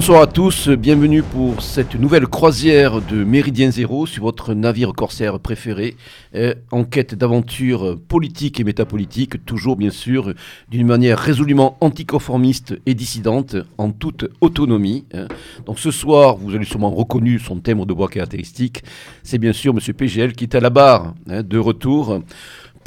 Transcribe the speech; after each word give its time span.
Bonsoir 0.00 0.22
à 0.22 0.26
tous, 0.26 0.70
bienvenue 0.70 1.22
pour 1.22 1.60
cette 1.60 1.94
nouvelle 1.94 2.26
croisière 2.26 3.02
de 3.02 3.22
Méridien 3.22 3.70
Zéro 3.70 4.06
sur 4.06 4.22
votre 4.22 4.54
navire 4.54 4.94
corsaire 4.94 5.38
préféré, 5.38 5.94
euh, 6.34 6.54
en 6.70 6.84
quête 6.84 7.14
d'aventures 7.14 7.98
politiques 8.08 8.58
et 8.60 8.64
métapolitiques, 8.64 9.44
toujours 9.44 9.76
bien 9.76 9.90
sûr 9.90 10.32
d'une 10.70 10.86
manière 10.86 11.18
résolument 11.18 11.76
anticonformiste 11.82 12.78
et 12.86 12.94
dissidente, 12.94 13.56
en 13.76 13.90
toute 13.90 14.24
autonomie. 14.40 15.04
hein. 15.12 15.28
Donc 15.66 15.78
ce 15.78 15.90
soir, 15.90 16.38
vous 16.38 16.54
avez 16.54 16.64
sûrement 16.64 16.88
reconnu 16.88 17.38
son 17.38 17.56
thème 17.56 17.84
de 17.84 17.92
bois 17.92 18.08
caractéristique, 18.08 18.82
c'est 19.22 19.36
bien 19.36 19.52
sûr 19.52 19.74
Monsieur 19.74 19.92
PGL 19.92 20.32
qui 20.32 20.44
est 20.44 20.54
à 20.54 20.60
la 20.60 20.70
barre, 20.70 21.12
hein, 21.28 21.42
de 21.42 21.58
retour 21.58 22.22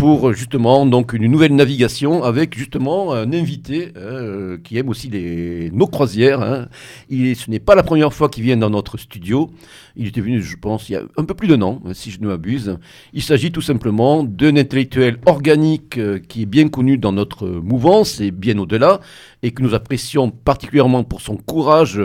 pour 0.03 0.33
justement 0.33 0.85
donc 0.85 1.13
une 1.13 1.27
nouvelle 1.27 1.55
navigation 1.55 2.25
avec 2.25 2.57
justement 2.57 3.13
un 3.13 3.31
invité 3.31 3.93
hein, 3.95 3.99
euh, 4.01 4.57
qui 4.61 4.77
aime 4.77 4.89
aussi 4.89 5.07
les, 5.07 5.71
nos 5.71 5.87
croisières. 5.87 6.41
hein. 6.41 6.67
Ce 7.09 7.49
n'est 7.49 7.61
pas 7.61 7.73
la 7.73 7.83
première 7.83 8.13
fois 8.13 8.27
qu'il 8.27 8.43
vient 8.43 8.57
dans 8.57 8.69
notre 8.69 8.97
studio. 8.97 9.49
Il 9.95 10.07
était 10.07 10.19
venu, 10.19 10.41
je 10.41 10.57
pense, 10.57 10.89
il 10.89 10.91
y 10.91 10.95
a 10.97 11.03
un 11.15 11.23
peu 11.23 11.33
plus 11.35 11.47
d'un 11.47 11.61
an, 11.61 11.81
si 11.93 12.11
je 12.11 12.19
ne 12.19 12.27
m'abuse. 12.27 12.77
Il 13.13 13.23
s'agit 13.23 13.53
tout 13.53 13.61
simplement 13.61 14.25
d'un 14.25 14.57
intellectuel 14.57 15.19
organique 15.25 15.97
euh, 15.97 16.19
qui 16.19 16.41
est 16.41 16.47
bien 16.47 16.67
connu 16.67 16.97
dans 16.97 17.13
notre 17.13 17.47
mouvance 17.47 18.19
et 18.19 18.31
bien 18.31 18.57
au-delà, 18.57 18.99
et 19.41 19.51
que 19.51 19.63
nous 19.63 19.73
apprécions 19.73 20.31
particulièrement 20.31 21.05
pour 21.05 21.21
son 21.21 21.37
courage 21.37 22.01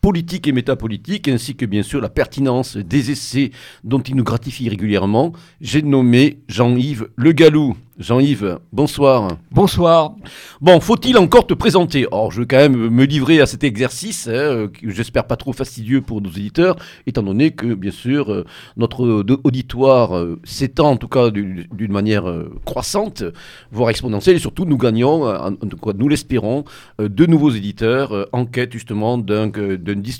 politique 0.00 0.46
et 0.46 0.52
métapolitique, 0.52 1.28
ainsi 1.28 1.54
que 1.54 1.66
bien 1.66 1.82
sûr 1.82 2.00
la 2.00 2.08
pertinence 2.08 2.76
des 2.76 3.10
essais 3.10 3.50
dont 3.84 4.00
il 4.00 4.16
nous 4.16 4.24
gratifie 4.24 4.68
régulièrement. 4.68 5.32
J'ai 5.60 5.82
nommé 5.82 6.38
Jean-Yves 6.48 7.08
Le 7.16 7.32
Gallou. 7.32 7.76
Jean-Yves, 7.98 8.60
bonsoir. 8.72 9.38
Bonsoir. 9.50 10.14
Bon, 10.60 10.78
faut-il 10.78 11.18
encore 11.18 11.48
te 11.48 11.54
présenter? 11.54 12.06
Or, 12.12 12.30
je 12.30 12.42
vais 12.42 12.46
quand 12.46 12.58
même 12.58 12.76
me 12.90 13.04
livrer 13.04 13.40
à 13.40 13.46
cet 13.46 13.64
exercice, 13.64 14.28
hein, 14.28 14.68
j'espère 14.84 15.26
pas 15.26 15.34
trop 15.34 15.52
fastidieux 15.52 16.00
pour 16.00 16.20
nos 16.20 16.30
éditeurs, 16.30 16.76
étant 17.08 17.24
donné 17.24 17.50
que, 17.50 17.74
bien 17.74 17.90
sûr, 17.90 18.32
euh, 18.32 18.44
notre 18.76 19.26
auditoire 19.42 20.16
euh, 20.16 20.38
s'étend, 20.44 20.90
en 20.90 20.96
tout 20.96 21.08
cas 21.08 21.30
d'une 21.30 21.92
manière 21.92 22.28
euh, 22.28 22.52
croissante, 22.64 23.24
voire 23.72 23.90
exponentielle, 23.90 24.36
et 24.36 24.38
surtout 24.38 24.64
nous 24.64 24.78
gagnons, 24.78 25.24
en, 25.26 25.54
tout 25.54 25.76
cas 25.76 25.90
nous 25.98 26.08
l'espérons, 26.08 26.64
de 27.00 27.26
nouveaux 27.26 27.50
éditeurs 27.50 28.28
en 28.30 28.46
quête 28.46 28.72
justement 28.72 29.18
d'un 29.18 29.50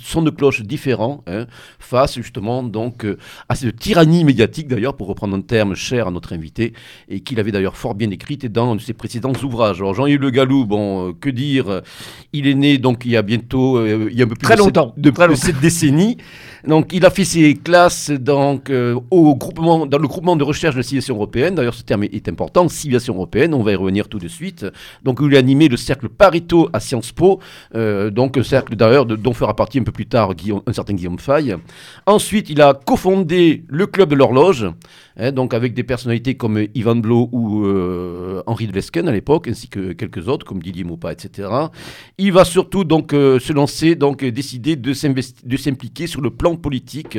son 0.03 0.23
de 0.23 0.31
cloche 0.31 0.63
différent, 0.63 1.23
hein, 1.29 1.47
face 1.79 2.17
justement 2.17 2.65
donc 2.65 3.07
à 3.49 3.55
cette 3.55 3.77
tyrannie 3.77 4.25
médiatique 4.25 4.67
d'ailleurs, 4.67 4.97
pour 4.97 5.07
reprendre 5.07 5.37
un 5.37 5.43
terme 5.43 5.77
cher 5.77 6.09
à 6.09 6.11
notre 6.11 6.33
invité, 6.33 6.73
et 7.09 7.21
qu'il 7.21 7.39
avait 7.39 7.53
d'ailleurs 7.53 7.68
fort 7.77 7.95
bien 7.95 8.11
écrite 8.11 8.47
dans 8.47 8.75
de 8.77 8.81
ses 8.81 8.93
précédents 8.95 9.33
ouvrages. 9.43 9.81
Alors 9.81 9.95
Jean-Yves 9.95 10.21
Le 10.21 10.31
Gallou, 10.31 10.65
bon, 10.67 11.09
euh, 11.09 11.13
que 11.21 11.31
dire? 11.31 11.83
Il 12.33 12.47
est 12.47 12.55
né 12.55 12.79
donc 12.79 13.05
il 13.05 13.13
y 13.13 13.17
a 13.17 13.23
bientôt, 13.23 13.77
euh, 13.79 14.09
il 14.11 14.17
y 14.19 14.23
a 14.23 14.25
un 14.25 14.29
peu 14.29 14.35
plus 14.35 14.45
Très 14.45 14.55
de, 14.55 14.61
longtemps, 14.61 14.93
sept- 14.95 15.01
de, 15.05 15.11
très 15.11 15.25
de 15.25 15.31
longtemps. 15.33 15.43
cette 15.47 15.61
décennie. 15.61 16.17
Donc 16.67 16.93
il 16.93 17.05
a 17.05 17.11
fait 17.11 17.25
ses 17.25 17.55
classes 17.55 18.11
donc, 18.11 18.71
euh, 18.71 18.99
au 19.11 19.37
groupement, 19.37 19.87
dans 19.87 19.99
le 19.99 20.09
groupement 20.09 20.37
de 20.37 20.45
recherche 20.45 20.75
de 20.75 20.83
civilisation 20.83 21.15
européenne. 21.15 21.55
D'ailleurs 21.55 21.75
ce 21.75 21.83
terme 21.83 22.05
est, 22.05 22.29
important, 22.29 22.69
civilisation 22.69 23.15
européenne, 23.15 23.55
on 23.55 23.63
va 23.63 23.73
y 23.73 23.75
revenir 23.75 24.09
tout 24.09 24.19
de 24.19 24.29
suite. 24.29 24.67
Donc 25.03 25.21
il 25.23 25.35
a 25.37 25.39
animé 25.39 25.69
le 25.69 25.77
cercle 25.77 26.09
Pareto 26.09 26.69
à 26.73 26.81
Sciences 26.81 27.13
Po, 27.13 27.41
euh, 27.75 28.11
donc 28.11 28.39
cercle 28.43 28.77
d'ailleurs 28.77 29.07
dont 29.07 29.33
fera 29.33 29.55
partie 29.55 29.79
un 29.79 29.85
peu 29.85 29.93
plus 29.93 30.07
tard 30.07 30.33
un 30.67 30.73
certain 30.73 30.95
Guillaume 30.95 31.19
Faye. 31.19 31.55
Ensuite 32.07 32.51
il 32.51 32.61
a 32.61 32.75
cofondé 32.75 33.65
le 33.69 33.87
club 33.87 34.11
de 34.11 34.15
l'horloge, 34.15 34.67
hein, 35.19 35.33
donc 35.33 35.55
avec 35.55 35.75
des 35.75 35.85
personnalités 35.85 36.35
comme 36.35 36.67
Ivan 36.75 36.97
Blo 36.97 37.29
ou 37.33 37.65
euh, 37.67 38.43
Henri 38.47 38.67
de 38.67 38.73
Lesquen 38.73 39.09
à 39.09 39.13
l'époque, 39.13 39.49
ainsi 39.49 39.69
que 39.69 39.93
quelques 39.93 40.29
autres 40.29 40.45
comme 40.45 40.63
Didier 40.63 40.85
Maupas, 40.85 41.13
etc. 41.13 41.49
Il 42.19 42.33
va 42.33 42.45
surtout 42.45 42.85
donc 42.85 43.13
euh, 43.13 43.39
se 43.39 43.53
lancer, 43.53 43.95
donc 43.95 44.25
décider 44.25 44.77
de 44.77 44.93
s'impliquer 44.93 46.07
sur 46.07 46.21
le 46.21 46.31
plan 46.31 46.48
politique, 46.57 47.19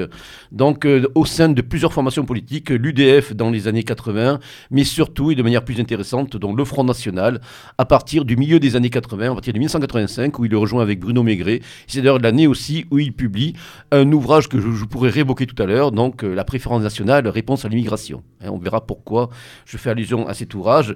donc 0.51 0.85
euh, 0.85 1.05
au 1.15 1.25
sein 1.25 1.49
de 1.49 1.61
plusieurs 1.61 1.93
formations 1.93 2.25
politiques, 2.25 2.69
l'UDF 2.69 3.33
dans 3.33 3.49
les 3.49 3.67
années 3.67 3.83
80, 3.83 4.39
mais 4.71 4.83
surtout 4.83 5.31
et 5.31 5.35
de 5.35 5.43
manière 5.43 5.63
plus 5.63 5.79
intéressante, 5.79 6.37
donc 6.37 6.57
le 6.57 6.65
Front 6.65 6.83
National 6.83 7.41
à 7.77 7.85
partir 7.85 8.25
du 8.25 8.37
milieu 8.37 8.59
des 8.59 8.75
années 8.75 8.89
80, 8.89 9.31
à 9.31 9.33
partir 9.33 9.53
de 9.53 9.59
1985, 9.59 10.39
où 10.39 10.45
il 10.45 10.51
le 10.51 10.57
rejoint 10.57 10.81
avec 10.81 10.99
Bruno 10.99 11.23
Maigret. 11.23 11.61
C'est 11.87 12.01
d'ailleurs 12.01 12.19
l'année 12.19 12.47
aussi 12.47 12.85
où 12.91 12.99
il 12.99 13.13
publie 13.13 13.53
un 13.91 14.11
ouvrage 14.11 14.47
que 14.47 14.59
je, 14.59 14.85
pourrais 14.85 15.09
révoquer 15.09 15.45
tout 15.45 15.61
à 15.61 15.65
l'heure, 15.65 15.91
donc 15.91 16.23
euh, 16.23 16.33
la 16.33 16.43
préférence 16.43 16.81
nationale, 16.81 17.27
réponse 17.27 17.65
à 17.65 17.69
l'immigration. 17.69 18.23
Hein, 18.41 18.49
on 18.51 18.57
verra 18.57 18.85
pourquoi 18.85 19.29
je 19.65 19.77
fais 19.77 19.89
allusion 19.89 20.27
à 20.27 20.33
cet 20.33 20.53
ouvrage. 20.53 20.95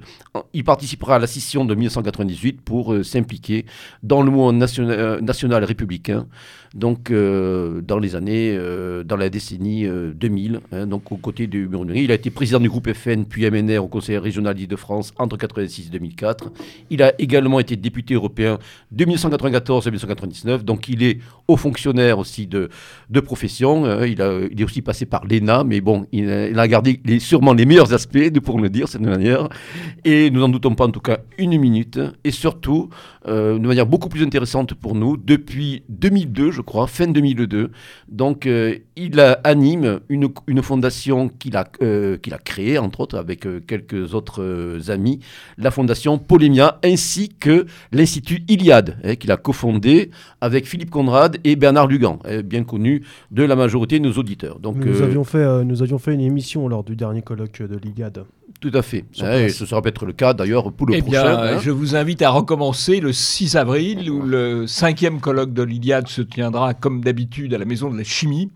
Il 0.54 0.64
participera 0.64 1.16
à 1.16 1.20
la 1.20 1.28
scission 1.28 1.66
de 1.66 1.76
1998 1.76 2.62
pour 2.62 2.94
euh, 2.94 3.04
s'impliquer 3.04 3.66
dans 4.02 4.22
le 4.22 4.32
mouvement 4.32 4.54
national, 4.54 5.22
national 5.22 5.64
républicain, 5.64 6.28
donc 6.74 7.12
dans 7.12 8.00
les 8.00 8.16
années, 8.16 8.23
euh, 8.30 9.04
dans 9.04 9.16
la 9.16 9.30
décennie 9.30 9.86
euh, 9.86 10.12
2000, 10.14 10.62
hein, 10.72 10.88
donc 10.88 11.12
aux 11.12 11.18
côtés 11.18 11.48
du 11.48 11.68
Murmurie. 11.68 12.04
Il 12.04 12.12
a 12.12 12.16
été 12.16 12.30
président 12.30 12.60
du 12.60 12.70
groupe 12.70 12.92
FN 12.92 13.26
puis 13.26 13.50
MNR 13.50 13.80
au 13.80 13.88
Conseil 13.88 14.18
régional 14.18 14.56
d'Île-de-France 14.56 15.14
entre 15.18 15.36
1986 15.36 15.88
et 15.88 15.90
2004. 15.92 16.52
Il 16.90 17.04
a 17.04 17.14
également 17.20 17.60
été 17.60 17.76
député 17.76 18.14
européen 18.14 18.60
de 18.92 19.06
1994 19.06 19.88
à 19.88 19.90
1999, 19.90 20.66
donc 20.66 20.88
il 20.90 21.04
est 21.04 21.20
haut 21.48 21.58
fonctionnaire 21.58 22.20
aussi 22.20 22.48
de, 22.48 22.70
de 23.10 23.20
profession. 23.20 23.86
euh, 23.86 24.08
il, 24.08 24.22
a, 24.22 24.40
il 24.52 24.60
est 24.60 24.64
aussi 24.64 24.82
passé 24.82 25.06
par 25.06 25.26
l'ENA, 25.26 25.64
mais 25.64 25.82
bon, 25.82 26.06
il 26.12 26.30
a, 26.30 26.68
gardé 26.68 27.00
sûrement 27.20 27.54
les 27.54 27.66
meilleurs 27.66 27.94
aspects, 27.94 28.18
nous 28.58 28.64
le 28.64 28.70
dire, 28.70 28.86
de 28.86 28.92
cette 28.92 29.02
manière. 29.02 29.50
Et 30.06 30.30
nous 30.30 30.40
n'en 30.40 30.50
doutons 30.50 30.76
pas 30.76 30.86
en 30.86 30.92
tout 30.92 31.00
cas 31.00 31.20
une 31.38 31.58
minute. 31.58 32.00
Et 32.24 32.32
surtout, 32.32 32.90
euh, 33.28 33.58
de 33.58 33.68
manière 33.68 33.86
beaucoup 33.86 34.10
plus 34.10 34.24
intéressante 34.24 34.74
pour 34.74 34.96
nous, 34.96 35.18
depuis 35.18 35.84
2002, 35.90 36.52
je 36.52 36.62
crois, 36.62 36.88
fin 36.88 37.08
2002. 37.08 37.72
Donc, 38.14 38.46
euh, 38.46 38.76
il 38.96 39.20
anime 39.44 40.00
une, 40.08 40.30
une 40.46 40.62
fondation 40.62 41.30
qu'il 41.30 41.58
a, 41.58 41.68
euh, 41.82 42.16
qu'il 42.18 42.36
a 42.36 42.38
créée, 42.38 42.78
entre 42.78 43.00
autres, 43.00 43.18
avec 43.18 43.48
euh, 43.48 43.60
quelques 43.66 44.14
autres 44.14 44.80
amis, 44.92 45.20
la 45.58 45.72
fondation 45.72 46.20
Polémia, 46.20 46.78
ainsi 46.84 47.30
que 47.30 47.66
l'Institut 47.92 48.44
Iliade, 48.48 48.98
hein, 49.04 49.16
qu'il 49.16 49.32
a 49.32 49.38
cofondé 49.38 50.12
avec 50.42 50.68
Philippe 50.68 50.92
Conrad 50.92 51.40
et 51.44 51.56
Bernard 51.56 51.88
Lugan, 51.88 52.20
hein, 52.26 52.42
bien 52.44 52.64
connu 52.64 53.02
de 53.32 53.42
la 53.42 53.56
majorité 53.56 53.98
de 53.98 54.04
nos 54.08 54.14
auditeurs. 54.14 54.60
Donc, 54.60 54.86
nous, 54.86 55.02
avions 55.02 55.24
fait, 55.24 55.66
nous 55.66 55.82
avions 55.82 55.98
fait 55.98 56.14
une 56.14 56.22
émission 56.22 56.68
lors 56.68 56.84
du 56.84 56.96
dernier 56.96 57.24
colloque 57.24 57.64
de 57.64 57.78
l'IGAD. 57.78 58.26
Tout 58.64 58.72
à 58.74 58.82
fait. 58.82 59.00
Et 59.00 59.20
place. 59.20 59.54
ce 59.54 59.66
sera 59.66 59.82
peut-être 59.82 60.06
le 60.06 60.14
cas 60.14 60.34
d'ailleurs 60.34 60.72
pour 60.72 60.88
le 60.88 60.96
eh 60.96 61.02
prochain. 61.02 61.22
bien, 61.22 61.38
hein. 61.38 61.60
je 61.60 61.70
vous 61.70 61.96
invite 61.96 62.22
à 62.22 62.30
recommencer 62.30 63.02
le 63.02 63.12
6 63.12 63.58
avril, 63.58 64.10
où 64.10 64.22
le 64.22 64.68
cinquième 64.68 65.20
colloque 65.20 65.54
de 65.54 65.64
l'Iliade 65.64 66.08
se 66.08 66.22
tiendra, 66.22 66.74
comme 66.74 67.04
d'habitude, 67.04 67.54
à 67.54 67.58
la 67.58 67.66
Maison 67.66 67.90
de 67.90 67.98
la 67.98 68.06
Chimie, 68.06 68.52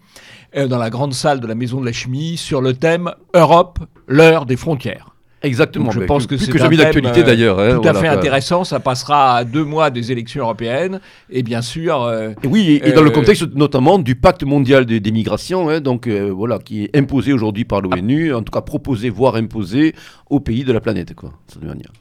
euh, 0.55 0.67
dans 0.67 0.77
la 0.77 0.89
grande 0.89 1.13
salle 1.13 1.41
de 1.41 1.47
la 1.47 1.55
Maison 1.55 1.81
de 1.81 1.85
la 1.85 1.91
Chimie, 1.91 2.37
sur 2.37 2.61
le 2.61 2.73
thème 2.73 3.11
Europe, 3.33 3.79
l'heure 4.07 4.45
des 4.45 4.55
frontières. 4.55 5.16
Exactement. 5.43 5.85
Donc 5.85 5.93
je 5.93 5.99
pense 5.99 6.25
que 6.25 6.35
c'est 6.35 6.51
que 6.51 6.59
un 6.61 6.69
d'actualité 6.69 7.19
euh, 7.19 7.23
d'ailleurs. 7.23 7.59
hein, 7.59 7.75
Tout 7.75 7.81
voilà, 7.83 7.99
à 7.99 8.01
fait 8.01 8.07
intéressant, 8.07 8.63
ça 8.63 8.79
passera 8.79 9.35
à 9.37 9.43
deux 9.43 9.63
mois 9.63 9.91
des 9.91 10.11
élections 10.11 10.43
européennes, 10.43 10.99
et 11.29 11.43
bien 11.43 11.61
sûr, 11.61 12.01
euh, 12.01 12.31
Et 12.43 12.47
oui, 12.47 12.81
et, 12.83 12.91
dans 12.91 13.03
le 13.03 13.09
Euh, 13.09 13.13
contexte 13.13 13.45
notamment 13.55 13.99
du 13.99 14.15
pacte 14.15 14.43
mondial 14.43 14.85
des, 14.85 14.99
des 14.99 15.11
migrations, 15.11 15.69
hein, 15.69 15.79
donc 15.79 16.07
euh, 16.07 16.31
voilà, 16.31 16.57
qui 16.57 16.85
est 16.85 16.95
imposé 16.97 17.33
aujourd'hui 17.33 17.65
par 17.65 17.81
l'ONU, 17.81 18.33
en 18.33 18.41
tout 18.41 18.51
cas 18.51 18.61
proposé, 18.61 19.09
voire 19.11 19.35
imposé 19.35 19.93
aux 20.29 20.39
pays 20.39 20.63
de 20.63 20.73
la 20.73 20.81
planète, 20.81 21.13
quoi, 21.13 21.29
de 21.29 21.53
cette 21.53 21.63
manière. 21.63 21.91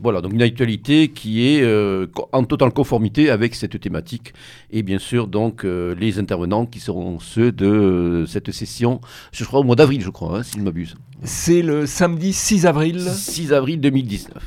Voilà, 0.00 0.20
donc 0.20 0.32
une 0.32 0.42
actualité 0.42 1.08
qui 1.08 1.46
est 1.46 1.62
euh, 1.62 2.06
en 2.32 2.44
totale 2.44 2.72
conformité 2.72 3.30
avec 3.30 3.54
cette 3.54 3.78
thématique, 3.80 4.34
et 4.72 4.82
bien 4.82 4.98
sûr 4.98 5.28
donc 5.28 5.64
euh, 5.64 5.94
les 5.98 6.18
intervenants 6.18 6.66
qui 6.66 6.80
seront 6.80 7.20
ceux 7.20 7.52
de 7.52 7.66
euh, 7.66 8.26
cette 8.26 8.50
session, 8.50 9.00
je 9.32 9.44
crois 9.44 9.60
au 9.60 9.64
mois 9.64 9.76
d'avril, 9.76 10.00
je 10.02 10.10
crois, 10.10 10.38
hein, 10.38 10.42
si 10.42 10.54
je 10.54 10.58
ne 10.58 10.64
m'abuse, 10.64 10.96
c'est 11.22 11.62
le 11.62 11.86
samedi 11.86 12.32
6 12.32 12.66
avril, 12.66 13.00
6 13.00 13.52
avril 13.52 13.80
2019. 13.80 14.42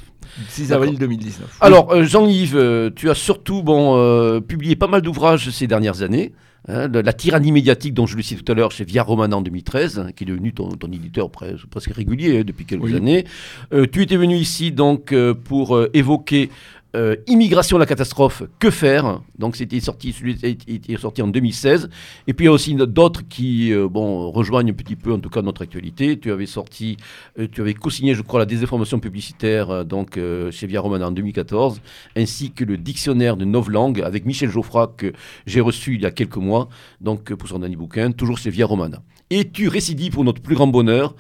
6 0.50 0.68
D'accord. 0.68 0.84
avril 0.84 1.00
2019. 1.00 1.58
Alors, 1.62 2.04
Jean-Yves, 2.04 2.92
tu 2.96 3.10
as 3.10 3.16
surtout 3.16 3.64
bon, 3.64 4.40
publié 4.42 4.76
pas 4.76 4.86
mal 4.86 5.02
d'ouvrages 5.02 5.50
ces 5.50 5.66
dernières 5.66 6.04
années. 6.04 6.34
Hein, 6.68 6.88
la 6.88 7.14
tyrannie 7.14 7.52
médiatique 7.52 7.94
dont 7.94 8.06
je 8.06 8.16
le 8.18 8.24
citais 8.24 8.42
tout 8.42 8.52
à 8.52 8.56
l'heure 8.56 8.72
chez 8.72 8.84
Via 8.84 9.04
Romana 9.04 9.38
en 9.38 9.42
2013, 9.42 10.00
hein, 10.00 10.10
qui 10.16 10.24
est 10.24 10.28
devenu 10.28 10.54
ton, 10.54 10.70
ton 10.70 10.88
éditeur 10.92 11.28
pres- 11.30 11.66
presque 11.70 11.92
régulier 11.92 12.40
hein, 12.40 12.44
depuis 12.46 12.66
quelques 12.66 12.84
Oui. 12.84 12.96
années. 12.96 13.26
Euh, 13.74 13.86
tu 13.92 14.02
étais 14.02 14.18
venu 14.18 14.36
ici 14.36 14.72
donc 14.72 15.12
euh, 15.12 15.34
pour 15.34 15.76
euh, 15.76 15.90
évoquer 15.94 16.50
euh, 16.96 17.16
Immigration 17.28 17.78
la 17.78 17.86
catastrophe, 17.86 18.44
que 18.60 18.70
faire? 18.70 19.22
Donc 19.38 19.56
c'était 19.56 19.80
sorti, 19.80 20.16
était 20.44 20.98
sorti 20.98 21.22
en 21.22 21.28
2016. 21.28 21.90
Et 22.28 22.34
puis 22.34 22.46
il 22.46 22.48
y 22.48 22.50
a 22.50 22.54
aussi 22.54 22.76
d'autres 22.76 23.28
qui 23.28 23.72
euh, 23.72 23.88
rejoignent 23.88 24.72
un 24.72 24.76
petit 24.76 24.96
peu 24.96 25.14
en 25.14 25.20
tout 25.20 25.30
cas 25.30 25.42
notre 25.42 25.64
actualité. 25.64 26.18
Tu 26.20 26.32
avais 26.32 26.46
sorti, 26.46 26.98
euh, 27.40 27.48
tu 27.52 27.62
avais 27.62 27.74
co-signé 27.74 28.16
je 28.16 28.22
crois 28.22 28.40
la 28.40 28.46
désinformation 28.46 29.00
publicitaire 29.00 29.86
donc 29.86 30.20
chez 30.52 30.68
Via 30.68 30.82
Romana 30.82 31.08
en 31.08 31.12
2014, 31.12 31.82
ainsi 32.16 32.52
que 32.52 32.64
le 32.64 32.78
dictionnaire 32.78 33.38
de 33.38 33.46
novlangue 33.46 34.02
avec 34.02 34.26
Michel 34.26 34.50
Geoffroy 34.50 34.94
que 34.98 35.14
j'ai 35.46 35.62
reçu 35.62 35.96
il 35.96 36.02
y 36.02 36.06
a 36.06 36.12
quelques 36.12 36.38
mois, 36.38 36.70
donc 37.02 37.34
pour 37.34 37.50
son 37.50 37.60
dernier 37.60 37.76
bouquin, 37.76 38.12
toujours 38.12 38.38
chez 38.38 38.50
Via 38.50 38.66
Romana. 38.66 39.02
Et 39.30 39.50
tu 39.50 39.68
récidives 39.68 40.14
pour 40.14 40.24
notre 40.24 40.42
plus 40.42 40.56
grand 40.56 40.68
bonheur 40.68 41.16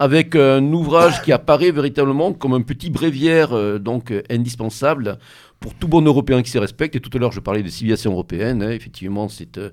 avec 0.00 0.34
un 0.34 0.64
ouvrage 0.72 1.20
qui 1.22 1.30
apparaît 1.30 1.70
véritablement 1.70 2.32
comme 2.32 2.54
un 2.54 2.62
petit 2.62 2.88
bréviaire 2.88 3.52
euh, 3.52 3.78
donc 3.78 4.10
euh, 4.10 4.22
indispensable 4.30 5.18
pour 5.60 5.74
tout 5.74 5.88
bon 5.88 6.00
Européen 6.00 6.40
qui 6.42 6.50
se 6.50 6.56
respecte. 6.56 6.96
Et 6.96 7.00
tout 7.00 7.10
à 7.12 7.18
l'heure, 7.18 7.32
je 7.32 7.40
parlais 7.40 7.62
de 7.62 7.68
civilisation 7.68 8.12
européenne. 8.12 8.62
hein. 8.62 8.70
effectivement, 8.70 9.28
c'est 9.28 9.58
euh, 9.58 9.70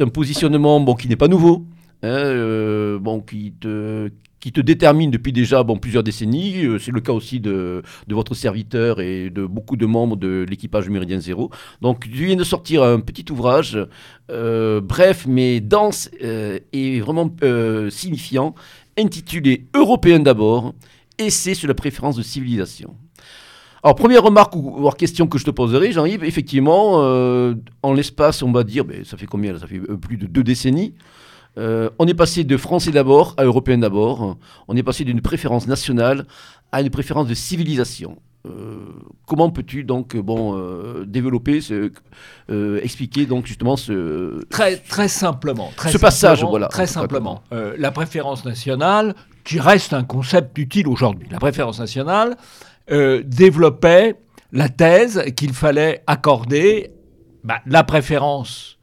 un 0.00 0.08
positionnement 0.08 0.82
qui 0.94 1.06
n'est 1.06 1.16
pas 1.16 1.28
nouveau, 1.28 1.66
hein, 2.02 2.08
euh, 2.08 2.98
qui, 3.26 3.52
te, 3.52 4.08
qui 4.40 4.52
te 4.52 4.62
détermine 4.62 5.10
depuis 5.10 5.32
déjà 5.32 5.62
bon, 5.62 5.76
plusieurs 5.76 6.02
décennies. 6.02 6.66
C'est 6.80 6.90
le 6.90 7.02
cas 7.02 7.12
aussi 7.12 7.38
de, 7.38 7.82
de 8.06 8.14
votre 8.14 8.32
serviteur 8.32 9.02
et 9.02 9.28
de 9.28 9.44
beaucoup 9.44 9.76
de 9.76 9.84
membres 9.84 10.16
de 10.16 10.46
l'équipage 10.48 10.88
Méridien 10.88 11.20
Zéro. 11.20 11.50
Donc, 11.82 12.04
tu 12.04 12.24
viens 12.24 12.36
de 12.36 12.44
sortir 12.44 12.82
un 12.82 13.00
petit 13.00 13.30
ouvrage, 13.30 13.78
bref, 14.28 15.26
mais 15.28 15.60
dense 15.60 16.10
et 16.20 17.00
vraiment 17.00 17.30
signifiant, 17.90 18.54
intitulé 18.98 19.66
Européen 19.74 20.20
d'abord, 20.20 20.74
essai 21.18 21.54
sur 21.54 21.68
la 21.68 21.74
préférence 21.74 22.16
de 22.16 22.22
civilisation. 22.22 22.96
Alors, 23.82 23.96
première 23.96 24.22
remarque 24.22 24.54
ou 24.54 24.76
voire 24.78 24.96
question 24.96 25.26
que 25.26 25.38
je 25.38 25.44
te 25.44 25.50
poserai, 25.50 25.90
Jean-Yves, 25.90 26.22
effectivement, 26.22 27.02
euh, 27.02 27.54
en 27.82 27.92
l'espace, 27.92 28.42
on 28.42 28.52
va 28.52 28.62
dire, 28.62 28.84
ben, 28.84 29.04
ça 29.04 29.16
fait 29.16 29.26
combien 29.26 29.58
Ça 29.58 29.66
fait 29.66 29.80
euh, 29.80 29.96
plus 29.96 30.16
de 30.16 30.26
deux 30.26 30.44
décennies. 30.44 30.94
Euh, 31.58 31.90
on 31.98 32.06
est 32.06 32.14
passé 32.14 32.44
de 32.44 32.56
français 32.56 32.92
d'abord 32.92 33.34
à 33.36 33.44
européen 33.44 33.78
d'abord. 33.78 34.38
On 34.68 34.76
est 34.76 34.84
passé 34.84 35.04
d'une 35.04 35.20
préférence 35.20 35.66
nationale 35.66 36.26
à 36.70 36.80
une 36.80 36.90
préférence 36.90 37.26
de 37.26 37.34
civilisation. 37.34 38.18
Euh, 38.44 38.76
comment 39.26 39.50
peux-tu 39.50 39.84
donc 39.84 40.16
bon 40.16 40.58
euh, 40.58 41.04
développer, 41.06 41.60
ce, 41.60 41.92
euh, 42.50 42.80
expliquer 42.82 43.24
donc 43.24 43.46
justement 43.46 43.76
ce 43.76 44.44
Très, 44.48 44.78
très 44.78 45.06
simplement. 45.06 45.70
Très 45.76 45.92
Ce 45.92 45.98
passage, 45.98 46.42
voilà. 46.44 46.66
Très 46.66 46.88
simplement. 46.88 47.42
Euh, 47.52 47.74
la 47.78 47.92
préférence 47.92 48.44
nationale, 48.44 49.14
qui 49.44 49.60
reste 49.60 49.92
un 49.92 50.04
concept 50.04 50.58
utile 50.58 50.88
aujourd'hui. 50.88 51.28
La 51.30 51.38
préférence 51.38 51.78
nationale 51.78 52.36
euh, 52.90 53.22
développait 53.24 54.16
la 54.52 54.68
thèse 54.68 55.22
qu'il 55.36 55.52
fallait 55.52 56.02
accorder 56.06 56.90
bah, 57.44 57.60
la 57.66 57.84
préférence 57.84 58.78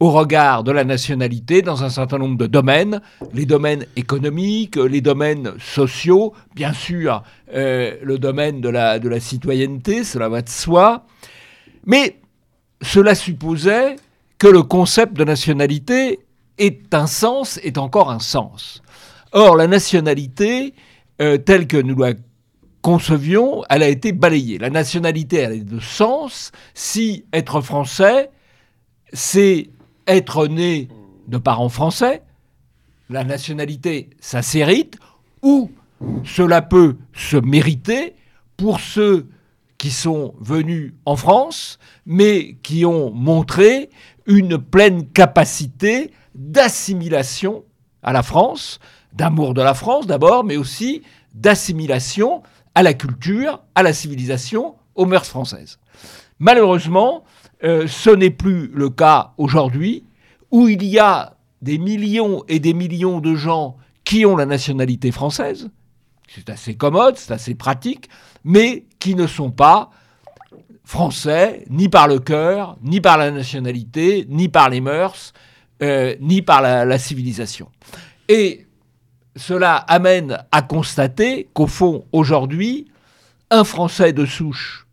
au 0.00 0.10
regard 0.10 0.62
de 0.62 0.70
la 0.70 0.84
nationalité 0.84 1.62
dans 1.62 1.82
un 1.82 1.90
certain 1.90 2.18
nombre 2.18 2.38
de 2.38 2.46
domaines, 2.46 3.00
les 3.32 3.46
domaines 3.46 3.84
économiques, 3.96 4.76
les 4.76 5.00
domaines 5.00 5.54
sociaux, 5.58 6.34
bien 6.54 6.72
sûr 6.72 7.22
euh, 7.52 7.96
le 8.02 8.18
domaine 8.18 8.60
de 8.60 8.68
la, 8.68 9.20
citoyenneté, 9.20 10.04
cela 10.04 10.28
va 10.28 10.42
de 10.42 10.48
soi, 10.48 11.04
mais 11.84 12.20
cela 12.80 13.14
supposait 13.14 13.96
que 14.38 14.46
le 14.46 14.62
concept 14.62 15.14
de 15.14 15.24
nationalité 15.24 16.20
ait 16.58 16.80
un 16.92 17.06
sens, 17.06 17.58
est 17.64 17.78
encore 17.78 18.10
un 18.10 18.20
sens. 18.20 18.82
Or, 19.32 19.56
la 19.56 19.66
nationalité, 19.66 20.74
euh, 21.20 21.38
telle 21.38 21.66
que 21.66 21.76
nous 21.76 21.96
la 21.96 22.12
concevions, 22.82 23.64
elle 23.68 23.82
a 23.82 23.88
été 23.88 24.12
balayée. 24.12 24.58
La 24.58 24.70
nationalité, 24.70 25.38
elle 25.38 25.52
a 25.52 25.56
de 25.56 25.80
sens 25.80 26.52
si 26.74 27.24
être 27.32 27.60
français, 27.60 28.30
c'est 29.12 29.68
être 30.08 30.48
né 30.48 30.88
de 31.28 31.38
parents 31.38 31.68
français. 31.68 32.22
La 33.10 33.22
nationalité, 33.22 34.10
ça 34.18 34.42
s'hérite, 34.42 34.98
ou 35.42 35.70
cela 36.24 36.62
peut 36.62 36.96
se 37.12 37.36
mériter 37.36 38.14
pour 38.56 38.80
ceux 38.80 39.28
qui 39.76 39.90
sont 39.90 40.34
venus 40.40 40.94
en 41.04 41.14
France, 41.14 41.78
mais 42.04 42.56
qui 42.62 42.84
ont 42.84 43.12
montré 43.12 43.90
une 44.26 44.58
pleine 44.58 45.08
capacité 45.08 46.10
d'assimilation 46.34 47.64
à 48.02 48.12
la 48.12 48.22
France, 48.22 48.80
d'amour 49.12 49.54
de 49.54 49.62
la 49.62 49.74
France 49.74 50.06
d'abord, 50.06 50.44
mais 50.44 50.56
aussi 50.56 51.02
d'assimilation 51.34 52.42
à 52.74 52.82
la 52.82 52.94
culture, 52.94 53.62
à 53.74 53.82
la 53.82 53.92
civilisation, 53.92 54.74
aux 54.94 55.06
mœurs 55.06 55.28
françaises. 55.28 55.78
Malheureusement, 56.38 57.24
euh, 57.64 57.86
ce 57.86 58.10
n'est 58.10 58.30
plus 58.30 58.68
le 58.74 58.90
cas 58.90 59.32
aujourd'hui, 59.36 60.04
où 60.50 60.68
il 60.68 60.84
y 60.84 60.98
a 60.98 61.36
des 61.62 61.78
millions 61.78 62.44
et 62.48 62.60
des 62.60 62.72
millions 62.72 63.20
de 63.20 63.34
gens 63.34 63.76
qui 64.04 64.24
ont 64.24 64.36
la 64.36 64.46
nationalité 64.46 65.10
française, 65.10 65.70
c'est 66.28 66.48
assez 66.50 66.76
commode, 66.76 67.16
c'est 67.16 67.32
assez 67.32 67.54
pratique, 67.54 68.08
mais 68.44 68.84
qui 68.98 69.14
ne 69.14 69.26
sont 69.26 69.50
pas 69.50 69.90
français, 70.84 71.64
ni 71.68 71.88
par 71.88 72.08
le 72.08 72.18
cœur, 72.18 72.78
ni 72.82 73.00
par 73.00 73.18
la 73.18 73.30
nationalité, 73.30 74.26
ni 74.28 74.48
par 74.48 74.70
les 74.70 74.80
mœurs, 74.80 75.34
euh, 75.82 76.14
ni 76.20 76.40
par 76.42 76.62
la, 76.62 76.84
la 76.84 76.98
civilisation. 76.98 77.70
Et 78.28 78.66
cela 79.36 79.76
amène 79.76 80.38
à 80.50 80.62
constater 80.62 81.48
qu'au 81.52 81.66
fond, 81.66 82.04
aujourd'hui, 82.12 82.90
un 83.50 83.64
Français 83.64 84.12
de 84.12 84.26
souche 84.26 84.86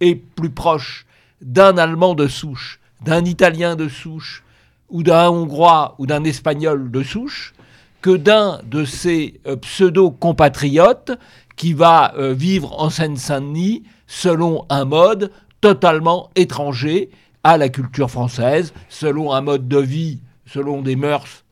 est 0.00 0.14
plus 0.14 0.50
proche 0.50 1.06
d'un 1.40 1.78
Allemand 1.78 2.14
de 2.14 2.26
souche, 2.26 2.80
d'un 3.04 3.24
Italien 3.24 3.76
de 3.76 3.88
souche, 3.88 4.44
ou 4.88 5.02
d'un 5.02 5.28
Hongrois 5.28 5.94
ou 5.98 6.06
d'un 6.06 6.24
Espagnol 6.24 6.90
de 6.90 7.02
souche, 7.02 7.54
que 8.00 8.16
d'un 8.16 8.60
de 8.64 8.84
ces 8.84 9.40
euh, 9.46 9.56
pseudo-compatriotes 9.56 11.12
qui 11.56 11.72
va 11.72 12.14
euh, 12.16 12.32
vivre 12.32 12.80
en 12.80 12.90
Seine-Saint-Denis 12.90 13.82
selon 14.06 14.64
un 14.70 14.84
mode 14.84 15.32
totalement 15.60 16.30
étranger 16.36 17.10
à 17.42 17.56
la 17.56 17.68
culture 17.68 18.10
française, 18.10 18.72
selon 18.88 19.32
un 19.32 19.40
mode 19.40 19.68
de 19.68 19.78
vie, 19.78 20.20
selon 20.46 20.82
des 20.82 20.96
mœurs 20.96 21.44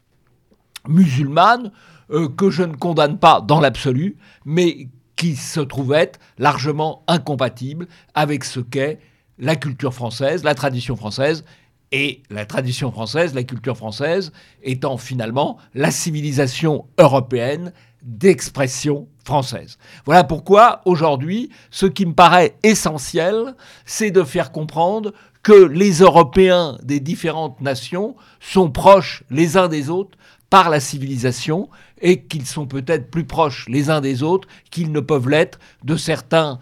musulmanes, 0.89 1.73
euh, 2.11 2.29
que 2.29 2.51
je 2.51 2.63
ne 2.63 2.75
condamne 2.77 3.19
pas 3.19 3.41
dans 3.41 3.61
l'absolu, 3.61 4.17
mais 4.45 4.89
qui 5.17 5.35
se 5.35 5.61
trouve 5.61 5.97
largement 6.39 7.03
incompatible 7.09 7.89
avec 8.15 8.45
ce 8.45 8.61
qu'est 8.61 9.01
la 9.39 9.57
culture 9.57 9.95
française, 9.95 10.45
la 10.45 10.55
tradition 10.55 10.97
française, 10.97 11.45
et 11.93 12.23
la 12.31 12.47
tradition 12.47 12.91
française, 12.91 13.35
la 13.35 13.45
culture 13.45 13.77
française, 13.77 14.33
étant 14.63 14.97
finalement 14.97 15.59
la 15.75 15.91
civilisation 15.91 16.87
européenne 16.99 17.73
d'expression 18.03 19.09
française. 19.25 19.79
Voilà 20.05 20.25
pourquoi 20.25 20.81
aujourd'hui, 20.85 21.51
ce 21.71 21.87
qui 21.87 22.07
me 22.07 22.15
paraît 22.15 22.57
essentiel, 22.63 23.55
c'est 23.85 24.11
de 24.11 24.23
faire 24.23 24.53
comprendre 24.53 25.13
que 25.43 25.53
les 25.53 26.01
Européens 26.01 26.79
des 26.83 27.01
différentes 27.01 27.61
nations 27.61 28.17
sont 28.41 28.71
proches 28.71 29.23
les 29.31 29.57
uns 29.57 29.69
des 29.69 29.91
autres 29.91 30.19
par 30.51 30.71
la 30.71 30.81
civilisation 30.81 31.69
et 32.01 32.23
qu'ils 32.23 32.47
sont 32.47 32.67
peut-être 32.67 33.11
plus 33.11 33.25
proches 33.25 33.67
les 33.69 33.91
uns 33.91 34.01
des 34.01 34.23
autres 34.23 34.49
qu'ils 34.71 34.93
ne 34.93 35.01
peuvent 35.01 35.29
l'être 35.29 35.59
de 35.85 35.97
certains 35.97 36.59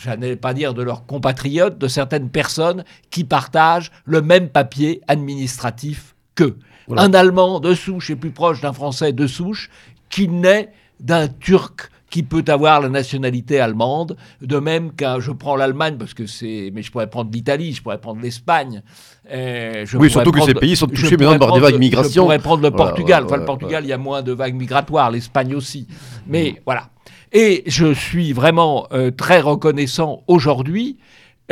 je 0.00 0.08
n'allais 0.08 0.36
pas 0.36 0.54
dire 0.54 0.72
de 0.74 0.82
leurs 0.82 1.04
compatriotes, 1.06 1.78
de 1.78 1.88
certaines 1.88 2.30
personnes 2.30 2.84
qui 3.10 3.24
partagent 3.24 3.92
le 4.04 4.22
même 4.22 4.48
papier 4.48 5.02
administratif 5.08 6.14
qu'eux. 6.34 6.56
Voilà. 6.86 7.02
Un 7.02 7.12
Allemand 7.14 7.60
de 7.60 7.74
souche 7.74 8.10
est 8.10 8.16
plus 8.16 8.30
proche 8.30 8.60
d'un 8.60 8.72
Français 8.72 9.12
de 9.12 9.26
souche 9.26 9.70
qu'il 10.08 10.40
n'est 10.40 10.70
d'un 11.00 11.28
Turc 11.28 11.90
qui 12.08 12.24
peut 12.24 12.44
avoir 12.48 12.80
la 12.80 12.88
nationalité 12.88 13.60
allemande, 13.60 14.16
de 14.42 14.58
même 14.58 14.90
qu'un, 14.92 15.20
je 15.20 15.30
prends 15.30 15.54
l'Allemagne 15.54 15.96
parce 15.96 16.12
que 16.12 16.26
c'est, 16.26 16.72
mais 16.74 16.82
je 16.82 16.90
pourrais 16.90 17.08
prendre 17.08 17.30
l'Italie, 17.30 17.72
je 17.72 17.82
pourrais 17.82 18.00
prendre 18.00 18.20
l'Espagne. 18.20 18.82
euh, 19.30 19.84
je 19.86 19.96
Oui, 19.96 20.10
surtout 20.10 20.32
que 20.32 20.40
ces 20.42 20.54
pays 20.54 20.74
sont 20.74 20.88
touchés 20.88 21.16
maintenant 21.16 21.38
par 21.38 21.52
des 21.52 21.60
vagues 21.60 21.74
de 21.74 21.78
migration. 21.78 22.22
Je 22.22 22.26
pourrais 22.26 22.38
prendre 22.40 22.62
le 22.64 22.70
Voilà, 22.70 22.90
Portugal. 22.90 23.24
enfin, 23.26 23.36
le 23.36 23.44
Portugal, 23.44 23.84
il 23.84 23.88
y 23.88 23.92
a 23.92 23.98
moins 23.98 24.22
de 24.22 24.32
vagues 24.32 24.56
migratoires, 24.56 25.10
l'Espagne 25.12 25.54
aussi. 25.54 25.86
Mais 26.26 26.60
voilà. 26.66 26.88
Et 27.32 27.62
je 27.66 27.92
suis 27.92 28.32
vraiment 28.32 28.86
euh, 28.92 29.10
très 29.10 29.40
reconnaissant 29.40 30.22
aujourd'hui 30.26 30.98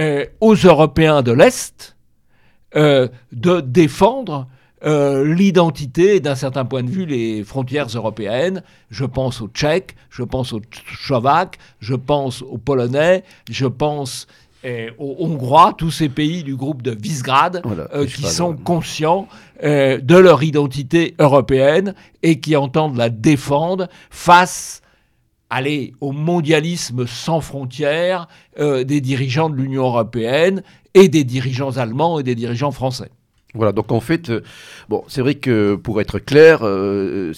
euh, 0.01 0.25
aux 0.41 0.55
Européens 0.55 1.23
de 1.23 1.33
l'Est 1.33 1.97
euh, 2.77 3.09
de 3.33 3.61
défendre 3.61 4.47
l'identité 4.81 6.15
et 6.15 6.21
d'un 6.21 6.37
certain 6.37 6.65
point 6.65 6.85
de 6.85 6.89
vue 6.89 7.05
les 7.05 7.43
frontières 7.43 7.89
européennes. 7.89 8.63
Je 8.91 9.05
pense 9.05 9.41
aux 9.41 9.49
Tchèques, 9.49 9.97
je 10.09 10.23
pense 10.23 10.53
aux 10.53 10.61
Slovaques, 11.03 11.59
je 11.81 11.97
pense 11.97 12.43
aux 12.43 12.59
Polonais, 12.59 13.25
je 13.51 13.67
pense 13.67 14.29
aux 14.99 15.17
Hongrois, 15.19 15.75
tous 15.77 15.91
ces 15.91 16.09
pays 16.09 16.43
du 16.43 16.57
groupe 16.57 16.83
de 16.83 16.91
Visegrad 16.91 17.61
Voilà, 17.65 17.89
euh, 17.95 18.07
je 18.07 18.17
qui 18.17 18.23
sont 18.25 18.55
conscients 18.55 19.29
euh, 19.63 19.99
de 19.99 20.17
leur 20.17 20.43
identité 20.43 21.15
européenne 21.19 21.95
et 22.23 22.41
qui 22.41 22.57
entendent 22.57 22.97
la 22.97 23.11
défendre 23.11 23.89
face 24.11 24.83
aller 25.51 25.93
au 26.01 26.13
mondialisme 26.13 27.07
sans 27.07 27.41
frontières 27.41 28.29
euh, 28.59 28.85
des 28.85 29.01
dirigeants 29.01 29.51
de 29.51 29.57
l'Union 29.57 29.85
européenne 29.85 30.63
et 30.95 31.09
des 31.09 31.25
dirigeants 31.25 31.77
allemands 31.77 32.19
et 32.19 32.23
des 32.23 32.35
dirigeants 32.35 32.73
français. 32.73 33.11
Voilà, 33.55 33.73
donc 33.73 33.93
en 33.93 34.01
fait, 34.01 34.29
euh, 34.29 34.43
bon, 34.91 35.03
c'est 35.09 35.23
vrai 35.23 35.35
que 35.37 35.75
pour 35.75 36.03
être 36.03 36.19
clair, 36.19 36.61
euh, 36.65 37.33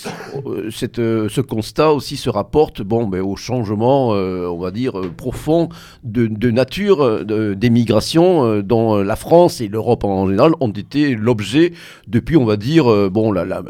euh, 0.45 0.69
cette, 0.69 0.97
ce 0.97 1.41
constat 1.41 1.93
aussi 1.93 2.17
se 2.17 2.29
rapporte 2.29 2.83
bon, 2.83 3.07
ben, 3.07 3.21
au 3.21 3.37
changement, 3.37 4.09
on 4.09 4.59
va 4.59 4.73
dire, 4.73 5.01
profond 5.17 5.69
de, 6.03 6.51
nature 6.51 7.25
de- 7.25 7.55
des 7.55 7.71
migrations 7.71 8.61
dont 8.61 8.97
la 8.97 9.15
France 9.15 9.61
et 9.61 9.69
l'Europe 9.69 10.03
en 10.03 10.29
général 10.29 10.53
ont 10.59 10.71
été 10.73 11.15
l'objet 11.15 11.73
depuis, 12.09 12.37
on 12.37 12.45
va 12.45 12.57
dire, 12.57 12.87
bon, 13.11 13.31
la, 13.31 13.63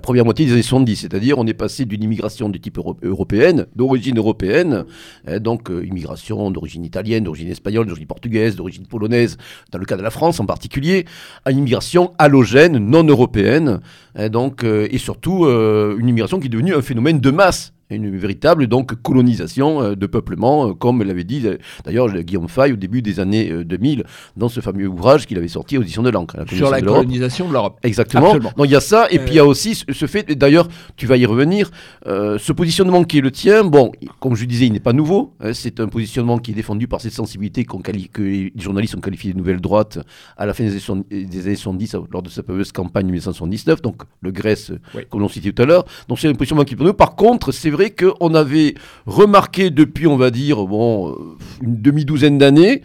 première 0.00 0.24
moitié 0.24 0.46
des 0.46 0.52
années 0.52 0.62
70, 0.62 0.96
c'est-à-dire 0.96 1.38
on 1.38 1.46
est 1.46 1.52
passé 1.54 1.84
d'une 1.84 2.02
immigration 2.02 2.48
de 2.48 2.56
type 2.56 2.78
euro- 2.78 2.96
européenne, 3.02 3.66
d'origine 3.76 4.16
européenne, 4.16 4.86
hein, 5.26 5.38
donc 5.40 5.70
immigration 5.70 6.50
d'origine 6.50 6.86
italienne, 6.86 7.24
d'origine 7.24 7.48
espagnole, 7.50 7.84
d'origine 7.86 8.06
portugaise, 8.06 8.56
d'origine 8.56 8.86
polonaise, 8.86 9.36
dans 9.72 9.78
le 9.78 9.84
cas 9.84 9.98
de 9.98 10.02
la 10.02 10.10
France 10.10 10.40
en 10.40 10.46
particulier, 10.46 11.04
à 11.44 11.50
immigration 11.60 12.12
halogène, 12.18 12.78
non 12.78 13.04
européenne, 13.04 13.80
donc, 14.30 14.64
euh, 14.64 14.88
et 14.90 14.98
surtout 14.98 15.44
euh, 15.44 15.96
une 15.98 16.08
immigration 16.08 16.40
qui 16.40 16.46
est 16.46 16.50
devenue 16.50 16.74
un 16.74 16.82
phénomène 16.82 17.20
de 17.20 17.30
masse. 17.30 17.72
Une 17.90 18.16
véritable 18.16 18.66
donc 18.66 18.94
colonisation 19.02 19.82
euh, 19.82 19.94
de 19.96 20.06
peuplement, 20.06 20.68
euh, 20.68 20.74
comme 20.74 21.02
l'avait 21.02 21.24
dit 21.24 21.42
euh, 21.44 21.56
d'ailleurs 21.84 22.08
Guillaume 22.22 22.48
Fay 22.48 22.72
au 22.72 22.76
début 22.76 23.02
des 23.02 23.20
années 23.20 23.50
euh, 23.50 23.64
2000 23.64 24.04
dans 24.36 24.48
ce 24.48 24.60
fameux 24.60 24.86
ouvrage 24.86 25.26
qu'il 25.26 25.36
avait 25.38 25.48
sorti 25.48 25.76
aux 25.78 25.82
éditions 25.82 26.02
de 26.02 26.10
l'Ancre. 26.10 26.36
la 26.38 26.46
Sur 26.46 26.70
la 26.70 26.80
colonisation 26.80 26.80
de 26.80 26.82
l'Europe. 26.82 27.00
colonisation 27.02 27.48
de 27.48 27.52
l'Europe. 27.52 27.78
Exactement. 27.82 28.26
Absolument. 28.26 28.52
Donc 28.56 28.66
il 28.66 28.72
y 28.72 28.76
a 28.76 28.80
ça, 28.80 29.06
et 29.10 29.18
Euh, 29.18 29.22
puis 29.24 29.34
il 29.34 29.36
y 29.36 29.40
a 29.40 29.44
aussi 29.46 29.74
ce, 29.74 30.06
fait, 30.06 30.30
d'ailleurs, 30.36 30.68
tu 30.96 31.06
vas 31.06 31.16
y 31.16 31.26
revenir, 31.26 31.70
euh, 32.06 32.38
ce 32.38 32.52
positionnement 32.52 33.02
qui 33.04 33.18
est 33.18 33.20
le 33.22 33.30
tien, 33.30 33.64
bon, 33.64 33.92
comme 34.20 34.34
je 34.36 34.44
disais, 34.44 34.66
il 34.66 34.72
n'est 34.72 34.80
pas 34.80 34.92
nouveau, 34.92 35.34
hein, 35.40 35.52
c'est 35.52 35.80
un 35.80 35.88
positionnement 35.88 36.38
qui 36.38 36.52
est 36.52 36.54
défendu 36.54 36.86
par 36.88 37.00
cette 37.00 37.12
sensibilité 37.12 37.64
que 37.64 38.22
les 38.22 38.52
journalistes 38.56 38.94
ont 38.94 39.00
qualifié 39.00 39.32
de 39.32 39.38
nouvelle 39.38 39.60
droite 39.60 39.98
à 40.36 40.46
la 40.46 40.54
fin 40.54 40.64
des 40.64 40.70
années 40.70 40.78
70, 40.80 41.26
des 41.28 41.46
années 41.46 41.56
70, 41.56 41.96
lors 42.12 42.22
de 42.22 42.28
sa 42.28 42.42
fameuse 42.42 42.72
campagne 42.72 43.06
1979, 43.06 43.82
donc 43.82 44.02
le 44.20 44.30
Grèce, 44.30 44.72
Oui. 44.94 45.02
comme 45.10 45.20
l'on 45.20 45.28
citait 45.28 45.52
tout 45.52 45.62
à 45.62 45.66
l'heure. 45.66 45.84
Donc 46.08 46.18
c'est 46.18 46.28
un 46.28 46.34
positionnement 46.34 46.64
qui 46.64 46.74
est 46.74 46.76
pour 46.76 46.86
nous. 46.86 46.92
Par 46.94 47.16
contre, 47.16 47.52
c'est 47.52 47.70
vrai 47.70 47.79
qu'on 47.88 48.34
avait 48.34 48.74
remarqué 49.06 49.70
depuis, 49.70 50.06
on 50.06 50.18
va 50.18 50.30
dire, 50.30 50.66
bon, 50.66 51.08
euh, 51.08 51.14
une 51.62 51.80
demi-douzaine 51.80 52.36
d'années, 52.36 52.82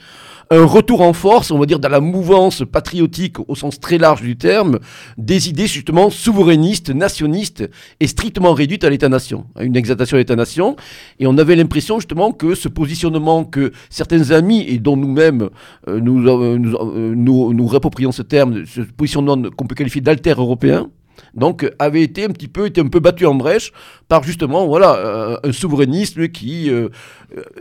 un 0.52 0.66
retour 0.66 1.02
en 1.02 1.14
force, 1.14 1.52
on 1.52 1.58
va 1.58 1.66
dire, 1.66 1.80
dans 1.80 1.90
la 1.90 2.00
mouvance 2.00 2.64
patriotique 2.72 3.38
au 3.48 3.56
sens 3.56 3.80
très 3.80 3.98
large 3.98 4.22
du 4.22 4.38
terme, 4.38 4.80
des 5.18 5.50
idées 5.50 5.68
justement 5.68 6.10
souverainistes, 6.10 6.90
nationalistes 6.90 7.70
et 8.00 8.08
strictement 8.08 8.54
réduites 8.54 8.84
à 8.84 8.90
l'État-nation, 8.90 9.46
à 9.56 9.64
une 9.64 9.76
exaltation 9.76 10.18
de 10.18 10.20
l'État-nation. 10.20 10.76
Et 11.20 11.28
on 11.28 11.38
avait 11.38 11.56
l'impression 11.56 12.00
justement 12.00 12.32
que 12.32 12.54
ce 12.54 12.68
positionnement 12.68 13.44
que 13.44 13.72
certains 13.90 14.32
amis 14.32 14.66
et 14.68 14.78
dont 14.78 14.98
nous-mêmes 14.98 15.50
euh, 15.88 16.00
nous, 16.00 16.28
euh, 16.28 16.58
nous, 16.58 16.76
euh, 16.76 17.14
nous, 17.16 17.54
nous 17.54 17.68
réapproprions 17.68 18.12
ce 18.12 18.22
terme, 18.22 18.66
ce 18.66 18.82
positionnement 18.82 19.50
qu'on 19.58 19.66
peut 19.66 19.76
qualifier 19.76 20.02
d'alter 20.02 20.32
européen, 20.32 20.90
donc 21.34 21.64
euh, 21.64 21.72
avait 21.80 22.02
été 22.02 22.26
un 22.26 22.30
petit 22.30 22.48
peu 22.48 22.66
été 22.66 22.82
un 22.82 22.88
peu 22.88 23.00
battu 23.00 23.26
en 23.26 23.36
brèche 23.36 23.72
par 24.08 24.24
justement 24.24 24.68
voilà 24.68 24.96
euh, 24.98 25.38
un 25.44 25.52
souverainisme 25.52 26.28
qui 26.28 26.70
euh, 26.70 26.90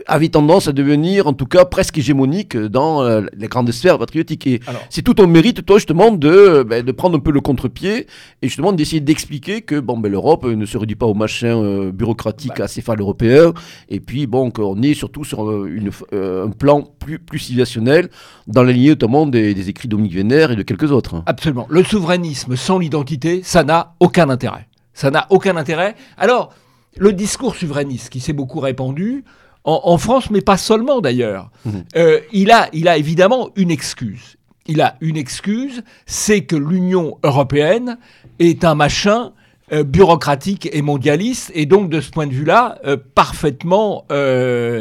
avait 0.05 0.29
tendance 0.29 0.67
à 0.67 0.73
devenir 0.73 1.27
en 1.27 1.33
tout 1.33 1.45
cas 1.45 1.65
presque 1.65 1.97
hégémonique 1.97 2.55
dans 2.55 3.03
euh, 3.03 3.21
les 3.35 3.47
grandes 3.47 3.71
sphères 3.71 3.97
patriotiques 3.97 4.45
et 4.47 4.59
c'est 4.89 5.01
tout 5.01 5.15
ton 5.15 5.27
mérite 5.27 5.65
toi 5.65 5.77
justement 5.77 6.11
de 6.11 6.63
ben, 6.63 6.83
de 6.83 6.91
prendre 6.91 7.17
un 7.17 7.19
peu 7.19 7.31
le 7.31 7.41
contre-pied 7.41 8.07
et 8.41 8.47
justement 8.47 8.73
d'essayer 8.73 8.99
d'expliquer 8.99 9.61
que 9.61 9.79
bon 9.79 9.97
ben 9.97 10.11
l'Europe 10.11 10.45
ne 10.45 10.65
se 10.65 10.77
réduit 10.77 10.95
pas 10.95 11.07
au 11.07 11.13
machin 11.13 11.89
bureaucratique 11.89 12.59
acéphale 12.59 12.99
européen 12.99 13.53
et 13.89 13.99
puis 13.99 14.27
bon 14.27 14.51
qu'on 14.51 14.81
est 14.81 14.93
surtout 14.93 15.23
sur 15.23 15.65
une, 15.65 15.89
un 16.11 16.49
plan 16.49 16.83
plus 16.99 17.19
plus 17.19 17.39
civilisationnel 17.39 18.09
dans 18.47 18.63
la 18.63 18.71
lignée 18.71 18.89
notamment 18.89 19.25
des, 19.25 19.53
des 19.53 19.69
écrits 19.69 19.87
de 19.87 19.91
Dominique 19.91 20.13
Vénère 20.13 20.51
et 20.51 20.55
de 20.55 20.63
quelques 20.63 20.91
autres. 20.91 21.23
Absolument. 21.25 21.65
Le 21.69 21.83
souverainisme 21.83 22.55
sans 22.55 22.77
l'identité, 22.77 23.41
ça 23.45 23.63
n'a 23.63 23.93
aucun 23.99 24.29
intérêt. 24.29 24.67
Ça 24.93 25.11
n'a 25.11 25.27
aucun 25.29 25.55
intérêt. 25.55 25.95
Alors, 26.17 26.51
le 26.97 27.13
discours 27.13 27.55
souverainiste 27.55 28.09
qui 28.09 28.19
s'est 28.19 28.33
beaucoup 28.33 28.59
répandu, 28.59 29.23
en, 29.65 29.81
en 29.83 29.97
France, 29.99 30.29
mais 30.31 30.41
pas 30.41 30.57
seulement 30.57 30.99
d'ailleurs, 30.99 31.51
Mhm. 31.65 31.83
euh, 31.95 32.19
il, 32.33 32.49
a, 32.51 32.69
il 32.73 32.87
a 32.87 32.97
évidemment 32.97 33.49
une 33.55 33.69
excuse. 33.71 34.37
Il 34.67 34.81
a 34.81 34.95
une 35.01 35.15
excuse, 35.17 35.83
c'est 36.07 36.41
que 36.45 36.55
l'Union 36.55 37.17
européenne 37.23 37.97
est 38.39 38.63
un 38.63 38.73
machin 38.73 39.31
euh, 39.71 39.83
bureaucratique 39.83 40.67
et 40.71 40.81
mondialiste, 40.81 41.51
et 41.53 41.65
donc 41.67 41.89
de 41.89 41.99
ce 42.01 42.09
point 42.11 42.25
de 42.27 42.33
vue-là, 42.33 42.79
euh, 42.85 42.97
parfaitement 43.15 44.05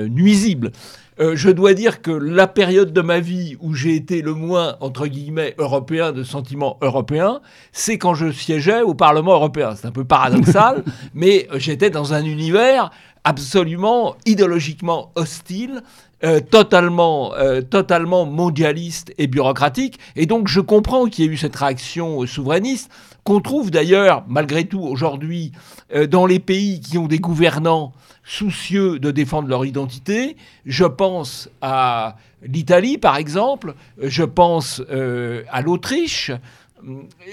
nuisible. 0.09 0.73
Euh, 1.21 1.37
je 1.37 1.49
dois 1.51 1.75
dire 1.75 2.03
que 2.03 2.11
la 2.11 2.47
période 2.47 2.93
de 2.93 3.01
ma 3.01 3.21
vie 3.21 3.57
où 3.61 3.75
j'ai 3.75 3.95
été 3.95 4.21
le 4.21 4.35
moins, 4.35 4.77
entre 4.81 5.07
guillemets, 5.07 5.55
européen, 5.59 6.11
de 6.13 6.25
sentiments 6.25 6.77
européens, 6.81 7.41
c'est 7.73 7.99
quand 7.99 8.15
je 8.15 8.33
siégeais 8.33 8.83
au 8.83 8.95
Parlement 8.95 9.35
européen. 9.35 9.75
C'est 9.77 9.87
un 9.87 9.93
peu 9.93 10.05
paradoxal, 10.05 10.83
mais 11.15 11.47
euh, 11.53 11.59
j'étais 11.59 11.91
dans 11.91 12.15
un 12.15 12.25
univers 12.25 12.91
absolument 13.25 14.17
idéologiquement 14.27 15.11
hostile, 15.15 15.83
euh, 16.23 16.41
totalement, 16.41 17.35
euh, 17.35 17.61
totalement 17.61 18.25
mondialiste 18.27 19.13
et 19.19 19.27
bureaucratique. 19.27 19.99
Et 20.17 20.27
donc 20.27 20.49
je 20.49 20.61
comprends 20.61 21.07
qu'il 21.07 21.25
y 21.25 21.29
ait 21.29 21.31
eu 21.31 21.37
cette 21.37 21.57
réaction 21.57 22.25
souverainiste, 22.27 22.91
qu'on 23.25 23.41
trouve 23.41 23.71
d'ailleurs, 23.71 24.25
malgré 24.29 24.65
tout, 24.65 24.81
aujourd'hui, 24.83 25.53
euh, 25.95 26.07
dans 26.07 26.27
les 26.27 26.39
pays 26.39 26.81
qui 26.81 26.99
ont 26.99 27.07
des 27.07 27.19
gouvernants 27.19 27.93
soucieux 28.25 28.99
de 28.99 29.11
défendre 29.11 29.49
leur 29.49 29.65
identité. 29.65 30.37
Je 30.65 30.85
pense 30.85 31.49
à 31.61 32.17
l'Italie, 32.43 32.99
par 32.99 33.17
exemple, 33.17 33.75
je 34.01 34.25
pense 34.25 34.83
euh, 34.91 35.45
à 35.51 35.63
l'Autriche. 35.63 36.33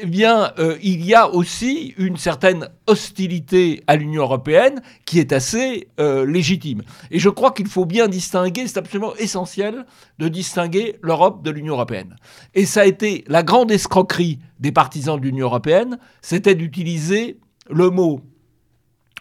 Eh 0.01 0.05
bien, 0.05 0.53
euh, 0.59 0.77
il 0.81 1.05
y 1.05 1.13
a 1.13 1.29
aussi 1.29 1.93
une 1.97 2.15
certaine 2.15 2.69
hostilité 2.87 3.83
à 3.85 3.97
l'Union 3.97 4.21
européenne 4.21 4.81
qui 5.03 5.19
est 5.19 5.33
assez 5.33 5.89
euh, 5.99 6.25
légitime. 6.25 6.83
Et 7.09 7.19
je 7.19 7.27
crois 7.27 7.51
qu'il 7.51 7.67
faut 7.67 7.85
bien 7.85 8.07
distinguer, 8.07 8.67
c'est 8.67 8.77
absolument 8.77 9.13
essentiel 9.17 9.85
de 10.19 10.29
distinguer 10.29 10.95
l'Europe 11.01 11.43
de 11.43 11.51
l'Union 11.51 11.73
européenne. 11.73 12.15
Et 12.53 12.65
ça 12.65 12.81
a 12.81 12.85
été 12.85 13.25
la 13.27 13.43
grande 13.43 13.71
escroquerie 13.71 14.39
des 14.59 14.71
partisans 14.71 15.19
de 15.19 15.25
l'Union 15.25 15.47
européenne, 15.47 15.97
c'était 16.21 16.55
d'utiliser 16.55 17.37
le 17.69 17.89
mot 17.89 18.21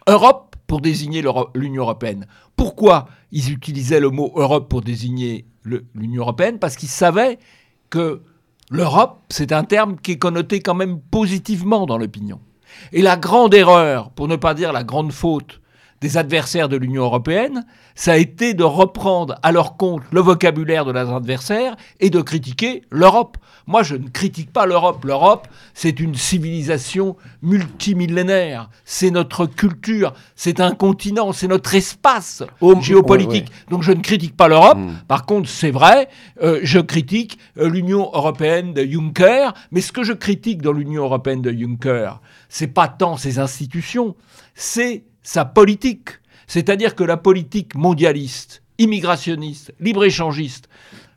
Europe 0.06 0.50
pour 0.70 0.80
désigner 0.80 1.20
l'Union 1.56 1.82
européenne. 1.82 2.28
Pourquoi 2.54 3.08
ils 3.32 3.50
utilisaient 3.50 3.98
le 3.98 4.10
mot 4.10 4.32
Europe 4.36 4.68
pour 4.68 4.82
désigner 4.82 5.44
l'Union 5.64 6.22
européenne? 6.22 6.60
Parce 6.60 6.76
qu'ils 6.76 6.88
savaient 6.88 7.40
que 7.90 8.22
l'Europe, 8.70 9.18
c'est 9.30 9.50
un 9.50 9.64
terme 9.64 9.96
qui 9.96 10.12
est 10.12 10.18
connoté 10.18 10.60
quand 10.60 10.76
même 10.76 11.00
positivement 11.00 11.86
dans 11.86 11.98
l'opinion. 11.98 12.38
Et 12.92 13.02
la 13.02 13.16
grande 13.16 13.52
erreur, 13.52 14.10
pour 14.10 14.28
ne 14.28 14.36
pas 14.36 14.54
dire 14.54 14.72
la 14.72 14.84
grande 14.84 15.10
faute 15.10 15.60
des 16.00 16.16
adversaires 16.16 16.69
de 16.69 16.76
l'Union 16.76 17.02
européenne, 17.02 17.64
ça 17.95 18.12
a 18.12 18.16
été 18.16 18.54
de 18.54 18.64
reprendre 18.64 19.35
à 19.42 19.52
leur 19.52 19.76
compte 19.76 20.02
le 20.12 20.21
vocabulaire 20.21 20.85
de 20.87 20.92
leurs 20.92 21.14
adversaires 21.14 21.76
et 22.00 22.09
de 22.09 22.21
critiquer 22.23 22.83
l'Europe. 22.90 23.37
Moi, 23.66 23.83
je 23.83 23.97
ne 23.97 24.09
critique 24.09 24.50
pas 24.52 24.64
l'Europe. 24.64 25.04
L'Europe, 25.04 25.47
c'est 25.75 26.00
une 26.00 26.14
civilisation 26.14 27.16
multimillénaire. 27.42 28.71
C'est 28.85 29.11
notre 29.11 29.47
culture, 29.47 30.14
c'est 30.37 30.61
un 30.61 30.73
continent, 30.73 31.33
c'est 31.33 31.49
notre 31.49 31.75
espace 31.75 32.42
Oh, 32.61 32.80
géopolitique. 32.80 33.49
ouais, 33.49 33.71
Donc 33.71 33.83
je 33.83 33.92
ne 33.92 34.00
critique 34.00 34.37
pas 34.37 34.49
l'Europe. 34.49 34.78
Mm. 34.78 34.92
Par 35.07 35.26
contre, 35.26 35.49
c'est 35.49 35.71
vrai, 35.71 36.09
euh, 36.42 36.61
je 36.62 36.78
critique 36.80 37.38
euh, 37.59 37.69
l'Union 37.69 38.11
européenne 38.14 38.73
de 38.73 38.83
Juncker. 38.83 39.52
Mais 39.71 39.80
ce 39.83 39.92
que 39.92 40.02
je 40.02 40.12
critique 40.14 40.62
dans 40.62 40.73
l'Union 40.73 41.04
européenne 41.04 41.42
de 41.42 41.52
Juncker, 41.52 42.21
c'est 42.49 42.69
pas 42.69 42.88
tant 42.88 43.16
ses 43.16 43.38
institutions, 43.38 44.16
c'est 44.54 45.04
sa 45.22 45.44
politique. 45.44 46.10
C'est-à-dire 46.46 46.94
que 46.94 47.04
la 47.04 47.16
politique 47.16 47.74
mondialiste, 47.74 48.62
immigrationniste, 48.78 49.72
libre-échangiste, 49.80 50.68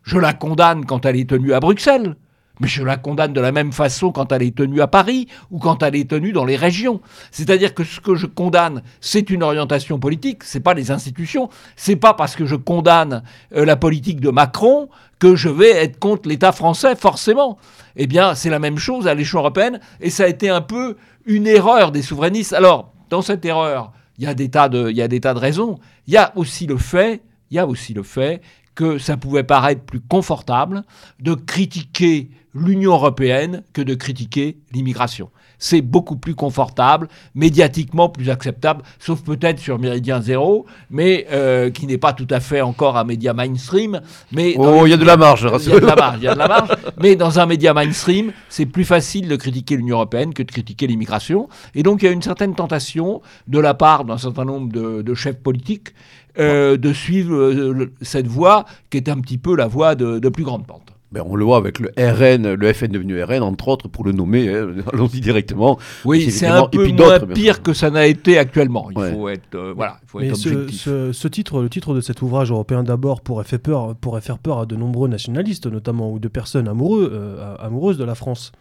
je 0.04 0.18
la 0.18 0.34
condamne 0.34 0.86
quand 0.86 1.06
elle 1.06 1.16
est 1.16 1.30
tenue 1.30 1.54
à 1.54 1.60
Bruxelles. 1.60 2.16
Mais 2.60 2.68
je 2.68 2.84
la 2.84 2.98
condamne 2.98 3.34
de 3.34 3.42
la 3.42 3.52
même 3.52 3.72
façon 3.72 4.12
quand 4.12 4.32
elle 4.32 4.44
est 4.44 4.56
tenue 4.56 4.80
à 4.80 4.88
Paris 4.88 5.28
ou 5.50 5.58
quand 5.58 5.82
elle 5.82 5.96
est 5.96 6.08
tenue 6.08 6.34
dans 6.34 6.46
les 6.46 6.56
régions. 6.56 7.02
C'est-à-dire 7.32 7.74
que 7.74 7.84
ce 7.84 8.00
que 8.00 8.14
je 8.14 8.28
condamne, 8.28 8.84
c'est 9.02 9.32
une 9.32 9.42
orientation 9.42 9.98
politique, 9.98 10.44
c'est 10.44 10.60
pas 10.60 10.76
les 10.76 10.92
institutions. 10.92 11.50
C'est 11.76 11.96
pas 11.96 12.14
parce 12.14 12.36
que 12.36 12.46
je 12.46 12.56
condamne 12.56 13.24
euh, 13.56 13.66
la 13.66 13.76
politique 13.76 14.20
de 14.20 14.30
Macron 14.30 14.90
que 15.18 15.36
je 15.36 15.50
vais 15.50 15.72
être 15.72 15.98
contre 15.98 16.30
l'État 16.30 16.52
français 16.52 16.96
forcément. 16.96 17.58
Eh 17.96 18.06
bien, 18.06 18.36
c'est 18.36 18.52
la 18.52 18.60
même 18.60 18.78
chose 18.78 19.08
à 19.08 19.16
l'échelon 19.16 19.40
européen 19.40 19.80
et 20.00 20.12
ça 20.12 20.26
a 20.26 20.28
été 20.28 20.50
un 20.50 20.62
peu 20.62 20.96
une 21.26 21.48
erreur 21.48 21.92
des 21.92 22.04
souverainistes. 22.04 22.54
Alors, 22.54 22.93
dans 23.14 23.22
cette 23.22 23.46
erreur, 23.46 23.94
il 24.18 24.24
y 24.24 24.28
a 24.28 24.34
des 24.34 24.50
tas 24.50 24.70
de, 24.70 25.40
raisons. 25.40 25.78
Il 26.08 26.14
y 26.14 26.18
a 26.18 26.36
aussi 26.36 26.66
le 26.66 26.78
fait, 26.78 27.22
il 27.52 27.58
y 27.58 27.60
a 27.60 27.68
aussi 27.68 27.94
le 27.94 28.02
fait 28.02 28.42
que 28.74 28.98
ça 28.98 29.18
pouvait 29.18 29.44
paraître 29.44 29.84
plus 29.84 30.00
confortable 30.00 30.84
de 31.20 31.36
critiquer 31.36 32.32
l'Union 32.56 32.94
européenne 32.94 33.62
que 33.72 33.84
de 33.84 33.94
critiquer 33.94 34.58
l'immigration 34.72 35.30
c'est 35.64 35.82
beaucoup 35.82 36.18
plus 36.18 36.36
confortable, 36.36 37.08
médiatiquement 37.36 38.10
plus 38.10 38.30
acceptable, 38.30 38.84
sauf 39.00 39.22
peut-être 39.22 39.60
sur 39.60 39.80
Méridien 39.80 40.20
Zéro, 40.22 40.66
mais 40.90 41.26
euh, 41.32 41.70
qui 41.70 41.88
n'est 41.88 41.98
pas 41.98 42.12
tout 42.12 42.28
à 42.32 42.42
fait 42.42 42.60
encore 42.60 42.98
un 42.98 43.06
média 43.06 43.34
mainstream. 43.34 44.02
Mais 44.34 44.56
oh, 44.58 44.86
il 44.86 44.90
y 44.90 44.94
a 44.94 44.98
de 44.98 45.06
la 45.06 45.16
marge, 45.16 45.48
Il 45.66 45.72
y 45.72 45.74
a 45.74 45.80
de 45.80 45.86
la 45.86 45.96
marge, 45.96 46.18
il 46.20 46.26
y 46.26 46.28
a 46.28 46.34
de 46.34 46.40
la 46.40 46.50
marge. 46.50 46.70
mais 47.02 47.16
dans 47.16 47.40
un 47.40 47.46
média 47.46 47.74
mainstream, 47.74 48.34
c'est 48.50 48.66
plus 48.66 48.84
facile 48.84 49.30
de 49.30 49.38
critiquer 49.38 49.78
l'Union 49.78 49.96
européenne 49.96 50.34
que 50.34 50.44
de 50.44 50.52
critiquer 50.52 50.86
l'immigration. 50.86 51.48
Et 51.76 51.82
donc 51.82 52.02
il 52.02 52.08
y 52.08 52.10
a 52.10 52.12
une 52.12 52.22
certaine 52.22 52.56
tentation 52.56 53.22
de 53.48 53.60
la 53.60 53.74
part 53.74 54.04
d'un 54.04 54.18
certain 54.18 54.44
nombre 54.44 54.70
de, 54.70 55.14
chefs 55.14 55.38
politiques 55.38 55.94
euh, 56.40 56.76
de 56.76 56.92
suivre 56.92 57.36
euh, 57.36 57.94
cette 58.02 58.28
voie 58.28 58.66
qui 58.90 58.98
est 58.98 59.08
un 59.08 59.22
petit 59.22 59.38
peu 59.38 59.56
la 59.56 59.68
voie 59.68 59.96
de 59.96 60.28
plus 60.28 60.44
grande 60.44 60.68
pente. 60.68 60.93
Ben, 61.14 61.22
on 61.28 61.36
le 61.36 61.46
voit 61.46 61.58
avec 61.58 61.78
le 61.80 61.92
RN, 61.96 62.56
le 62.56 62.74
FN 62.74 62.88
devenu 62.88 63.22
RN, 63.22 63.44
entre 63.44 63.68
autres, 63.68 63.88
pour 63.88 64.04
le 64.04 64.14
nommer, 64.14 64.50
hein, 64.50 64.70
allons-y 64.94 65.22
directement. 65.22 65.78
Oui, 66.06 66.32
c'est 66.32 66.48
un 66.48 66.66
peu 66.66 66.88
moins 66.88 67.20
pire 67.20 67.62
que 67.62 67.72
ça 67.74 67.92
n'a 67.92 68.08
été 68.08 68.40
actuellement. 68.40 68.90
Il 68.90 69.14
faut 69.14 69.30
être, 69.30 69.54
euh, 69.54 69.74
voilà, 69.76 70.00
il 70.02 70.10
faut 70.10 70.20
être 70.22 70.34
objectif. 70.34 70.82
Ce, 70.86 71.28
titre, 71.28 71.62
le 71.62 71.70
titre 71.70 71.94
de 71.94 72.02
cet 72.02 72.24
ouvrage 72.24 72.50
européen 72.50 72.82
d'abord 72.82 73.22
pourrait 73.22 73.44
faire 73.44 73.60
peur, 73.60 73.96
pourrait 73.96 74.22
faire 74.22 74.40
peur 74.40 74.62
à 74.62 74.66
de 74.66 74.76
nombreux 74.76 75.08
nationalistes, 75.08 75.68
notamment 75.68 76.12
ou 76.12 76.18
de 76.18 76.28
personnes 76.28 76.68
amoureux, 76.68 77.12
euh, 77.14 77.56
amoureuses 77.60 78.00
de 78.00 78.06
la 78.06 78.16
France. 78.16 78.52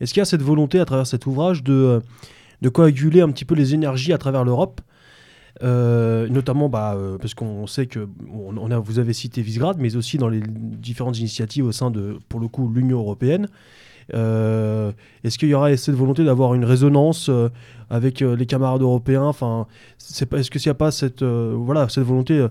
Est-ce 0.00 0.14
qu'il 0.14 0.22
y 0.22 0.22
a 0.22 0.24
cette 0.24 0.42
volonté 0.42 0.80
à 0.80 0.86
travers 0.86 1.06
cet 1.06 1.26
ouvrage 1.26 1.62
de, 1.62 2.00
de 2.62 2.68
coaguler 2.70 3.20
un 3.20 3.28
petit 3.28 3.44
peu 3.44 3.54
les 3.54 3.74
énergies 3.74 4.14
à 4.14 4.18
travers 4.18 4.44
l'Europe 4.44 4.80
euh, 5.62 6.28
notamment 6.28 6.68
bah, 6.68 6.94
euh, 6.96 7.18
parce 7.18 7.34
qu'on 7.34 7.66
sait 7.66 7.86
que 7.86 8.06
vous 8.28 8.98
avez 8.98 9.12
cité 9.12 9.42
Visegrad, 9.42 9.76
mais 9.78 9.96
aussi 9.96 10.16
dans 10.18 10.28
les 10.28 10.40
différentes 10.46 11.18
initiatives 11.18 11.66
au 11.66 11.72
sein 11.72 11.90
de, 11.90 12.18
pour 12.28 12.40
le 12.40 12.48
coup, 12.48 12.70
l'Union 12.72 12.98
européenne. 12.98 13.48
Euh, 14.14 14.92
est-ce 15.24 15.36
qu'il 15.36 15.48
y 15.48 15.54
aura 15.54 15.76
cette 15.76 15.94
volonté 15.94 16.24
d'avoir 16.24 16.54
une 16.54 16.64
résonance 16.64 17.30
avec 17.90 18.20
les 18.20 18.46
camarades 18.46 18.82
européens? 18.82 19.24
Enfin, 19.24 19.66
est-ce 19.98 20.50
qu'il 20.50 20.60
n'y 20.64 20.70
a 20.70 20.74
pas 20.74 20.90
cette, 20.90 21.22
volonté 21.22 22.46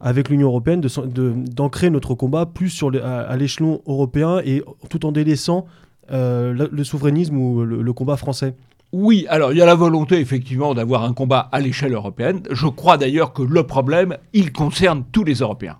avec 0.00 0.28
l'Union 0.28 0.48
européenne 0.48 0.80
d'ancrer 0.80 1.88
de, 1.88 1.92
notre 1.92 2.14
combat 2.14 2.46
plus 2.46 2.82
à, 3.02 3.36
l'échelon 3.36 3.80
européen 3.86 4.40
et 4.44 4.62
tout 4.88 5.06
en 5.06 5.12
délaissant 5.12 5.66
le, 6.10 6.82
souverainisme 6.82 7.36
ou 7.36 7.64
le 7.64 7.92
combat 7.92 8.16
français? 8.16 8.54
Oui, 8.92 9.24
alors 9.28 9.52
il 9.52 9.58
y 9.58 9.62
a 9.62 9.66
la 9.66 9.76
volonté 9.76 10.18
effectivement 10.18 10.74
d'avoir 10.74 11.04
un 11.04 11.12
combat 11.12 11.48
à 11.52 11.60
l'échelle 11.60 11.94
européenne. 11.94 12.42
Je 12.50 12.66
crois 12.66 12.96
d'ailleurs 12.96 13.32
que 13.32 13.42
le 13.42 13.62
problème, 13.64 14.16
il 14.32 14.52
concerne 14.52 15.04
tous 15.12 15.22
les 15.22 15.34
Européens. 15.34 15.78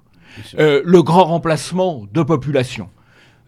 Euh, 0.59 0.81
le 0.85 1.03
grand 1.03 1.25
remplacement 1.25 2.07
de 2.13 2.23
population, 2.23 2.89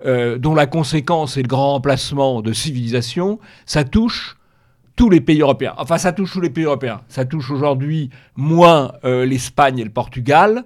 euh, 0.04 0.36
dont 0.36 0.54
la 0.54 0.66
conséquence 0.66 1.36
est 1.36 1.42
le 1.42 1.48
grand 1.48 1.74
remplacement 1.74 2.42
de 2.42 2.52
civilisation, 2.52 3.38
ça 3.64 3.84
touche 3.84 4.36
tous 4.96 5.08
les 5.08 5.20
pays 5.20 5.40
européens. 5.40 5.74
Enfin, 5.78 5.96
ça 5.96 6.12
touche 6.12 6.32
tous 6.32 6.40
les 6.40 6.50
pays 6.50 6.64
européens. 6.64 7.00
Ça 7.08 7.24
touche 7.24 7.50
aujourd'hui 7.50 8.10
moins 8.36 8.92
euh, 9.04 9.24
l'Espagne 9.24 9.78
et 9.78 9.84
le 9.84 9.90
Portugal, 9.90 10.64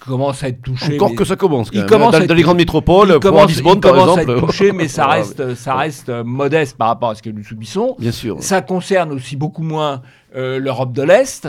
commence 0.00 0.42
à 0.42 0.48
être 0.48 0.62
touché. 0.62 0.94
Encore 0.94 1.14
que 1.14 1.24
ça 1.24 1.36
commence. 1.36 1.70
il 1.72 1.86
commence 1.86 2.12
dans, 2.12 2.34
les 2.34 2.42
grandes 2.42 2.56
métropoles, 2.56 3.20
pour 3.20 3.46
Lisbonne 3.46 3.80
par 3.80 3.98
exemple. 3.98 4.30
À 4.30 4.34
être 4.34 4.46
touché, 4.46 4.72
mais 4.72 4.88
ça 4.88 5.06
reste, 5.08 5.54
ça 5.54 5.74
reste 5.74 6.10
modeste 6.10 6.76
par 6.76 6.88
rapport 6.88 7.10
à 7.10 7.14
ce 7.14 7.22
que 7.22 7.30
nous 7.30 7.44
subissons. 7.44 7.96
Bien 7.98 8.12
sûr. 8.12 8.42
Ça 8.42 8.62
concerne 8.62 9.12
aussi 9.12 9.36
beaucoup 9.36 9.62
moins 9.62 10.02
euh, 10.34 10.58
l'Europe 10.58 10.92
de 10.92 11.02
l'Est, 11.02 11.48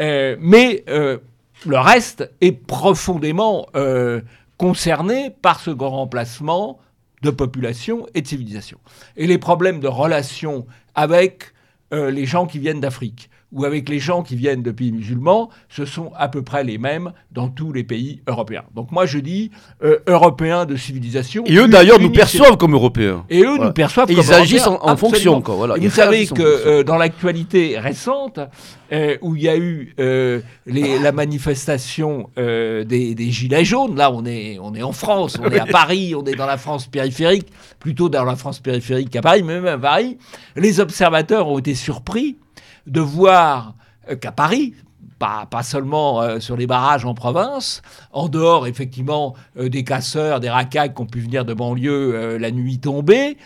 euh, 0.00 0.36
mais 0.40 0.84
euh, 0.88 1.18
le 1.66 1.78
reste 1.78 2.30
est 2.40 2.52
profondément 2.52 3.66
concerné 4.56 5.30
par 5.42 5.60
ce 5.60 5.70
grand 5.70 5.90
remplacement 5.90 6.78
de 7.22 7.30
population 7.30 8.06
et 8.14 8.22
de 8.22 8.26
civilisation. 8.26 8.78
Et 9.16 9.26
les 9.26 9.38
problèmes 9.38 9.80
de 9.80 9.88
relations 9.88 10.66
avec 10.94 11.52
les 11.92 12.24
gens 12.24 12.46
qui 12.46 12.58
viennent 12.58 12.80
d'Afrique 12.80 13.28
ou 13.52 13.64
avec 13.64 13.88
les 13.88 13.98
gens 13.98 14.22
qui 14.22 14.34
viennent 14.34 14.62
de 14.62 14.70
pays 14.70 14.92
musulmans, 14.92 15.50
ce 15.68 15.84
sont 15.84 16.10
à 16.16 16.28
peu 16.28 16.42
près 16.42 16.64
les 16.64 16.78
mêmes 16.78 17.12
dans 17.30 17.48
tous 17.48 17.72
les 17.72 17.84
pays 17.84 18.22
européens. 18.26 18.64
Donc 18.74 18.90
moi 18.90 19.06
je 19.06 19.18
dis 19.18 19.50
euh, 19.84 19.98
européens 20.06 20.64
de 20.64 20.74
civilisation. 20.76 21.44
Et 21.46 21.56
eux 21.56 21.68
d'ailleurs 21.68 22.00
nous 22.00 22.10
perçoivent 22.10 22.56
comme 22.56 22.74
européens. 22.74 23.24
Et 23.28 23.42
eux 23.42 23.58
nous 23.58 23.72
perçoivent 23.72 24.06
comme 24.06 24.16
européens. 24.16 24.38
Ils 24.38 24.42
agissent 24.42 24.66
en, 24.66 24.96
fonction. 24.96 25.42
Quoi, 25.42 25.54
voilà. 25.54 25.74
vous 25.76 25.90
savez 25.90 26.26
que 26.26 26.42
euh, 26.42 26.82
dans 26.82 26.96
l'actualité 26.96 27.78
récente, 27.78 28.40
euh, 28.92 29.16
où 29.20 29.36
il 29.36 29.42
y 29.42 29.48
a 29.48 29.56
eu 29.56 29.94
les, 30.66 30.98
la 30.98 31.12
manifestation 31.12 32.30
des, 32.36 32.84
des, 33.14 33.30
Gilets 33.30 33.64
jaunes, 33.64 33.96
là 33.96 34.10
on 34.10 34.24
est, 34.24 34.58
on 34.60 34.74
est 34.74 34.82
en 34.82 34.92
France, 34.92 35.38
on 35.42 35.50
est 35.50 35.58
à 35.60 35.66
Paris, 35.72 36.14
on 36.14 36.24
est 36.24 36.34
dans 36.34 36.46
la 36.46 36.58
France 36.58 36.86
périphérique, 36.86 37.48
plutôt 37.78 38.08
dans 38.08 38.24
la 38.24 38.36
France 38.36 38.60
périphérique 38.60 39.10
qu'à 39.10 39.22
Paris, 39.22 39.42
mais 39.42 39.54
même 39.60 39.66
à 39.66 39.78
Paris, 39.78 40.18
les 40.56 40.80
observateurs 40.80 41.48
ont 41.48 41.58
été 41.58 41.74
surpris 41.74 42.36
de 42.86 43.00
voir 43.00 43.74
euh, 44.10 44.16
qu'à 44.16 44.32
Paris, 44.32 44.74
pas, 45.18 45.46
pas, 45.46 45.62
seulement 45.62 46.20
euh, 46.20 46.40
sur 46.40 46.56
les 46.56 46.66
barrages 46.66 47.04
en 47.04 47.14
province, 47.14 47.82
en 48.12 48.28
dehors 48.28 48.66
effectivement 48.66 49.34
euh, 49.56 49.68
des 49.68 49.84
casseurs, 49.84 50.40
des 50.40 50.50
racailles 50.50 50.92
qui 50.94 51.00
ont 51.00 51.06
pu 51.06 51.20
venir 51.20 51.44
de 51.44 51.54
banlieue 51.54 52.36
la 52.38 52.50
nuit 52.50 52.78
tombée, 52.78 53.36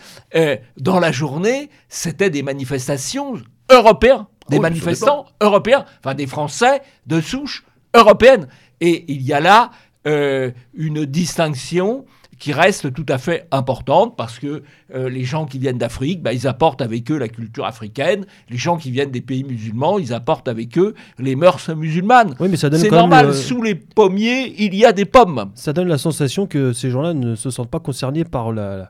dans 0.77 0.99
la 0.99 1.11
journée, 1.11 1.69
c'était 1.89 2.29
des 2.29 2.43
manifestations 2.43 3.35
européennes, 3.69 4.25
des 4.49 4.59
manifestants 4.59 5.25
européens, 5.41 5.85
enfin 5.99 6.15
des 6.15 6.27
Français 6.27 6.81
de 7.05 7.21
souche 7.21 7.65
européenne. 7.93 8.47
Et 8.81 9.05
il 9.11 9.21
y 9.21 9.33
a 9.33 9.39
là 9.39 9.71
une 10.05 11.05
distinction 11.05 12.05
qui 12.39 12.53
reste 12.53 12.93
tout 12.93 13.05
à 13.09 13.17
fait 13.17 13.47
importante 13.51 14.15
parce 14.15 14.39
que 14.39 14.63
euh, 14.93 15.09
les 15.09 15.23
gens 15.23 15.45
qui 15.45 15.59
viennent 15.59 15.77
d'Afrique, 15.77 16.21
bah, 16.21 16.33
ils 16.33 16.47
apportent 16.47 16.81
avec 16.81 17.09
eux 17.11 17.17
la 17.17 17.27
culture 17.27 17.65
africaine. 17.65 18.25
Les 18.49 18.57
gens 18.57 18.77
qui 18.77 18.91
viennent 18.91 19.11
des 19.11 19.21
pays 19.21 19.43
musulmans, 19.43 19.97
ils 19.97 20.13
apportent 20.13 20.47
avec 20.47 20.77
eux 20.77 20.93
les 21.17 21.35
mœurs 21.35 21.69
musulmanes. 21.75 22.35
Oui, 22.39 22.47
mais 22.49 22.57
ça 22.57 22.69
donne 22.69 22.79
C'est 22.79 22.91
normal, 22.91 23.33
sous 23.33 23.61
les 23.61 23.75
pommiers, 23.75 24.53
il 24.57 24.75
y 24.75 24.85
a 24.85 24.91
des 24.91 25.05
pommes. 25.05 25.51
Ça 25.55 25.73
donne 25.73 25.87
la 25.87 25.97
sensation 25.97 26.45
que 26.45 26.73
ces 26.73 26.91
gens-là 26.91 27.13
ne 27.13 27.35
se 27.35 27.49
sentent 27.49 27.71
pas 27.71 27.79
concernés 27.79 28.23
par 28.23 28.51
la, 28.51 28.89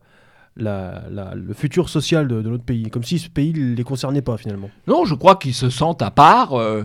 le 0.57 1.53
futur 1.53 1.89
social 1.89 2.27
de, 2.27 2.41
notre 2.41 2.63
pays, 2.63 2.89
comme 2.89 3.03
si 3.03 3.19
ce 3.19 3.29
pays 3.29 3.53
ne 3.53 3.75
les 3.75 3.83
concernait 3.83 4.21
pas 4.21 4.37
finalement. 4.37 4.69
Non, 4.87 5.05
je 5.05 5.15
crois 5.15 5.35
qu'ils 5.35 5.53
se 5.53 5.69
sentent 5.69 6.01
à 6.01 6.11
part. 6.11 6.53
Euh, 6.53 6.83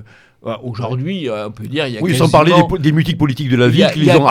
Aujourd'hui, 0.62 1.28
euh, 1.28 1.48
on 1.48 1.50
peut 1.52 1.68
dire 1.68 1.87
il 1.87 1.94
y 1.94 1.98
a 1.98 2.02
oui, 2.02 2.16
sans 2.16 2.28
parler 2.28 2.52
des, 2.81 2.90
mutiques 2.90 3.18
politiques 3.18 3.48
de 3.48 3.57
la 3.57 3.68
ville 3.68 3.88
qui 3.92 4.00
les 4.00 4.11
ont 4.16 4.26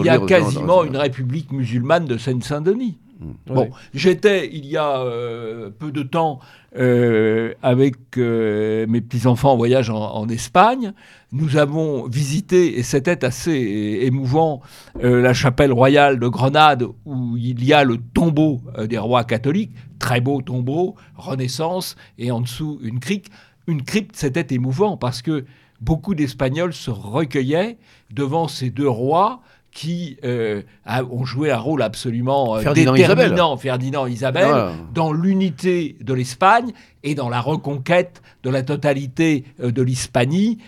Il 0.00 0.06
y 0.06 0.08
a 0.08 0.18
quasiment 0.18 0.82
une 0.82 0.96
république 0.96 1.52
musulmane 1.52 2.06
de 2.06 2.18
Seine-Saint-Denis. 2.18 2.98
Hmm. 3.20 3.54
Bon, 3.54 3.70
j'étais 3.94 4.50
il 4.52 4.66
y 4.66 4.76
a 4.76 4.98
euh, 4.98 5.70
peu 5.70 5.92
de 5.92 6.02
temps 6.02 6.40
euh, 6.76 7.54
avec 7.62 7.94
mes 8.16 9.00
petits-enfants 9.00 9.52
en 9.52 9.56
voyage 9.56 9.90
en, 9.90 10.26
Espagne. 10.28 10.92
Nous 11.30 11.56
avons 11.56 12.08
visité, 12.08 12.78
et 12.78 12.82
c'était 12.82 13.24
assez 13.24 14.00
émouvant, 14.02 14.60
la 15.00 15.34
chapelle 15.34 15.72
royale 15.72 16.18
de 16.18 16.26
Grenade 16.26 16.84
où 17.04 17.36
il 17.36 17.64
y 17.64 17.72
a 17.72 17.84
le 17.84 17.96
tombeau 17.96 18.60
des 18.88 18.98
rois 18.98 19.22
catholiques, 19.22 19.72
très 20.00 20.20
beau 20.20 20.42
tombeau, 20.42 20.96
Renaissance, 21.16 21.94
et 22.18 22.32
en 22.32 22.40
dessous 22.40 22.80
une 22.82 22.98
crique 22.98 23.30
une 23.66 23.82
crypte, 23.82 24.16
c'était 24.16 24.54
émouvant 24.54 24.96
parce 24.96 25.22
que 25.22 25.44
beaucoup 25.80 26.14
d'Espagnols 26.14 26.72
se 26.72 26.90
recueillaient 26.90 27.78
devant 28.10 28.48
ces 28.48 28.70
deux 28.70 28.88
rois 28.88 29.42
qui 29.72 30.18
euh, 30.22 30.62
ont 31.10 31.24
joué 31.24 31.50
un 31.50 31.56
rôle 31.56 31.82
absolument 31.82 32.56
euh, 32.56 32.72
déterminant, 32.74 33.56
Ferdinand 33.56 34.06
et 34.06 34.12
Isabelle, 34.12 34.72
dans 34.92 35.12
l'unité 35.12 35.96
de 36.00 36.12
l'Espagne 36.12 36.72
et 37.02 37.14
dans 37.14 37.30
la 37.30 37.40
reconquête 37.40 38.22
de 38.42 38.50
la 38.50 38.62
totalité 38.62 39.44
euh, 39.60 39.72
de 39.72 39.82
l'Hispanie 39.82 40.58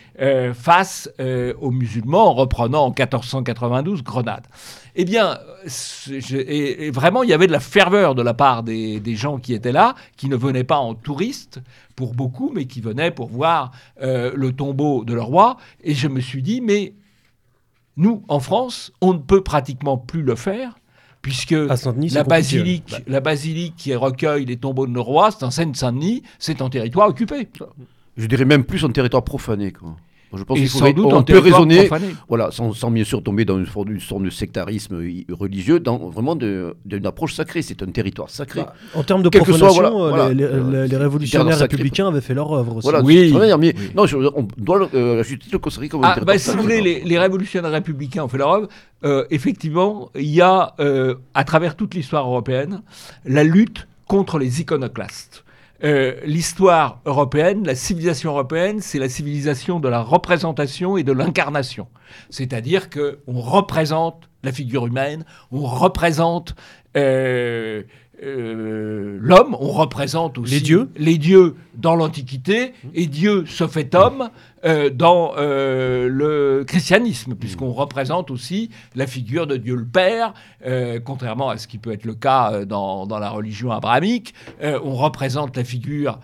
face 0.54 1.11
aux 1.61 1.70
musulmans, 1.70 2.28
en 2.28 2.35
reprenant 2.35 2.87
en 2.87 2.88
1492 2.88 4.02
Grenade. 4.02 4.46
Eh 4.96 5.04
bien, 5.04 5.38
et, 6.11 6.90
vraiment, 6.90 7.22
il 7.22 7.28
y 7.28 7.33
avait 7.33 7.46
de 7.46 7.52
la 7.52 7.61
ferveur 7.61 8.14
de 8.14 8.22
la 8.22 8.35
part 8.35 8.62
des, 8.62 9.16
gens 9.16 9.38
qui 9.38 9.54
étaient 9.54 9.72
là, 9.72 9.94
qui 10.16 10.28
ne 10.28 10.37
venaient 10.37 10.64
pas 10.64 10.78
en 10.78 10.94
touristes 10.94 11.61
pour 11.96 12.14
beaucoup, 12.14 12.52
mais 12.54 12.66
qui 12.66 12.80
venaient 12.80 13.11
pour 13.11 13.28
voir 13.28 13.72
le 14.00 14.50
tombeau 14.50 15.04
de 15.04 15.14
leur 15.14 15.26
roi. 15.26 15.57
Et 15.83 15.94
je 15.94 16.07
me 16.07 16.20
suis 16.20 16.42
dit, 16.42 16.61
mais 16.61 16.94
nous, 17.96 18.22
en 18.28 18.40
France, 18.40 18.92
on 19.00 19.14
ne 19.14 19.18
peut 19.18 19.42
pratiquement 19.42 19.98
plus 19.98 20.22
le 20.22 20.37
faire 20.37 20.74
puisque 21.22 21.52
la 21.52 22.22
basilique, 22.22 22.90
bah. 22.90 22.98
la 23.07 23.20
basilique 23.20 23.74
qui 23.76 23.94
recueille 23.94 24.44
les 24.44 24.59
tombeaux 24.59 24.87
de 24.87 24.92
nos 24.92 25.02
rois, 25.02 25.30
c'est 25.30 25.42
en 25.42 25.50
Seine-Saint-Denis, 25.50 26.22
c'est 26.38 26.61
en 26.61 26.68
territoire 26.68 27.09
occupé. 27.09 27.48
Je 28.18 28.26
dirais 28.26 28.44
même 28.44 28.64
plus 28.64 28.85
en 28.85 28.90
territoire 28.90 29.24
profané. 29.24 29.72
Quoi. 29.72 29.96
Je 30.36 30.44
pense 30.44 30.58
qu'il 30.58 30.68
faudrait, 30.68 30.94
on 30.98 31.22
peut 31.22 31.38
raisonner, 31.38 31.88
voilà, 32.28 32.50
sans, 32.50 32.72
sans, 32.72 32.90
bien 32.90 33.04
sûr 33.04 33.22
tomber 33.22 33.44
dans 33.44 33.58
une, 33.58 33.66
sorte 34.00 34.22
de 34.22 34.30
sectarisme 34.30 35.02
religieux, 35.30 35.80
dans 35.80 35.98
vraiment 36.10 36.36
d'une 36.36 37.06
approche 37.06 37.34
sacrée. 37.34 37.62
C'est 37.62 37.82
un 37.82 37.86
territoire 37.86 38.30
sacré. 38.30 38.62
Bah, 38.62 38.74
en 38.94 39.02
termes 39.02 39.22
de 39.22 39.28
profanation, 39.28 40.04
euh, 40.04 40.32
les, 40.32 40.44
euh, 40.44 40.86
les, 40.86 40.96
révolutionnaires 40.96 41.58
républicains 41.58 42.08
avaient 42.08 42.20
fait 42.20 42.34
leur 42.34 42.52
œuvre 42.52 42.76
aussi. 42.76 42.86
Voilà, 42.86 43.02
oui. 43.02 43.32
mais, 43.58 43.74
Non, 43.94 44.04
on 44.34 44.48
doit 44.56 44.88
euh, 44.94 45.22
le 45.52 45.58
considérer 45.58 45.88
comme 45.88 46.04
un 46.04 46.14
ah, 46.16 46.20
bah, 46.20 46.38
Si 46.38 46.50
vous 46.50 46.62
voulez, 46.62 46.80
les, 47.04 47.18
révolutionnaires 47.18 47.70
républicains 47.72 48.24
ont 48.24 48.28
fait 48.28 48.38
leur 48.38 48.50
œuvre. 48.50 48.68
euh, 49.04 49.24
effectivement, 49.30 50.10
il 50.14 50.30
y 50.30 50.40
a, 50.40 50.74
euh, 50.80 51.14
à 51.34 51.44
travers 51.44 51.76
toute 51.76 51.94
l'histoire 51.94 52.26
européenne, 52.26 52.82
la 53.24 53.44
lutte 53.44 53.86
contre 54.06 54.38
les 54.38 54.60
iconoclastes. 54.60 55.43
Euh, 55.84 56.14
l'histoire 56.24 57.00
européenne, 57.04 57.66
la 57.66 57.74
civilisation 57.74 58.30
européenne, 58.30 58.80
c'est 58.80 58.98
la 58.98 59.10
civilisation 59.10 59.80
de 59.80 59.88
la 59.88 60.00
représentation 60.00 60.96
et 60.96 61.02
de 61.02 61.12
l'incarnation. 61.12 61.88
C'est-à-dire 62.30 62.88
qu'on 62.88 63.40
représente 63.40 64.30
la 64.42 64.52
figure 64.52 64.86
humaine, 64.86 65.24
on 65.52 65.60
représente 65.60 66.54
euh, 66.96 67.82
euh, 68.22 69.18
l'homme, 69.20 69.55
on 69.59 69.68
représente 69.72 70.38
aussi 70.38 70.55
Les 70.55 70.61
dieux. 70.61 70.88
les 70.96 71.18
dieux 71.18 71.57
dans 71.74 71.96
l'Antiquité, 71.96 72.72
et 72.94 73.07
Dieu 73.07 73.44
se 73.46 73.66
fait 73.66 73.94
homme 73.94 74.31
euh, 74.64 74.88
dans 74.90 75.33
euh, 75.37 76.09
le 76.09 76.64
christianisme, 76.64 77.35
puisqu'on 77.35 77.72
représente 77.72 78.31
aussi 78.31 78.70
la 78.94 79.07
figure 79.07 79.46
de 79.46 79.57
Dieu 79.57 79.74
le 79.74 79.85
Père, 79.87 80.33
contrairement 81.05 81.50
à 81.50 81.59
ce 81.59 81.66
qui 81.66 81.79
peut 81.79 81.92
être 81.92 82.05
le 82.05 82.14
cas 82.14 82.64
dans, 82.64 83.07
dans 83.07 83.18
la 83.18 83.31
religion 83.31 83.70
abrahamique, 83.72 84.35
on 84.62 84.94
représente 84.94 85.57
la 85.57 85.64
figure 85.64 86.18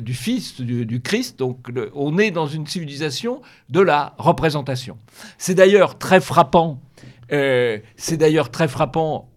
du 0.00 0.14
Fils, 0.14 0.60
du, 0.60 0.86
du 0.86 1.00
Christ, 1.02 1.38
donc 1.38 1.68
le- 1.68 1.90
on 1.94 2.18
est 2.18 2.30
dans 2.30 2.46
une 2.46 2.66
civilisation 2.66 3.42
de 3.68 3.80
la 3.80 4.14
représentation. 4.18 4.96
C'est 5.38 5.54
d'ailleurs 5.54 5.98
très 5.98 6.20
frappant, 6.20 6.80
c'est 7.28 8.16
d'ailleurs 8.16 8.50
très 8.50 8.68
frappant 8.68 9.28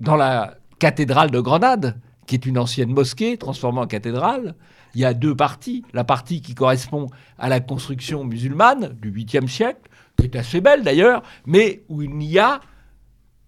dans 0.00 0.16
la 0.16 0.57
cathédrale 0.78 1.30
de 1.30 1.40
Grenade, 1.40 2.00
qui 2.26 2.34
est 2.34 2.46
une 2.46 2.58
ancienne 2.58 2.90
mosquée 2.90 3.36
transformée 3.36 3.80
en 3.80 3.86
cathédrale, 3.86 4.54
il 4.94 5.00
y 5.00 5.04
a 5.04 5.14
deux 5.14 5.34
parties. 5.34 5.84
La 5.92 6.04
partie 6.04 6.40
qui 6.40 6.54
correspond 6.54 7.08
à 7.38 7.48
la 7.48 7.60
construction 7.60 8.24
musulmane 8.24 8.96
du 9.00 9.12
8e 9.12 9.48
siècle, 9.48 9.88
qui 10.16 10.24
est 10.24 10.36
assez 10.36 10.60
belle 10.60 10.82
d'ailleurs, 10.82 11.22
mais 11.46 11.82
où 11.88 12.02
il 12.02 12.14
n'y 12.16 12.38
a 12.38 12.60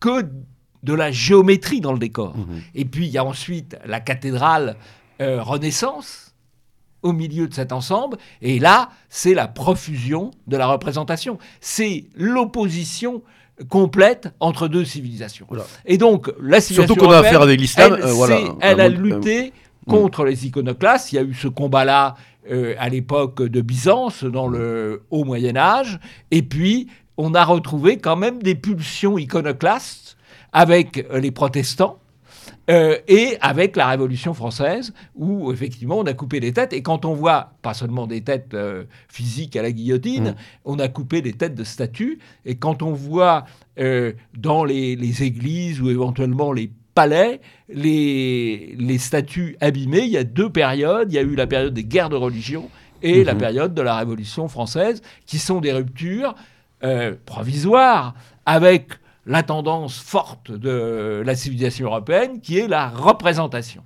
que 0.00 0.28
de 0.82 0.94
la 0.94 1.10
géométrie 1.10 1.80
dans 1.80 1.92
le 1.92 1.98
décor. 1.98 2.34
Et 2.74 2.84
puis 2.84 3.06
il 3.06 3.12
y 3.12 3.18
a 3.18 3.24
ensuite 3.24 3.76
la 3.84 4.00
cathédrale 4.00 4.76
euh, 5.20 5.42
Renaissance 5.42 6.34
au 7.02 7.12
milieu 7.12 7.48
de 7.48 7.54
cet 7.54 7.72
ensemble, 7.72 8.18
et 8.42 8.58
là, 8.58 8.90
c'est 9.08 9.32
la 9.32 9.48
profusion 9.48 10.32
de 10.46 10.56
la 10.58 10.66
représentation. 10.66 11.38
C'est 11.60 12.04
l'opposition 12.14 13.22
complète 13.68 14.28
entre 14.40 14.68
deux 14.68 14.84
civilisations. 14.84 15.46
Voilà. 15.48 15.64
Et 15.86 15.98
donc, 15.98 16.28
la 16.40 16.60
civilisation 16.60 16.94
Surtout 16.94 17.06
qu'on 17.06 17.12
a 17.12 17.18
affaire 17.18 17.42
avec 17.42 17.60
l'islam. 17.60 17.94
elle, 17.98 18.04
euh, 18.04 18.12
voilà. 18.12 18.38
elle 18.60 18.80
a 18.80 18.84
Un 18.84 18.88
monde- 18.90 18.98
lutté 19.00 19.52
contre 19.88 20.24
les 20.24 20.46
iconoclastes. 20.46 21.12
Il 21.12 21.16
y 21.16 21.18
a 21.18 21.22
eu 21.22 21.34
ce 21.34 21.48
combat-là 21.48 22.14
euh, 22.50 22.74
à 22.78 22.88
l'époque 22.88 23.42
de 23.42 23.60
Byzance, 23.60 24.24
dans 24.24 24.48
le 24.48 25.02
haut 25.10 25.24
Moyen 25.24 25.56
Âge. 25.56 26.00
Et 26.30 26.42
puis, 26.42 26.88
on 27.16 27.34
a 27.34 27.44
retrouvé 27.44 27.98
quand 27.98 28.16
même 28.16 28.42
des 28.42 28.54
pulsions 28.54 29.18
iconoclastes 29.18 30.16
avec 30.52 31.06
euh, 31.12 31.20
les 31.20 31.30
protestants. 31.30 31.99
Euh, 32.68 32.96
et 33.08 33.36
avec 33.40 33.74
la 33.76 33.88
Révolution 33.88 34.34
française, 34.34 34.92
où 35.14 35.50
effectivement 35.52 35.98
on 35.98 36.04
a 36.04 36.12
coupé 36.12 36.40
des 36.40 36.52
têtes, 36.52 36.72
et 36.72 36.82
quand 36.82 37.04
on 37.04 37.14
voit, 37.14 37.54
pas 37.62 37.74
seulement 37.74 38.06
des 38.06 38.20
têtes 38.20 38.54
euh, 38.54 38.84
physiques 39.08 39.56
à 39.56 39.62
la 39.62 39.72
guillotine, 39.72 40.30
Mm. 40.30 40.34
on 40.66 40.78
a 40.78 40.88
coupé 40.88 41.22
des 41.22 41.32
têtes 41.32 41.54
de 41.54 41.64
statues, 41.64 42.18
et 42.44 42.56
quand 42.56 42.82
on 42.82 42.92
voit 42.92 43.44
euh, 43.78 44.12
dans 44.36 44.64
les, 44.64 44.94
les 44.96 45.22
églises 45.22 45.80
ou 45.80 45.88
éventuellement 45.90 46.52
les 46.52 46.70
palais, 46.94 47.40
les, 47.68 48.74
les 48.78 48.98
statues 48.98 49.56
abîmées, 49.60 50.00
il 50.02 50.10
y 50.10 50.18
a 50.18 50.24
deux 50.24 50.50
périodes, 50.50 51.10
il 51.12 51.14
y 51.14 51.18
a 51.18 51.22
eu 51.22 51.34
la 51.34 51.46
période 51.46 51.72
des 51.74 51.84
guerres 51.84 52.10
de 52.10 52.16
religion 52.16 52.68
et 53.02 53.24
la 53.24 53.32
Mhm. 53.34 53.40
période 53.40 53.74
de 53.74 53.82
la 53.82 53.96
Révolution 53.96 54.48
française, 54.48 55.00
qui 55.24 55.38
sont 55.38 55.60
des 55.60 55.72
ruptures 55.72 56.34
provisoires 57.26 58.14
avec 58.46 58.88
la 59.26 59.42
tendance 59.42 59.98
forte 59.98 60.50
de 60.50 61.22
la 61.24 61.34
civilisation 61.34 61.86
européenne, 61.86 62.40
qui 62.40 62.58
est 62.58 62.68
la 62.68 62.88
représentation, 62.88 63.84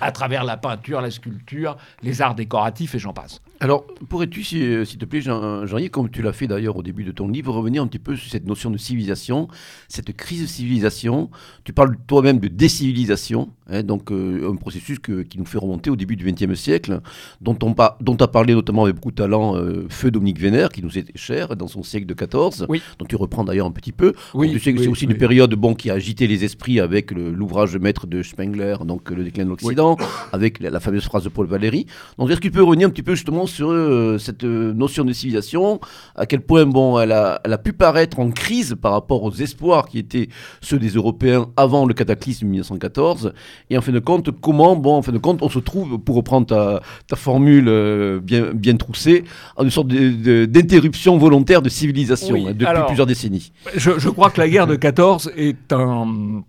à 0.00 0.12
travers 0.12 0.44
la 0.44 0.56
peinture, 0.56 1.00
la 1.00 1.10
sculpture, 1.10 1.76
les 2.02 2.22
arts 2.22 2.34
décoratifs 2.34 2.94
et 2.94 2.98
j'en 2.98 3.12
passe. 3.12 3.40
Alors, 3.58 3.86
pourrais-tu, 4.10 4.44
euh, 4.62 4.84
s'il 4.84 4.98
te 4.98 5.06
plaît, 5.06 5.22
Jean- 5.22 5.64
Jean-Yves, 5.64 5.88
comme 5.90 6.10
tu 6.10 6.20
l'as 6.20 6.34
fait 6.34 6.46
d'ailleurs 6.46 6.76
au 6.76 6.82
début 6.82 7.04
de 7.04 7.10
ton 7.12 7.26
livre, 7.26 7.54
revenir 7.54 7.82
un 7.82 7.86
petit 7.86 7.98
peu 7.98 8.14
sur 8.14 8.30
cette 8.30 8.46
notion 8.46 8.70
de 8.70 8.76
civilisation, 8.76 9.48
cette 9.88 10.14
crise 10.14 10.42
de 10.42 10.46
civilisation? 10.46 11.30
Tu 11.64 11.72
parles 11.72 11.96
toi-même 12.06 12.38
de 12.38 12.48
décivilisation, 12.48 13.48
hein, 13.70 13.82
donc 13.82 14.12
euh, 14.12 14.50
un 14.52 14.56
processus 14.56 14.98
que- 14.98 15.22
qui 15.22 15.38
nous 15.38 15.46
fait 15.46 15.56
remonter 15.56 15.88
au 15.88 15.96
début 15.96 16.16
du 16.16 16.30
XXe 16.30 16.54
siècle, 16.54 17.00
dont 17.40 17.56
on 17.62 17.74
dont 18.00 18.16
a 18.16 18.28
parlé 18.28 18.54
notamment 18.54 18.84
avec 18.84 18.96
beaucoup 18.96 19.10
de 19.10 19.16
talent 19.16 19.56
euh, 19.56 19.86
Feu 19.88 20.10
Dominique 20.10 20.38
Vénère, 20.38 20.68
qui 20.68 20.82
nous 20.82 20.98
était 20.98 21.16
cher 21.16 21.56
dans 21.56 21.66
son 21.66 21.82
siècle 21.82 22.04
de 22.06 22.12
XIV, 22.14 22.66
Oui. 22.68 22.82
dont 22.98 23.06
tu 23.06 23.16
reprends 23.16 23.44
d'ailleurs 23.44 23.66
un 23.66 23.70
petit 23.72 23.92
peu. 23.92 24.12
Oui, 24.34 24.52
tu 24.52 24.58
sais 24.60 24.74
que 24.74 24.78
oui, 24.78 24.84
c'est 24.84 24.90
aussi 24.90 25.04
une 25.06 25.16
période 25.16 25.54
bon, 25.54 25.74
qui 25.74 25.88
a 25.88 25.94
agité 25.94 26.26
les 26.26 26.44
esprits 26.44 26.78
avec 26.78 27.10
l'ouvrage 27.10 27.74
maître 27.78 28.06
de 28.06 28.22
Spengler, 28.22 28.76
donc 28.84 29.10
Le 29.10 29.24
déclin 29.24 29.44
de 29.44 29.48
l'Occident, 29.50 29.96
avec 30.32 30.60
la, 30.60 30.68
la 30.68 30.80
fameuse 30.80 31.04
phrase 31.04 31.24
de 31.24 31.30
Paul 31.30 31.46
Valéry. 31.46 31.86
Donc, 32.18 32.28
est-ce 32.30 32.36
que 32.36 32.42
tu 32.42 32.50
peux 32.50 32.62
revenir 32.62 32.86
un 32.88 32.90
petit 32.90 33.02
peu 33.02 33.14
justement 33.14 33.45
sur 33.46 33.70
euh, 33.70 34.18
cette 34.18 34.44
euh, 34.44 34.72
notion 34.72 35.04
de 35.04 35.12
civilisation, 35.12 35.80
à 36.14 36.26
quel 36.26 36.40
point 36.40 36.66
bon, 36.66 36.98
elle, 37.00 37.12
a, 37.12 37.40
elle 37.44 37.52
a 37.52 37.58
pu 37.58 37.72
paraître 37.72 38.18
en 38.18 38.30
crise 38.30 38.76
par 38.80 38.92
rapport 38.92 39.22
aux 39.22 39.32
espoirs 39.32 39.86
qui 39.86 39.98
étaient 39.98 40.28
ceux 40.60 40.78
des 40.78 40.90
Européens 40.90 41.46
avant 41.56 41.86
le 41.86 41.94
cataclysme 41.94 42.46
de 42.46 42.50
1914, 42.50 43.32
et 43.70 43.78
en 43.78 43.80
fin 43.80 43.92
de 43.92 43.98
compte, 43.98 44.30
comment, 44.40 44.76
bon, 44.76 44.96
en 44.96 45.02
fin 45.02 45.12
de 45.12 45.18
compte, 45.18 45.38
on 45.42 45.48
se 45.48 45.58
trouve, 45.58 45.98
pour 45.98 46.16
reprendre 46.16 46.46
ta, 46.46 46.80
ta 47.06 47.16
formule 47.16 47.66
euh, 47.68 48.20
bien, 48.20 48.52
bien 48.52 48.76
troussée, 48.76 49.24
en 49.56 49.64
une 49.64 49.70
sorte 49.70 49.88
d'interruption 49.88 51.16
volontaire 51.18 51.62
de 51.62 51.68
civilisation 51.68 52.34
Oui, 52.34 52.46
hein, 52.48 52.52
depuis 52.52 52.66
alors- 52.66 52.86
plusieurs 52.86 53.06
décennies. 53.06 53.52
Je, 53.74 53.98
je 53.98 54.08
crois 54.08 54.30
que 54.30 54.40
la 54.40 54.48
guerre 54.48 54.66
de 54.66 54.76
14 54.76 55.32
est 55.36 55.72
un, 55.72 56.42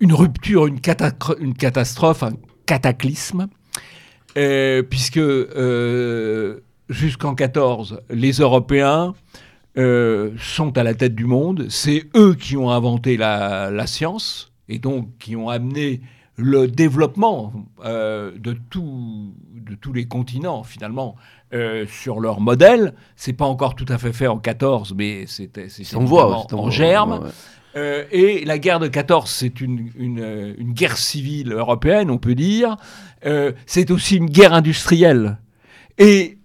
une 0.00 0.12
rupture, 0.12 0.66
une, 0.66 0.78
catacro- 0.80 1.36
une 1.40 1.54
catastrophe, 1.54 2.22
un 2.22 2.32
cataclysme, 2.66 3.48
euh, 4.36 4.82
puisque 4.82 5.16
euh, 5.18 6.60
jusqu'en 6.88 7.34
14, 7.34 8.00
les 8.10 8.32
Européens 8.32 9.14
euh, 9.78 10.30
sont 10.38 10.76
à 10.78 10.82
la 10.82 10.94
tête 10.94 11.14
du 11.14 11.24
monde. 11.26 11.66
C'est 11.68 12.04
eux 12.16 12.34
qui 12.34 12.56
ont 12.56 12.70
inventé 12.70 13.16
la, 13.16 13.70
la 13.70 13.86
science 13.86 14.52
et 14.68 14.78
donc 14.78 15.08
qui 15.18 15.36
ont 15.36 15.48
amené 15.48 16.00
le 16.36 16.66
développement 16.68 17.52
de, 17.84 18.56
tout- 18.70 19.34
de 19.54 19.74
tous 19.74 19.92
les 19.92 20.06
continents 20.06 20.62
finalement 20.64 21.16
euh, 21.52 21.84
sur 21.86 22.18
leur 22.20 22.40
modèle. 22.40 22.94
C'est 23.16 23.32
pas 23.34 23.44
encore 23.44 23.74
tout 23.74 23.84
à 23.88 23.98
fait 23.98 24.12
fait 24.12 24.26
en 24.26 24.38
14, 24.38 24.94
mais 24.96 25.24
c'est 25.26 25.50
en 25.96 26.00
en 26.54 26.70
germe. 26.70 27.12
ouais. 27.24 27.30
Euh, 27.76 28.04
et 28.10 28.44
la 28.44 28.58
guerre 28.58 28.80
de 28.80 28.88
14, 28.88 29.30
c'est 29.30 29.60
une, 29.60 29.90
euh, 30.18 30.54
une 30.58 30.72
guerre 30.72 30.96
civile 30.96 31.52
européenne, 31.52 32.10
on 32.10 32.18
peut 32.18 32.34
dire. 32.34 32.76
Euh, 33.26 33.52
c'est 33.66 33.90
aussi 33.90 34.16
une 34.16 34.26
guerre 34.26 34.52
industrielle 34.52 35.38
et 35.98 36.38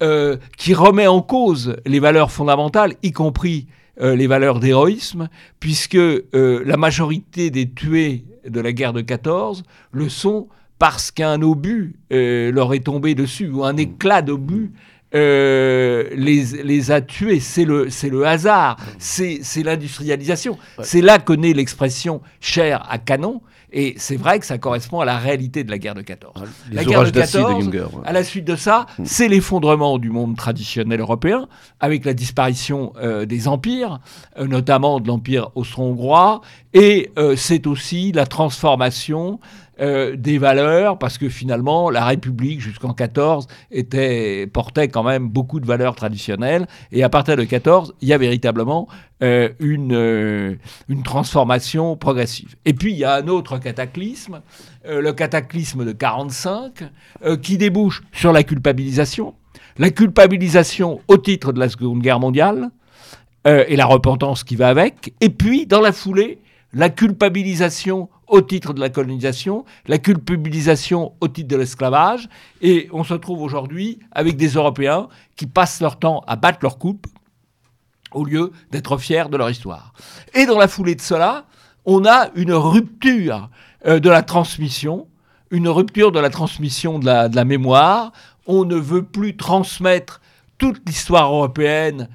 qui 0.58 0.74
remet 0.74 1.08
en 1.08 1.22
cause 1.22 1.78
les 1.86 2.00
valeurs 2.00 2.30
fondamentales, 2.30 2.96
y 3.04 3.14
compris 3.14 3.68
les 4.02 4.28
valeurs 4.28 4.60
d'héroïsme, 4.60 5.30
puisque 5.62 5.98
la 6.34 6.76
majorité 6.76 7.52
des 7.52 7.70
tués 7.70 8.26
de 8.46 8.60
la 8.60 8.74
guerre 8.74 8.92
de 8.92 9.00
14 9.00 9.64
le 9.94 10.10
sont 10.10 10.50
parce 10.78 11.10
qu'un 11.10 11.42
obus 11.42 11.96
leur 12.10 12.74
est 12.74 12.84
tombé 12.84 13.16
dessus, 13.16 13.48
ou 13.48 13.64
un 13.64 13.78
éclat 13.78 14.22
d'obus 14.22 14.74
euh, 15.16 16.10
les, 16.16 16.44
les 16.64 16.92
a 16.92 17.02
tués. 17.02 17.40
C'est 17.40 17.66
le, 17.66 17.90
c'est 17.90 18.10
le 18.10 18.26
hasard, 18.26 18.78
c'est, 19.00 19.40
c'est 19.42 19.64
l'industrialisation. 19.64 20.58
C'est 20.82 21.02
là 21.02 21.20
que 21.20 21.34
naît 21.34 21.54
l'expression 21.54 22.22
chère 22.40 22.86
à 22.90 22.98
canon, 22.98 23.42
et 23.72 23.94
c'est 23.98 24.16
vrai 24.16 24.40
que 24.40 24.46
ça 24.46 24.58
correspond 24.58 25.02
à 25.02 25.06
la 25.06 25.18
réalité 25.18 25.64
de 25.64 25.72
la 25.72 25.78
guerre 25.78 25.96
de 25.96 26.02
14. 26.02 26.34
Les 26.70 26.76
La 26.78 26.86
guerre 26.86 27.04
de 27.04 27.10
d'acier 27.10 27.40
de 27.42 27.46
14, 27.46 27.64
Junger. 27.66 27.80
ouais. 27.94 28.04
À 28.06 28.14
la 28.14 28.24
suite 28.24 28.46
de 28.46 28.56
ça, 28.56 28.86
c'est 29.04 29.28
l'effondrement 29.28 29.98
du 29.98 30.10
monde 30.12 30.38
traditionnel 30.38 31.00
européen, 31.02 31.48
avec 31.82 32.06
la 32.06 32.14
disparition 32.14 32.94
euh, 32.98 33.26
des 33.26 33.48
empires, 33.50 34.00
euh, 34.40 34.48
notamment 34.48 35.00
de 35.02 35.08
l'empire 35.08 35.50
austro-hongrois, 35.56 36.40
et 36.74 37.12
euh, 37.18 37.36
c'est 37.36 37.68
aussi 37.68 38.12
la 38.14 38.26
transformation 38.26 39.40
euh, 39.80 40.16
des 40.16 40.38
valeurs, 40.38 40.98
parce 40.98 41.18
que 41.18 41.30
finalement, 41.30 41.90
la 41.90 42.06
République, 42.06 42.62
jusqu'en 42.62 42.94
14, 42.94 43.48
était, 43.72 44.48
portait 44.48 44.88
quand 44.88 45.04
même 45.04 45.28
beaucoup 45.28 45.60
de 45.60 45.66
valeurs 45.66 45.96
traditionnelles, 45.96 46.68
et 46.92 47.04
à 47.04 47.10
partir 47.10 47.36
de 47.36 47.44
14, 47.44 47.96
il 48.02 48.08
y 48.08 48.14
a 48.14 48.18
véritablement 48.18 48.88
euh, 49.24 49.48
une, 49.60 49.94
euh, 49.94 50.56
une 50.90 51.02
transformation 51.02 51.96
progressive. 51.96 52.58
Et 52.66 52.74
puis, 52.74 52.92
il 52.92 52.98
y 52.98 53.06
a 53.06 53.14
un 53.14 53.30
autre 53.30 53.58
cataclysme, 53.60 54.42
le 54.86 55.12
cataclysme 55.14 55.86
de 55.86 55.94
45, 55.94 56.84
euh, 57.24 57.38
qui 57.38 57.58
débouche 57.58 58.04
sur 58.12 58.34
la 58.34 58.44
culpabilisation. 58.44 59.34
La 59.78 59.90
culpabilisation 59.90 61.00
au 61.08 61.18
titre 61.18 61.54
de 61.54 61.62
la 61.62 61.70
Seconde 61.70 62.02
Guerre 62.02 62.20
mondiale 62.20 62.70
et 63.46 63.76
la 63.76 63.86
repentance 63.86 64.44
qui 64.44 64.56
va 64.56 64.70
avec. 64.70 65.14
Et 65.22 65.30
puis, 65.30 65.68
dans 65.68 65.80
la 65.80 65.92
foulée, 65.92 66.40
la 66.74 66.90
culpabilisation 66.90 68.10
au 68.28 68.42
titre 68.42 68.74
de 68.74 68.80
la 68.80 68.90
colonisation, 68.90 69.66
la 69.88 69.98
culpabilisation 69.98 71.14
au 71.22 71.28
titre 71.28 71.48
de 71.48 71.58
l'esclavage. 71.58 72.28
Et 72.62 72.90
on 72.92 73.04
se 73.04 73.14
trouve 73.14 73.42
aujourd'hui 73.42 74.00
avec 74.12 74.38
des 74.38 74.50
Européens 74.50 75.08
qui 75.36 75.46
passent 75.46 75.82
leur 75.82 76.00
temps 76.00 76.24
à 76.28 76.36
battre 76.36 76.60
leur 76.62 76.78
coupe 76.78 77.08
au 78.12 78.24
lieu 78.24 78.52
d'être 78.72 78.98
fiers 78.98 79.30
de 79.30 79.38
leur 79.38 79.50
histoire. 79.50 79.94
Et 80.34 80.46
dans 80.46 80.58
la 80.58 80.68
foulée 80.68 80.96
de 80.96 81.02
cela, 81.02 81.46
on 81.86 82.06
a 82.06 82.30
une 82.36 82.54
rupture 82.54 83.50
euh, 83.86 84.00
de 84.00 84.10
la 84.10 84.24
transmission, 84.24 85.08
une 85.52 85.68
rupture 85.68 86.12
de 86.12 86.20
la 86.20 86.30
transmission 86.30 86.98
de 86.98 87.06
la, 87.06 87.30
de 87.30 87.36
la 87.36 87.46
mémoire. 87.46 88.12
On 88.48 88.66
ne 88.66 88.76
veut 88.76 89.04
plus 89.04 89.36
transmettre 89.36 90.22
toute 90.58 90.82
l'histoire 90.88 91.32
européenne 91.32 92.10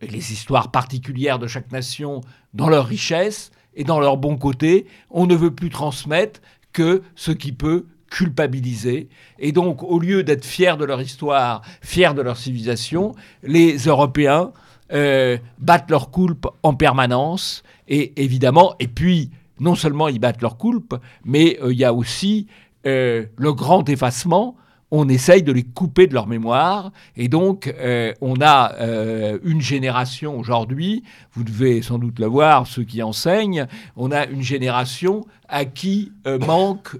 et 0.00 0.08
les 0.08 0.32
histoires 0.32 0.70
particulières 0.70 1.38
de 1.38 1.46
chaque 1.46 1.72
nation 1.72 2.20
dans 2.52 2.68
leur 2.68 2.86
richesse 2.86 3.50
et 3.76 3.84
dans 3.84 4.00
leur 4.00 4.16
bon 4.16 4.36
côté. 4.36 4.86
On 5.10 5.26
ne 5.26 5.34
veut 5.34 5.54
plus 5.54 5.70
transmettre 5.70 6.40
que 6.72 7.02
ce 7.14 7.30
qui 7.30 7.52
peut 7.52 7.86
culpabiliser. 8.10 9.08
Et 9.38 9.52
donc, 9.52 9.82
au 9.82 9.98
lieu 9.98 10.22
d'être 10.22 10.44
fiers 10.44 10.76
de 10.76 10.84
leur 10.84 11.00
histoire, 11.00 11.62
fiers 11.82 12.14
de 12.14 12.22
leur 12.22 12.36
civilisation, 12.36 13.14
les 13.42 13.76
Européens 13.76 14.52
euh, 14.92 15.38
battent 15.58 15.90
leur 15.90 16.10
coulpe 16.10 16.46
en 16.62 16.74
permanence. 16.74 17.62
Et 17.88 18.12
évidemment, 18.22 18.74
et 18.78 18.88
puis, 18.88 19.30
non 19.58 19.74
seulement 19.74 20.08
ils 20.08 20.18
battent 20.18 20.42
leur 20.42 20.56
coulpe, 20.56 20.94
mais 21.24 21.58
euh, 21.62 21.72
il 21.72 21.78
y 21.78 21.84
a 21.84 21.92
aussi 21.92 22.46
euh, 22.86 23.26
le 23.36 23.52
grand 23.52 23.88
effacement 23.88 24.56
on 24.90 25.08
essaye 25.08 25.42
de 25.42 25.52
les 25.52 25.62
couper 25.62 26.06
de 26.06 26.14
leur 26.14 26.26
mémoire. 26.26 26.92
Et 27.16 27.28
donc, 27.28 27.72
euh, 27.78 28.12
on 28.20 28.36
a 28.40 28.74
euh, 28.76 29.38
une 29.44 29.60
génération 29.60 30.38
aujourd'hui, 30.38 31.02
vous 31.32 31.44
devez 31.44 31.82
sans 31.82 31.98
doute 31.98 32.18
le 32.18 32.26
voir, 32.26 32.66
ceux 32.66 32.84
qui 32.84 33.02
enseignent, 33.02 33.66
on 33.96 34.12
a 34.12 34.26
une 34.26 34.42
génération 34.42 35.26
à 35.48 35.64
qui 35.64 36.12
euh, 36.26 36.38
manque, 36.38 36.96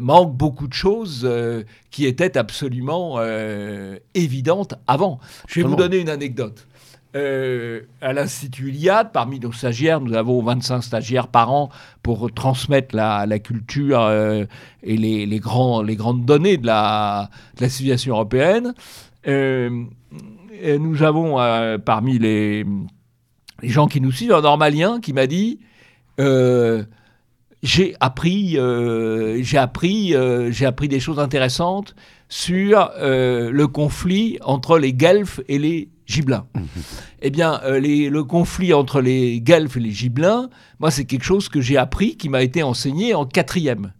manque 0.00 0.36
beaucoup 0.36 0.68
de 0.68 0.72
choses 0.72 1.28
qui 1.90 2.06
étaient 2.06 2.38
absolument 2.38 3.18
évidentes 4.14 4.74
avant. 4.86 5.18
Je 5.48 5.60
vais 5.60 5.66
vous 5.66 5.76
donner 5.76 5.98
une 5.98 6.10
anecdote. 6.10 6.66
Euh, 7.16 7.82
à 8.00 8.12
l'Institut 8.12 8.70
Iliade, 8.70 9.12
parmi 9.12 9.38
nos 9.38 9.52
stagiaires, 9.52 10.00
nous 10.00 10.14
avons 10.14 10.42
25 10.42 10.82
stagiaires 10.82 11.28
par 11.28 11.52
an 11.52 11.70
pour 12.02 12.32
transmettre 12.32 12.96
la, 12.96 13.38
culture 13.38 14.00
euh, 14.00 14.46
et 14.82 14.96
les, 14.96 15.38
grandes 15.38 16.24
données 16.24 16.56
de 16.56 16.66
la, 16.66 17.30
civilisation 17.68 18.14
européenne. 18.14 18.74
Euh, 19.28 19.84
nous 20.80 21.02
avons 21.04 21.36
parmi 21.84 22.18
les, 22.18 22.66
gens 23.62 23.86
qui 23.86 24.00
nous 24.00 24.10
suivent 24.10 24.32
un 24.32 24.42
normalien 24.42 24.98
qui 25.00 25.12
m'a 25.12 25.28
dit 25.28 25.60
j'ai 27.62 27.94
appris 28.00 28.58
des 30.88 31.00
choses 31.00 31.20
intéressantes 31.20 31.94
sur 32.28 32.90
le 32.98 33.64
conflit 33.66 34.38
entre 34.42 34.78
les 34.78 34.92
Guelfes 34.92 35.40
et 35.48 35.58
les 35.58 35.88
Gibelins. 36.06 36.46
eh 37.22 37.30
bien, 37.30 37.60
euh, 37.64 37.80
le 37.80 38.24
conflit 38.24 38.74
entre 38.74 39.00
les 39.00 39.40
Guelfes 39.40 39.76
et 39.76 39.80
les 39.80 39.90
Gibelins, 39.90 40.50
moi, 40.78 40.90
c'est 40.90 41.04
quelque 41.04 41.24
chose 41.24 41.48
que 41.48 41.60
j'ai 41.60 41.76
appris, 41.76 42.16
qui 42.16 42.28
m'a 42.28 42.42
été 42.42 42.62
enseigné 42.62 43.14
en 43.14 43.24
quatrième. 43.24 43.92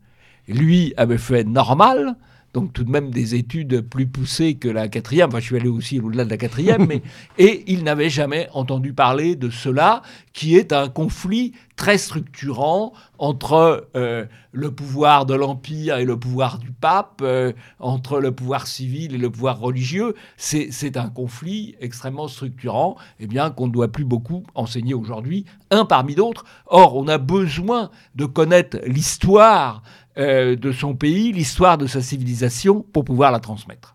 Lui 0.47 0.93
avait 0.97 1.19
fait 1.19 1.45
normal, 1.45 2.17
donc 2.55 2.73
tout 2.73 2.85
de 2.85 2.91
même 2.91 3.11
des 3.11 3.35
études 3.35 3.81
plus 3.81 4.07
poussées 4.07 4.55
que 4.55 4.69
la 4.69 4.89
quatrième. 4.89 5.29
Enfin, 5.29 5.41
je 5.41 5.45
suis 5.45 5.57
allé 5.57 5.69
aussi 5.69 5.99
au-delà 5.99 6.25
de 6.25 6.31
la 6.31 6.37
quatrième, 6.37 6.87
mais 6.87 7.03
et 7.39 7.65
il 7.67 7.83
n'avait 7.83 8.09
jamais 8.09 8.49
entendu 8.55 8.95
parler 8.95 9.35
de 9.35 9.51
cela, 9.51 10.03
qui 10.33 10.57
est 10.57 10.73
un 10.73 10.89
conflit 10.89 11.53
très 11.77 11.99
structurant 11.99 12.93
entre 13.19 13.89
euh, 13.97 14.25
le 14.53 14.71
pouvoir 14.71 15.27
de 15.27 15.35
l'empire 15.35 15.97
et 15.97 16.05
le 16.05 16.17
pouvoir 16.17 16.59
du 16.59 16.71
pape, 16.71 17.21
euh, 17.23 17.53
entre 17.81 18.21
le 18.21 18.31
pouvoir 18.31 18.69
civil 18.69 19.15
et 19.15 19.19
le 19.19 19.31
pouvoir 19.31 19.59
religieux. 19.59 20.15
C'est 20.37 20.97
un 20.97 21.09
conflit 21.09 21.75
extrêmement 21.81 22.29
structurant, 22.29 22.97
et 23.19 23.25
eh 23.25 23.27
bien 23.27 23.51
qu'on 23.51 23.67
ne 23.67 23.73
doit 23.73 23.89
plus 23.89 24.05
beaucoup 24.05 24.45
enseigner 24.55 24.95
aujourd'hui, 24.95 25.45
un 25.71 25.85
parmi 25.85 26.15
d'autres. 26.15 26.45
Or, 26.67 26.95
on 26.97 27.09
a 27.09 27.19
besoin 27.19 27.91
de 28.15 28.27
connaître 28.27 28.79
l'histoire 28.87 29.83
euh, 30.17 30.55
de 30.57 30.73
son 30.73 30.95
pays, 30.95 31.33
l'histoire 31.33 31.79
de 31.79 31.87
sa 31.87 32.01
civilisation 32.01 32.85
pour 32.93 33.05
pouvoir 33.05 33.33
la 33.33 33.41
transmettre. 33.41 33.95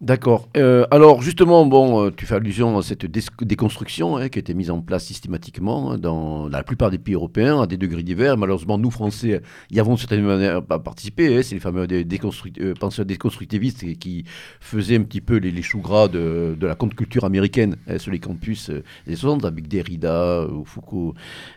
D'accord. 0.00 0.48
Euh, 0.56 0.86
alors 0.90 1.22
justement, 1.22 1.64
bon, 1.64 2.06
euh, 2.06 2.10
tu 2.10 2.26
fais 2.26 2.34
allusion 2.34 2.76
à 2.76 2.82
cette 2.82 3.06
déconstruction 3.06 4.18
hein, 4.18 4.28
qui 4.28 4.38
a 4.38 4.40
été 4.40 4.52
mise 4.52 4.70
en 4.70 4.82
place 4.82 5.04
systématiquement 5.04 5.92
hein, 5.92 5.98
dans 5.98 6.46
la 6.48 6.62
plupart 6.62 6.90
des 6.90 6.98
pays 6.98 7.14
européens 7.14 7.62
à 7.62 7.66
des 7.66 7.78
degrés 7.78 8.02
divers. 8.02 8.36
Malheureusement, 8.36 8.76
nous 8.76 8.90
Français 8.90 9.40
y 9.70 9.80
avons 9.80 9.96
certainement 9.96 10.36
manière 10.36 10.62
participé. 10.62 11.34
Hein, 11.34 11.40
c'est 11.42 11.54
les 11.54 11.60
fameux 11.60 11.86
penseurs 12.78 13.06
déconstructivistes 13.06 13.98
qui 13.98 14.24
faisaient 14.60 14.96
un 14.96 15.04
petit 15.04 15.22
peu 15.22 15.36
les, 15.36 15.62
choux 15.62 15.80
gras 15.80 16.08
de, 16.08 16.54
la 16.60 16.74
contre-culture 16.74 17.24
américaine 17.24 17.76
sur 17.96 18.10
les 18.10 18.18
campus 18.20 18.70
des 19.06 19.16
60 19.16 19.46
avec 19.46 19.68
Derrida 19.68 20.46
ou 20.48 20.66
Foucault 20.66 21.14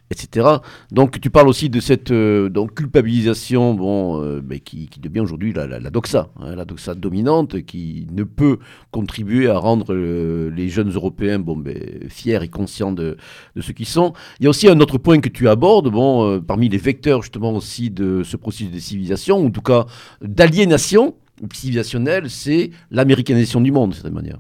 etc. 0.10 0.48
Donc 0.92 1.20
tu 1.20 1.30
parles 1.30 1.48
aussi 1.48 1.70
de 1.70 1.80
cette 1.80 2.12
euh, 2.12 2.50
culpabilisation 2.76 3.74
bon, 3.74 4.22
euh, 4.22 4.42
mais 4.46 4.60
qui, 4.60 4.90
devient 5.00 5.20
aujourd'hui 5.20 5.54
la, 5.54 5.80
doxa, 5.90 6.30
hein, 6.40 6.56
la 6.56 6.66
doxa 6.66 6.96
dominante 6.96 7.62
qui 7.66 8.08
ne 8.12 8.24
peut 8.24 8.60
contribuer 8.92 9.50
à 9.50 9.58
rendre 9.58 9.94
euh, 9.94 10.50
les 10.50 10.70
jeunes 10.70 10.92
Européens 10.92 11.40
bon, 11.40 11.58
ben, 11.58 11.78
fiers 12.10 12.42
et 12.42 12.48
conscients 12.48 12.92
de, 12.92 13.18
de, 13.56 13.62
ce 13.62 13.72
qu'ils 13.72 13.86
sont. 13.86 14.14
Il 14.40 14.44
y 14.44 14.48
a 14.48 14.50
aussi 14.50 14.70
un 14.70 14.80
autre 14.80 14.98
point 14.98 15.20
que 15.20 15.30
tu 15.30 15.50
abordes, 15.50 15.90
bon, 15.90 16.42
parmi 16.42 16.70
les 16.70 16.78
vecteurs 16.78 17.22
justement 17.22 17.54
aussi 17.54 17.90
de 17.90 18.24
ce 18.24 18.38
processus 18.38 18.72
de 18.72 18.80
civilisation, 18.80 19.40
ou 19.40 19.48
en 19.48 19.52
tout 19.52 19.62
cas 19.62 19.86
d'aliénation 20.22 21.16
civilisationnelle, 21.54 22.30
c'est 22.30 22.72
l'américanisation 22.92 23.62
du 23.62 23.72
monde, 23.72 23.92
de 23.92 23.96
cette 23.96 24.12
manière. 24.12 24.40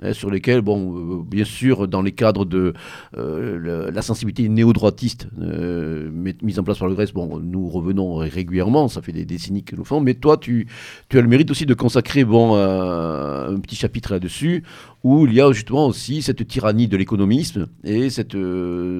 Hein, 0.00 0.12
sur 0.12 0.30
lesquels, 0.30 0.60
bon, 0.60 0.94
euh, 0.94 1.22
bien 1.24 1.44
sûr, 1.44 1.88
dans 1.88 2.02
les 2.02 2.12
cadres 2.12 2.44
de 2.44 2.72
euh, 3.16 3.90
la 3.90 4.02
sensibilité 4.02 4.48
néo-droitiste 4.48 5.28
euh, 5.40 6.08
mise 6.40 6.60
en 6.60 6.62
place 6.62 6.78
par 6.78 6.86
le 6.86 6.94
Grèce, 6.94 7.12
bon, 7.12 7.40
nous 7.40 7.68
revenons 7.68 8.14
régulièrement, 8.16 8.86
ça 8.86 9.02
fait 9.02 9.10
des 9.10 9.24
décennies 9.24 9.64
que 9.64 9.74
nous 9.74 9.84
faisons, 9.84 10.00
mais 10.00 10.14
toi, 10.14 10.36
tu, 10.36 10.68
tu 11.08 11.18
as 11.18 11.20
le 11.20 11.26
mérite 11.26 11.50
aussi 11.50 11.66
de 11.66 11.74
consacrer 11.74 12.24
bon, 12.24 12.54
un 12.54 13.58
petit 13.58 13.74
chapitre 13.74 14.12
là-dessus, 14.12 14.62
où 15.02 15.26
il 15.26 15.34
y 15.34 15.40
a 15.40 15.50
justement 15.50 15.86
aussi 15.86 16.22
cette 16.22 16.46
tyrannie 16.46 16.86
de 16.86 16.96
l'économisme 16.96 17.66
et 17.82 18.08
cette, 18.10 18.36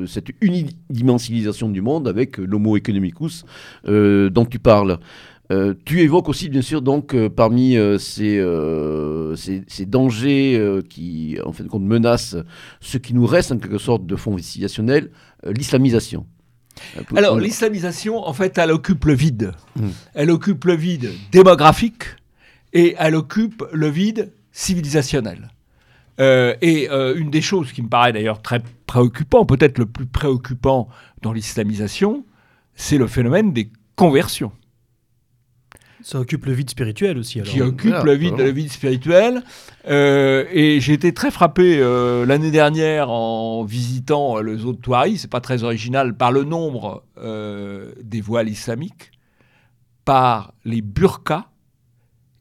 cette 0.07 0.31
unidimensionnalisation 0.41 1.69
du 1.69 1.81
monde 1.81 2.09
avec 2.09 2.39
l'homo 2.39 2.77
economicus 2.77 3.45
dont 3.85 4.47
tu 4.49 4.59
parles. 4.59 4.99
Euh, 5.51 5.75
tu 5.85 6.01
évoques 6.01 6.29
aussi, 6.29 6.49
bien 6.49 6.61
sûr, 6.61 6.83
donc 6.83 7.15
euh, 7.15 7.31
parmi 7.31 7.77
euh, 7.77 7.97
ces, 7.99 8.43
ces, 9.67 9.87
dangers 9.87 10.81
qui, 10.89 11.39
en 11.45 11.53
fin 11.53 11.65
de 11.65 11.69
compte, 11.69 11.85
menacent 11.85 12.37
ce 12.81 12.99
qui 12.99 13.15
nous 13.15 13.27
reste 13.27 13.53
en 13.53 13.59
quelque 13.59 13.79
sorte 13.79 14.05
de 14.07 14.17
fonds 14.17 14.37
civilisationnel, 14.37 15.11
l'islamisation. 15.47 16.27
Alors, 17.17 17.41
l'islamisation, 17.41 18.19
en 18.19 18.33
fait, 18.33 18.59
elle 18.59 18.71
occupe 18.71 19.05
le 19.07 19.15
vide. 19.15 19.53
Hmm. 19.75 19.89
Elle 20.15 20.31
occupe 20.31 20.65
le 20.65 20.77
vide 20.77 21.11
démographique 21.33 22.05
et 22.73 22.95
elle 22.99 23.17
occupe 23.17 23.65
le 23.73 23.89
vide 23.89 24.33
civilisationnel. 24.53 25.49
et 26.19 26.89
une 26.89 27.31
des 27.31 27.41
choses 27.41 27.73
qui 27.73 27.83
me 27.83 27.89
paraît 27.89 28.13
d'ailleurs 28.13 28.43
très 28.43 28.63
préoccupant, 28.87 29.47
peut-être 29.47 29.79
le 29.79 29.87
plus 29.87 30.07
préoccupant 30.07 30.89
dans 31.23 31.33
l'islamisation, 31.33 32.25
c'est 32.75 32.99
le 32.99 33.07
phénomène 33.07 33.53
des 33.53 33.71
conversions. 33.97 34.53
Ça 36.03 36.21
occupe 36.21 36.47
le 36.47 36.53
vide 36.53 36.71
spirituel 36.71 37.19
aussi. 37.19 37.41
Alors. 37.41 37.53
Qui 37.53 37.61
occupe 37.61 38.03
le, 38.05 38.13
vide, 38.13 38.39
le 38.39 38.51
vide 38.51 38.71
spirituel. 38.71 39.43
Euh, 39.89 40.45
et 40.53 40.81
j'ai 40.81 40.93
été 40.93 41.13
très 41.13 41.31
frappé 41.31 41.79
euh, 41.79 42.25
l'année 42.25 42.51
dernière 42.51 43.11
en 43.11 43.65
visitant 43.65 44.39
le 44.39 44.57
zoo 44.59 44.73
de 44.73 44.79
Touari, 44.79 45.19
c'est 45.19 45.31
pas 45.31 45.41
très 45.41 45.65
original, 45.65 46.17
par 46.17 46.33
le 46.33 46.45
nombre 46.45 47.05
euh, 47.19 47.93
des 48.03 48.21
voiles 48.21 48.49
islamiques, 48.49 49.11
par 50.05 50.53
les 50.65 50.83
burqas, 50.83 51.47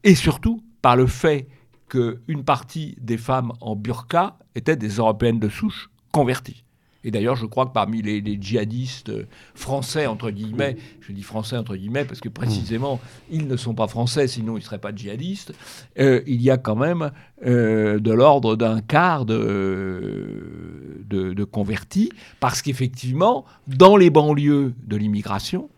et 0.04 0.14
surtout 0.14 0.62
par 0.82 0.96
le 0.96 1.06
fait 1.06 1.48
qu'une 1.88 2.44
partie 2.44 2.96
des 3.00 3.16
femmes 3.16 3.52
en 3.60 3.74
burqa 3.74 4.38
étaient 4.54 4.76
des 4.76 4.96
Européennes 4.96 5.40
de 5.40 5.48
souche 5.48 5.90
converties. 6.12 6.64
Et 7.08 7.10
d'ailleurs, 7.10 7.36
je 7.36 7.46
crois 7.46 7.64
que 7.64 7.72
parmi 7.72 8.02
les, 8.02 8.38
djihadistes 8.38 9.10
français, 9.54 10.06
entre 10.06 10.30
guillemets, 10.30 10.76
je 11.00 11.12
dis 11.12 11.22
français 11.22 11.56
entre 11.56 11.74
guillemets 11.74 12.04
parce 12.04 12.20
que 12.20 12.28
précisément, 12.28 13.00
ils 13.30 13.48
ne 13.48 13.56
sont 13.56 13.72
pas 13.72 13.88
français, 13.88 14.28
sinon 14.28 14.58
ils 14.58 14.60
ne 14.60 14.64
seraient 14.64 14.76
pas 14.76 14.94
djihadistes, 14.94 15.54
euh, 15.98 16.20
il 16.26 16.42
y 16.42 16.50
a 16.50 16.58
quand 16.58 16.76
même 16.76 17.10
euh, 17.46 17.98
de 17.98 18.12
l'ordre 18.12 18.56
d'un 18.56 18.82
quart 18.82 19.24
de, 19.24 21.02
de, 21.08 21.44
convertis, 21.44 22.12
parce 22.40 22.60
qu'effectivement, 22.60 23.46
dans 23.66 23.96
les 23.96 24.10
banlieues 24.10 24.74
de 24.86 24.96
l'immigration, 24.96 25.70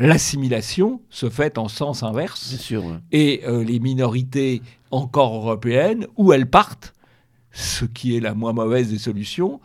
l'assimilation 0.00 1.00
se 1.10 1.30
fait 1.30 1.58
en 1.58 1.68
sens 1.68 2.02
inverse. 2.02 2.56
Sûr, 2.56 2.82
Et 3.12 3.42
euh, 3.46 3.62
les 3.62 3.78
minorités 3.78 4.62
encore 4.90 5.36
européennes, 5.36 6.08
où 6.16 6.32
elles 6.32 6.50
partent, 6.50 6.92
ce 7.52 7.84
qui 7.84 8.16
est 8.16 8.20
la 8.20 8.34
moins 8.34 8.52
mauvaise 8.52 8.90
des 8.90 8.98
solutions, 8.98 9.60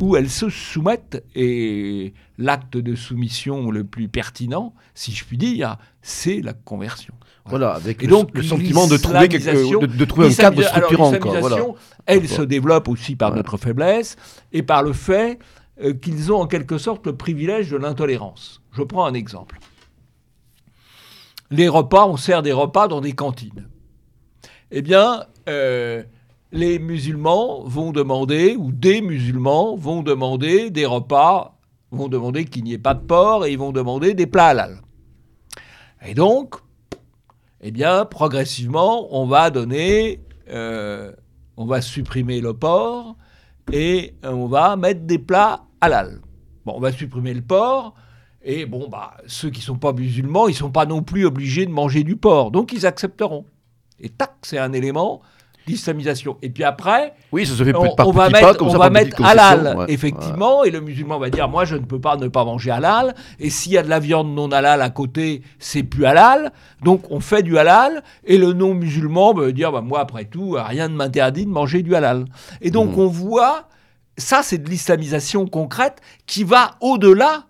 où 0.00 0.16
elles 0.16 0.30
se 0.30 0.48
soumettent, 0.48 1.22
et 1.34 2.14
l'acte 2.38 2.76
de 2.76 2.94
soumission 2.94 3.70
le 3.70 3.84
plus 3.84 4.08
pertinent, 4.08 4.74
si 4.94 5.12
je 5.12 5.24
puis 5.24 5.36
dire, 5.36 5.76
c'est 6.00 6.40
la 6.40 6.54
conversion. 6.54 7.14
Voilà, 7.44 7.72
avec 7.74 8.02
Et 8.02 8.06
le, 8.06 8.10
donc, 8.10 8.30
le 8.34 8.42
sentiment 8.42 8.86
de 8.86 8.96
trouver, 8.96 9.28
quelque- 9.28 9.42
l'islamisation- 9.50 9.80
de, 9.80 9.86
de 9.86 10.04
trouver 10.04 10.28
un 10.28 10.34
cadre 10.34 10.58
alors, 10.58 10.68
structurant. 10.70 11.12
Quoi, 11.18 11.40
voilà. 11.40 11.64
elle 12.06 12.28
se 12.28 12.42
développe 12.42 12.88
aussi 12.88 13.16
par 13.16 13.34
notre 13.34 13.56
faiblesse 13.56 14.16
et 14.52 14.62
par 14.62 14.82
le 14.82 14.92
fait 14.92 15.38
euh, 15.82 15.92
qu'ils 15.92 16.32
ont 16.32 16.36
en 16.40 16.46
quelque 16.46 16.78
sorte 16.78 17.06
le 17.06 17.16
privilège 17.16 17.70
de 17.70 17.76
l'intolérance. 17.76 18.62
Je 18.72 18.82
prends 18.82 19.04
un 19.06 19.14
exemple. 19.14 19.58
Les 21.50 21.68
repas, 21.68 22.06
on 22.06 22.16
sert 22.16 22.42
des 22.42 22.52
repas 22.52 22.88
dans 22.88 23.00
des 23.00 23.12
cantines. 23.12 23.68
Eh 24.70 24.80
bien, 24.82 25.24
euh, 25.48 26.02
les 26.52 26.78
musulmans 26.78 27.64
vont 27.64 27.92
demander, 27.92 28.56
ou 28.56 28.72
des 28.72 29.00
musulmans 29.00 29.74
vont 29.74 30.02
demander 30.02 30.70
des 30.70 30.84
repas, 30.84 31.58
vont 31.90 32.08
demander 32.08 32.44
qu'il 32.44 32.64
n'y 32.64 32.74
ait 32.74 32.78
pas 32.78 32.94
de 32.94 33.00
porc 33.00 33.46
et 33.46 33.52
ils 33.52 33.58
vont 33.58 33.72
demander 33.72 34.12
des 34.12 34.26
plats 34.26 34.48
halal. 34.48 34.82
Et 36.04 36.14
donc, 36.14 36.56
eh 37.62 37.70
bien, 37.70 38.04
progressivement, 38.04 39.08
on 39.18 39.26
va 39.26 39.50
donner, 39.50 40.20
euh, 40.50 41.12
on 41.56 41.64
va 41.64 41.80
supprimer 41.80 42.40
le 42.40 42.52
porc 42.52 43.16
et 43.72 44.14
on 44.22 44.46
va 44.46 44.76
mettre 44.76 45.02
des 45.02 45.18
plats 45.18 45.64
halal. 45.80 46.20
Bon, 46.66 46.74
on 46.76 46.80
va 46.80 46.92
supprimer 46.92 47.32
le 47.32 47.42
porc 47.42 47.94
et 48.42 48.66
bon, 48.66 48.88
bah, 48.90 49.16
ceux 49.26 49.50
qui 49.50 49.62
sont 49.62 49.78
pas 49.78 49.92
musulmans, 49.92 50.48
ils 50.48 50.54
sont 50.54 50.70
pas 50.70 50.84
non 50.84 51.02
plus 51.02 51.24
obligés 51.24 51.64
de 51.64 51.70
manger 51.70 52.02
du 52.04 52.16
porc, 52.16 52.50
donc 52.50 52.72
ils 52.72 52.84
accepteront. 52.84 53.46
Et 54.00 54.10
tac, 54.10 54.34
c'est 54.42 54.58
un 54.58 54.72
élément 54.72 55.22
d'islamisation. 55.66 56.36
Et 56.42 56.50
puis 56.50 56.64
après, 56.64 57.14
Oui, 57.32 57.46
ça 57.46 57.54
se 57.54 57.62
fait 57.64 57.74
on, 57.74 57.94
par 57.94 58.08
on 58.08 58.12
va 58.12 58.28
mettre, 58.28 58.46
pas, 58.48 58.54
comme 58.54 58.68
on 58.68 58.72
ça, 58.72 58.78
va 58.78 58.90
mettre 58.90 59.24
halal, 59.24 59.76
ouais. 59.78 59.84
effectivement, 59.88 60.64
et 60.64 60.70
le 60.70 60.80
musulman 60.80 61.18
va 61.18 61.30
dire 61.30 61.48
moi 61.48 61.64
je 61.64 61.76
ne 61.76 61.84
peux 61.84 62.00
pas 62.00 62.16
ne 62.16 62.28
pas 62.28 62.44
manger 62.44 62.70
halal, 62.70 63.14
et 63.38 63.50
s'il 63.50 63.72
y 63.72 63.78
a 63.78 63.82
de 63.82 63.88
la 63.88 64.00
viande 64.00 64.34
non 64.34 64.50
halal 64.50 64.82
à 64.82 64.90
côté, 64.90 65.42
c'est 65.58 65.82
plus 65.82 66.04
halal, 66.04 66.52
donc 66.82 67.10
on 67.10 67.20
fait 67.20 67.42
du 67.42 67.58
halal, 67.58 68.02
et 68.24 68.38
le 68.38 68.52
non 68.52 68.74
musulman 68.74 69.32
va 69.34 69.50
dire 69.52 69.72
bah, 69.72 69.80
moi 69.80 70.00
après 70.00 70.24
tout, 70.24 70.56
rien 70.58 70.88
ne 70.88 70.94
m'interdit 70.94 71.44
de 71.46 71.50
manger 71.50 71.82
du 71.82 71.94
halal. 71.94 72.24
Et 72.60 72.70
donc 72.70 72.96
Mm. 72.96 73.00
on 73.00 73.06
voit, 73.06 73.68
ça 74.18 74.42
c'est 74.42 74.58
de 74.58 74.68
l'islamisation 74.68 75.46
concrète 75.46 76.00
qui 76.26 76.44
va 76.44 76.72
au-delà 76.80 77.44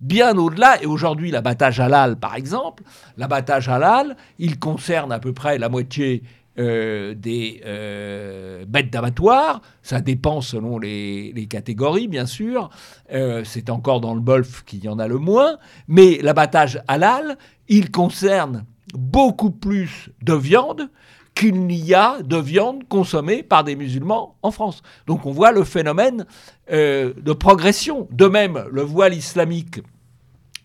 bien 0.00 0.38
au-delà. 0.38 0.80
Et 0.80 0.86
aujourd'hui, 0.86 1.30
l'abattage 1.32 1.80
halal, 1.80 2.16
par 2.16 2.36
exemple, 2.36 2.84
l'abattage 3.16 3.68
halal, 3.68 4.16
il 4.38 4.58
concerne 4.58 5.10
à 5.10 5.18
peu 5.18 5.32
près 5.32 5.58
la 5.58 5.68
moitié 5.68 6.22
euh, 6.58 7.14
des 7.14 7.60
euh, 7.66 8.64
bêtes 8.66 8.90
d'abattoir. 8.90 9.62
Ça 9.82 10.00
dépend 10.00 10.40
selon 10.40 10.78
les, 10.78 11.46
catégories, 11.48 12.08
bien 12.08 12.26
sûr. 12.26 12.70
Euh, 13.12 13.42
c'est 13.44 13.70
encore 13.70 14.00
dans 14.00 14.12
le 14.12 14.20
Golfe 14.20 14.64
qu'il 14.64 14.84
y 14.84 14.88
en 14.88 14.98
a 14.98 15.06
le 15.06 15.18
moins. 15.18 15.58
Mais 15.86 16.18
l'abattage 16.20 16.82
halal, 16.88 17.38
il 17.68 17.92
concerne 17.92 18.64
beaucoup 18.92 19.52
plus 19.52 20.10
de 20.22 20.34
viande 20.34 20.90
qu'il 21.36 21.64
n'y 21.66 21.94
a 21.94 22.20
de 22.22 22.36
viande 22.38 22.88
consommée 22.88 23.44
par 23.44 23.62
des 23.62 23.76
musulmans 23.76 24.34
en 24.42 24.50
France. 24.50 24.82
Donc 25.06 25.26
on 25.26 25.30
voit 25.30 25.52
le 25.52 25.62
phénomène 25.62 26.26
de 26.68 27.32
progression. 27.32 28.08
De 28.10 28.26
même, 28.26 28.64
le 28.72 28.82
voile 28.82 29.14
islamique, 29.14 29.80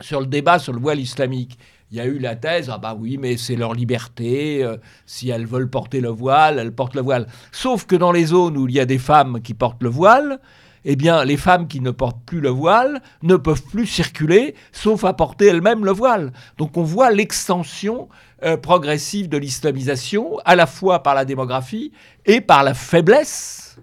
sur 0.02 0.20
le 0.22 0.26
débat 0.26 0.58
sur 0.58 0.74
le 0.74 0.80
voile 0.80 1.00
islamique, 1.00 1.60
il 1.94 1.98
y 1.98 2.00
a 2.00 2.06
eu 2.06 2.18
la 2.18 2.36
thèse, 2.36 2.72
ah 2.74 2.80
bah 2.80 2.98
oui, 3.00 3.20
mais 3.20 3.38
c'est 3.38 3.56
leur 3.56 3.76
liberté, 3.76 4.64
euh, 4.64 4.78
si 5.06 5.30
elles 5.30 5.46
veulent 5.46 5.70
porter 5.70 6.02
le 6.02 6.10
voile, 6.10 6.58
elles 6.58 6.74
portent 6.74 6.96
le 6.96 7.04
voile. 7.04 7.28
Sauf 7.52 7.86
que 7.86 7.96
dans 7.96 8.12
les 8.12 8.26
zones 8.26 8.58
où 8.58 8.68
il 8.68 8.74
y 8.74 8.80
a 8.80 8.86
des 8.86 8.98
femmes 8.98 9.42
qui 9.44 9.54
portent 9.54 9.84
le 9.84 9.90
voile, 9.90 10.40
eh 10.86 10.96
bien, 10.96 11.24
les 11.24 11.38
femmes 11.38 11.68
qui 11.68 11.82
ne 11.82 11.92
portent 11.92 12.26
plus 12.26 12.42
le 12.42 12.50
voile 12.50 13.00
ne 13.22 13.36
peuvent 13.36 13.62
plus 13.62 13.86
circuler, 13.86 14.56
sauf 14.72 15.04
à 15.04 15.14
porter 15.14 15.46
elles-mêmes 15.46 15.86
le 15.86 15.92
voile. 15.92 16.34
Donc 16.58 16.78
on 16.78 16.84
voit 16.84 17.12
l'extension 17.12 18.10
euh, 18.42 18.58
progressive 18.58 19.30
de 19.30 19.38
l'islamisation, 19.38 20.40
à 20.46 20.56
la 20.56 20.66
fois 20.66 21.04
par 21.04 21.14
la 21.14 21.26
démographie 21.26 21.92
et 22.26 22.42
par 22.42 22.64
la 22.64 22.74
faiblesse, 22.74 23.78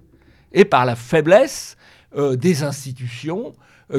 et 0.53 0.65
par 0.65 0.85
la 0.85 0.97
faiblesse 0.97 1.77
euh, 2.17 2.35
des 2.35 2.65
institutions 2.65 3.53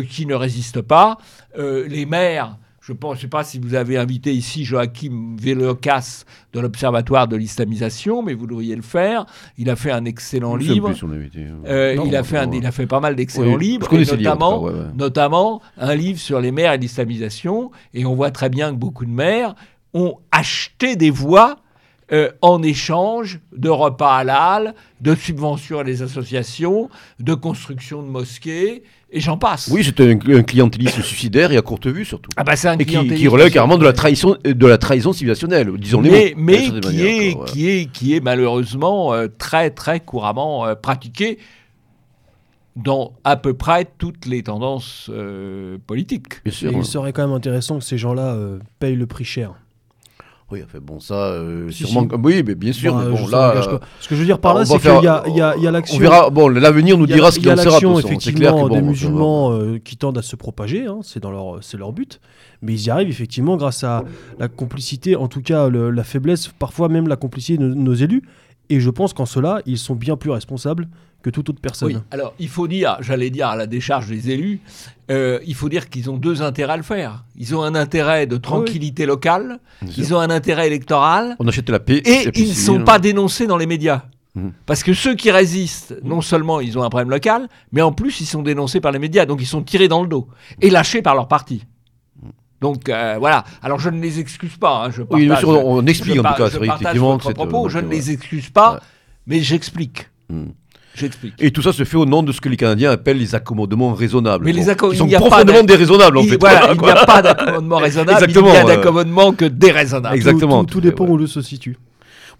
qui 0.10 0.26
ne 0.26 0.36
résistent 0.36 0.82
pas. 0.82 1.17
Les 1.58 2.06
maires, 2.06 2.58
je 3.01 3.08
ne 3.08 3.15
sais 3.15 3.27
pas 3.27 3.43
si 3.43 3.60
vous 3.60 3.73
avez 3.75 3.97
invité 3.97 4.34
ici 4.34 4.65
Joachim 4.65 5.36
Vélocas 5.39 6.25
de 6.54 6.60
l'Observatoire 6.60 7.27
de 7.27 7.36
l'islamisation, 7.36 8.21
mais 8.23 8.34
vous 8.34 8.47
devriez 8.47 8.75
le 8.75 8.82
faire. 8.82 9.25
Il 9.58 9.69
a 9.69 9.75
fait 9.75 9.91
un 9.91 10.06
excellent 10.06 10.56
livre. 10.56 10.89
euh, 11.67 11.95
non, 11.95 12.06
il, 12.06 12.15
a 12.15 12.23
fait 12.23 12.38
un- 12.38 12.51
il 12.51 12.65
a 12.65 12.71
fait 12.71 12.88
pas 12.88 12.99
mal 12.99 13.15
d'excellents 13.15 13.56
Oui, 13.56 13.65
livres, 13.67 13.93
et 13.93 14.06
notamment, 14.06 14.60
cas, 14.60 14.65
ouais, 14.65 14.80
ouais. 14.80 14.86
notamment 14.95 15.62
un 15.77 15.95
livre 15.95 16.19
sur 16.19 16.39
les 16.41 16.51
maires 16.51 16.73
et 16.73 16.77
l'islamisation. 16.77 17.71
Et 17.93 18.06
on 18.06 18.15
voit 18.15 18.32
très 18.32 18.49
bien 18.49 18.71
que 18.71 18.77
beaucoup 18.77 19.06
de 19.06 19.12
maires 19.12 19.56
ont 19.93 20.17
acheté 20.32 20.95
des 20.95 21.10
voix 21.10 21.58
euh, 22.13 22.30
en 22.41 22.62
échange 22.62 23.39
de 23.56 23.69
repas 23.69 24.17
halal, 24.17 24.75
de 24.99 25.15
subventions 25.15 25.80
à 25.80 25.84
des 25.86 26.01
associations, 26.01 26.89
de 27.19 27.34
construction 27.34 28.04
de 28.04 28.08
mosquées, 28.10 28.84
et 29.12 29.19
j'en 29.19 29.38
passe. 29.38 29.69
Oui, 29.71 29.84
c'est 29.84 30.00
un, 30.00 30.17
un 30.38 30.43
clientélisme 30.43 31.02
suicidaire 31.02 31.52
et 31.52 31.58
à 31.58 31.62
courte 31.62 31.88
vue 31.88 32.06
surtout. 32.06 32.30
Ah 32.38 32.43
bah 32.43 32.56
c'est 32.56 32.69
un 32.69 32.76
Et 32.76 32.78
qui, 32.80 32.86
clientélisme 32.86 33.17
qui 33.17 33.28
relève 33.28 33.52
carrément 33.52 33.78
de 33.78 33.84
la 33.84 33.93
trahison, 33.93 34.38
de 34.43 34.67
la 34.67 34.78
trahison 34.78 35.13
civilisationnelle, 35.13 35.71
disons 35.78 36.02
les 36.02 36.10
mais, 36.10 36.34
mots, 36.36 36.43
mais 36.43 36.58
qui, 36.63 36.71
manière, 36.71 37.06
est, 37.06 37.32
quoi, 37.34 37.43
ouais. 37.43 37.52
qui, 37.52 37.69
est, 37.69 37.91
qui 37.91 38.15
est 38.15 38.19
malheureusement 38.21 39.13
euh, 39.13 39.28
très 39.38 39.69
très 39.69 40.00
couramment 40.00 40.65
euh, 40.65 40.76
pratiqué 40.76 41.38
dans 42.78 43.13
à 43.26 43.36
peu 43.36 43.54
près 43.54 43.86
toutes 43.97 44.26
les 44.26 44.43
tendances 44.43 45.10
euh, 45.13 45.78
politiques. 45.86 46.41
Bien 46.43 46.54
sûr. 46.54 46.71
Et 46.71 46.76
ouais. 46.76 46.82
il 46.82 46.86
serait 46.86 47.12
quand 47.12 47.28
même 47.28 47.36
intéressant 47.36 47.80
que 47.80 47.84
ces 47.84 47.97
gens-là 47.97 48.34
euh, 48.34 48.60
payent 48.80 48.95
le 48.95 49.08
prix 49.08 49.26
cher. 49.26 49.56
Oui, 50.51 50.61
enfin 50.65 50.79
bon, 50.81 50.99
ça, 50.99 51.13
euh, 51.15 51.69
Si, 51.71 51.85
sûrement. 51.85 52.07
si. 52.09 52.15
Oui, 52.21 52.43
mais 52.45 52.55
bien 52.55 52.73
sûr. 52.73 52.93
Bah, 52.93 53.03
mais 53.09 53.17
bon, 53.17 53.27
là, 53.27 53.53
euh. 53.55 53.79
Ce 54.01 54.09
que 54.09 54.15
je 54.15 54.19
veux 54.19 54.25
dire 54.25 54.39
par 54.39 54.53
là, 54.53 54.65
c'est 54.65 54.77
qu'il 54.79 54.89
y 55.03 55.07
a, 55.07 55.23
il 55.27 55.35
y 55.35 55.41
a- 55.41 55.55
il 55.55 55.63
y 55.63 55.67
a 55.67 55.71
l'action. 55.71 55.95
on 55.95 55.99
verra. 55.99 56.29
Bon, 56.29 56.49
l'avenir 56.49 56.97
nous 56.97 57.05
Il 57.05 57.09
y 57.11 57.13
a- 57.13 57.15
dira 57.15 57.31
ce 57.31 57.37
il 57.37 57.39
y 57.39 57.41
qu'il 57.43 57.49
a 57.51 57.53
en 57.53 57.57
sera. 57.57 57.69
l'action 57.71 57.95
façon. 57.95 58.07
C'est 58.19 58.33
clair 58.33 58.51
que 58.51 58.57
effectivement 58.57 58.67
bon, 58.67 58.75
des 58.75 58.81
musulmans 58.81 59.51
euh, 59.53 59.79
qui 59.83 59.95
tendent 59.97 60.17
à 60.17 60.21
se 60.21 60.35
propager, 60.35 60.85
hein, 60.87 60.99
c'est 61.03 61.21
dans 61.21 61.31
leur 61.31 61.59
c'est 61.61 61.77
leur 61.77 61.93
but, 61.93 62.19
mais 62.61 62.73
ils 62.73 62.85
y 62.85 62.89
arrivent 62.89 63.09
effectivement 63.09 63.55
grâce 63.55 63.83
à 63.85 64.03
la 64.39 64.47
complicité, 64.49 65.15
en 65.15 65.27
tout 65.27 65.41
cas 65.41 65.69
le- 65.69 65.89
la 65.89 66.03
faiblesse, 66.03 66.49
parfois 66.49 66.89
même 66.89 67.07
la 67.07 67.15
complicité 67.15 67.57
de 67.57 67.73
nos 67.73 67.93
élus. 67.93 68.21
Et 68.71 68.79
je 68.79 68.89
pense 68.89 69.12
qu'en 69.13 69.25
cela, 69.25 69.62
ils 69.65 69.77
sont 69.77 69.95
bien 69.95 70.15
plus 70.15 70.31
responsables 70.31 70.88
que 71.21 71.29
toute 71.29 71.49
autre 71.49 71.60
personne. 71.62 71.89
Oui, 71.89 71.97
alors 72.10 72.34
il 72.39 72.47
faut 72.47 72.67
dire, 72.67 72.95
j'allais 73.01 73.29
dire 73.29 73.47
à 73.49 73.55
la 73.57 73.67
décharge 73.67 74.07
des 74.07 74.31
élus, 74.31 74.62
euh, 75.12 75.39
il 75.45 75.55
faut 75.55 75.67
dire 75.67 75.89
qu'ils 75.89 76.10
ont 76.10 76.15
deux 76.17 76.41
intérêts 76.41 76.73
à 76.73 76.77
le 76.77 76.84
faire. 76.84 77.25
Ils 77.38 77.53
ont 77.53 77.62
un 77.63 77.75
intérêt 77.75 78.27
de 78.27 78.38
tranquillité 78.38 79.05
locale, 79.05 79.60
Bien 79.81 79.91
sûr. 79.91 80.03
ils 80.03 80.13
ont 80.15 80.19
un 80.19 80.29
intérêt 80.29 80.67
électoral, 80.67 81.36
On 81.39 81.47
achète 81.49 81.69
la 81.69 81.79
paix. 81.81 82.01
et 82.05 82.25
la 82.25 82.31
paix 82.31 82.39
ils 82.41 82.49
ne 82.49 82.53
sont 82.53 82.84
pas 82.84 82.97
dénoncés 82.97 83.45
dans 83.45 83.57
les 83.57 83.67
médias. 83.67 84.03
Mhm. 84.36 84.53
Parce 84.65 84.84
que 84.84 84.93
ceux 84.93 85.15
qui 85.15 85.29
résistent, 85.31 85.93
non 86.03 86.21
seulement 86.21 86.62
ils 86.62 86.77
ont 86.79 86.84
un 86.84 86.89
problème 86.89 87.10
local, 87.10 87.49
mais 87.73 87.81
en 87.81 87.91
plus 87.91 88.21
ils 88.21 88.25
sont 88.25 88.41
dénoncés 88.41 88.79
par 88.79 88.93
les 88.93 88.99
médias, 88.99 89.25
donc 89.25 89.41
ils 89.41 89.45
sont 89.47 89.62
tirés 89.63 89.89
dans 89.89 90.01
le 90.01 90.07
dos 90.07 90.27
et 90.62 90.69
lâchés 90.69 91.01
par 91.01 91.13
leur 91.15 91.27
parti. 91.27 91.65
Donc 92.62 92.88
euh, 92.89 93.15
voilà. 93.19 93.43
Alors 93.63 93.80
je 93.80 93.89
ne 93.89 94.00
les 94.02 94.19
excuse 94.19 94.56
pas. 94.58 94.86
hein, 94.86 94.91
je 94.91 95.02
Oui, 95.10 95.21
bien 95.26 95.30
partage- 95.36 95.39
sûr, 95.50 95.65
on 95.65 95.86
explique 95.88 96.15
je 96.15 96.19
en 96.19 96.24
tout 96.24 96.34
cas. 96.38 96.45
je 96.45 96.52
C'est 96.52 96.58
vrai, 96.58 96.67
partage 96.67 96.82
effectivement. 96.84 97.08
votre 97.13 97.17
que 97.24 97.28
c'est, 97.30 97.34
propos. 97.34 97.65
euh, 97.65 97.69
Je 97.69 97.80
ne 97.80 97.88
ouais. 97.88 97.95
les 97.95 98.12
excuse 98.12 98.50
pas, 98.52 98.74
Ouais. 98.74 98.80
mais 99.28 99.39
j'explique. 99.39 100.08
Mm. 100.30 100.43
J'explique. 100.93 101.34
Et 101.39 101.52
tout 101.52 101.62
ça 101.62 101.71
se 101.71 101.86
fait 101.86 101.95
au 101.95 102.06
nom 102.06 102.21
de 102.21 102.34
ce 102.34 102.41
que 102.41 102.50
les 102.50 102.58
Canadiens 102.58 102.91
appellent 102.91 103.17
les 103.17 103.34
accommodements 103.34 103.93
raisonnables. 103.93 104.43
Mais 104.43 104.52
les 104.52 104.65
Bon, 104.65 104.71
accom- 104.71 104.89
qui 104.89 104.95
il 104.95 104.97
sont 105.00 105.13
a 105.13 105.19
profondément 105.19 105.63
déraisonnables 105.63 106.17
en 106.17 106.21
Il- 106.21 106.30
fait. 106.32 106.38
voilà, 106.38 106.74
il 106.74 106.82
n'y 106.82 106.89
a 106.89 107.06
pas 107.06 107.21
d'accommodement 107.21 107.78
raisonnable, 107.78 108.12
Exactement, 108.24 108.47
il 108.50 108.52
n'y 108.52 108.58
a 108.58 108.63
d'accommodement 108.65 109.32
que 109.32 109.45
déraisonnable. 109.45 110.15
Exact. 110.15 110.32
Exactement, 110.32 110.65
Tout, 110.65 110.82
dépend 110.82 111.06
ouais. 111.06 111.12
où 111.12 111.17
le 111.17 111.28
se 111.28 111.41
situe. 111.41 111.78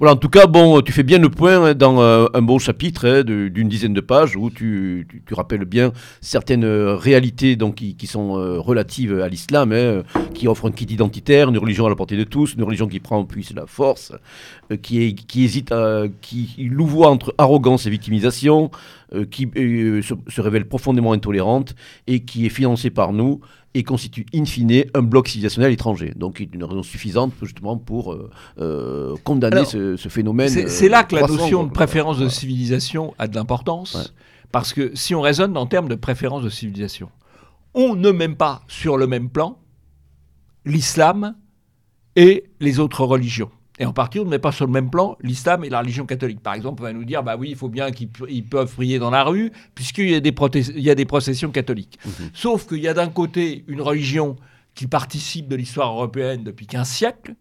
Voilà, 0.02 0.14
en 0.14 0.18
tout 0.18 0.30
cas, 0.30 0.48
bon, 0.48 0.82
tu 0.82 0.92
fais 0.92 1.04
bien 1.04 1.20
le 1.20 1.30
point 1.30 1.64
hein, 1.64 1.74
dans 1.76 2.02
euh, 2.02 2.26
un 2.34 2.42
bon 2.42 2.58
chapitre 2.58 3.08
hein, 3.08 3.22
d'une 3.24 3.70
dizaine 3.70 3.94
de 3.94 4.02
pages 4.02 4.36
où 4.36 4.50
tu, 4.50 5.08
tu- 5.28 5.34
rappelles 5.36 5.64
bien 5.64 5.92
certaines 6.22 6.64
euh, 6.64 6.96
réalités 6.96 7.56
donc, 7.56 7.76
qui, 7.76 7.94
qui 7.96 8.08
sont 8.08 8.36
euh, 8.36 8.60
relatives 8.60 9.22
à 9.22 9.30
l'islam, 9.30 9.72
hein, 9.72 10.02
qui 10.34 10.48
offre 10.48 10.68
un 10.68 10.72
kit 10.72 10.86
identitaire, 10.86 11.50
une 11.50 11.58
religion 11.60 11.86
à 11.86 11.90
la 11.90 11.96
portée 11.96 12.18
de 12.18 12.24
tous, 12.24 12.56
une 12.56 12.64
religion 12.64 12.88
qui 12.88 13.00
prend 13.00 13.20
en 13.20 13.26
puisse 13.26 13.54
la 13.54 13.68
force, 13.68 14.12
qui, 14.82 15.04
est- 15.04 15.14
qui 15.14 15.44
hésite, 15.44 15.72
à, 15.72 16.06
qui 16.22 16.50
louvoie 16.72 17.10
entre 17.12 17.36
arrogance 17.38 17.86
et 17.86 17.92
victimisation, 17.92 18.72
qui 19.30 19.50
euh, 19.58 20.02
se, 20.02 20.14
se 20.28 20.42
révèle 20.42 20.68
profondément 20.68 21.14
intolérante 21.14 21.76
et 22.08 22.22
qui 22.22 22.46
est 22.46 22.50
financée 22.50 22.90
par 22.90 23.14
nous 23.14 23.42
et 23.74 23.84
constitue 23.84 24.26
in 24.34 24.46
fine 24.46 24.84
un 24.94 25.02
bloc 25.02 25.28
civilisationnel 25.28 25.72
étranger. 25.72 26.14
Donc, 26.16 26.40
une 26.40 26.64
raison 26.64 26.84
suffisante 26.84 27.34
justement 27.42 27.78
pour 27.78 28.14
euh, 28.14 28.30
euh, 28.60 29.16
condamner 29.24 29.58
Alors, 29.58 29.68
ce, 29.68 29.96
ce 29.96 30.10
phénomène. 30.10 30.50
C'est 30.50 30.86
euh, 30.86 30.90
là 30.90 31.04
que 31.04 31.16
la 31.16 31.28
notion 31.28 31.64
de 31.64 31.72
préférence 31.72 32.20
de 32.20 32.28
civilisation 32.28 33.14
a 33.18 33.28
de 33.28 33.36
l'importance. 33.36 33.96
Ouais. 33.96 34.02
Parce 34.52 34.74
que 34.74 34.92
si 34.96 35.16
on 35.16 35.22
raisonne 35.22 35.56
en 35.56 35.66
termes 35.66 35.88
de 35.88 35.96
préférence 35.96 36.44
de 36.44 36.50
civilisation, 36.50 37.10
on 37.74 37.96
ne 37.96 38.12
met 38.12 38.28
pas 38.30 38.62
sur 38.68 38.98
le 38.98 39.08
même 39.08 39.30
plan 39.30 39.58
l'islam 40.66 41.36
et 42.16 42.44
les 42.60 42.80
autres 42.80 43.06
religions. 43.06 43.50
Et 43.82 43.86
en 43.86 43.94
partie, 43.94 44.20
on 44.20 44.26
ne 44.26 44.30
met 44.30 44.38
pas 44.38 44.52
sur 44.52 44.68
le 44.68 44.72
même 44.72 44.92
plan 44.92 45.18
l'islam 45.24 45.64
et 45.64 45.70
la 45.70 45.80
religion 45.80 46.06
catholique. 46.06 46.40
Par 46.40 46.54
exemple, 46.54 46.84
on 46.84 46.86
va 46.86 46.94
nous 46.94 47.04
dire, 47.04 47.24
bah 47.24 47.36
oui, 47.38 47.48
il 47.50 47.56
faut 47.56 47.68
bien 47.68 47.90
qu'ils 47.90 48.46
peuvent 48.46 48.72
prier 48.72 49.00
dans 49.00 49.10
la 49.10 49.24
rue, 49.24 49.52
puisqu'il 49.74 50.12
y 50.12 50.16
a 50.16 50.20
des, 50.20 50.32
proté- 50.32 50.72
il 50.76 50.84
y 50.84 50.90
a 50.92 50.96
des 50.96 51.06
processions 51.06 51.50
catholiques. 51.50 51.98
Sauf 52.32 52.68
qu'il 52.68 52.78
y 52.78 52.88
a 52.88 52.94
d'un 52.94 53.10
côté 53.10 53.66
une 53.68 53.82
religion 53.82 54.36
qui 54.76 54.86
participe 54.86 55.48
de 55.48 55.56
l'histoire 55.56 55.92
européenne 55.92 56.44
depuis 56.44 56.68
15 56.68 56.88
siècles, 56.88 57.34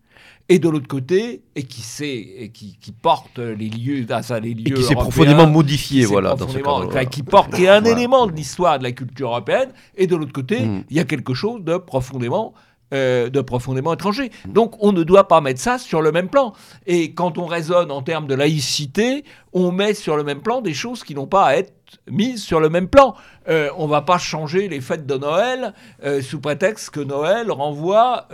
et 0.48 0.58
de 0.58 0.68
l'autre 0.68 0.88
côté, 0.88 1.42
et 1.54 1.62
qui 1.62 1.82
sait, 1.82 2.16
et 2.38 2.48
qui, 2.48 2.76
qui 2.80 2.90
porte 2.90 3.38
les 3.38 3.68
lieux, 3.68 4.04
ah, 4.08 4.22
ça, 4.22 4.40
les 4.40 4.54
lieux 4.54 4.72
Et 4.72 4.72
qui 4.72 4.82
s'est 4.82 4.94
profondément 4.94 5.46
modifié, 5.46 6.00
qui 6.00 6.06
voilà, 6.06 6.30
dans 6.30 6.48
ce 6.48 6.58
profondément- 6.58 6.80
cadre. 6.80 6.90
enfin, 6.90 7.04
qui 7.04 7.22
porte, 7.22 7.54
qui 7.54 7.64
est 7.64 7.68
un 7.68 7.80
Voilà. 7.82 7.96
élément 7.96 8.26
de 8.26 8.32
l'histoire 8.32 8.78
de 8.78 8.82
la 8.84 8.92
culture 8.92 9.28
européenne, 9.28 9.68
et 9.94 10.06
de 10.08 10.16
l'autre 10.16 10.32
côté, 10.32 10.60
Mm. 10.66 10.84
il 10.90 10.96
y 10.96 11.00
a 11.00 11.04
quelque 11.04 11.34
chose 11.34 11.62
de 11.62 11.76
profondément, 11.76 12.54
euh, 12.92 13.28
de 13.30 13.40
profondément 13.40 13.92
étranger. 13.94 14.30
Mm. 14.48 14.52
Donc, 14.52 14.74
on 14.82 14.92
ne 14.92 15.02
doit 15.02 15.28
pas 15.28 15.40
mettre 15.40 15.60
ça 15.60 15.78
sur 15.78 16.02
le 16.02 16.12
même 16.12 16.28
plan. 16.28 16.52
Et 16.86 17.14
quand 17.14 17.38
on 17.38 17.46
raisonne 17.46 17.90
en 17.90 18.02
termes 18.02 18.26
de 18.26 18.34
laïcité, 18.34 19.24
on 19.52 19.72
met 19.72 19.94
sur 19.94 20.16
le 20.16 20.24
même 20.24 20.40
plan 20.40 20.60
des 20.60 20.74
choses 20.74 21.04
qui 21.04 21.14
n'ont 21.14 21.26
pas 21.26 21.44
à 21.46 21.54
être 21.56 21.72
mises 22.08 22.42
sur 22.42 22.60
le 22.60 22.68
même 22.68 22.86
plan. 22.88 23.14
Euh, 23.48 23.68
on 23.76 23.88
va 23.88 24.02
pas 24.02 24.18
changer 24.18 24.68
les 24.68 24.80
fêtes 24.80 25.06
de 25.06 25.16
Noël 25.18 25.74
euh, 26.04 26.22
sous 26.22 26.40
prétexte 26.40 26.90
que 26.90 27.00
Noël 27.00 27.50
renvoie 27.50 28.28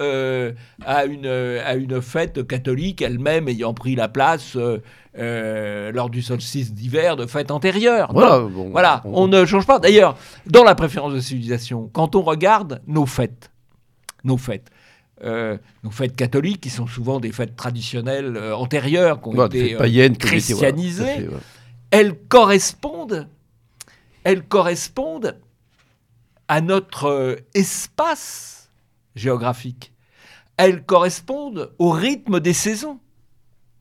à, 0.84 1.04
une, 1.06 1.26
à 1.26 1.74
une 1.74 2.02
fête 2.02 2.46
catholique 2.46 3.00
elle-même 3.00 3.48
ayant 3.48 3.72
pris 3.72 3.94
la 3.94 4.08
place 4.08 4.56
euh, 5.18 5.92
lors 5.92 6.10
du 6.10 6.20
solstice 6.20 6.74
d'hiver 6.74 7.16
de 7.16 7.24
fêtes 7.26 7.50
antérieures. 7.50 8.10
Voilà, 8.12 8.40
bon, 8.40 8.68
voilà, 8.70 9.00
on- 9.06 9.22
on 9.24 9.28
ne 9.28 9.44
change 9.46 9.66
pas. 9.66 9.78
D'ailleurs, 9.78 10.16
dans 10.46 10.64
la 10.64 10.74
préférence 10.74 11.14
de 11.14 11.20
civilisation, 11.20 11.88
quand 11.94 12.14
on 12.14 12.22
regarde 12.22 12.82
nos 12.86 13.06
fêtes, 13.06 13.50
nos 14.26 14.36
fêtes, 14.36 14.68
euh, 15.24 15.56
nos 15.82 15.90
fêtes 15.90 16.14
catholiques, 16.14 16.60
qui 16.60 16.70
sont 16.70 16.86
souvent 16.86 17.20
des 17.20 17.32
fêtes 17.32 17.56
traditionnelles 17.56 18.36
euh, 18.36 18.54
antérieures, 18.54 19.22
qui 19.22 19.28
ont 19.28 19.46
été 19.46 19.68
fêtes 19.68 19.74
euh, 19.74 19.78
païennes 19.78 20.12
ont 20.12 20.14
été, 20.14 20.26
voilà, 20.26 20.36
christianisées, 20.40 21.04
fait, 21.04 21.28
ouais. 21.28 21.40
elles 21.90 22.14
correspondent, 22.28 23.28
elles 24.24 24.42
correspondent 24.42 25.38
à 26.48 26.60
notre 26.60 27.38
espace 27.54 28.70
géographique. 29.14 29.92
Elles 30.58 30.82
correspondent 30.84 31.72
au 31.78 31.90
rythme 31.90 32.40
des 32.40 32.52
saisons. 32.52 32.98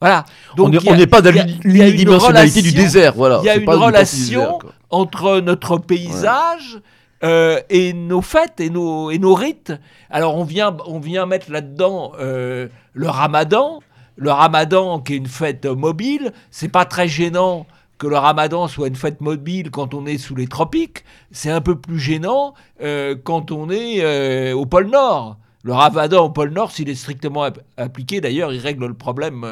Voilà. 0.01 0.25
a- 0.73 0.79
on 0.87 0.95
n'est 0.95 1.07
pas 1.07 1.21
dans 1.21 1.31
l'unidimensionnalité 1.63 2.61
du 2.61 2.73
désert, 2.73 3.13
voilà. 3.15 3.39
Il 3.43 3.45
y 3.45 3.49
a 3.49 3.55
une 3.55 3.65
pas 3.65 3.77
relation 3.77 4.59
désert, 4.59 4.73
entre 4.89 5.39
notre 5.39 5.77
paysage 5.77 6.81
euh, 7.23 7.59
et 7.69 7.93
nos 7.93 8.21
fêtes 8.21 8.59
et 8.59 8.69
nos, 8.69 9.09
et 9.11 9.17
nos 9.19 9.33
rites. 9.33 9.73
Alors 10.09 10.35
on 10.35 10.43
vient, 10.43 10.75
on 10.85 10.99
vient 10.99 11.25
mettre 11.25 11.51
là-dedans 11.51 12.11
euh, 12.19 12.67
le 12.93 13.07
ramadan. 13.09 13.79
Le 14.17 14.31
ramadan 14.31 14.99
qui 14.99 15.13
est 15.13 15.17
une 15.17 15.27
fête 15.27 15.65
mobile, 15.65 16.31
c'est 16.49 16.69
pas 16.69 16.85
très 16.85 17.07
gênant 17.07 17.65
que 17.97 18.07
le 18.07 18.17
ramadan 18.17 18.67
soit 18.69 18.87
une 18.87 18.95
fête 18.95 19.19
mobile 19.21 19.71
quand 19.71 19.93
on 19.93 20.05
est 20.05 20.17
sous 20.17 20.35
les 20.35 20.47
tropiques. 20.47 21.03
C'est 21.31 21.49
un 21.51 21.59
peu 21.61 21.75
plus 21.75 21.99
gênant 21.99 22.53
euh, 22.81 23.15
quand 23.21 23.51
on 23.51 23.69
est 23.69 24.53
au 24.53 24.65
pôle 24.65 24.87
Nord. 24.89 25.37
Le 25.63 25.73
ramadan 25.73 26.25
au 26.25 26.29
pôle 26.29 26.51
Nord, 26.51 26.71
s'il 26.71 26.89
est 26.89 26.95
strictement 26.95 27.43
app- 27.43 27.59
appliqué, 27.75 28.21
d'ailleurs, 28.21 28.53
il 28.53 28.59
règle 28.59 28.85
le 28.85 28.93
problème 28.93 29.45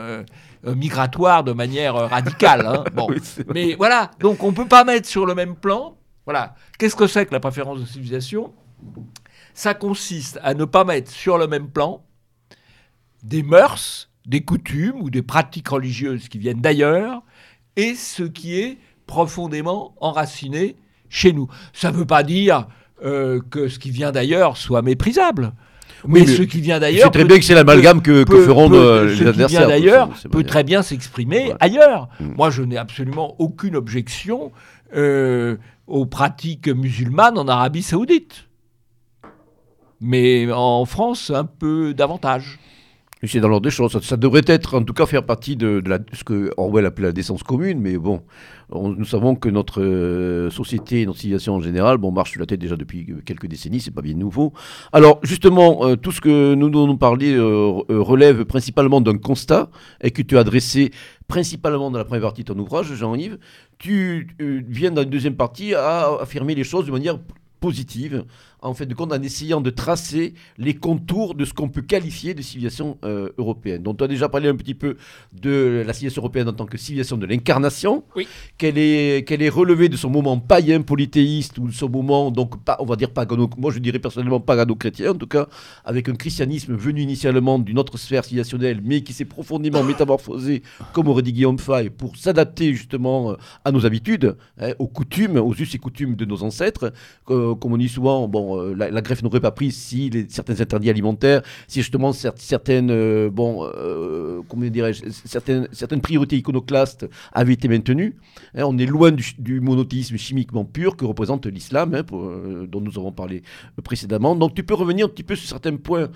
migratoire 0.64 1.44
de 1.44 1.52
manière 1.54 1.96
radicale. 1.96 2.66
hein. 2.66 2.84
Bon. 2.94 3.08
Oui. 3.10 3.18
Mais 3.54 3.74
voilà, 3.76 4.12
donc 4.20 4.44
on 4.44 4.52
ne 4.52 4.56
peut 4.56 4.68
pas 4.68 4.84
mettre 4.84 5.08
sur 5.08 5.26
le 5.26 5.36
même 5.36 5.56
plan. 5.56 5.96
Voilà. 6.26 6.56
Qu'est-ce 6.78 6.96
que 6.96 7.08
c'est 7.08 7.26
que 7.26 7.34
la 7.34 7.40
préférence 7.40 7.80
de 7.80 7.86
civilisation? 7.86 8.54
Ça 9.54 9.74
consiste 9.74 10.40
à 10.44 10.54
ne 10.54 10.66
pas 10.66 10.84
mettre 10.84 11.12
sur 11.12 11.38
le 11.38 11.48
même 11.48 11.68
plan 11.70 12.04
des 13.24 13.44
mœurs, 13.44 14.10
des 14.26 14.42
coutumes 14.42 15.02
ou 15.02 15.10
des 15.10 15.22
pratiques 15.22 15.68
religieuses 15.70 16.28
qui 16.30 16.38
viennent 16.38 16.62
d'ailleurs 16.62 17.22
et 17.76 17.94
ce 17.96 18.24
qui 18.24 18.60
est 18.60 18.78
profondément 19.08 19.96
enraciné 20.02 20.76
chez 21.10 21.34
nous. 21.34 21.48
Ça 21.74 21.92
ne 21.92 21.98
veut 21.98 22.06
pas 22.06 22.24
dire 22.24 22.68
euh, 23.04 23.42
que 23.52 23.68
ce 23.68 23.80
qui 23.80 23.92
vient 23.92 24.12
d'ailleurs 24.12 24.56
soit 24.58 24.82
méprisable. 24.82 25.54
Mais, 26.06 26.22
Oui, 26.22 26.26
mais 26.28 26.36
ce 26.36 26.42
qui 26.42 26.60
vient 26.62 26.76
C'est 26.76 26.80
d'ailleurs. 26.82 27.12
très 27.12 27.22
peut- 27.22 27.28
bien 27.28 27.38
que 27.40 27.46
c'est 27.46 27.54
l'amalgame 27.56 28.02
que, 28.02 28.26
feront 28.26 28.70
peut- 28.70 28.76
euh, 28.76 29.08
ce 29.10 29.12
les 29.12 29.18
qui 29.24 29.28
adversaires. 29.30 29.60
vient 29.60 29.68
d'ailleurs 29.68 30.10
c'est- 30.16 30.24
c'est 30.24 30.30
peut 30.30 30.44
très 30.44 30.64
bien 30.64 30.82
s'exprimer 30.82 31.50
Ouais. 31.50 31.56
ailleurs. 31.60 32.10
Mm. 32.20 32.34
Moi, 32.36 32.50
je 32.50 32.62
n'ai 32.64 32.78
absolument 32.78 33.36
aucune 33.40 33.76
objection 33.76 34.52
euh, 34.96 35.58
aux 35.88 36.06
pratiques 36.06 36.68
musulmanes 36.68 37.38
en 37.38 37.48
Arabie 37.48 37.84
Saoudite. 37.84 38.50
Mais 40.00 40.52
en 40.52 40.86
France, 40.86 41.30
un 41.30 41.46
peu 41.46 41.94
davantage. 41.94 42.60
C'est 43.26 43.40
dans 43.40 43.48
l'ordre 43.48 43.64
des 43.64 43.72
choses. 43.72 43.98
Ça, 44.02 44.18
devrait 44.18 44.42
être, 44.48 44.78
en 44.78 44.84
tout 44.84 44.94
cas, 44.94 45.06
faire 45.06 45.26
partie 45.26 45.56
de, 45.56 45.82
ce 46.12 46.26
que 46.26 46.52
Orwell 46.58 46.86
appelait 46.86 47.08
la 47.08 47.14
décence 47.14 47.42
commune. 47.42 47.80
Mais 47.80 47.98
bon, 47.98 48.22
on- 48.70 48.90
nous 48.90 49.06
savons 49.06 49.36
que 49.36 49.48
notre 49.48 49.82
euh, 49.82 50.50
société 50.50 51.06
notre 51.06 51.20
civilisation 51.20 51.56
en 51.56 51.62
général 51.62 51.98
bon, 51.98 52.12
marche 52.12 52.32
sur 52.32 52.42
la 52.42 52.46
tête 52.46 52.60
déjà 52.60 52.76
depuis 52.76 53.08
quelques 53.26 53.48
décennies. 53.48 53.80
C'est 53.80 53.92
pas 53.92 54.02
bien 54.02 54.16
nouveau. 54.16 54.52
Alors, 54.92 55.20
justement, 55.24 55.86
euh, 55.86 55.96
tout 55.96 56.12
ce 56.12 56.20
que 56.20 56.54
nous 56.54 56.70
nous 56.70 56.98
parlé 56.98 57.34
euh, 57.34 57.82
relève 57.90 58.44
principalement 58.44 59.00
d'un 59.00 59.18
constat 59.18 59.70
et 60.02 60.12
que 60.12 60.22
tu 60.22 60.38
as 60.38 60.42
adressé 60.42 60.92
principalement 61.30 61.92
dans 61.92 62.00
la 62.00 62.06
première 62.06 62.24
partie 62.24 62.44
de 62.44 62.54
ton 62.54 62.60
ouvrage, 62.60 62.94
Jean-Yves. 62.94 63.38
Tu 63.80 64.28
viens 64.40 64.92
dans 64.92 65.02
la 65.02 65.06
deuxième 65.06 65.36
partie 65.36 65.74
à 65.74 66.10
affirmer 66.22 66.56
les 66.56 66.64
choses 66.66 66.86
de 66.86 66.92
manière 66.92 67.18
positive, 67.62 68.26
en 68.64 68.74
fait 68.74 68.86
de 68.86 68.94
compte 68.94 69.14
en 69.14 69.22
essayant 69.22 69.62
de 69.62 69.70
tracer 69.70 70.34
les 70.58 70.74
contours 70.74 71.36
de 71.36 71.46
ce 71.46 71.54
qu'on 71.54 71.70
peut 71.70 71.82
qualifier 71.82 72.34
de 72.34 72.42
civilisation 72.42 72.98
euh, 73.04 73.30
européenne. 73.38 73.84
Donc 73.84 73.98
tu 73.98 74.04
as 74.04 74.08
déjà 74.08 74.30
parlé 74.30 74.50
un 74.50 74.56
petit 74.56 74.74
peu 74.74 74.98
de 75.34 75.84
la 75.86 75.94
civilisation 75.94 76.22
européenne 76.22 76.48
en 76.50 76.54
tant 76.54 76.66
que 76.66 76.78
civilisation 76.78 77.18
de 77.18 77.26
l'incarnation, 77.26 78.04
Oui. 78.16 78.28
qu'elle 78.58 78.78
est, 78.78 79.28
qu'elle 79.28 79.42
est 79.42 79.50
relevée 79.50 79.90
de 79.90 79.98
son 79.98 80.10
moment 80.10 80.40
païen 80.40 80.82
polythéiste 80.82 81.58
ou 81.60 81.68
de 81.68 81.74
son 81.74 81.90
moment, 81.90 82.32
donc 82.32 82.64
pas, 82.64 82.78
on 82.80 82.86
va 82.86 82.96
dire 82.96 83.12
pagano, 83.12 83.50
moi 83.58 83.72
je 83.72 83.80
dirais 83.80 84.00
personnellement 84.00 84.40
pagano-chrétien 84.40 85.12
en 85.12 85.16
tout 85.16 85.28
cas, 85.28 85.48
avec 85.86 86.10
un 86.10 86.16
christianisme 86.16 86.74
venu 86.76 87.02
initialement 87.02 87.60
d'une 87.60 87.78
autre 87.80 87.98
sphère 87.98 88.24
civilisationnelle, 88.24 88.80
mais 88.84 89.02
qui 89.02 89.14
s'est 89.14 89.26
profondément 89.26 89.84
métamorphosé, 89.84 90.64
comme 90.94 91.08
aurait 91.10 91.22
dit 91.22 91.34
Guillaume 91.34 91.60
Fay, 91.60 91.90
pour 91.90 92.16
s'adapter 92.16 92.74
justement 92.74 93.32
euh, 93.32 93.36
à 93.66 93.72
nos 93.72 93.86
habitudes, 93.86 94.38
hein, 94.60 94.72
aux 94.80 94.88
coutumes, 94.88 95.38
aux 95.38 95.54
us 95.54 95.76
et 95.76 95.78
coutumes 95.78 96.16
de 96.16 96.26
nos 96.26 96.44
ancêtres. 96.44 96.94
Euh, 97.30 97.56
comme 97.56 97.74
on 97.74 97.78
dit 97.78 97.90
souvent, 97.90 98.28
bon, 98.28 98.53
euh, 98.60 98.76
la, 98.76 99.02
greffe 99.02 99.24
n'aurait 99.24 99.40
pas 99.40 99.52
pris 99.52 99.72
si 99.72 100.12
certains 100.30 100.60
interdits 100.62 100.90
alimentaires, 100.90 101.42
si 101.68 101.82
justement 101.82 102.12
cer- 102.12 102.34
certaines, 102.38 102.92
euh, 102.92 103.30
bon, 103.30 103.64
euh, 103.64 104.42
comment 104.48 104.66
dirais-je, 104.66 105.04
certaines, 105.26 105.68
certaines 105.72 106.02
priorités 106.02 106.38
iconoclastes 106.38 107.08
avaient 107.32 107.54
été 107.54 107.68
maintenues. 107.68 108.16
Hein, 108.56 108.64
on 108.66 108.78
est 108.78 108.86
loin 108.86 109.12
du, 109.12 109.60
monothéisme 109.60 110.18
chimiquement 110.18 110.66
pur 110.66 110.96
que 110.96 111.06
représente 111.06 111.46
l'islam, 111.46 111.94
hein, 111.94 112.04
dont 112.68 112.82
nous 112.82 112.98
avons 112.98 113.12
parlé 113.12 113.44
précédemment. 113.84 114.36
Donc 114.36 114.56
tu 114.56 114.64
peux 114.64 114.74
revenir 114.74 115.06
un 115.06 115.10
petit 115.10 115.24
peu 115.24 115.36
sur 115.36 115.48
certains 115.48 115.76
points 115.76 116.10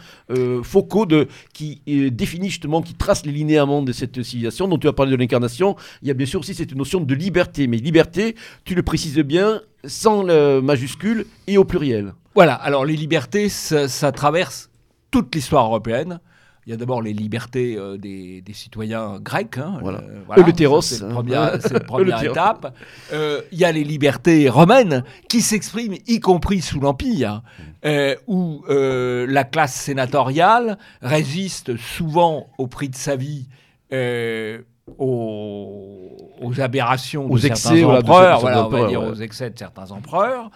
focaux 0.64 1.08
qui 1.54 1.82
définissent 2.12 2.54
justement, 2.54 2.82
qui 2.82 2.94
tracent 2.94 3.26
les 3.26 3.32
linéaments 3.32 3.82
de 3.82 3.92
cette 3.92 4.22
civilisation 4.24 4.68
dont 4.68 4.78
tu 4.78 4.88
as 4.88 4.94
parlé 4.94 5.12
de 5.12 5.18
l'incarnation. 5.18 5.76
Il 6.02 6.08
y 6.08 6.12
a 6.12 6.14
bien 6.14 6.26
sûr 6.26 6.40
aussi 6.40 6.54
cette 6.54 6.76
notion 6.76 7.00
de 7.00 7.16
liberté, 7.16 7.68
mais 7.68 7.78
liberté, 7.78 8.36
tu 8.64 8.76
le 8.76 8.84
précises 8.84 9.18
bien, 9.20 9.62
sans 9.86 10.23
le 10.23 10.61
majuscule 10.61 11.25
et 11.47 11.57
au 11.57 11.63
pluriel. 11.65 12.13
Voilà, 12.36 12.53
alors 12.53 12.86
les 12.86 12.95
libertés, 12.95 13.49
ça, 13.49 13.88
ça 13.88 14.11
traverse 14.11 14.69
toute 15.11 15.34
l'histoire 15.34 15.65
européenne. 15.65 16.19
Il 16.65 16.71
y 16.71 16.73
a 16.73 16.75
d'abord 16.78 17.01
les 17.01 17.13
libertés 17.13 17.78
euh, 17.78 17.97
des, 17.97 18.41
des 18.41 18.51
citoyens 18.51 19.19
grecs. 19.21 19.57
hein, 19.57 19.78
Voilà. 20.25 20.43
euh, 21.53 21.57
C'est 21.61 21.73
la 21.73 21.80
première, 21.86 22.17
la 22.17 22.17
étape. 22.32 22.75
Euh, 23.13 23.41
il 23.53 23.57
y 23.57 23.63
a 23.63 23.71
les 23.71 23.86
libertés 23.86 24.49
romaines 24.49 25.05
qui 25.30 25.41
s'expriment, 25.41 25.95
y 26.07 26.19
compris 26.19 26.59
sous 26.61 26.82
l'Empire, 26.82 27.41
où 28.28 28.63
la 28.67 29.43
classe 29.45 29.75
sénatoriale 29.75 30.78
résiste 31.01 31.78
souvent 31.78 32.49
au 32.57 32.67
prix 32.67 32.89
de 32.89 32.95
sa 32.97 33.15
vie. 33.15 33.47
Aux, 34.98 36.18
aux 36.42 36.62
aberrations 36.62 37.30
Aux 37.30 37.38
de 37.38 37.46
excès, 37.46 37.70
certains 37.70 37.84
voilà, 37.84 38.02
de 38.02 38.06
empereurs, 38.06 38.40
certains 38.40 38.42
voilà, 38.42 38.58
on 38.58 38.62
va 38.62 38.66
empereurs, 38.66 38.90
dire 38.90 39.02
ouais. 39.02 39.10
aux 39.10 39.16
excès 39.22 39.50
de 39.50 39.58
certains 39.58 39.92
empereurs. 39.92 40.50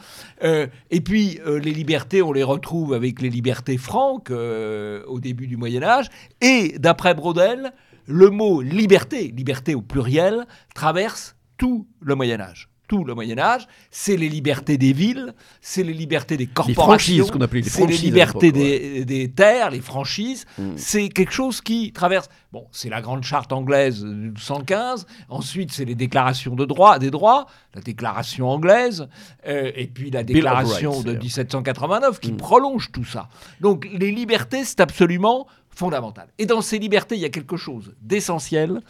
Euh, 0.43 0.67
et 0.89 1.01
puis, 1.01 1.39
euh, 1.45 1.59
les 1.59 1.73
libertés, 1.73 2.21
on 2.21 2.31
les 2.31 2.43
retrouve 2.43 2.93
avec 2.93 3.21
les 3.21 3.29
libertés 3.29 3.77
franques 3.77 4.31
euh, 4.31 5.03
au 5.07 5.19
début 5.19 5.47
du 5.47 5.57
Moyen 5.57 5.83
Âge. 5.83 6.07
Et 6.41 6.75
d'après 6.79 7.13
Brodel, 7.13 7.73
le 8.05 8.29
mot 8.29 8.61
liberté, 8.61 9.33
liberté 9.35 9.75
au 9.75 9.81
pluriel, 9.81 10.45
traverse 10.73 11.35
tout 11.57 11.87
le 11.99 12.15
Moyen 12.15 12.39
Âge. 12.39 12.70
Tout 12.91 13.05
le 13.05 13.15
Moyen 13.15 13.39
Âge, 13.39 13.67
c'est 13.89 14.17
les 14.17 14.27
libertés 14.27 14.77
des 14.77 14.91
villes, 14.91 15.33
c'est 15.61 15.81
les 15.81 15.93
libertés 15.93 16.35
des 16.35 16.45
corporations, 16.45 16.83
franchises, 16.83 17.31
qu'on 17.31 17.39
appelait 17.39 17.61
les 17.61 17.69
c'est 17.69 17.85
les 17.85 17.95
libertés 17.95 18.51
des, 18.51 19.05
des 19.05 19.31
terres, 19.31 19.69
les 19.69 19.79
franchises. 19.79 20.45
Mm. 20.57 20.73
C'est 20.75 21.07
quelque 21.07 21.31
chose 21.31 21.61
qui 21.61 21.93
traverse. 21.93 22.27
Bon, 22.51 22.67
c'est 22.73 22.89
la 22.89 22.99
grande 22.99 23.23
charte 23.23 23.53
anglaise 23.53 24.03
de 24.03 24.37
115. 24.37 25.07
Ensuite, 25.29 25.71
c'est 25.71 25.85
les 25.85 25.95
déclarations 25.95 26.53
de 26.53 26.65
droit, 26.65 26.99
des 26.99 27.11
droits, 27.11 27.45
la 27.73 27.79
déclaration 27.79 28.49
anglaise, 28.49 29.07
euh, 29.47 29.71
et 29.73 29.87
puis 29.87 30.11
la 30.11 30.23
déclaration 30.23 30.91
Rights, 30.91 31.03
de 31.03 31.11
d'ailleurs. 31.13 31.23
1789 31.23 32.19
qui 32.19 32.33
Mm. 32.33 32.37
prolonge 32.37 32.91
tout 32.91 33.05
ça. 33.05 33.29
Donc, 33.61 33.87
les 33.93 34.11
libertés, 34.11 34.65
c'est 34.65 34.81
absolument 34.81 35.47
fondamentales. 35.69 36.27
Et 36.37 36.45
dans 36.45 36.59
ces 36.59 36.77
libertés, 36.77 37.15
il 37.15 37.21
y 37.21 37.25
a 37.25 37.29
quelque 37.29 37.55
chose 37.55 37.93
d'essentiel, 38.01 38.81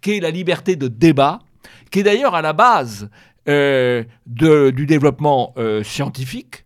qui 0.00 0.12
est 0.12 0.20
la 0.20 0.30
liberté 0.30 0.76
de 0.76 0.86
débat, 0.86 1.40
qui 1.90 2.00
est 2.00 2.02
d'ailleurs 2.02 2.34
à 2.34 2.42
la 2.42 2.52
base 2.52 3.08
euh, 3.48 4.04
du 4.26 4.86
développement 4.86 5.54
euh, 5.56 5.82
scientifique, 5.82 6.64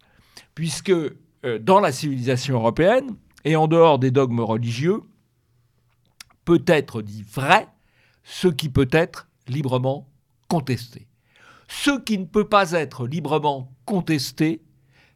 puisque 0.55 0.91
euh, 0.91 1.59
dans 1.61 1.81
la 1.81 1.93
civilisation 1.93 2.57
européenne, 2.57 3.17
et 3.45 3.57
en 3.57 3.69
dehors 3.69 3.99
des 3.99 4.11
dogmes 4.11 4.41
religieux, 4.41 5.01
peut 6.45 6.63
être 6.67 7.03
dit 7.03 7.25
vrai 7.33 7.69
ce 8.25 8.49
qui 8.49 8.69
peut 8.69 8.89
être 8.93 9.29
librement 9.49 10.09
contesté. 10.49 11.07
Ce 11.69 11.99
qui 12.01 12.19
ne 12.19 12.25
peut 12.25 12.49
pas 12.49 12.73
être 12.73 13.07
librement 13.07 13.73
contesté 13.85 14.61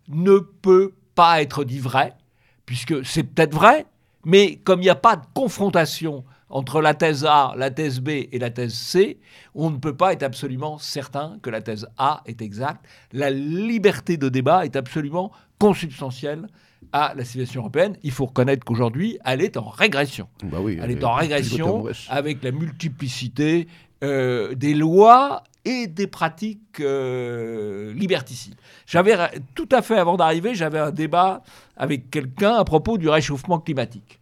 ne 0.09 0.39
peut 0.39 0.95
pas 1.15 1.43
être 1.43 1.65
dit 1.65 1.81
vrai, 1.81 2.17
puisque 2.65 3.05
c'est 3.05 3.25
peut-être 3.25 3.55
vrai, 3.55 3.87
mais 4.25 4.57
comme 4.57 4.81
il 4.81 4.85
n'y 4.85 4.91
a 4.91 4.95
pas 4.95 5.17
de 5.17 5.27
confrontation 5.35 6.25
entre 6.49 6.81
la 6.81 6.95
thèse 6.95 7.25
A, 7.25 7.55
la 7.57 7.71
thèse 7.71 8.01
B 8.01 8.09
et 8.09 8.39
la 8.39 8.51
thèse 8.51 8.75
C, 8.75 9.19
on 9.55 9.71
ne 9.71 9.79
peut 9.79 9.97
pas 9.97 10.13
être 10.13 10.23
absolument 10.23 10.79
certain 10.79 11.39
que 11.43 11.51
la 11.51 11.61
thèse 11.61 11.89
A 11.99 12.23
est 12.27 12.41
exacte. 12.41 12.85
La 13.13 13.31
liberté 13.31 14.17
de 14.17 14.29
débat 14.29 14.65
est 14.65 14.77
absolument 14.77 15.33
consubstantielle 15.59 16.47
à 16.93 17.15
la 17.17 17.25
civilisation 17.25 17.63
européenne. 17.63 17.97
Il 18.03 18.13
faut 18.13 18.27
reconnaître 18.27 18.65
qu'aujourd'hui, 18.65 19.19
elle 19.25 19.43
est 19.43 19.57
en 19.57 19.69
régression. 19.69 20.29
Bah 20.45 20.59
oui, 20.61 20.79
elle 20.81 20.91
est 20.91 21.05
en 21.05 21.15
régression 21.15 21.85
avec 22.09 22.43
la 22.43 22.53
multiplicité 22.53 23.67
euh, 24.05 24.55
des 24.55 24.75
lois 24.75 25.43
et 25.65 25.89
des 25.89 26.07
pratiques 26.07 26.81
euh, 26.81 27.93
liberticides. 27.95 28.55
J'avais 28.87 29.17
tout 29.55 29.69
à 29.73 29.83
fait 29.83 29.99
avant 29.99 30.17
d'arriver, 30.17 30.55
j'avais 30.55 30.79
un 30.79 30.93
débat 30.93 31.43
avec 31.77 32.11
quelqu'un 32.11 32.55
à 32.55 32.65
propos 32.65 32.99
du 32.99 33.09
réchauffement 33.09 33.59
climatique. 33.59 34.16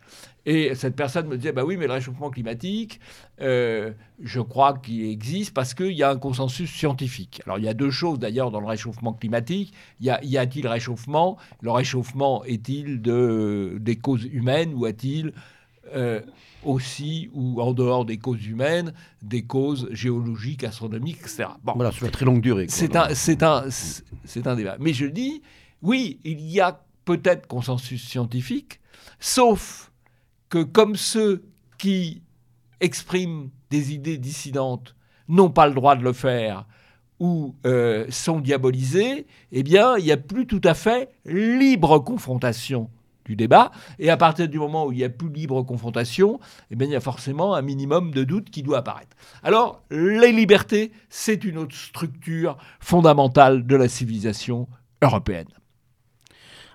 Et 0.46 0.74
cette 0.74 0.94
personne 0.94 1.26
me 1.26 1.36
disait, 1.36 1.52
bah 1.52 1.64
oui, 1.64 1.76
mais 1.76 1.86
le 1.86 1.92
réchauffement 1.92 2.30
climatique, 2.30 3.00
euh, 3.40 3.92
je 4.20 4.40
crois 4.40 4.78
qu'il 4.78 5.04
existe 5.04 5.54
parce 5.54 5.72
qu'il 5.74 5.92
y 5.92 6.02
a 6.02 6.10
un 6.10 6.18
consensus 6.18 6.70
scientifique. 6.70 7.40
Alors 7.46 7.58
il 7.58 7.64
y 7.64 7.68
a 7.68 7.74
deux 7.74 7.90
choses 7.90 8.18
d'ailleurs 8.18 8.50
dans 8.50 8.60
le 8.60 8.66
réchauffement 8.66 9.14
climatique. 9.14 9.72
Y, 10.00 10.10
a, 10.10 10.22
y 10.22 10.36
a-t-il 10.36 10.66
réchauffement? 10.68 11.38
Le 11.62 11.70
réchauffement 11.70 12.44
est-il 12.44 13.00
de, 13.00 13.78
des 13.80 13.96
causes 13.96 14.24
humaines 14.24 14.74
ou 14.74 14.84
a-t-il 14.84 15.32
euh, 15.94 16.20
aussi, 16.64 17.28
ou 17.34 17.60
en 17.60 17.74
dehors 17.74 18.06
des 18.06 18.16
causes 18.16 18.46
humaines, 18.46 18.94
des 19.22 19.44
causes 19.44 19.86
géologiques, 19.90 20.64
astronomiques, 20.64 21.18
etc. 21.20 21.44
Bon. 21.62 21.74
Voilà, 21.74 21.92
sur 21.92 22.06
la 22.06 22.10
très 22.10 22.24
longue 22.24 22.40
durée. 22.40 22.66
C'est 22.68 22.96
un, 22.96 23.14
c'est, 23.14 23.42
un, 23.42 23.64
c'est 23.68 24.46
un 24.46 24.56
débat. 24.56 24.76
Mais 24.80 24.94
je 24.94 25.04
dis, 25.04 25.42
oui, 25.82 26.20
il 26.24 26.40
y 26.40 26.60
a 26.60 26.82
peut-être 27.04 27.46
consensus 27.46 28.02
scientifique, 28.02 28.80
sauf 29.20 29.92
que 30.48 30.62
comme 30.62 30.96
ceux 30.96 31.44
qui 31.78 32.22
expriment 32.80 33.50
des 33.70 33.92
idées 33.92 34.18
dissidentes 34.18 34.94
n'ont 35.28 35.50
pas 35.50 35.66
le 35.66 35.74
droit 35.74 35.96
de 35.96 36.02
le 36.02 36.12
faire 36.12 36.66
ou 37.20 37.54
euh, 37.66 38.06
sont 38.10 38.40
diabolisés, 38.40 39.26
eh 39.52 39.62
bien, 39.62 39.96
il 39.96 40.04
n'y 40.04 40.12
a 40.12 40.16
plus 40.16 40.46
tout 40.46 40.60
à 40.64 40.74
fait 40.74 41.10
libre 41.24 41.98
confrontation 41.98 42.90
du 43.24 43.36
débat. 43.36 43.70
Et 43.98 44.10
à 44.10 44.16
partir 44.16 44.48
du 44.48 44.58
moment 44.58 44.86
où 44.86 44.92
il 44.92 44.98
n'y 44.98 45.04
a 45.04 45.08
plus 45.08 45.30
libre 45.30 45.62
confrontation, 45.62 46.40
eh 46.70 46.76
bien, 46.76 46.86
il 46.86 46.92
y 46.92 46.96
a 46.96 47.00
forcément 47.00 47.54
un 47.54 47.62
minimum 47.62 48.10
de 48.10 48.24
doute 48.24 48.50
qui 48.50 48.62
doit 48.62 48.78
apparaître. 48.78 49.16
Alors, 49.42 49.82
les 49.90 50.32
libertés, 50.32 50.92
c'est 51.08 51.44
une 51.44 51.58
autre 51.58 51.76
structure 51.76 52.56
fondamentale 52.80 53.66
de 53.66 53.76
la 53.76 53.88
civilisation 53.88 54.68
européenne. 55.02 55.48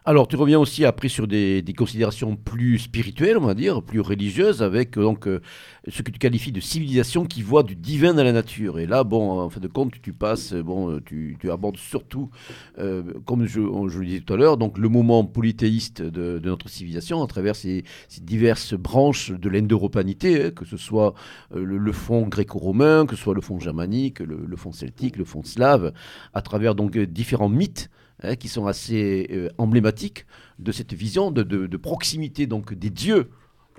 Alors, 0.10 0.28
tu 0.28 0.38
reviens 0.38 0.57
aussi 0.57 0.86
après 0.86 1.07
sur 1.07 1.28
des, 1.28 1.64
considérations 1.78 2.36
plus 2.36 2.80
spirituelles, 2.80 3.38
on 3.38 3.45
va 3.45 3.53
dire, 3.53 3.84
plus 3.84 3.99
religieuses, 3.99 4.64
avec 4.64 4.97
euh, 4.97 5.14
euh, 5.28 5.39
ce 5.88 6.01
que 6.01 6.10
tu 6.10 6.18
qualifies 6.18 6.51
de 6.51 6.60
civilisation 6.60 7.26
qui 7.26 7.43
voit 7.43 7.62
du 7.62 7.76
divin 7.76 8.16
dans 8.16 8.24
la 8.24 8.32
nature. 8.32 8.80
Et 8.80 8.88
là, 8.88 9.03
bon, 9.03 9.39
en 9.39 9.49
fin 9.51 9.60
de 9.60 9.68
compte, 9.68 10.01
tu 10.01 10.12
passes, 10.12 10.55
bon, 10.55 10.93
euh, 10.93 10.99
tu, 11.05 11.38
abordes 11.51 11.78
surtout, 11.78 12.32
comme 13.26 13.45
je, 13.45 13.60
le 13.60 14.05
disais 14.05 14.22
tout 14.22 14.34
à 14.34 14.38
l'heure, 14.38 14.57
donc 14.57 14.80
le 14.80 14.89
moment 14.89 15.24
polythéiste 15.26 16.01
de, 16.01 16.41
notre 16.43 16.70
civilisation 16.70 17.22
à 17.22 17.28
travers 17.28 17.55
ces, 17.55 17.84
diverses 18.20 18.74
branches 18.74 19.30
de 19.30 19.47
l'endeuropanité, 19.47 20.45
hein, 20.45 20.49
que 20.49 20.66
ce 20.66 20.78
soit 20.78 21.14
le, 21.53 21.91
fond 21.91 22.24
gréco-romain, 22.28 23.05
que 23.05 23.16
ce 23.16 23.22
soit 23.22 23.36
le 23.36 23.41
fond 23.41 23.60
germanique, 23.60 24.22
le, 24.22 24.39
le 24.43 24.57
fond 24.57 24.72
celtique, 24.72 25.18
le 25.18 25.26
fond 25.26 25.43
slave, 25.43 25.93
à 26.34 26.41
travers 26.41 26.74
différents 26.74 27.49
mythes 27.49 27.91
Hein, 28.22 28.36
qui 28.36 28.50
sont 28.50 28.68
assez 28.68 29.28
euh, 29.32 29.48
emblématiques 29.58 30.26
de 30.58 30.74
cette 30.74 30.94
vision 30.94 31.32
de, 31.32 31.78
proximité 31.78 32.48
donc 32.48 32.74
des 32.74 32.90
dieux 32.90 33.30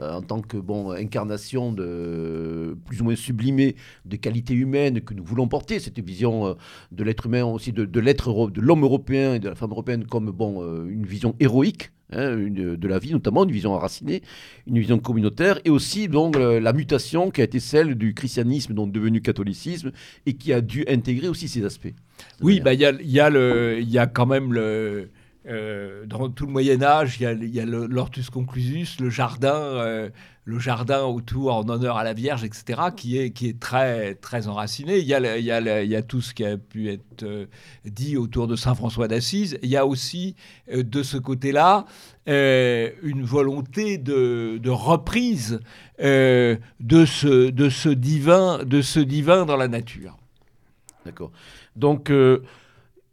en 0.01 0.23
tant 0.23 0.41
que 0.41 0.57
bon 0.57 0.91
incarnation 0.93 1.73
de 1.73 2.77
plus 2.87 3.01
ou 3.01 3.05
moins 3.05 3.17
sublimée 3.17 3.77
de 4.05 4.17
qualités 4.17 4.55
humaines 4.55 5.01
que 5.01 5.15
nous 5.15 5.25
voulons 5.25 5.49
porter 5.49 5.79
cette 5.79 5.99
vision 6.01 6.47
euh, 6.47 6.55
de 6.93 7.05
l'être 7.05 7.27
humain 7.27 7.45
aussi 7.45 7.73
de, 7.73 8.01
l'être 8.01 8.51
de 8.51 8.61
l'homme 8.61 8.83
européen 8.83 9.35
et 9.35 9.39
de 9.39 9.49
la 9.49 9.55
femme 9.55 9.71
européenne 9.71 10.05
comme 10.05 10.31
bon 10.31 10.63
une 10.87 11.05
vision 11.05 11.35
héroïque 11.41 11.91
hein, 12.13 12.37
de 12.37 12.89
la 12.89 12.99
vie 12.99 13.13
notamment 13.13 13.45
une 13.45 13.53
vision 13.53 13.73
enracinée 13.73 14.23
une 14.67 14.79
vision 14.79 14.99
communautaire 14.99 15.61
et 15.65 15.71
aussi 15.71 16.09
donc 16.09 16.37
la 16.37 16.73
mutation 16.73 17.31
qui 17.31 17.41
a 17.41 17.45
été 17.45 17.61
celle 17.61 17.95
du 17.95 18.15
christianisme 18.15 18.75
donc 18.75 18.93
devenu 18.93 19.21
catholicisme 19.21 19.93
et 20.27 20.35
qui 20.35 20.53
a 20.53 20.61
dû 20.61 20.85
intégrer 20.89 21.29
aussi 21.29 21.49
ces 21.49 21.65
aspects 21.65 21.95
oui, 22.41 22.61
bah, 22.61 22.75
il 22.75 22.85
a, 22.85 22.93
y, 22.93 23.21
a 23.21 23.79
y 23.79 23.99
a 23.99 24.07
quand 24.07 24.27
même 24.27 24.53
le. 24.53 25.11
Euh, 25.47 26.05
dans 26.05 26.29
tout 26.29 26.45
le 26.45 26.53
Moyen 26.53 26.83
Âge, 26.83 27.17
il 27.19 27.55
y 27.55 27.61
a, 27.61 27.65
l'Hortus 27.65 28.29
Conclusus, 28.29 29.01
le 29.01 29.09
jardin, 29.09 29.55
euh, 29.55 30.11
le 30.45 30.59
jardin 30.59 31.05
autour 31.05 31.55
en 31.55 31.67
honneur 31.67 31.97
à 31.97 32.05
la 32.05 32.13
Vierge, 32.13 32.45
etc., 32.45 32.79
qui 32.95 33.17
est, 33.17 33.59
très, 33.59 34.49
enraciné. 34.49 34.99
Il 34.99 35.07
y, 35.07 35.15
a, 35.15 35.19
a, 35.19 35.97
a 35.97 36.03
tout 36.03 36.21
ce 36.21 36.35
qui 36.35 36.45
a 36.45 36.59
pu 36.59 36.91
être 36.91 37.23
euh, 37.23 37.47
dit 37.87 38.19
autour 38.19 38.49
de 38.49 38.57
Saint 38.57 38.75
François 38.75 39.09
d'Assise. 39.09 39.59
Il 39.63 39.71
y 39.71 39.79
a 39.79 39.87
aussi 39.87 40.37
de 40.71 41.03
ce 41.03 41.17
côté-là 41.17 41.87
une 42.27 43.23
volonté 43.23 43.97
de, 43.97 44.61
reprise 44.69 45.61
de, 45.99 46.59
ce 47.07 47.89
divin, 47.89 48.63
de 48.65 48.83
ce 48.83 49.01
divin 49.01 49.47
dans 49.47 49.57
la 49.57 49.69
nature. 49.69 50.19
D'accord. 51.07 51.33
Donc, 51.77 52.13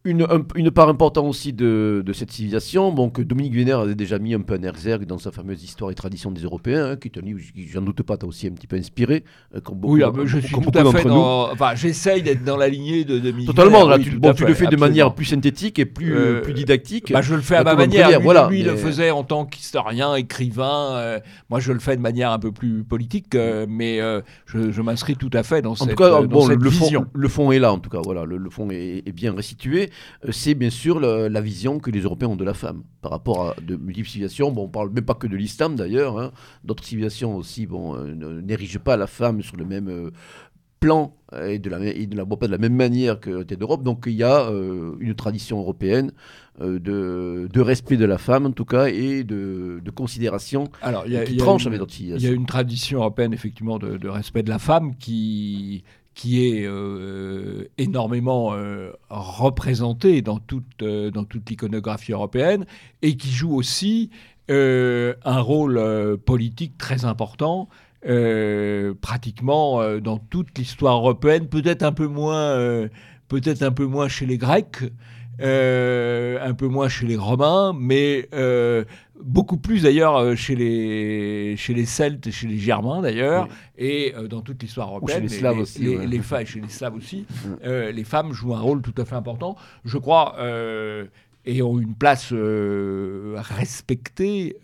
euh, 0.07 0.39
une, 0.55 0.71
part 0.71 0.89
importante 0.89 1.25
aussi 1.25 1.53
de, 1.53 2.03
cette 2.13 2.31
civilisation, 2.31 2.91
bon, 2.91 3.09
que 3.09 3.21
Dominique 3.21 3.53
Vénère 3.53 3.79
avait 3.79 3.95
déjà 3.95 4.19
mis 4.19 4.33
un 4.33 4.41
peu 4.41 4.55
en 4.55 4.63
exergue 4.63 5.05
dans 5.05 5.17
sa 5.17 5.31
fameuse 5.31 5.63
histoire 5.63 5.91
et 5.91 5.95
tradition 5.95 6.31
des 6.31 6.41
Européens, 6.41 6.91
hein, 6.91 6.95
qui 6.95 7.07
est 7.07 7.17
un 7.17 7.21
livre, 7.21 7.39
j'en 7.71 7.81
doute 7.81 8.03
pas, 8.03 8.17
t'as 8.17 8.27
aussi 8.27 8.47
un 8.47 8.51
petit 8.51 8.67
peu 8.67 8.75
inspiré. 8.75 9.23
Euh, 9.55 9.61
comme 9.61 9.77
beaucoup, 9.77 9.95
oui, 9.95 10.03
ah, 10.03 10.11
je 10.25 10.39
suis 10.39 10.53
tout 10.53 10.71
à 10.73 10.91
fait 10.91 11.03
dans... 11.07 11.51
Enfin, 11.51 11.75
j'essaye 11.75 12.21
d'être 12.23 12.43
dans 12.43 12.57
la 12.57 12.67
lignée 12.67 13.05
de 13.05 13.19
Dominique 13.19 13.47
Totalement, 13.47 13.87
là, 13.87 13.99
tu, 13.99 14.11
bon, 14.11 14.33
tu 14.33 14.45
le 14.45 14.53
fais 14.53 14.67
de 14.67 14.77
manière 14.77 15.13
plus 15.13 15.25
synthétique 15.25 15.79
et 15.79 15.85
plus, 15.85 16.15
euh, 16.15 16.41
plus 16.41 16.53
didactique. 16.53 17.11
Bah, 17.11 17.21
je 17.21 17.35
le 17.35 17.41
fais 17.41 17.55
à 17.55 17.63
ma 17.63 17.75
manière. 17.75 18.09
Lui, 18.09 18.23
voilà, 18.23 18.47
lui 18.49 18.63
le 18.63 18.75
faisait 18.75 19.11
en 19.11 19.23
tant 19.23 19.45
qu'historien, 19.45 20.15
écrivain. 20.15 20.93
Euh, 20.95 21.19
moi, 21.49 21.59
je 21.59 21.71
le 21.71 21.79
fais 21.79 21.95
de 21.95 22.01
manière 22.01 22.31
un 22.31 22.39
peu 22.39 22.51
plus 22.51 22.83
politique, 22.83 23.35
mais 23.67 23.99
je, 24.45 24.81
m'inscris 24.81 25.15
tout 25.15 25.31
à 25.33 25.43
fait 25.43 25.61
dans 25.61 25.75
cette, 25.75 25.95
cas, 25.95 26.21
bon, 26.21 26.47
le 26.47 26.69
vision. 26.69 27.01
Fond, 27.01 27.09
le 27.13 27.27
fond 27.27 27.51
est 27.51 27.59
là, 27.59 27.73
en 27.73 27.79
tout 27.79 27.89
cas. 27.89 27.99
Voilà, 28.03 28.23
le, 28.25 28.49
fond 28.49 28.69
est, 28.69 29.03
est 29.05 29.11
bien 29.11 29.33
restitué. 29.33 29.89
C'est 30.31 30.53
bien 30.53 30.69
sûr 30.69 30.99
la 30.99 31.41
vision 31.41 31.79
que 31.79 31.91
les 31.91 32.01
Européens 32.01 32.29
ont 32.29 32.35
de 32.35 32.43
la 32.43 32.53
femme 32.53 32.83
par 33.01 33.11
rapport 33.11 33.49
à 33.49 33.55
de 33.61 33.75
multiples 33.75 34.09
civilisations. 34.09 34.51
Bon, 34.51 34.63
on 34.65 34.69
parle 34.69 34.89
même 34.91 35.05
pas 35.05 35.13
que 35.13 35.27
de 35.27 35.35
l'islam 35.35 35.75
d'ailleurs. 35.75 36.19
Hein. 36.19 36.31
D'autres 36.63 36.83
civilisations 36.83 37.35
aussi 37.35 37.65
bon, 37.65 37.95
euh, 37.95 38.41
n'érigent 38.41 38.79
pas 38.79 38.97
la 38.97 39.07
femme 39.07 39.41
sur 39.41 39.57
le 39.57 39.65
même 39.65 39.89
euh, 39.89 40.11
plan 40.79 41.15
euh, 41.33 41.47
et, 41.47 41.59
de 41.59 41.69
la, 41.69 41.79
ne 41.79 42.15
la 42.15 42.23
voient 42.23 42.39
pas 42.39 42.47
de 42.47 42.51
la 42.51 42.57
même 42.57 42.75
manière 42.75 43.19
que 43.19 43.43
d'Europe. 43.43 43.83
Donc 43.83 44.05
il 44.07 44.13
y 44.13 44.23
a 44.23 44.49
une 44.99 45.15
tradition 45.15 45.59
européenne 45.59 46.11
de, 46.59 47.47
de, 47.51 47.61
respect 47.61 47.97
de 47.97 48.05
la 48.05 48.17
femme 48.17 48.47
en 48.47 48.51
tout 48.51 48.65
cas 48.65 48.87
et 48.87 49.23
de, 49.23 49.79
de 49.83 49.91
considération 49.91 50.65
Alors, 50.81 51.07
y 51.07 51.15
a, 51.17 51.23
qui 51.23 51.37
tranche 51.37 51.67
avec 51.67 51.79
d'autres 51.79 51.93
civilisations. 51.93 52.27
Il 52.27 52.29
y 52.29 52.33
a 52.33 52.35
une 52.35 52.45
tradition 52.45 52.99
européenne 52.99 53.33
effectivement 53.33 53.77
de, 53.77 53.97
de 53.97 54.09
respect 54.09 54.43
de 54.43 54.49
la 54.49 54.59
femme 54.59 54.95
qui 54.95 55.83
qui 56.17 56.47
est 56.47 56.65
euh, 56.65 57.69
énormément 57.77 58.55
euh, 58.55 58.91
représenté 59.07 60.23
dans 60.23 60.39
toute, 60.39 60.81
euh, 60.81 61.11
dans 61.11 61.23
toute 61.23 61.47
l'iconographie 61.47 62.11
européenne 62.11 62.65
et 63.03 63.15
qui 63.17 63.29
joue 63.29 63.53
aussi 63.53 64.09
un 64.49 65.41
rôle 65.41 66.17
politique 66.25 66.77
très 66.77 67.03
important. 67.03 67.67
pratiquement 69.01 69.99
dans 69.99 70.17
toute 70.17 70.57
l'histoire 70.57 70.99
européenne, 70.99 71.49
peut-être 71.49 71.83
un 71.83 71.91
peu 71.91 72.07
moins, 72.07 72.55
peut-être 73.27 73.61
un 73.61 73.73
peu 73.73 73.85
moins 73.85 74.07
chez 74.07 74.25
les 74.25 74.37
Grecs, 74.37 74.83
un 75.39 76.53
peu 76.53 76.67
moins 76.69 76.87
chez 76.87 77.07
les 77.07 77.17
Romains, 77.17 77.73
mais 77.77 78.29
beaucoup 79.23 79.57
plus 79.57 79.83
d'ailleurs 79.83 80.15
euh, 80.17 80.35
chez 80.35 80.55
les, 80.55 81.55
chez 81.57 81.73
les 81.73 81.85
Celtes 81.85 82.27
et 82.27 82.31
chez 82.31 82.47
les 82.47 82.57
Germains 82.57 83.01
d'ailleurs, 83.01 83.47
et 83.77 84.13
euh, 84.15 84.27
dans 84.27 84.41
toute 84.41 84.61
l'histoire 84.61 84.89
européenne. 84.89 85.17
chez 85.17 85.23
les 85.23 85.29
Slaves 85.29 85.57
aussi. 85.59 85.79
Les, 86.07 86.19
femmes, 86.19 86.45
chez 86.45 86.59
les 86.61 86.69
Slaves 86.69 86.95
aussi, 86.95 87.25
euh, 87.63 87.91
les 87.91 88.03
femmes 88.03 88.31
jouent 88.33 88.55
un 88.55 88.59
rôle 88.59 88.81
tout 88.81 88.93
à 88.97 89.05
fait 89.05 89.15
important, 89.15 89.55
je 89.85 89.97
crois, 89.97 90.35
et 91.45 91.61
ont 91.61 91.79
une 91.79 91.95
place 91.95 92.31
respectée 93.35 94.57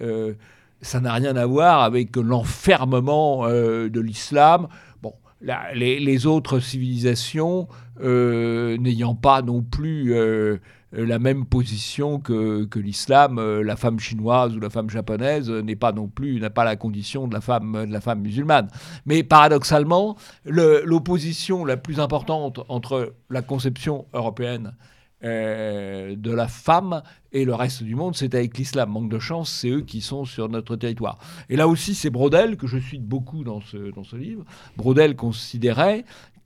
ça 0.82 1.00
n'a 1.00 1.14
rien 1.14 1.36
à 1.38 1.46
voir 1.46 1.82
avec 1.82 2.16
l'enfermement 2.18 3.46
euh, 3.46 3.88
de 3.90 4.02
l'islam. 4.02 4.68
Bon, 5.02 5.14
la- 5.42 5.74
les, 5.74 5.98
les 6.00 6.26
autres 6.26 6.60
civilisations 6.60 7.70
euh, 8.02 8.78
n'ayant 8.78 9.16
pas 9.16 9.42
non 9.42 9.62
plus 9.62 10.14
euh, 10.14 10.58
la 10.96 11.18
même 11.18 11.46
position 11.46 12.20
que, 12.20 12.66
que 12.66 12.78
l'islam, 12.80 13.40
euh, 13.40 13.64
la 13.64 13.76
femme 13.76 14.00
chinoise 14.00 14.56
ou 14.56 14.60
la 14.60 14.70
femme 14.70 14.90
japonaise 14.90 15.50
euh, 15.50 15.62
n'est 15.62 15.76
pas 15.76 15.92
non 15.92 16.08
plus 16.08 16.40
n'a 16.40 16.52
pas 16.52 16.64
la 16.64 16.76
condition 16.76 17.28
de 17.28 17.34
la 17.34 17.42
femme 17.42 17.86
de 17.88 17.92
la 17.92 18.00
femme 18.02 18.22
musulmane. 18.22 18.68
Mais 19.06 19.24
paradoxalement, 19.24 20.16
le- 20.46 20.84
l'opposition 20.86 21.66
la 21.66 21.78
plus 21.78 22.00
importante 22.00 22.60
entre 22.70 23.16
la 23.30 23.42
conception 23.42 24.06
européenne 24.14 24.76
euh, 25.24 26.16
de 26.18 26.32
la 26.32 26.48
femme 26.48 27.02
et 27.32 27.46
le 27.46 27.56
reste 27.56 27.82
du 27.82 27.96
monde, 27.96 28.16
c'est 28.16 28.36
avec 28.36 28.58
l'islam. 28.58 28.90
Manque 28.92 29.10
de 29.10 29.20
chance, 29.20 29.50
c'est 29.50 29.70
eux 29.70 29.82
qui 29.82 30.02
sont 30.02 30.26
sur 30.26 30.50
notre 30.50 30.76
territoire. 30.76 31.18
Et 31.50 31.56
là 31.56 31.68
aussi, 31.68 31.96
c'est 31.96 32.10
Brodel, 32.10 32.58
que 32.58 32.68
je 32.68 32.78
cite 32.78 33.06
beaucoup 33.06 33.44
dans 33.44 33.62
ce, 33.62 33.92
dans 33.96 34.04
ce 34.04 34.18
livre. 34.18 34.44
Brodel 34.78 35.16
considérait 35.16 36.04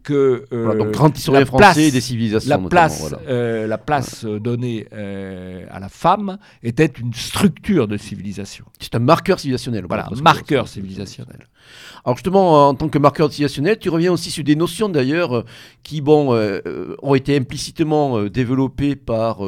que 0.07 0.45
euh, 0.53 0.63
Voilà, 0.63 0.85
donc 0.85 0.93
la 1.33 1.45
français 1.45 1.57
place- 1.57 1.91
des 1.91 2.01
civilisations. 2.01 2.49
la 2.49 2.69
place, 2.69 2.99
voilà. 3.01 3.19
euh, 3.27 3.67
la 3.67 3.77
place 3.77 4.23
euh, 4.23 4.39
donnée 4.39 4.87
euh, 4.93 5.65
à 5.69 5.79
la 5.81 5.89
femme 5.89 6.37
était 6.63 6.85
une 7.03 7.13
structure 7.13 7.89
de 7.89 7.97
civilisation. 7.97 8.63
C'est 8.79 8.95
un 8.95 8.99
marqueur 8.99 9.37
civilisationnel. 9.41 9.83
Voilà, 9.85 10.09
marqueur 10.23 10.69
civilisationnel. 10.69 11.41
Alors 12.05 12.15
justement, 12.15 12.69
en 12.69 12.73
tant 12.73 12.87
que 12.87 12.97
marqueur 12.97 13.29
civilisationnel, 13.29 13.77
tu 13.79 13.89
reviens 13.89 14.13
aussi 14.13 14.31
sur 14.31 14.45
des 14.45 14.55
notions 14.55 14.87
d'ailleurs 14.87 15.43
qui 15.83 15.99
bon, 15.99 16.21
ont 17.01 17.15
été 17.15 17.35
implicitement 17.35 18.23
développées 18.39 18.95
par 18.95 19.39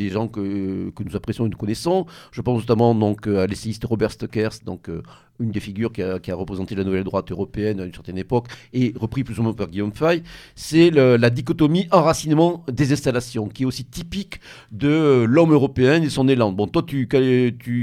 des 0.00 0.08
gens 0.10 0.28
que, 0.28 0.90
que 0.94 1.02
nous 1.02 1.16
apprécions 1.16 1.46
et 1.46 1.48
nous 1.48 1.56
connaissons. 1.56 2.06
Je 2.30 2.40
pense 2.40 2.60
notamment 2.60 2.94
donc, 2.94 3.26
à 3.26 3.48
l'essayiste 3.48 3.84
Robert 3.84 4.12
Stockers, 4.12 4.56
donc, 4.64 4.88
une 5.40 5.50
des 5.50 5.60
figures 5.60 5.92
qui 5.92 6.02
a, 6.02 6.34
représenté 6.34 6.74
la 6.74 6.84
nouvelle 6.84 7.04
droite 7.04 7.30
européenne 7.30 7.80
à 7.80 7.84
une 7.84 7.92
certaine 7.92 8.18
époque 8.18 8.46
et 8.72 8.92
repris 8.96 9.24
plus 9.24 9.38
ou 9.38 9.42
moins 9.42 9.52
par 9.52 9.68
Guillaume 9.68 9.92
Fay. 9.92 10.22
C'est 10.54 10.90
la 10.90 11.30
dichotomie 11.30 11.88
enracinement-désinstallation 11.90 13.48
qui 13.48 13.64
est 13.64 13.66
aussi 13.66 13.84
typique 13.84 14.40
de 14.72 15.24
l'homme 15.28 15.52
européen 15.52 16.02
et 16.02 16.08
son 16.08 16.28
élan. 16.28 16.52
Bon, 16.52 16.66
toi, 16.66 16.82
tu, 16.86 17.08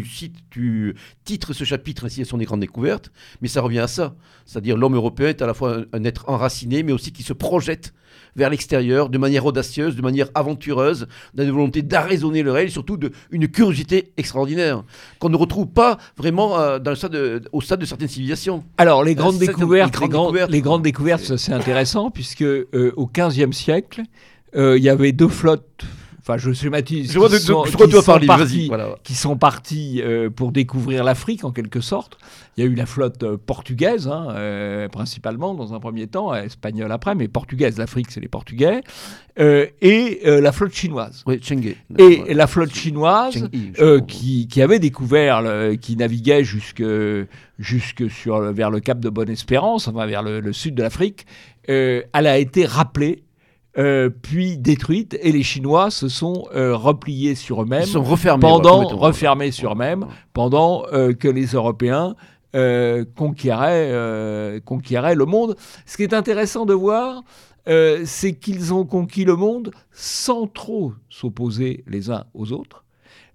cites, 0.09 0.37
tu 0.49 0.95
titres 1.25 1.53
ce 1.53 1.63
chapitre 1.63 2.05
ainsi 2.05 2.21
à 2.21 2.25
son 2.25 2.39
écran 2.39 2.57
découverte, 2.57 3.11
mais 3.41 3.47
ça 3.47 3.61
revient 3.61 3.79
à 3.79 3.87
ça. 3.87 4.15
C'est-à-dire 4.45 4.77
l'homme 4.77 4.95
européen 4.95 5.29
est 5.29 5.41
à 5.41 5.47
la 5.47 5.53
fois 5.53 5.83
un 5.93 6.03
être 6.03 6.29
enraciné, 6.29 6.83
mais 6.83 6.91
aussi 6.91 7.11
qui 7.11 7.23
se 7.23 7.33
projette 7.33 7.93
vers 8.35 8.49
l'extérieur 8.49 9.09
de 9.09 9.17
manière 9.17 9.45
audacieuse, 9.45 9.95
de 9.95 10.01
manière 10.01 10.27
aventureuse, 10.35 11.07
d'une 11.33 11.51
volonté 11.51 11.81
d'arraisonner 11.81 12.43
le 12.43 12.51
réel, 12.51 12.67
et 12.67 12.71
surtout 12.71 12.97
de, 12.97 13.11
une 13.31 13.47
curiosité 13.47 14.13
extraordinaire, 14.17 14.83
qu'on 15.19 15.29
ne 15.29 15.35
retrouve 15.37 15.67
pas 15.67 15.97
vraiment 16.17 16.59
euh, 16.59 16.79
dans 16.79 16.91
le 16.91 16.95
stade 16.95 17.11
de- 17.11 17.41
au 17.51 17.61
stade 17.61 17.79
de 17.79 17.85
certaines 17.85 18.07
civilisations. 18.07 18.63
Alors, 18.77 19.03
les 19.03 19.15
grandes 19.15 19.35
ça, 19.39 19.45
découvertes, 19.45 19.99
les 19.99 20.07
grandes 20.07 20.25
découvertes. 20.27 20.51
les 20.51 20.61
grandes 20.61 20.81
découvertes, 20.83 21.23
ça, 21.23 21.37
c'est 21.37 21.53
intéressant, 21.53 22.11
puisque 22.11 22.41
euh, 22.43 22.93
au 22.95 23.07
XVe 23.07 23.51
siècle, 23.51 24.01
euh, 24.55 24.77
il 24.77 24.83
y 24.83 24.89
avait 24.89 25.11
deux 25.11 25.27
flottes, 25.29 25.83
enfin 26.21 26.37
je 26.37 26.51
schématise, 26.53 27.11
Je 27.11 27.17
vois 27.19 27.27
de, 27.29 27.33
de- 27.33 27.39
sont- 27.39 27.65
je 27.65 27.75
qui 27.77 27.91
sont 27.91 28.01
parler, 28.03 28.27
partis-. 28.27 28.67
Voilà. 28.67 28.95
qui 29.03 29.15
sont 29.15 29.35
partis 29.37 30.01
euh, 30.03 30.29
pour 30.29 30.51
découvrir 30.51 31.03
l'Afrique 31.03 31.43
en 31.43 31.51
quelque 31.51 31.81
sorte. 31.81 32.17
Il 32.57 32.63
y 32.63 32.67
a 32.67 32.69
eu 32.69 32.75
la 32.75 32.85
flotte 32.85 33.23
euh, 33.23 33.37
portugaise, 33.37 34.07
hein, 34.07 34.27
euh, 34.31 34.87
principalement 34.89 35.53
dans 35.55 35.73
un 35.73 35.79
premier 35.79 36.07
temps, 36.07 36.33
euh, 36.33 36.43
espagnole 36.43 36.91
après, 36.91 37.15
mais 37.15 37.27
portugaise, 37.27 37.77
l'Afrique 37.77 38.07
c'est 38.11 38.19
les 38.19 38.27
Portugais, 38.27 38.81
euh, 39.39 39.65
et 39.81 40.19
euh, 40.25 40.41
la 40.41 40.51
flotte 40.51 40.73
chinoise. 40.73 41.23
Oui, 41.25 41.39
Chenghe. 41.41 41.75
Et 41.97 42.17
Voilà. 42.17 42.33
la 42.33 42.47
flotte 42.47 42.73
chinoise, 42.75 43.49
qui, 44.07 44.47
qui 44.47 44.61
avait 44.61 44.79
découvert, 44.79 45.41
le- 45.41 45.75
qui 45.75 45.95
naviguait 45.95 46.43
jusque, 46.43 46.83
jusque 47.57 48.09
sur, 48.11 48.39
vers 48.53 48.69
le 48.69 48.79
cap 48.79 48.99
de 48.99 49.09
Bonne-Espérance, 49.09 49.87
enfin 49.87 50.05
vers 50.05 50.21
le, 50.23 50.39
le 50.39 50.53
sud 50.53 50.75
de 50.75 50.83
l'Afrique, 50.83 51.25
elle 51.67 52.03
a 52.13 52.37
été 52.37 52.65
rappelée, 52.65 53.23
euh, 53.77 54.09
puis 54.09 54.57
détruite, 54.57 55.17
et 55.21 55.31
les 55.31 55.43
Chinois 55.43 55.91
se 55.91 56.09
sont 56.09 56.45
euh, 56.53 56.75
repliés 56.75 57.35
sur 57.35 57.63
eux-mêmes 57.63 57.85
sont 57.85 58.03
refermés. 58.03 58.41
pendant, 58.41 58.85
refermés 58.85 59.51
sur 59.51 59.71
eux-mêmes, 59.71 60.07
pendant 60.33 60.83
euh, 60.91 61.13
que 61.13 61.29
les 61.29 61.47
Européens 61.47 62.15
conquéraient, 63.15 64.59
conquéraient 64.65 65.15
le 65.15 65.23
monde. 65.23 65.55
Ce 65.85 65.95
qui 65.95 66.03
est 66.03 66.13
intéressant 66.13 66.65
de 66.65 66.73
voir, 66.73 67.23
c'est 67.65 68.33
qu'ils 68.33 68.73
ont 68.73 68.83
conquis 68.83 69.23
le 69.23 69.37
monde 69.37 69.71
sans 69.93 70.47
trop 70.47 70.91
s'opposer 71.09 71.85
les 71.87 72.11
uns 72.11 72.25
aux 72.33 72.51
autres. 72.51 72.83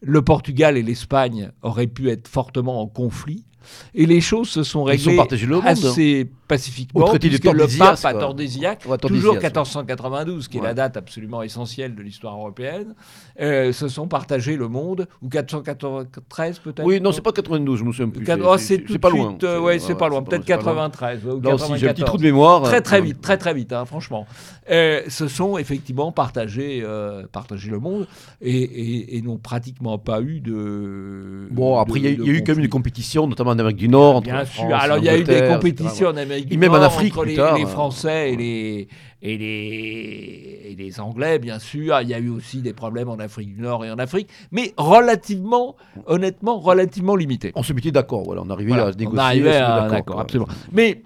Le 0.02 0.20
Portugal 0.20 0.76
et 0.76 0.82
l'Espagne 0.82 1.50
auraient 1.62 1.86
pu 1.86 2.10
être 2.10 2.28
fortement 2.28 2.82
en 2.82 2.86
conflit. 2.86 3.46
Et 3.94 4.06
les 4.06 4.20
choses 4.20 4.48
se 4.48 4.62
sont 4.62 4.84
réglées 4.84 5.16
monde. 5.56 5.62
assez 5.66 6.28
pacifiquement, 6.48 7.06
Au 7.06 7.18
puisque 7.18 7.44
le 7.44 7.66
pape 7.78 8.04
à. 8.04 8.14
Tordesillas, 8.14 8.76
toujours 8.76 8.98
Tordesillas, 8.98 9.32
1492, 9.40 10.46
qui 10.48 10.58
est 10.58 10.60
Ouais. 10.60 10.66
la 10.68 10.74
date 10.74 10.96
absolument 10.96 11.42
essentielle 11.42 11.94
de 11.96 12.02
l'histoire 12.02 12.34
européenne, 12.36 12.94
euh, 13.40 13.72
se 13.72 13.88
sont 13.88 14.06
partagés 14.06 14.56
le 14.56 14.68
monde, 14.68 15.08
ou 15.22 15.28
493 15.28 16.58
peut-être 16.60 16.84
Oui, 16.86 17.00
non, 17.00 17.10
c'est 17.12 17.20
pas 17.20 17.32
92, 17.32 17.78
je 17.80 17.84
me 17.84 17.92
souviens 17.92 18.08
plus. 18.10 18.24
Oh, 18.44 18.56
c'est 18.58 18.78
de 18.78 18.96
pas 18.98 19.10
loin. 19.10 19.36
euh, 19.42 19.60
ouais, 19.60 19.78
c'est 19.80 19.94
pas 19.96 20.08
loin, 20.08 20.22
peut-être 20.22 20.44
c'est 20.46 20.56
pas 20.56 20.62
loin. 20.62 20.88
93 20.88 21.24
ouais, 21.24 21.32
ou 21.32 21.40
Là 21.40 21.54
aussi, 21.54 21.64
j'ai 21.78 21.88
un 21.88 21.92
petit 21.92 22.02
94. 22.02 22.06
trou 22.06 22.18
de 22.18 22.22
mémoire. 22.22 22.62
Très 22.62 22.80
très 22.80 22.98
Euh, 23.00 23.02
vite, 23.04 23.20
très 23.20 23.38
très 23.38 23.52
vite, 23.54 23.72
hein, 23.72 23.84
franchement. 23.84 24.26
Euh, 24.70 25.02
se 25.08 25.26
sont 25.28 25.58
effectivement 25.58 26.12
partagés, 26.12 26.84
partagés 27.32 27.70
le 27.70 27.78
monde 27.80 28.06
et, 28.40 28.50
et- 28.56 29.16
et 29.16 29.22
n'ont 29.22 29.36
pratiquement 29.38 29.98
pas 29.98 30.20
eu 30.22 30.40
de. 30.40 31.48
Bon, 31.50 31.78
après, 31.78 31.98
il 32.00 32.04
y 32.06 32.08
y 32.26 32.30
a 32.30 32.32
eu 32.32 32.38
quand 32.44 32.52
même 32.54 32.56
des 32.62 32.68
conflit. 32.68 32.68
compétitions, 32.68 33.26
notamment 33.26 33.54
en 33.56 33.58
Amérique 33.60 33.78
du 33.78 33.88
Nord. 33.88 34.16
entre 34.16 34.24
Bien 34.24 34.34
la 34.36 34.46
sûr. 34.46 34.64
France, 34.64 34.82
Alors, 34.82 34.98
il 34.98 35.04
y 35.04 35.08
a 35.08 35.18
eu 35.18 35.24
des 35.24 35.48
compétitions 35.48 36.08
en 36.08 36.16
Amérique 36.16 36.48
du 36.48 36.58
même 36.58 36.70
en 36.70 36.74
Nord 36.74 36.84
Afrique, 36.84 37.12
entre 37.16 37.24
les, 37.24 37.34
tard, 37.34 37.56
les 37.56 37.64
hein. 37.64 37.66
Français 37.66 38.32
et 38.32 38.36
les, 38.36 38.88
et, 39.22 39.38
les, 39.38 40.60
et 40.70 40.76
les 40.76 41.00
Anglais, 41.00 41.38
bien 41.38 41.58
sûr. 41.58 42.00
Il 42.02 42.08
y 42.08 42.14
a 42.14 42.18
eu 42.18 42.28
aussi 42.28 42.62
des 42.62 42.72
problèmes 42.72 43.08
en 43.08 43.16
Afrique 43.16 43.54
du 43.54 43.60
Nord 43.60 43.84
et 43.84 43.90
en 43.90 43.98
Afrique, 43.98 44.28
mais 44.52 44.72
relativement, 44.76 45.76
honnêtement, 46.06 46.58
relativement 46.58 47.16
limités. 47.16 47.52
On 47.54 47.62
se 47.62 47.72
mettait 47.72 47.90
d'accord, 47.90 48.22
voilà, 48.24 48.42
on 48.44 48.50
arrivait 48.50 48.68
Voilà, 48.70 48.86
à 48.86 48.92
se 48.92 48.98
négocier. 48.98 49.18
on 49.18 49.24
arrivait 49.24 49.56
à 49.56 49.88
d'accord, 49.88 50.20
absolument. 50.20 50.48
Mais 50.72 51.02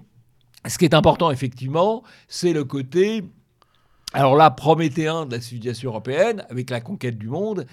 ce 0.67 0.77
qui 0.77 0.85
est 0.85 0.93
important, 0.93 1.31
effectivement, 1.31 2.03
c'est 2.27 2.53
le 2.53 2.63
côté, 2.63 3.23
alors 4.13 4.35
là, 4.35 4.51
prométhéen 4.51 5.25
de 5.25 5.35
la 5.35 5.41
civilisation 5.41 5.89
européenne, 5.89 6.45
avec 6.49 6.69
la 6.69 6.81
conquête 6.81 7.17
du 7.17 7.27
monde, 7.29 7.65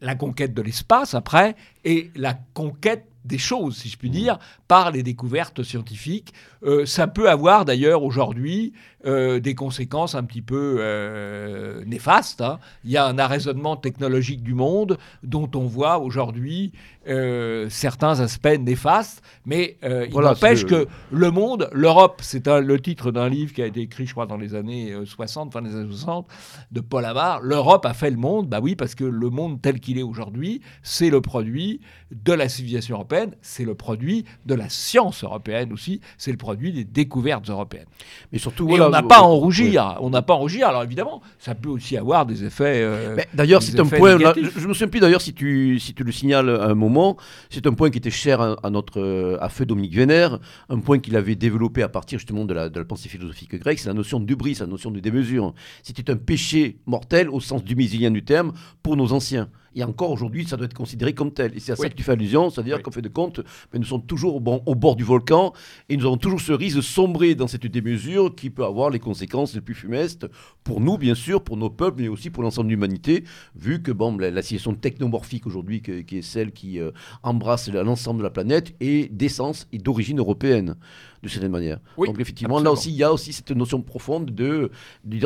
la 0.00 0.14
conquête 0.14 0.54
de 0.54 0.62
l'espace 0.62 1.14
après, 1.14 1.54
et 1.84 2.10
la 2.16 2.34
conquête 2.54 3.04
des 3.28 3.38
choses, 3.38 3.76
si 3.76 3.88
je 3.88 3.96
puis 3.96 4.10
dire, 4.10 4.38
par 4.66 4.90
les 4.90 5.02
découvertes 5.04 5.62
scientifiques. 5.62 6.32
Euh, 6.64 6.86
ça 6.86 7.06
peut 7.06 7.30
avoir 7.30 7.64
d'ailleurs 7.64 8.02
aujourd'hui 8.02 8.72
euh, 9.06 9.40
des 9.40 9.54
conséquences 9.54 10.14
un 10.14 10.24
petit 10.24 10.42
peu 10.42 10.76
euh, 10.80 11.84
néfastes. 11.84 12.40
hein. 12.40 12.58
Il 12.84 12.90
y 12.90 12.96
a 12.96 13.06
un 13.06 13.18
arraisonnement 13.18 13.76
technologique 13.76 14.42
du 14.42 14.54
monde 14.54 14.98
dont 15.22 15.50
on 15.54 15.66
voit 15.66 15.98
aujourd'hui 15.98 16.72
euh, 17.08 17.68
certains 17.70 18.20
aspects 18.20 18.58
néfastes, 18.60 19.22
mais 19.46 19.78
euh, 19.82 20.04
il 20.06 20.12
Voilà, 20.12 20.30
n'empêche 20.30 20.66
que 20.66 20.86
le 21.10 21.30
monde, 21.30 21.70
l'Europe, 21.72 22.20
c'est 22.22 22.46
le 22.46 22.80
titre 22.80 23.10
d'un 23.12 23.28
livre 23.28 23.52
qui 23.54 23.62
a 23.62 23.66
été 23.66 23.80
écrit, 23.80 24.06
je 24.06 24.12
crois, 24.12 24.26
dans 24.26 24.36
les 24.36 24.54
années 24.54 24.92
euh, 24.92 25.06
60, 25.06 25.52
fin 25.52 25.62
des 25.62 25.74
années 25.74 25.88
60, 25.88 26.26
de 26.70 26.80
Paul 26.80 27.04
Amar. 27.06 27.40
L'Europe 27.40 27.86
a 27.86 27.94
fait 27.94 28.10
le 28.10 28.16
monde, 28.18 28.48
bah 28.48 28.60
oui, 28.62 28.76
parce 28.76 28.94
que 28.94 29.04
le 29.04 29.30
monde 29.30 29.62
tel 29.62 29.80
qu'il 29.80 29.98
est 29.98 30.02
aujourd'hui, 30.02 30.60
c'est 30.82 31.08
le 31.08 31.20
produit 31.22 31.80
de 32.10 32.32
la 32.32 32.48
civilisation 32.48 32.96
européenne, 32.96 33.34
c'est 33.40 33.64
le 33.64 33.74
produit 33.74 34.24
de 34.44 34.54
la 34.54 34.68
science 34.68 35.24
européenne 35.24 35.72
aussi, 35.72 36.00
c'est 36.18 36.30
le 36.30 36.36
produit 36.36 36.72
des 36.72 36.84
découvertes 36.84 37.48
européennes. 37.48 37.86
Mais 38.32 38.38
surtout, 38.38 38.66
voilà, 38.68 38.97
n'a 39.02 39.08
pas 39.08 39.18
à 39.18 39.22
en 39.22 39.34
oui. 39.34 39.40
rougir, 39.40 39.96
on 40.00 40.10
n'a 40.10 40.22
pas 40.22 40.34
à 40.34 40.36
en 40.36 40.40
rougir. 40.40 40.68
Alors 40.68 40.82
évidemment, 40.82 41.22
ça 41.38 41.54
peut 41.54 41.68
aussi 41.68 41.96
avoir 41.96 42.26
des 42.26 42.44
effets. 42.44 42.80
euh, 42.82 43.16
D'ailleurs, 43.34 43.62
c'est 43.62 43.78
un 43.78 43.86
point. 43.86 44.18
là, 44.18 44.34
je, 44.36 44.66
me 44.66 44.72
souviens 44.72 44.88
plus 44.88 45.00
d'ailleurs 45.00 45.20
si 45.20 45.34
tu, 45.34 45.78
si 45.80 45.94
tu 45.94 46.04
le 46.04 46.12
signales 46.12 46.48
à 46.50 46.66
un 46.66 46.74
moment. 46.74 47.16
C'est 47.50 47.66
un 47.66 47.72
point 47.72 47.90
qui 47.90 47.98
était 47.98 48.10
cher 48.10 48.40
à, 48.40 48.56
à 48.62 48.70
notre 48.70 49.00
euh, 49.00 49.38
à 49.40 49.48
feu 49.48 49.66
Dominique 49.66 49.94
Vénère, 49.94 50.38
un 50.68 50.80
point 50.80 50.98
qu'il 50.98 51.16
avait 51.16 51.34
développé 51.34 51.82
à 51.82 51.88
partir 51.88 52.18
justement 52.18 52.44
de 52.44 52.54
la, 52.54 52.68
de 52.68 52.78
la 52.78 52.84
pensée 52.84 53.08
philosophique 53.08 53.54
grecque, 53.54 53.78
c'est 53.78 53.88
la 53.88 53.94
notion 53.94 54.20
d'ubris, 54.20 54.56
la 54.60 54.66
notion 54.66 54.90
de 54.90 55.00
démesure. 55.00 55.54
C'était 55.82 56.10
un 56.10 56.16
péché 56.16 56.78
mortel 56.86 57.28
au 57.30 57.40
sens 57.40 57.64
du 57.64 57.76
musilien 57.76 58.10
du 58.10 58.24
terme 58.24 58.52
pour 58.82 58.96
nos 58.96 59.12
anciens. 59.12 59.48
Et 59.74 59.84
encore 59.84 60.10
aujourd'hui, 60.10 60.46
ça 60.46 60.56
doit 60.56 60.66
être 60.66 60.74
considéré 60.74 61.12
comme 61.12 61.32
tel. 61.32 61.56
Et 61.56 61.60
c'est 61.60 61.72
à 61.72 61.76
ça 61.76 61.88
que 61.88 61.94
tu 61.94 62.02
fais 62.02 62.12
allusion, 62.12 62.50
c'est-à-dire 62.50 62.76
Oui. 62.76 62.82
qu'en 62.82 62.90
fait 62.90 63.02
de 63.02 63.08
compte, 63.08 63.40
mais 63.72 63.78
nous 63.78 63.84
sommes 63.84 64.04
toujours 64.04 64.40
bon, 64.40 64.62
au 64.66 64.74
bord 64.74 64.96
du 64.96 65.04
volcan 65.04 65.52
et 65.88 65.96
nous 65.96 66.06
avons 66.06 66.16
toujours 66.16 66.40
ce 66.40 66.52
risque 66.52 66.76
de 66.76 66.82
sombrer 66.82 67.34
dans 67.34 67.46
cette 67.46 67.66
démesure 67.66 68.34
qui 68.34 68.50
peut 68.50 68.64
avoir 68.64 68.90
les 68.90 68.98
conséquences 68.98 69.54
les 69.54 69.60
plus 69.60 69.74
funestes 69.74 70.26
pour 70.64 70.80
nous, 70.80 70.98
bien 70.98 71.14
sûr, 71.14 71.42
pour 71.42 71.56
nos 71.56 71.70
peuples, 71.70 72.00
mais 72.02 72.08
aussi 72.08 72.30
pour 72.30 72.42
l'ensemble 72.42 72.68
de 72.68 72.72
l'humanité, 72.74 73.24
vu 73.56 73.82
que 73.82 73.92
bon, 73.92 74.16
la, 74.16 74.30
la 74.30 74.42
situation 74.42 74.74
technomorphique 74.74 75.46
aujourd'hui, 75.46 75.82
qui 75.82 76.18
est 76.18 76.22
celle 76.22 76.52
qui 76.52 76.78
euh, 76.80 76.90
embrasse 77.22 77.68
l'ensemble 77.70 78.18
de 78.18 78.24
la 78.24 78.30
planète, 78.30 78.74
est 78.80 79.12
d'essence 79.12 79.66
et 79.72 79.78
d'origine 79.78 80.18
européenne, 80.18 80.76
de 81.22 81.28
certaine 81.28 81.50
manière. 81.50 81.78
Oui, 81.96 82.06
Donc 82.08 82.20
effectivement, 82.20 82.56
absolument. 82.56 82.70
là 82.70 82.72
aussi, 82.72 82.90
il 82.90 82.96
y 82.96 83.02
a 83.02 83.12
aussi 83.12 83.32
cette 83.32 83.50
notion 83.50 83.82
profonde 83.82 84.30
de... 84.30 84.70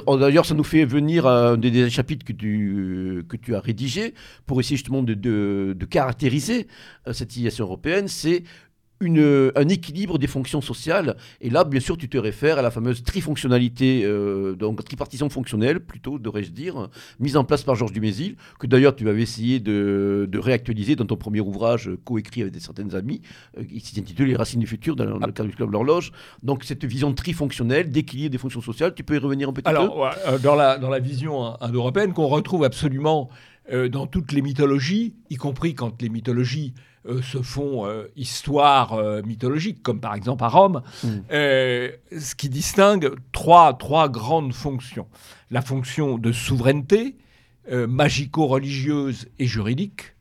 oh, 0.07 0.17
D'ailleurs, 0.17 0.47
ça 0.47 0.55
nous 0.55 0.65
fait 0.65 0.85
venir 0.85 1.27
à 1.27 1.51
un 1.51 1.57
des, 1.57 1.71
des 1.71 1.91
chapitres 1.91 2.25
que 2.25 2.33
tu, 2.33 3.25
que 3.29 3.37
tu 3.37 3.55
as 3.55 3.61
rédigé, 3.61 4.15
pour 4.47 4.59
essayer 4.61 4.77
justement 4.77 5.03
de, 5.03 5.15
de- 5.15 5.75
de 5.79 5.85
caractériser 5.87 6.67
euh, 7.07 7.13
cette 7.13 7.31
civilisation 7.33 7.65
européenne, 7.65 8.09
c'est 8.09 8.43
une, 9.03 9.53
un 9.55 9.69
équilibre 9.69 10.19
des 10.19 10.27
fonctions 10.27 10.61
sociales. 10.61 11.17
Et 11.41 11.51
là, 11.51 11.65
bien 11.65 11.81
sûr, 11.81 11.97
tu 11.97 12.09
te 12.09 12.17
réfères 12.19 12.59
à 12.59 12.63
la 12.63 12.71
fameuse 12.71 13.03
trifonctionnalité, 13.03 14.03
euh, 14.05 14.55
donc 14.55 14.85
tripartition 14.85 15.29
fonctionnelle, 15.29 15.81
plutôt, 15.81 16.19
devrais-je 16.19 16.51
dire, 16.51 16.89
mise 17.21 17.37
en 17.37 17.45
place 17.45 17.63
par 17.63 17.75
Georges 17.75 17.93
Dumézil, 17.93 18.37
que 18.59 18.67
d'ailleurs 18.67 18.95
tu 18.95 19.09
avais 19.09 19.23
essayé 19.23 19.61
de, 19.61 20.29
de 20.31 20.39
réactualiser 20.39 20.97
dans 20.97 21.07
ton 21.07 21.17
premier 21.17 21.41
ouvrage 21.41 21.89
euh, 21.89 21.99
coécrit 22.05 22.43
avec 22.43 22.53
des 22.53 22.61
certaines 22.61 22.95
amis, 22.95 23.21
euh, 23.59 23.65
qui 23.65 23.81
s'intitule 23.81 24.29
Les 24.29 24.37
racines 24.37 24.61
du 24.61 24.67
futur, 24.67 24.97
dans 24.97 25.05
le 25.05 25.33
cadre 25.33 25.49
du 25.49 25.57
club 25.57 25.69
de 25.69 25.73
l'horloge. 25.73 26.13
Donc 26.43 26.65
cette 26.65 26.85
vision 26.85 27.13
trifonctionnelle, 27.13 27.91
d'équilibre 27.91 28.31
des 28.31 28.39
fonctions 28.39 28.61
sociales, 28.63 28.95
tu 28.95 29.03
peux 29.05 29.15
y 29.15 29.19
revenir 29.19 29.49
un 29.49 29.53
petit 29.53 29.69
Alors, 29.69 29.95
peu? 29.95 30.31
euh, 30.31 30.39
dans, 30.39 30.55
la, 30.55 30.79
dans 30.79 30.91
la 30.91 30.99
vision 31.01 31.61
indo-européenne, 31.61 32.13
qu'on 32.13 32.29
retrouve 32.29 32.65
absolument 32.65 33.29
euh, 33.73 33.89
dans 33.89 34.07
toutes 34.07 34.33
les 34.33 34.43
mythologies, 34.43 35.15
y 35.31 35.37
compris 35.37 35.75
quand 35.75 36.03
les 36.03 36.09
mythologies 36.09 36.75
euh, 36.77 36.81
se 37.23 37.43
font 37.43 37.85
euh, 37.87 38.05
histoire 38.17 38.93
euh, 38.95 39.23
mythologique, 39.23 39.83
comme 39.83 40.01
par 40.01 40.15
exemple 40.15 40.45
à 40.45 40.49
Rome, 40.49 40.83
Mm. 41.03 41.09
euh, 41.33 41.91
ce 42.17 42.35
qui 42.35 42.49
distingue 42.49 43.11
trois, 43.33 43.75
trois 43.75 44.09
grandes 44.09 44.53
fonctions. 44.55 45.09
La 45.51 45.63
fonction 45.63 46.17
de 46.19 46.31
souveraineté, 46.33 47.17
euh, 47.71 47.87
magico-religieuse 47.89 49.29
et 49.39 49.47
juridique, 49.47 50.15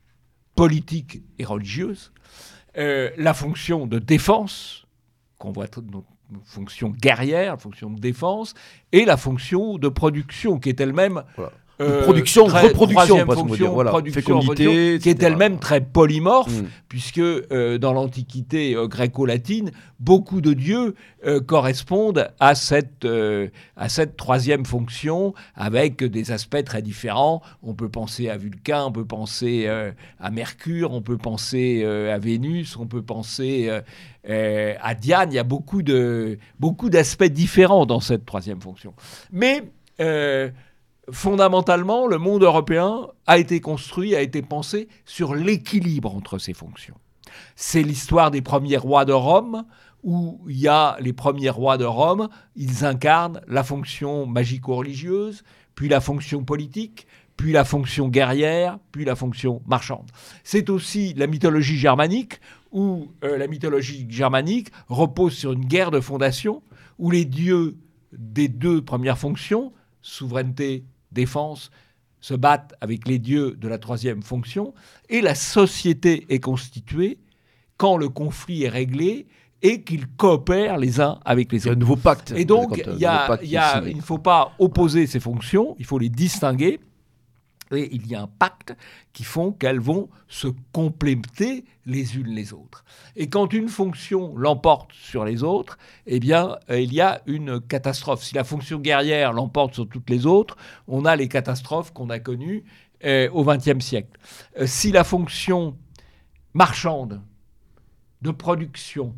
politique 0.54 1.22
et 1.38 1.44
religieuse, 1.44 2.12
euh, 2.78 3.10
la 3.16 3.34
fonction 3.34 3.86
de 3.86 3.98
défense, 3.98 4.86
qu'on 5.38 5.52
voit 5.52 5.66
donc, 5.82 6.04
fonction 6.44 6.88
guerrière, 6.90 7.60
fonction 7.60 7.90
de 7.90 8.00
défense, 8.00 8.54
et 8.92 9.04
la 9.04 9.16
fonction 9.16 9.76
de 9.78 9.88
production, 9.88 10.58
qui 10.58 10.68
est 10.70 10.80
elle-même 10.80 11.22
Voilà. 11.36 11.52
Euh, 11.82 12.02
production, 12.04 12.46
très- 12.46 12.68
reproduction, 12.68 13.24
va 13.24 13.34
fonction, 13.34 13.56
dire, 13.56 13.72
voilà. 13.72 13.90
production, 13.90 14.20
Fécondité, 14.20 14.98
qui 15.00 15.08
est 15.08 15.22
elle-même 15.22 15.58
très 15.58 15.80
polymorphe, 15.80 16.60
Mm. 16.62 16.66
puisque 16.88 17.18
euh, 17.18 17.78
dans 17.78 17.92
l'Antiquité 17.92 18.74
euh, 18.74 18.86
gréco-latine, 18.86 19.70
beaucoup 20.00 20.40
de 20.40 20.52
dieux 20.52 20.94
correspondent 21.46 22.28
à 22.40 22.54
cette, 22.56 23.06
à 23.76 23.88
cette 23.88 24.16
troisième 24.16 24.64
fonction, 24.66 25.34
avec 25.54 26.02
des 26.02 26.32
aspects 26.32 26.64
très 26.64 26.82
différents. 26.82 27.42
On 27.62 27.74
peut 27.74 27.88
penser 27.88 28.28
à 28.28 28.36
Vulcain, 28.36 28.84
on 28.86 28.90
peut 28.92 29.04
penser 29.04 29.68
à 30.18 30.30
Mercure, 30.32 30.92
on 30.92 31.02
peut 31.02 31.18
penser 31.18 31.84
à 31.84 32.18
Vénus, 32.18 32.76
on 32.76 32.86
peut 32.86 33.02
penser 33.02 33.70
à 34.28 34.94
Diane. 34.94 35.30
Il 35.30 35.36
y 35.36 35.38
a 35.38 35.44
beaucoup 35.44 35.82
de 35.82 36.38
beaucoup 36.58 36.90
d'aspects 36.90 37.22
différents 37.24 37.86
dans 37.86 38.00
cette 38.00 38.26
troisième 38.26 38.60
fonction. 38.60 38.92
Mais 39.30 39.62
euh, 40.00 40.50
fondamentalement, 41.10 42.06
le 42.06 42.18
monde 42.18 42.42
européen 42.42 43.08
a 43.26 43.38
été 43.38 43.60
construit, 43.60 44.14
a 44.14 44.22
été 44.22 44.42
pensé 44.42 44.88
sur 45.04 45.34
l'équilibre 45.34 46.14
entre 46.14 46.38
ces 46.38 46.54
fonctions. 46.54 46.94
C'est 47.56 47.82
l'histoire 47.82 48.30
des 48.30 48.42
premiers 48.42 48.76
rois 48.76 49.04
de 49.04 49.12
Rome, 49.12 49.64
où 50.02 50.40
il 50.48 50.58
y 50.58 50.68
a 50.68 50.96
les 51.00 51.12
premiers 51.12 51.50
rois 51.50 51.78
de 51.78 51.84
Rome, 51.84 52.28
ils 52.56 52.84
incarnent 52.84 53.40
la 53.46 53.62
fonction 53.62 54.26
magico-religieuse, 54.26 55.44
puis 55.74 55.88
la 55.88 56.00
fonction 56.00 56.44
politique, 56.44 57.06
puis 57.36 57.52
la 57.52 57.64
fonction 57.64 58.08
guerrière, 58.08 58.78
puis 58.90 59.04
la 59.04 59.16
fonction 59.16 59.62
marchande. 59.66 60.10
C'est 60.44 60.70
aussi 60.70 61.14
la 61.14 61.26
mythologie 61.26 61.78
germanique, 61.78 62.40
où 62.72 63.08
euh, 63.24 63.38
la 63.38 63.46
mythologie 63.46 64.06
germanique 64.08 64.68
repose 64.88 65.34
sur 65.34 65.52
une 65.52 65.64
guerre 65.64 65.90
de 65.90 66.00
fondation, 66.00 66.62
où 66.98 67.10
les 67.10 67.24
dieux 67.24 67.76
des 68.12 68.48
deux 68.48 68.82
premières 68.82 69.18
fonctions, 69.18 69.72
souveraineté, 70.02 70.84
défense, 71.12 71.70
se 72.20 72.34
battent 72.34 72.74
avec 72.80 73.08
les 73.08 73.18
dieux 73.18 73.56
de 73.60 73.68
la 73.68 73.78
troisième 73.78 74.22
fonction, 74.22 74.74
et 75.08 75.20
la 75.20 75.34
société 75.34 76.26
est 76.28 76.38
constituée 76.40 77.18
quand 77.76 77.96
le 77.96 78.08
conflit 78.08 78.62
est 78.64 78.68
réglé 78.68 79.26
et 79.60 79.82
qu'ils 79.82 80.06
coopèrent 80.08 80.76
les 80.78 81.00
uns 81.00 81.18
avec 81.24 81.52
les 81.52 81.66
un 81.66 81.72
autres. 81.72 81.80
nouveau 81.80 81.96
pacte. 81.96 82.32
Et 82.36 82.44
donc, 82.44 82.70
Quand 82.70 82.90
un 82.90 82.94
il 82.94 83.00
y 83.00 83.06
a- 83.06 83.12
nouveau 83.12 83.26
pacte 83.28 83.42
il 83.42 83.46
qui 83.48 83.52
y 83.54 83.56
a- 83.56 83.72
est 83.76 83.78
signé. 83.80 83.90
il 83.92 83.96
ne 83.96 84.02
faut 84.02 84.18
pas 84.18 84.52
opposer 84.58 85.06
ces 85.06 85.20
fonctions, 85.20 85.74
il 85.78 85.84
faut 85.84 85.98
les 85.98 86.08
distinguer. 86.08 86.80
Il 87.78 88.06
y 88.06 88.14
a 88.14 88.22
un 88.22 88.26
pacte 88.26 88.74
qui 89.12 89.24
font 89.24 89.52
qu'elles 89.52 89.80
vont 89.80 90.08
se 90.28 90.48
compléter 90.72 91.64
les 91.86 92.16
unes 92.16 92.28
les 92.28 92.52
autres. 92.52 92.84
Et 93.16 93.28
quand 93.28 93.52
une 93.52 93.68
fonction 93.68 94.36
l'emporte 94.36 94.92
sur 94.92 95.24
les 95.24 95.42
autres, 95.42 95.78
eh 96.06 96.20
bien, 96.20 96.56
euh, 96.70 96.80
il 96.80 96.92
y 96.92 97.00
a 97.00 97.22
une 97.26 97.60
catastrophe. 97.60 98.22
Si 98.22 98.34
la 98.34 98.44
fonction 98.44 98.78
guerrière 98.78 99.32
l'emporte 99.32 99.74
sur 99.74 99.88
toutes 99.88 100.10
les 100.10 100.26
autres, 100.26 100.56
on 100.86 101.04
a 101.04 101.16
les 101.16 101.28
catastrophes 101.28 101.92
qu'on 101.92 102.10
a 102.10 102.18
connues 102.18 102.64
euh, 103.04 103.28
au 103.32 103.44
XXe 103.44 103.84
siècle. 103.84 104.18
Euh, 104.58 104.66
si 104.66 104.92
la 104.92 105.04
fonction 105.04 105.76
marchande 106.54 107.20
de 108.20 108.30
production 108.30 109.16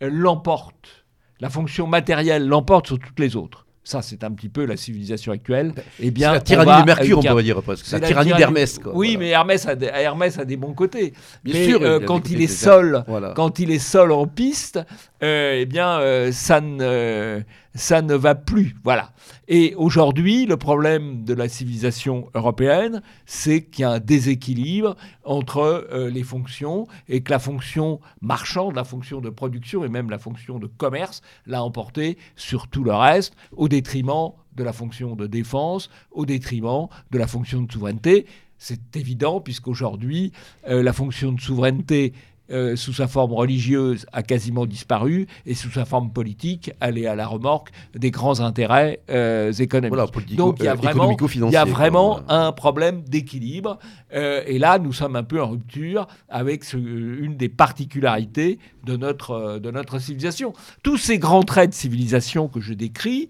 l'emporte, 0.00 1.04
la 1.40 1.50
fonction 1.50 1.86
matérielle 1.86 2.46
l'emporte 2.46 2.88
sur 2.88 2.98
toutes 2.98 3.20
les 3.20 3.36
autres. 3.36 3.63
Ça, 3.86 4.00
c'est 4.00 4.24
un 4.24 4.30
petit 4.32 4.48
peu 4.48 4.64
la 4.64 4.78
civilisation 4.78 5.30
actuelle. 5.32 5.74
Eh 6.00 6.10
bien, 6.10 6.32
la 6.32 6.40
tyrannie 6.40 6.80
de 6.80 6.86
Mercure, 6.86 7.18
à 7.18 7.20
on 7.20 7.22
pourrait 7.22 7.42
dire 7.42 7.62
presque. 7.62 7.84
c'est 7.84 7.98
la 7.98 8.06
tyrannie 8.06 8.32
d'Hermès. 8.32 8.80
Oui, 8.94 9.08
Voilà. 9.14 9.18
mais 9.18 9.28
Hermès 9.28 9.66
a, 9.68 9.74
des, 9.74 9.86
Hermès 9.86 10.38
a 10.38 10.46
des 10.46 10.56
bons 10.56 10.72
côtés. 10.72 11.12
Bien 11.44 11.54
mais 11.54 11.66
sûr, 11.68 11.82
euh, 11.82 11.98
il 12.00 12.06
quand 12.06 12.30
il 12.30 12.40
est 12.40 12.46
seul, 12.46 13.04
Voilà. 13.06 13.34
quand 13.36 13.58
il 13.58 13.70
est 13.70 13.78
seul 13.78 14.10
en 14.10 14.26
piste, 14.26 14.80
euh, 15.22 15.58
eh 15.60 15.66
bien, 15.66 15.98
euh, 16.00 16.32
ça, 16.32 16.62
ne, 16.62 17.42
ça 17.74 18.02
ne 18.02 18.14
va 18.14 18.34
plus. 18.34 18.76
Voilà. 18.84 19.12
Et 19.48 19.74
aujourd'hui, 19.76 20.46
le 20.46 20.56
problème 20.56 21.24
de 21.24 21.34
la 21.34 21.48
civilisation 21.48 22.28
européenne, 22.34 23.02
c'est 23.26 23.64
qu'il 23.64 23.82
y 23.82 23.84
a 23.84 23.90
un 23.90 24.00
déséquilibre 24.00 24.96
entre 25.24 25.58
euh, 25.92 26.08
les 26.10 26.22
fonctions 26.22 26.86
et 27.08 27.22
que 27.22 27.30
la 27.30 27.38
fonction 27.38 28.00
marchande, 28.20 28.76
la 28.76 28.84
fonction 28.84 29.20
de 29.20 29.30
production 29.30 29.84
et 29.84 29.88
même 29.88 30.08
la 30.08 30.18
fonction 30.18 30.58
de 30.58 30.66
commerce 30.66 31.20
l'a 31.46 31.62
emporté 31.62 32.16
sur 32.36 32.68
tout 32.68 32.84
le 32.84 32.94
reste, 32.94 33.34
au 33.52 33.68
détriment 33.68 34.32
de 34.54 34.62
la 34.62 34.72
fonction 34.72 35.16
de 35.16 35.26
défense, 35.26 35.90
au 36.12 36.26
détriment 36.26 36.88
de 37.10 37.18
la 37.18 37.26
fonction 37.26 37.62
de 37.62 37.72
souveraineté. 37.72 38.26
C'est 38.56 38.96
évident 38.96 39.40
puisqu'aujourd'hui, 39.40 40.32
euh, 40.68 40.82
la 40.82 40.92
fonction 40.92 41.32
de 41.32 41.40
souveraineté 41.40 42.12
euh, 42.50 42.76
sous 42.76 42.92
sa 42.92 43.06
forme 43.08 43.32
religieuse 43.32 44.04
a 44.12 44.22
quasiment 44.22 44.66
disparu 44.66 45.26
et 45.46 45.54
sous 45.54 45.70
sa 45.70 45.84
forme 45.84 46.12
politique, 46.12 46.72
elle 46.80 46.98
est 46.98 47.06
à 47.06 47.14
la 47.14 47.26
remorque 47.26 47.70
des 47.94 48.10
grands 48.10 48.40
intérêts 48.40 49.00
euh, 49.10 49.50
économiques. 49.52 49.94
Voilà, 49.94 50.06
Donc 50.36 50.56
il 50.60 50.64
y 50.64 50.68
a 50.68 50.72
euh, 50.72 50.74
vraiment, 50.74 51.16
il 51.50 51.52
y 51.52 51.56
a 51.56 51.64
vraiment 51.64 52.20
un 52.28 52.52
problème 52.52 53.02
d'équilibre. 53.02 53.78
Euh, 54.14 54.42
et 54.46 54.58
là, 54.58 54.78
nous 54.78 54.92
sommes 54.92 55.16
un 55.16 55.22
peu 55.24 55.42
en 55.42 55.48
rupture 55.50 56.06
avec 56.28 56.64
ce- 56.64 56.76
une 56.76 57.36
des 57.36 57.48
particularités 57.48 58.58
de 58.84 58.96
notre, 58.96 59.58
de 59.58 59.70
notre 59.70 59.98
civilisation. 59.98 60.52
Tous 60.82 60.98
ces 60.98 61.18
grands 61.18 61.42
traits 61.42 61.70
de 61.70 61.74
civilisation 61.74 62.48
que 62.48 62.60
je 62.60 62.74
décris 62.74 63.28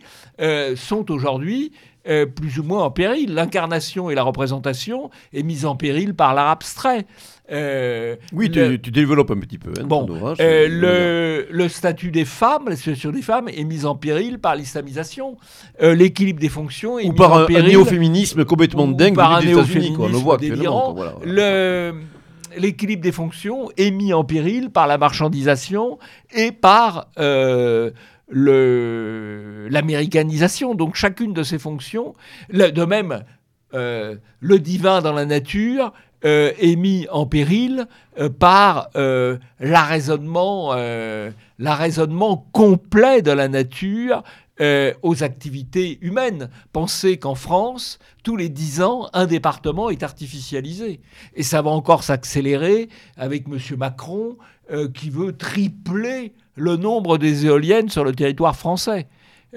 sont 0.75 1.11
aujourd'hui 1.11 1.73
euh, 2.09 2.27
plus 2.27 2.59
ou 2.59 2.63
moins 2.63 2.83
en 2.85 2.91
péril. 2.91 3.35
L'incarnation 3.35 4.11
et 4.11 4.15
la 4.15 4.23
représentation 4.23 5.11
est 5.33 5.43
mise 5.43 5.65
en 5.67 5.77
péril 5.77 6.15
par 6.15 6.35
l'art 6.35 6.49
abstrait. 6.51 7.07
Euh, 7.53 8.17
Oui, 8.33 8.51
tu, 8.51 8.59
le- 8.59 8.79
tu 8.81 8.91
développes 8.91 9.31
un 9.31 9.39
petit 9.39 9.59
peu. 9.59 9.71
hein, 9.79 9.85
Bon, 9.85 10.09
ouvrage, 10.09 10.39
euh, 10.41 10.67
le, 10.69 11.47
le 11.51 11.69
statut 11.69 12.11
des 12.11 12.25
femmes, 12.25 12.69
la 12.69 12.77
situation 12.77 13.11
des 13.11 13.21
femmes 13.21 13.49
est 13.49 13.65
mise 13.65 13.85
en 13.85 13.95
péril 13.97 14.39
par 14.39 14.57
l'islamisation. 14.57 15.37
Euh, 15.83 15.95
L'équilibre 15.95 16.41
des 16.41 16.49
fonctions 16.49 16.99
est 16.99 17.07
Ou 17.07 17.13
mis 17.13 17.19
par 17.19 17.33
en 17.33 17.39
un, 17.41 17.43
un 17.43 17.47
péril 17.47 17.69
néo-féminisme 17.69 18.45
complètement 18.47 18.85
ou 18.85 18.95
dingue 18.95 19.15
par 19.15 19.33
un 19.35 19.41
quoi. 19.41 19.43
On 19.43 19.47
le 19.51 19.55
néo-féminisme 19.57 20.07
voit 20.23 20.35
actuellement. 20.37 20.57
délirant. 20.57 20.95
voilà. 20.95 21.13
Le- 21.25 21.95
L'équilibre 22.57 23.03
des 23.03 23.11
fonctions 23.11 23.69
est 23.77 23.91
mis 23.91 24.13
en 24.15 24.23
péril 24.23 24.71
par 24.71 24.87
la 24.87 24.97
marchandisation 24.97 25.99
et 26.33 26.53
par 26.53 27.09
euh, 27.19 27.91
l'américanisation. 28.35 30.75
Donc 30.75 30.97
chacune 30.97 31.33
de 31.33 31.43
ces 31.43 31.59
fonctions, 31.59 32.13
de 32.51 32.85
même, 32.85 33.25
euh, 33.75 34.17
le 34.41 34.59
divin 34.59 35.03
dans 35.03 35.13
la 35.13 35.27
nature 35.27 35.93
euh, 36.25 36.53
est 36.59 36.77
mis 36.77 37.07
en 37.11 37.27
péril 37.27 37.87
euh, 38.19 38.31
par 38.31 38.89
l'arraisonnement 39.59 40.71
complet 42.53 43.21
de 43.23 43.33
la 43.33 43.49
nature 43.49 44.23
euh, 44.61 44.95
aux 45.03 45.25
activités 45.25 45.99
humaines. 46.01 46.49
Pensez 46.73 47.17
qu'en 47.17 47.35
France, 47.35 47.99
tous 48.23 48.37
les 48.37 48.49
10 48.49 48.83
ans, 48.83 49.09
un 49.13 49.27
département 49.27 49.91
est 49.91 50.05
artificialisé. 50.05 51.01
Et 51.35 51.43
ça 51.43 51.61
va 51.61 51.71
encore 51.71 52.05
s'accélérer 52.05 52.89
avec 53.17 53.47
M. 53.49 53.59
Macron 53.77 54.37
euh, 54.71 54.89
qui 54.89 55.11
veut 55.11 55.37
tripler 55.37 56.35
le 56.55 56.77
nombre 56.77 57.19
des 57.19 57.47
éoliennes 57.47 57.89
sur 57.89 58.05
le 58.05 58.13
territoire 58.13 58.55
français 58.55 59.09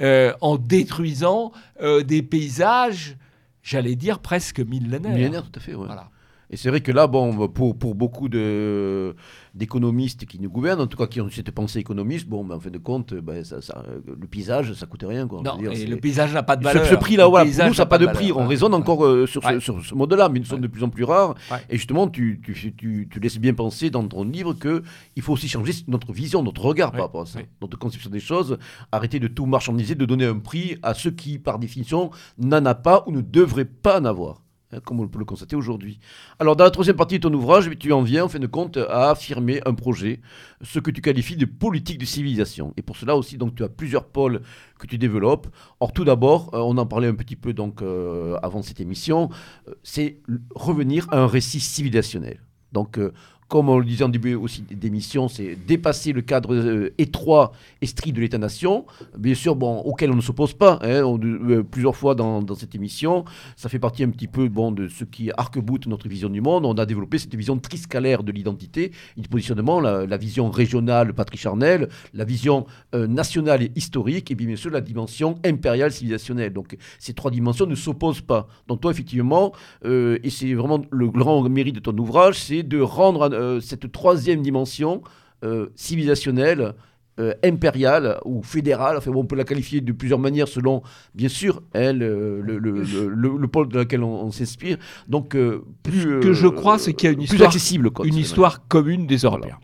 euh, 0.02 0.34
en 0.42 0.58
détruisant 0.58 1.52
des 1.80 2.24
paysages, 2.24 3.18
j'allais 3.62 3.96
dire, 3.96 4.18
presque 4.18 4.60
millénaires. 4.60 5.14
Millénaire, 5.14 5.44
tout 5.44 5.60
à 5.60 5.62
fait. 5.62 5.76
ouais. 5.76 5.86
Voilà. 5.86 6.10
Et 6.50 6.56
c'est 6.56 6.70
vrai 6.70 6.80
que 6.80 6.94
là, 6.94 7.08
bon, 7.08 7.50
pour, 7.50 7.78
pour 7.78 7.94
beaucoup 7.94 8.30
de, 8.30 9.14
d'économistes 9.54 10.26
qui 10.26 10.40
nous 10.40 10.50
gouvernent, 10.50 10.80
en 10.80 10.88
tout 10.88 10.98
cas 10.98 11.08
qui 11.08 11.20
ont 11.20 11.30
cette 11.30 11.52
pensée 11.52 11.80
économiste, 11.80 12.28
bon, 12.28 12.46
ben, 12.46 12.56
en 12.56 12.60
fin 12.62 12.70
de 12.70 12.78
compte, 12.78 13.14
ben, 13.16 13.44
ça, 13.44 13.62
ça, 13.62 13.84
le 14.06 14.28
paysage, 14.28 14.72
ça 14.74 14.86
coûte 14.86 15.04
rien. 15.06 15.28
Quoi. 15.28 15.42
Non, 15.44 15.58
dire, 15.58 15.72
et 15.74 15.86
le 15.86 15.98
paysage 15.98 16.34
n'a 16.34 16.44
pas 16.44 16.56
de 16.56 16.64
valeur. 16.64 16.86
ce 16.86 16.96
prix-là, 16.96 17.28
voilà, 17.28 17.52
pour 17.52 17.66
nous, 17.68 17.74
ça 17.74 17.82
n'a 17.84 17.86
pas 17.86 17.98
de 17.98 18.06
valeur. 18.06 18.14
prix. 18.22 18.32
On 18.32 18.38
Ouais. 18.42 18.46
raisonne 18.48 18.74
encore 18.74 19.06
euh, 19.06 19.28
sur, 19.28 19.44
Ouais. 19.44 19.56
ce, 19.56 19.60
sur 19.60 19.84
ce 19.86 19.94
mode-là, 19.94 20.30
mais 20.30 20.42
sont 20.46 20.56
Ouais. 20.56 20.62
de 20.62 20.68
plus 20.68 20.84
en 20.84 20.90
plus 20.90 21.04
rares. 21.04 21.36
Et 21.70 21.76
justement, 21.78 22.08
tu, 22.08 22.40
tu, 22.42 22.54
tu, 22.76 23.08
tu 23.12 23.20
laisses 23.20 23.40
bien 23.40 23.54
penser 23.54 23.90
dans 23.90 24.08
ton 24.08 24.24
livre 24.24 24.54
qu'il 24.54 25.22
faut 25.22 25.34
aussi 25.34 25.50
changer 25.50 25.74
notre 25.88 26.14
vision, 26.14 26.44
notre 26.44 26.62
regard 26.64 26.92
par 26.94 27.02
rapport 27.02 27.22
à 27.24 27.26
ça, 27.26 27.40
notre 27.62 27.78
conception 27.78 28.10
des 28.10 28.20
choses, 28.22 28.58
arrêter 28.94 29.20
de 29.20 29.28
tout 29.28 29.46
marchandiser, 29.46 29.96
de 29.96 30.06
donner 30.06 30.26
un 30.26 30.40
prix 30.40 30.78
à 30.82 30.94
ceux 30.94 31.12
qui, 31.12 31.40
par 31.40 31.60
définition, 31.60 32.10
n'en 32.38 32.66
a 32.66 32.74
pas 32.76 33.04
ou 33.06 33.12
ne 33.12 33.20
devraient 33.22 33.66
pas 33.66 34.00
en 34.00 34.06
avoir. 34.06 34.44
Hein, 34.72 34.80
Comme 34.86 35.00
on 35.00 35.08
peut 35.08 35.20
le 35.20 35.26
constater 35.26 35.56
aujourd'hui. 35.56 36.00
Alors, 36.40 36.56
dans 36.56 36.64
la 36.64 36.72
troisième 36.72 36.96
partie 36.96 37.20
de 37.20 37.28
ton 37.28 37.34
ouvrage, 37.34 37.70
tu 37.80 37.92
en 37.94 38.02
viens, 38.02 38.26
en 38.26 38.30
fin 38.30 38.40
de 38.40 38.48
compte, 38.48 38.78
à 38.78 39.12
affirmer 39.12 39.62
un 39.66 39.74
projet, 39.74 40.22
ce 40.62 40.80
que 40.80 40.92
tu 40.92 41.02
qualifies 41.02 41.38
de 41.38 41.46
politique 41.46 41.98
de 41.98 42.06
civilisation. 42.06 42.74
Et 42.78 42.82
pour 42.82 42.98
cela 42.98 43.16
aussi, 43.16 43.38
donc, 43.38 43.56
tu 43.56 43.64
as 43.64 43.70
plusieurs 43.70 44.06
pôles 44.06 44.42
que 44.80 44.88
tu 44.88 44.98
développes. 44.98 45.48
Or, 45.80 45.94
tout 45.94 46.06
d'abord, 46.06 46.54
euh, 46.54 46.60
on 46.60 46.78
en 46.78 46.86
parlait 46.86 47.08
un 47.08 47.16
petit 47.16 47.36
peu 47.36 47.54
donc 47.54 47.82
euh, 47.82 48.38
avant 48.42 48.62
cette 48.62 48.80
émission, 48.80 49.30
euh, 49.68 49.74
c'est 49.84 50.20
revenir 50.56 51.08
à 51.12 51.20
un 51.20 51.28
récit 51.28 51.60
civilisationnel. 51.60 52.42
Donc, 52.74 53.00
comme 53.48 53.70
on 53.70 53.80
le 53.80 53.86
disait 53.86 54.04
en 54.04 54.10
début 54.10 54.36
aussi 54.36 54.62
d'émission, 54.62 55.30
c'est 55.30 55.56
dépasser 55.56 56.12
le 56.12 56.22
cadre 56.22 56.54
euh, 56.54 56.94
étroit 56.98 57.54
et 57.82 57.86
strict 57.86 58.16
de 58.16 58.22
l'État-nation, 58.22 58.86
bien 59.18 59.36
sûr, 59.36 59.56
bon, 59.56 59.80
auquel 59.80 60.12
on 60.12 60.16
ne 60.16 60.22
s'oppose 60.22 60.54
pas, 60.54 60.80
hein, 60.82 61.04
euh, 61.24 61.64
plusieurs 61.64 61.96
fois 61.96 62.14
dans, 62.14 62.44
cette 62.56 62.76
émission. 62.76 63.24
Ça 63.56 63.70
fait 63.70 63.80
partie 63.80 64.04
un 64.04 64.10
petit 64.10 64.28
peu 64.28 64.50
bon, 64.50 64.72
de 64.72 64.88
ce 64.88 65.06
qui 65.06 65.32
arc-boute 65.38 65.88
notre 65.88 66.10
vision 66.10 66.30
du 66.30 66.42
monde. 66.42 66.66
On 66.66 66.74
a 66.74 66.86
développé 66.86 67.18
cette 67.18 67.36
vision 67.36 67.58
triscalaire 67.58 68.24
de 68.24 68.32
l'identité 68.32 68.92
du 69.16 69.30
positionnement, 69.30 69.80
la, 69.80 70.18
vision 70.18 70.50
régionale 70.50 71.14
patricharnelle, 71.14 71.90
la 72.14 72.26
vision 72.26 72.66
euh, 72.96 73.06
nationale 73.06 73.62
et 73.62 73.72
historique, 73.76 74.32
et 74.32 74.36
bien 74.36 74.56
sûr 74.56 74.72
la 74.72 74.82
dimension 74.82 75.36
impériale 75.46 75.92
civilisationnelle. 75.92 76.52
Donc 76.52 76.76
ces 77.00 77.14
trois 77.14 77.32
dimensions 77.32 77.68
ne 77.68 77.76
s'opposent 77.76 78.22
pas. 78.22 78.48
Donc 78.68 78.82
toi, 78.82 78.92
effectivement, 78.92 79.54
et 79.86 80.30
c'est 80.30 80.54
vraiment 80.54 80.82
le 80.90 81.10
grand 81.10 81.48
mérite 81.48 81.76
de 81.76 81.80
ton 81.80 81.96
ouvrage, 81.98 82.40
c'est 82.40 82.64
de 82.64 82.80
rendre 82.80 83.37
euh, 83.38 83.60
cette 83.62 83.92
troisième 83.92 84.42
dimension 84.42 85.02
euh, 85.44 85.68
civilisationnelle, 85.76 86.74
euh, 87.20 87.34
impériale 87.44 88.20
ou 88.26 88.44
fédérale, 88.44 88.98
enfin, 88.98 89.12
bon, 89.12 89.22
on 89.22 89.26
peut 89.26 89.36
la 89.36 89.44
qualifier 89.44 89.82
de 89.82 89.92
plusieurs 89.92 90.20
manières 90.20 90.48
selon, 90.48 90.84
bien 91.16 91.30
sûr, 91.30 91.62
elle, 91.74 92.04
euh, 92.04 92.42
le, 92.44 92.58
le, 92.60 92.72
le, 92.84 93.08
le- 93.08 93.38
le 93.38 93.48
pôle 93.48 93.70
dans 93.70 93.80
lequel 93.80 94.04
on, 94.04 94.24
on 94.26 94.32
s'inspire. 94.32 94.78
Donc, 95.08 95.36
plus. 95.84 96.02
Ce 96.02 96.20
que 96.22 96.34
je 96.34 96.48
crois, 96.48 96.78
c'est 96.78 96.94
qu'il 96.94 97.08
y 97.08 97.10
a 97.10 97.14
une 97.14 97.22
histoire- 97.24 97.48
accessible. 97.48 97.90
Quoi, 97.92 98.06
de 98.06 98.10
une 98.12 98.18
histoire 98.18 98.68
commune 98.68 99.08
des 99.08 99.18
Européens, 99.18 99.58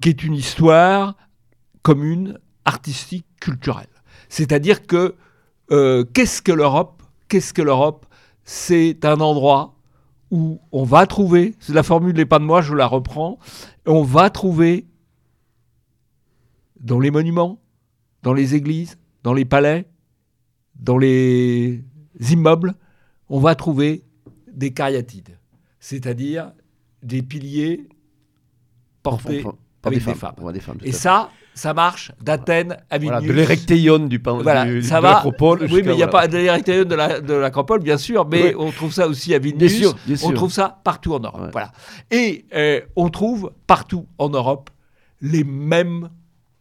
qui 0.00 0.08
est 0.10 0.22
une 0.24 0.34
histoire 0.34 1.14
commune, 1.82 2.38
artistique, 2.64 3.24
culturelle. 3.40 3.86
C'est-à-dire 4.28 4.86
que 4.86 5.14
qu'est-ce 6.12 6.42
que 6.42 6.52
l'Europe? 6.52 7.02
Qu'est-ce 7.28 7.54
que 7.54 7.62
l'Europe? 7.62 8.04
C'est 8.44 9.04
un 9.04 9.20
endroit 9.20 9.74
où 10.30 10.60
on 10.72 10.84
va 10.84 11.06
trouver, 11.06 11.54
c'est 11.58 11.72
la 11.72 11.82
formule 11.82 12.14
n'est 12.14 12.26
pas 12.26 12.38
de 12.38 12.44
moi, 12.44 12.60
je 12.60 12.74
la 12.74 12.86
reprends, 12.86 13.38
on 13.86 14.02
va 14.02 14.30
trouver 14.30 14.86
dans 16.80 17.00
les 17.00 17.10
monuments, 17.10 17.60
dans 18.22 18.34
les 18.34 18.54
églises, 18.54 18.98
dans 19.22 19.34
les 19.34 19.44
palais, 19.44 19.86
dans 20.76 20.98
les 20.98 21.82
immeubles, 22.30 22.74
on 23.28 23.40
va 23.40 23.54
trouver 23.54 24.04
des 24.52 24.72
cariatides, 24.72 25.38
c'est-à-dire 25.80 26.52
des 27.02 27.22
piliers 27.22 27.88
portés. 29.02 29.44
Par 29.80 29.92
des 29.92 30.00
femmes. 30.00 30.78
des 30.78 30.88
Et 30.88 30.92
ça, 30.92 31.30
ça 31.58 31.74
marche 31.74 32.12
d'Athènes 32.22 32.76
à 32.88 32.98
Voilà, 32.98 33.18
Vilnius. 33.20 33.28
de 33.34 33.40
l'érectéion 33.40 33.98
du, 33.98 34.18
pan- 34.20 34.38
Voilà, 34.42 34.64
du, 34.64 34.82
ça 34.82 34.96
de 34.98 35.02
va. 35.02 35.10
l'acropole. 35.14 35.62
Oui, 35.62 35.82
mais 35.84 35.92
il 35.92 35.96
n'y 35.96 36.02
a 36.02 36.06
voilà. 36.06 36.06
pas 36.08 36.28
de 36.28 36.38
l'érectéon 36.38 36.84
de 36.84 36.94
la- 36.94 37.20
de 37.20 37.34
l'acropole, 37.34 37.80
bien 37.82 37.98
sûr, 37.98 38.26
mais 38.28 38.54
on 38.56 38.70
trouve 38.70 38.92
ça 38.92 39.06
aussi 39.08 39.34
à 39.34 39.38
Bien 39.38 39.52
Vilnius. 39.52 39.76
sûr, 39.78 39.94
bien 40.06 40.14
On 40.22 40.28
sûr. 40.28 40.34
trouve 40.34 40.52
ça 40.52 40.78
partout 40.84 41.14
en 41.14 41.20
Europe. 41.20 41.40
Ouais. 41.42 41.48
Voilà. 41.52 41.72
Et 42.10 42.44
euh, 42.54 42.80
on 42.96 43.08
trouve 43.10 43.52
partout 43.66 44.06
en 44.18 44.28
Europe 44.28 44.70
les 45.20 45.44
mêmes, 45.44 46.08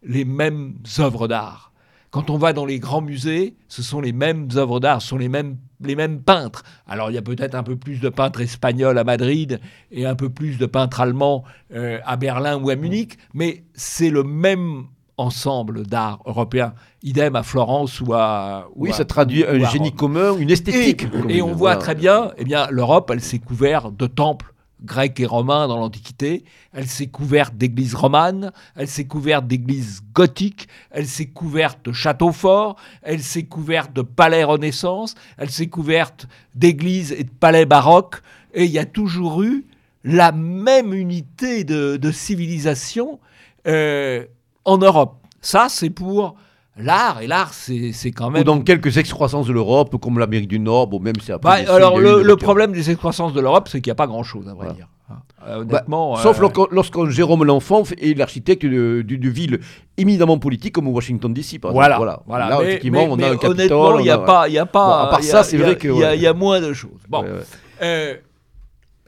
les 0.03 0.25
mêmes 0.25 0.73
œuvres 0.99 1.27
d'art. 1.27 1.71
Quand 2.09 2.29
on 2.29 2.37
va 2.37 2.53
dans 2.53 2.65
les 2.65 2.79
grands 2.79 3.01
musées, 3.01 3.55
ce 3.67 3.83
sont 3.83 4.01
les 4.01 4.13
mêmes 4.13 4.47
œuvres 4.55 4.79
d'art, 4.79 5.01
ce 5.01 5.09
sont 5.09 5.17
les 5.17 5.29
mêmes, 5.29 5.57
les 5.81 5.95
mêmes 5.95 6.19
peintres. 6.21 6.63
Alors 6.87 7.11
il 7.11 7.13
y 7.13 7.17
a 7.17 7.21
peut-être 7.21 7.55
un 7.55 7.63
peu 7.63 7.75
plus 7.75 7.99
de 7.99 8.09
peintres 8.09 8.41
espagnols 8.41 8.97
à 8.97 9.03
Madrid 9.03 9.59
et 9.91 10.05
un 10.05 10.15
peu 10.15 10.29
plus 10.29 10.57
de 10.57 10.65
peintres 10.65 11.01
allemands 11.01 11.43
euh, 11.73 11.99
à 12.05 12.15
Berlin 12.17 12.57
ou 12.61 12.69
à 12.69 12.75
Munich, 12.75 13.17
mais 13.33 13.63
c'est 13.73 14.09
le 14.09 14.23
même 14.23 14.85
ensemble 15.17 15.85
d'art 15.87 16.19
européen. 16.25 16.73
Idem 17.01 17.35
à 17.35 17.41
Florence 17.43 18.01
ou 18.01 18.13
à... 18.13 18.67
ou 18.75 18.83
Oui, 18.83 18.89
à- 18.91 18.93
ça 18.93 19.05
traduit 19.05 19.43
un 19.45 19.67
génie 19.69 19.91
commun, 19.93 20.35
une 20.37 20.49
Et, 20.49 20.53
esthétique. 20.53 21.03
et 21.03 21.09
commune, 21.09 21.41
on 21.41 21.53
voit 21.53 21.75
très 21.75 21.95
bien, 21.95 22.31
eh 22.37 22.43
bien, 22.43 22.67
l'Europe, 22.69 23.09
elle 23.11 23.21
s'est 23.21 23.39
couverte 23.39 23.95
de 23.97 24.05
temples 24.07 24.53
grecs 24.83 25.19
et 25.19 25.25
romains 25.25 25.67
dans 25.67 25.77
l'Antiquité, 25.77 26.43
elle 26.73 26.87
s'est 26.87 27.07
couverte 27.07 27.55
d'églises 27.55 27.95
romanes, 27.95 28.51
elle 28.75 28.87
s'est 28.87 29.05
couverte 29.05 29.47
d'églises 29.47 30.01
gothiques, 30.13 30.67
elle 30.91 31.07
s'est 31.07 31.27
couverte 31.27 31.83
de 31.85 31.91
châteaux 31.91 32.31
forts, 32.31 32.75
elle 33.01 33.23
s'est 33.23 33.45
couverte 33.45 33.93
de 33.93 34.01
palais 34.01 34.43
Renaissance, 34.43 35.15
elle 35.37 35.49
s'est 35.49 35.67
couverte 35.67 36.27
d'églises 36.55 37.11
et 37.11 37.23
de 37.23 37.29
palais 37.29 37.65
baroques, 37.65 38.21
et 38.53 38.65
il 38.65 38.71
y 38.71 38.79
a 38.79 38.85
toujours 38.85 39.43
eu 39.43 39.65
la 40.03 40.31
même 40.31 40.93
unité 40.93 41.63
de, 41.63 41.97
de 41.97 42.11
civilisation 42.11 43.19
euh, 43.67 44.25
en 44.63 44.77
Europe. 44.77 45.17
Ça, 45.41 45.67
c'est 45.69 45.89
pour 45.89 46.35
l'art, 46.79 47.21
et 47.21 47.27
l'art, 47.27 47.53
c'est 47.53 48.11
quand 48.11 48.29
même... 48.29 48.41
Ou 48.41 48.45
dans 48.45 48.61
quelques 48.61 48.97
excroissances 48.97 49.47
de 49.47 49.53
l'Europe, 49.53 49.95
comme 50.01 50.19
l'Amérique 50.19 50.47
du 50.47 50.59
Nord, 50.59 50.87
bon, 50.87 50.99
même 50.99 51.15
si 51.21 51.31
après. 51.31 51.65
Bah, 51.65 51.73
alors, 51.73 51.99
le, 51.99 52.35
problème 52.35 52.71
des 52.71 52.89
excroissances 52.91 53.33
de 53.33 53.41
l'Europe, 53.41 53.67
c'est 53.71 53.81
qu'il 53.81 53.89
n'y 53.89 53.93
a 53.93 53.95
pas 53.95 54.07
grand-chose, 54.07 54.47
à 54.47 54.51
vrai 54.53 54.57
Voilà. 54.67 54.73
dire. 54.73 54.87
Hein. 55.09 55.15
Euh, 55.47 55.61
honnêtement. 55.61 56.13
Bah, 56.15 56.19
Sauf 56.21 56.37
euh, 56.37 56.41
lorsqu'on 56.41 56.67
lorsqu'on- 56.71 57.09
Jérôme 57.09 57.45
L'Enfant 57.45 57.83
est 58.01 58.17
l'architecte 58.17 58.65
de, 58.65 59.01
de, 59.07 59.15
de 59.15 59.29
villes 59.29 59.59
éminemment 59.95 60.37
politiques 60.37 60.73
comme 60.75 60.87
Washington 60.89 61.33
DC, 61.33 61.59
par 61.61 61.71
Voilà, 61.71 61.95
exemple. 61.95 62.19
voilà. 62.27 62.49
Là, 62.49 62.57
Mais- 62.59 62.65
effectivement, 62.67 63.15
mais- 63.15 63.23
on 63.23 63.27
a 63.27 63.31
un 63.31 63.37
Capitole. 63.37 63.51
honnêtement, 63.51 63.99
il 63.99 64.03
n'y 64.03 64.09
a 64.09 64.17
pas, 64.17 64.49
y 64.49 64.57
a 64.57 64.65
pas. 64.65 64.85
Bon, 64.85 65.05
à 65.05 65.07
part 65.09 65.19
il 65.21 65.25
y 65.25 65.29
a- 65.29 65.31
ça, 65.31 65.43
c'est 65.43 65.57
vrai 65.57 65.77
que, 65.77 65.87
il 65.87 65.97
y, 65.97 66.03
a- 66.03 66.09
ouais. 66.09 66.17
il 66.17 66.21
y 66.21 66.27
a 66.27 66.33
moins 66.33 66.59
de 66.59 66.73
choses. 66.73 66.99
Bon. 67.07 67.21
Ouais, 67.23 67.29
ouais. 67.29 67.37
Euh, 67.81 68.15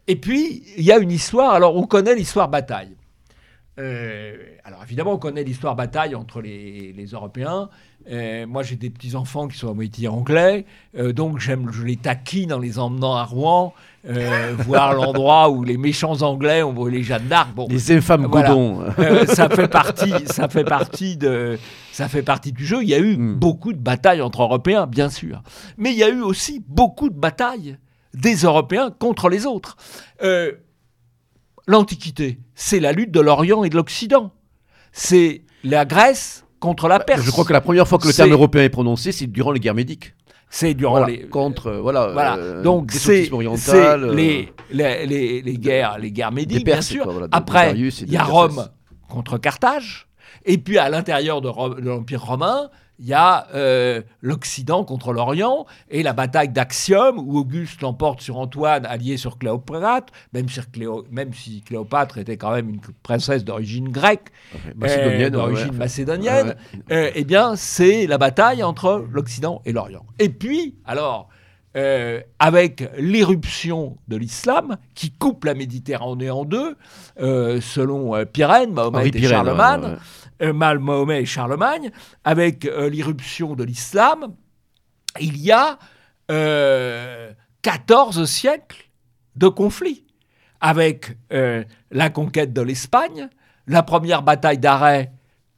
et 0.08 0.16
puis, 0.16 0.64
il 0.78 0.84
y 0.86 0.92
a 0.92 0.98
une 1.00 1.12
histoire. 1.12 1.52
Alors, 1.54 1.76
on 1.76 1.84
connaît 1.86 2.16
l'histoire 2.16 2.48
bataille. 2.48 2.96
Euh, 3.80 4.36
alors, 4.66 4.84
évidemment, 4.84 5.14
on 5.14 5.18
connaît 5.18 5.44
l'histoire 5.44 5.76
bataille 5.76 6.14
entre 6.16 6.42
les, 6.42 6.92
les 6.94 7.06
Européens. 7.06 7.70
Euh, 8.12 8.46
moi, 8.46 8.62
j'ai 8.64 8.76
des 8.76 8.90
petits-enfants 8.90 9.48
qui 9.48 9.58
sont 9.58 9.70
à 9.70 9.74
moitié 9.74 10.08
anglais. 10.08 10.66
Euh, 10.98 11.14
donc, 11.14 11.40
j'aime, 11.40 11.70
je 11.72 11.84
les 11.84 11.96
taquine 11.96 12.52
en 12.54 12.60
les 12.60 12.78
emmenant 12.80 13.16
à 13.16 13.24
Rouen, 13.24 13.74
voir 14.66 14.94
l'endroit 14.94 15.50
où 15.50 15.64
les 15.64 15.78
méchants 15.78 16.22
anglais 16.22 16.64
ont 16.64 16.74
brûlé 16.74 17.04
Jeanne 17.04 17.28
d'Arc. 17.28 17.54
Bon, 17.54 17.68
Les 17.70 17.92
infâmes 17.92 18.26
Voilà. 18.26 18.56
ça 19.28 19.50
fait 19.50 19.68
partie, 19.68 20.14
ça 20.26 20.48
fait 20.50 20.64
partie 20.64 21.18
de, 21.18 21.58
ça 21.92 22.08
fait 22.08 22.24
partie 22.24 22.52
du 22.52 22.66
jeu. 22.66 22.82
Il 22.82 22.90
y 22.90 22.94
a 22.94 23.00
eu 23.00 23.18
Mm. 23.18 23.36
beaucoup 23.36 23.74
de 23.74 23.80
batailles 23.80 24.22
entre 24.22 24.42
Européens, 24.44 24.88
bien 24.88 25.10
sûr, 25.10 25.42
mais 25.78 25.92
il 25.92 25.98
y 25.98 26.04
a 26.04 26.10
eu 26.10 26.22
aussi 26.22 26.64
beaucoup 26.68 27.10
de 27.10 27.18
batailles 27.20 27.78
des 28.14 28.36
Européens 28.38 28.90
contre 28.98 29.30
les 29.30 29.46
autres. 29.46 29.76
L'Antiquité, 31.68 32.40
c'est 32.62 32.82
la 32.82 32.92
lutte 32.92 33.12
de 33.12 33.22
l'Orient 33.22 33.64
et 33.64 33.70
de 33.70 33.76
l'Occident. 33.78 34.32
C'est 34.92 35.44
la 35.64 35.86
Grèce 35.86 36.46
contre 36.60 36.88
la 36.90 37.00
Perse. 37.00 37.22
Je 37.24 37.32
crois 37.32 37.46
que 37.46 37.54
la 37.54 37.62
première 37.62 37.88
fois 37.88 37.98
que 38.00 38.08
le 38.08 38.14
terme 38.14 38.32
européen 38.32 38.64
est 38.64 38.70
prononcé, 38.70 39.12
c'est 39.14 39.28
durant 39.28 39.52
les 39.52 39.62
guerres 39.62 39.76
médiques. 39.76 40.14
c'est 40.50 40.74
durant 40.74 40.98
Voilà, 40.98 41.08
les 41.08 41.28
contre, 41.30 41.68
euh, 41.68 41.80
voilà, 41.80 42.12
voilà. 42.12 42.36
euh, 42.36 42.62
Donc 42.62 42.92
c'est 42.92 43.32
euh, 43.32 44.14
les, 44.14 44.52
les, 44.72 45.06
les, 45.06 45.42
les 45.42 45.58
guerres 45.58 45.98
les 46.00 46.12
guerres 46.12 46.32
médiques 46.34 46.66
Perses, 46.66 46.90
bien 46.90 46.96
sûr. 46.98 47.04
quoi, 47.06 47.14
voilà, 47.14 47.28
Après 47.32 47.74
il 47.78 48.12
y 48.12 48.18
a. 48.18 48.24
Rome 48.24 48.68
contre 49.08 49.38
Carthage 49.38 50.08
et 50.46 50.58
puis 50.58 50.78
à 50.78 50.90
l'intérieur 50.90 51.40
de 51.42 51.50
l'Empire 51.82 52.24
romain 52.26 52.70
il 53.00 53.08
y 53.08 53.14
a 53.14 53.48
euh, 53.56 54.02
l'Occident 54.22 54.84
contre 54.84 55.14
l'Orient 55.14 55.66
et 55.90 56.04
la 56.04 56.12
bataille 56.14 56.50
d'Axium 56.50 57.18
où 57.18 57.38
Auguste 57.38 57.82
l'emporte 57.82 58.22
sur 58.22 58.38
Antoine 58.38 58.86
allié 58.86 59.16
sur 59.18 59.38
Cléopâtre 59.38 60.12
même 60.34 60.50
si, 60.50 60.60
Cléo- 60.60 61.06
même 61.10 61.34
si 61.34 61.62
Cléopâtre 61.62 62.18
était 62.18 62.36
quand 62.38 62.52
même 62.52 62.70
une 62.70 62.82
princesse 63.02 63.46
d'origine 63.46 63.90
grecque 63.90 64.28
macédonienne, 64.76 65.22
euh, 65.24 65.30
d'origine 65.30 65.70
ouais. 65.72 65.78
macédonienne, 65.78 66.48
Ouais, 66.90 66.96
euh, 66.96 67.12
eh 67.16 67.24
bien, 67.24 67.56
c'est 67.56 68.06
la 68.08 68.18
bataille 68.18 68.64
entre 68.64 69.06
l'Occident 69.12 69.62
et 69.66 69.72
l'Orient. 69.72 70.06
Et 70.20 70.30
puis, 70.30 70.76
alors, 70.86 71.30
euh, 71.78 72.20
avec 72.40 72.90
l'éruption 72.98 73.98
de 74.08 74.18
l'islam 74.18 74.78
qui 74.96 75.12
coupe 75.12 75.46
la 75.46 75.54
Méditerranée 75.54 76.32
en 76.32 76.44
deux, 76.44 76.76
euh, 77.22 77.62
selon 77.62 78.16
euh, 78.16 78.26
Pyrène, 78.26 78.74
Mahomet 78.74 78.98
Henri 78.98 79.12
et 79.14 79.22
Charlemagne, 79.28 79.98
Mal- 80.42 80.80
Mahomet 80.80 81.22
et 81.22 81.26
Charlemagne, 81.26 81.92
avec 82.24 82.66
euh, 82.66 82.90
l'irruption 82.90 83.56
de 83.56 83.64
l'islam, 83.64 84.36
il 85.20 85.38
y 85.38 85.52
a 85.52 85.78
euh, 86.32 87.32
14 87.62 88.26
siècles 88.26 88.90
de 89.36 89.48
conflits. 89.48 90.06
avec 90.62 91.18
euh, 91.32 91.64
la 91.92 92.10
conquête 92.10 92.52
de 92.54 92.62
l'Espagne, 92.62 93.30
la 93.68 93.82
première 93.84 94.24
bataille 94.24 94.58
d'arrêt 94.58 95.12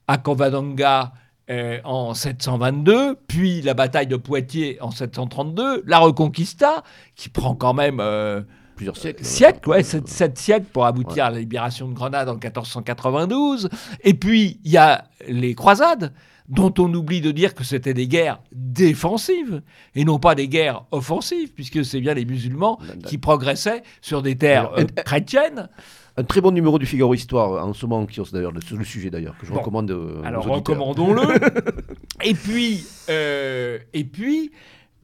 à 0.07 0.17
Covadonga 0.17 1.13
euh, 1.49 1.79
en 1.84 2.13
722, 2.13 3.15
puis 3.27 3.61
la 3.63 3.73
bataille 3.73 4.05
de 4.07 4.15
Poitiers 4.15 4.77
en 4.82 4.91
732, 4.91 5.84
la 5.88 5.97
Reconquista, 5.99 6.84
qui 7.15 7.29
prend 7.29 7.55
quand 7.55 7.73
même 7.73 7.99
euh, 7.99 8.41
Plusieurs 8.82 8.97
siècles. 8.97 9.23
siècles, 9.23 9.69
ouais, 9.69 9.84
sept, 9.84 10.07
sept 10.07 10.38
siècles 10.39 10.65
pour 10.73 10.86
aboutir 10.88 11.25
à 11.25 11.29
la 11.29 11.38
libération 11.39 11.88
de 11.88 11.93
Grenade 11.93 12.27
en 12.29 12.34
1492. 12.34 13.69
Et 14.03 14.15
puis, 14.15 14.59
il 14.65 14.71
y 14.71 14.77
a 14.77 15.05
les 15.27 15.53
croisades, 15.53 16.13
dont 16.49 16.73
on 16.79 16.91
oublie 16.93 17.21
de 17.21 17.29
dire 17.32 17.53
que 17.53 17.63
c'était 17.63 17.93
des 17.93 18.07
guerres 18.07 18.41
défensives 18.51 19.61
et 19.93 20.03
non 20.03 20.17
pas 20.17 20.34
des 20.34 20.47
guerres 20.47 20.84
offensives, 20.91 21.53
puisque 21.53 21.86
c'est 21.86 22.01
bien 22.01 22.15
les 22.15 22.25
musulmans 22.25 22.79
qui 23.05 23.19
progressaient 23.19 23.84
sur 24.01 24.23
des 24.23 24.36
terres 24.36 24.71
euh, 24.77 24.82
euh, 24.82 25.03
chrétiennes. 25.03 25.69
Un 26.17 26.23
très 26.23 26.41
bon 26.41 26.51
numéro 26.51 26.77
du 26.79 26.86
Figaro 26.86 27.13
Histoire 27.13 27.65
en 27.65 27.73
ce 27.73 27.86
moment 27.86 28.05
qui 28.05 28.19
d'ailleurs 28.34 28.51
sur 28.65 28.77
le 28.77 28.84
sujet 28.84 29.09
d'ailleurs 29.09 29.38
que 29.38 29.45
je 29.45 29.51
Bon. 29.53 29.59
recommande. 29.59 29.91
euh, 29.91 30.21
Alors 30.25 30.45
recommandons-le. 30.45 31.21
et 32.23 32.34
puis, 32.34 32.84
euh, 33.09 33.77
et 33.93 34.03
puis, 34.03 34.51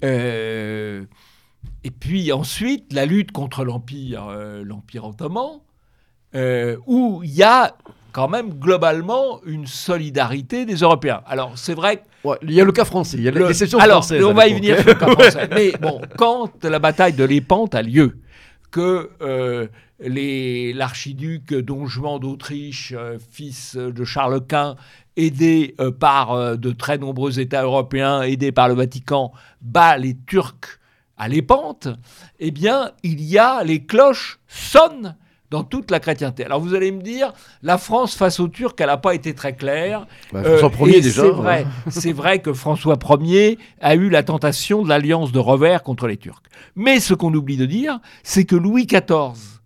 euh, 0.03 1.05
et 1.87 1.91
puis 1.91 2.33
ensuite 2.33 2.91
la 2.91 3.05
lutte 3.05 3.31
contre 3.31 3.63
l'empire, 3.63 4.27
euh, 4.29 4.61
l'empire 4.65 5.05
ottoman, 5.05 5.61
euh, 6.35 6.75
où 6.85 7.21
il 7.23 7.33
y 7.33 7.43
a 7.43 7.75
quand 8.11 8.27
même 8.27 8.49
globalement 8.55 9.39
une 9.45 9.67
solidarité 9.67 10.65
des 10.65 10.75
Européens. 10.75 11.21
Alors 11.25 11.57
c'est 11.57 11.73
vrai 11.73 11.97
que 11.97 12.01
Ouais, 12.27 12.37
il 12.41 12.51
y 12.51 12.59
a 12.59 12.65
le 12.65 12.73
cas 12.73 12.83
français, 12.83 13.15
il 13.17 13.23
y 13.23 13.27
a 13.29 13.31
le- 13.31 13.47
l'exception 13.47 13.79
alors, 13.79 14.05
on 14.11 14.29
à 14.31 14.33
va 14.33 14.47
y 14.47 14.53
venir 14.53 14.75
sur 14.79 14.87
le 14.87 14.95
cas 14.95 15.07
français. 15.07 15.47
Mais 15.55 15.71
bon, 15.79 16.01
quand 16.17 16.61
la 16.65 16.79
bataille 16.79 17.13
de 17.13 17.23
l'Épante 17.23 17.73
a 17.73 17.81
lieu, 17.81 18.17
que 18.69 19.11
euh, 19.21 19.67
les- 20.01 20.73
l'archiduc 20.73 21.53
Don 21.53 21.85
Juan 21.85 22.19
d'Autriche, 22.19 22.93
euh, 22.97 23.17
fils 23.31 23.77
de 23.77 24.03
Charles 24.03 24.45
Quint, 24.45 24.75
aidé 25.15 25.73
euh, 25.79 25.91
par 25.91 26.57
de 26.57 26.71
très 26.71 26.97
nombreux 26.97 27.39
États 27.39 27.63
européens, 27.63 28.23
aidé 28.23 28.51
par 28.51 28.67
le 28.67 28.73
Vatican, 28.73 29.31
bat 29.61 29.97
les 29.97 30.17
Turcs 30.27 30.76
à 31.17 31.27
l'Épante, 31.27 31.87
eh 32.39 32.51
bien, 32.51 32.91
il 33.03 33.21
y 33.21 33.37
a 33.37 33.63
les 33.63 33.83
cloches 33.83 34.39
sonnent 34.47 35.15
dans 35.49 35.63
toute 35.63 35.91
la 35.91 35.99
chrétienté. 36.01 36.43
Alors 36.43 36.59
vous 36.59 36.75
allez 36.75 36.91
me 36.91 37.01
dire, 37.01 37.31
la 37.61 37.77
France 37.77 38.15
face 38.15 38.39
aux 38.39 38.49
Turcs, 38.49 38.75
elle 38.79 38.87
n'a 38.87 38.97
pas 38.97 39.15
été 39.15 39.33
très 39.33 39.55
claire. 39.55 40.05
Bah, 40.33 40.43
François 40.43 40.87
Euh, 40.87 40.89
Ier 40.91 41.01
déjà. 41.01 41.21
C'est 41.21 41.29
vrai, 41.29 41.67
c'est 41.89 42.11
vrai 42.11 42.39
que 42.39 42.51
François 42.53 42.97
Ier 43.21 43.57
a 43.79 43.95
eu 43.95 44.09
la 44.09 44.23
tentation 44.23 44.83
de 44.83 44.89
l'alliance 44.89 45.31
de 45.31 45.39
revers 45.39 45.83
contre 45.83 46.05
les 46.07 46.17
Turcs. 46.17 46.43
Mais 46.75 46.99
ce 46.99 47.13
qu'on 47.13 47.33
oublie 47.33 47.55
de 47.57 47.65
dire, 47.65 47.99
c'est 48.23 48.43
que 48.43 48.57
Louis 48.57 48.85
XIV 48.85 49.61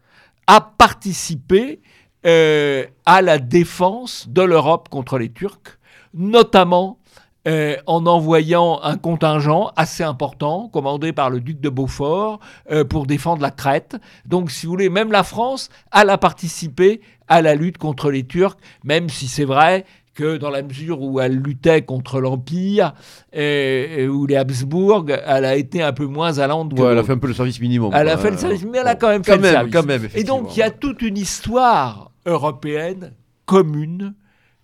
a 0.45 0.61
participé 0.61 1.81
euh, 2.27 2.85
à 3.07 3.23
la 3.23 3.39
défense 3.39 4.27
de 4.29 4.43
l'Europe 4.43 4.87
contre 4.89 5.17
les 5.17 5.31
Turcs, 5.31 5.79
notamment 6.13 6.99
euh, 7.47 7.75
en 7.87 8.05
envoyant 8.05 8.79
un 8.83 8.97
contingent 8.97 9.71
assez 9.75 10.03
important, 10.03 10.69
commandé 10.71 11.11
par 11.11 11.29
le 11.29 11.39
duc 11.39 11.59
de 11.59 11.69
Beaufort, 11.69 12.39
euh, 12.71 12.83
pour 12.83 13.05
défendre 13.07 13.41
la 13.41 13.51
Crète. 13.51 13.97
Donc, 14.25 14.51
si 14.51 14.65
vous 14.65 14.73
voulez, 14.73 14.89
même 14.89 15.11
la 15.11 15.23
France, 15.23 15.69
elle 15.91 16.09
a 16.11 16.17
participé 16.17 17.01
à 17.27 17.41
la 17.41 17.55
lutte 17.55 17.77
contre 17.77 18.11
les 18.11 18.23
Turcs, 18.25 18.57
même 18.83 19.09
si 19.09 19.27
c'est 19.27 19.45
vrai 19.45 19.85
que 20.13 20.35
dans 20.37 20.49
la 20.49 20.61
mesure 20.61 21.01
où 21.01 21.21
elle 21.21 21.37
luttait 21.37 21.83
contre 21.83 22.19
l'Empire, 22.19 22.93
euh, 23.35 24.07
ou 24.07 24.25
les 24.27 24.35
Habsbourg, 24.35 25.05
elle 25.25 25.45
a 25.45 25.55
été 25.55 25.81
un 25.81 25.93
peu 25.93 26.05
moins 26.05 26.37
allante 26.37 26.77
Ouais, 26.77 26.91
elle 26.91 26.97
a 26.97 27.03
fait 27.03 27.13
un 27.13 27.17
peu 27.17 27.27
le 27.27 27.33
service 27.33 27.59
minimum. 27.61 27.91
Elle 27.95 28.09
a 28.09 28.17
fait 28.17 28.29
le 28.31 28.37
service, 28.37 28.65
mais 28.65 28.79
elle 28.79 28.87
a 28.87 28.95
quand 28.95 29.07
même 29.07 29.23
fait 29.23 29.31
Quand 29.31 29.37
le 29.37 29.41
même, 29.43 29.51
service. 29.53 29.73
quand 29.73 29.85
même, 29.85 30.09
Et 30.13 30.23
donc, 30.25 30.55
il 30.55 30.59
y 30.59 30.63
a 30.63 30.69
toute 30.69 31.01
une 31.01 31.17
histoire 31.17 32.11
européenne 32.25 33.13
commune, 33.45 34.13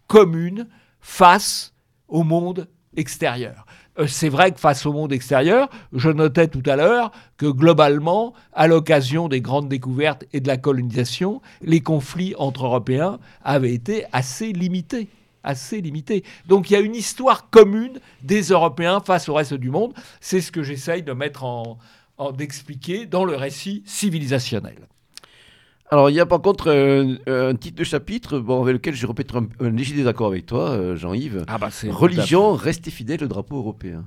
commune, 0.07 0.67
face 0.99 1.73
au 2.07 2.23
monde 2.23 2.67
extérieur. 2.95 3.65
Euh, 3.99 4.07
C'est 4.07 4.29
vrai 4.29 4.51
que 4.51 4.59
face 4.59 4.85
au 4.85 4.93
monde 4.93 5.11
extérieur, 5.13 5.69
je 5.93 6.09
notais 6.09 6.47
tout 6.47 6.63
à 6.65 6.75
l'heure 6.75 7.11
que 7.37 7.45
globalement, 7.45 8.33
à 8.53 8.67
l'occasion 8.67 9.27
des 9.27 9.41
grandes 9.41 9.69
découvertes 9.69 10.25
et 10.33 10.39
de 10.39 10.47
la 10.47 10.57
colonisation, 10.57 11.41
les 11.61 11.81
conflits 11.81 12.33
entre 12.37 12.65
Européens 12.65 13.19
avaient 13.43 13.73
été 13.73 14.05
assez 14.11 14.51
limités. 14.51 15.07
Assez. 15.43 15.81
Donc 16.47 16.69
il 16.69 16.73
y 16.73 16.75
a 16.75 16.79
une 16.81 16.95
histoire 16.95 17.49
commune 17.49 17.99
des 18.21 18.41
Européens 18.49 18.99
face 18.99 19.29
au 19.29 19.33
reste 19.33 19.53
du 19.53 19.69
monde. 19.69 19.93
C'est 20.19 20.41
ce 20.41 20.51
que 20.51 20.61
j'essaye 20.61 21.03
de 21.03 21.13
mettre 21.13 21.45
en- 21.45 21.77
d'expliquer 22.35 23.05
dans 23.05 23.23
le 23.23 23.35
récit 23.35 23.81
civilisationnel. 23.85 24.87
Alors, 25.89 26.09
il 26.09 26.15
y 26.15 26.19
a 26.19 26.25
par 26.25 26.41
contre 26.41 26.67
euh, 26.67 27.15
un 27.49 27.55
titre 27.55 27.77
de 27.77 27.83
chapitre 27.85 28.39
bon, 28.39 28.61
avec 28.61 28.73
lequel 28.73 28.93
je 28.93 29.07
répète 29.07 29.33
un, 29.33 29.47
un 29.65 29.69
léger 29.69 29.95
désaccord 29.95 30.27
avec 30.27 30.45
toi, 30.45 30.71
euh, 30.71 30.95
Jean-Yves. 30.97 31.45
Ah 31.47 31.57
bah 31.57 31.69
c'est 31.71 31.89
Religion, 31.89 32.53
restez 32.53 32.91
fidèle 32.91 33.23
au 33.23 33.27
drapeau 33.27 33.57
européen. 33.57 34.03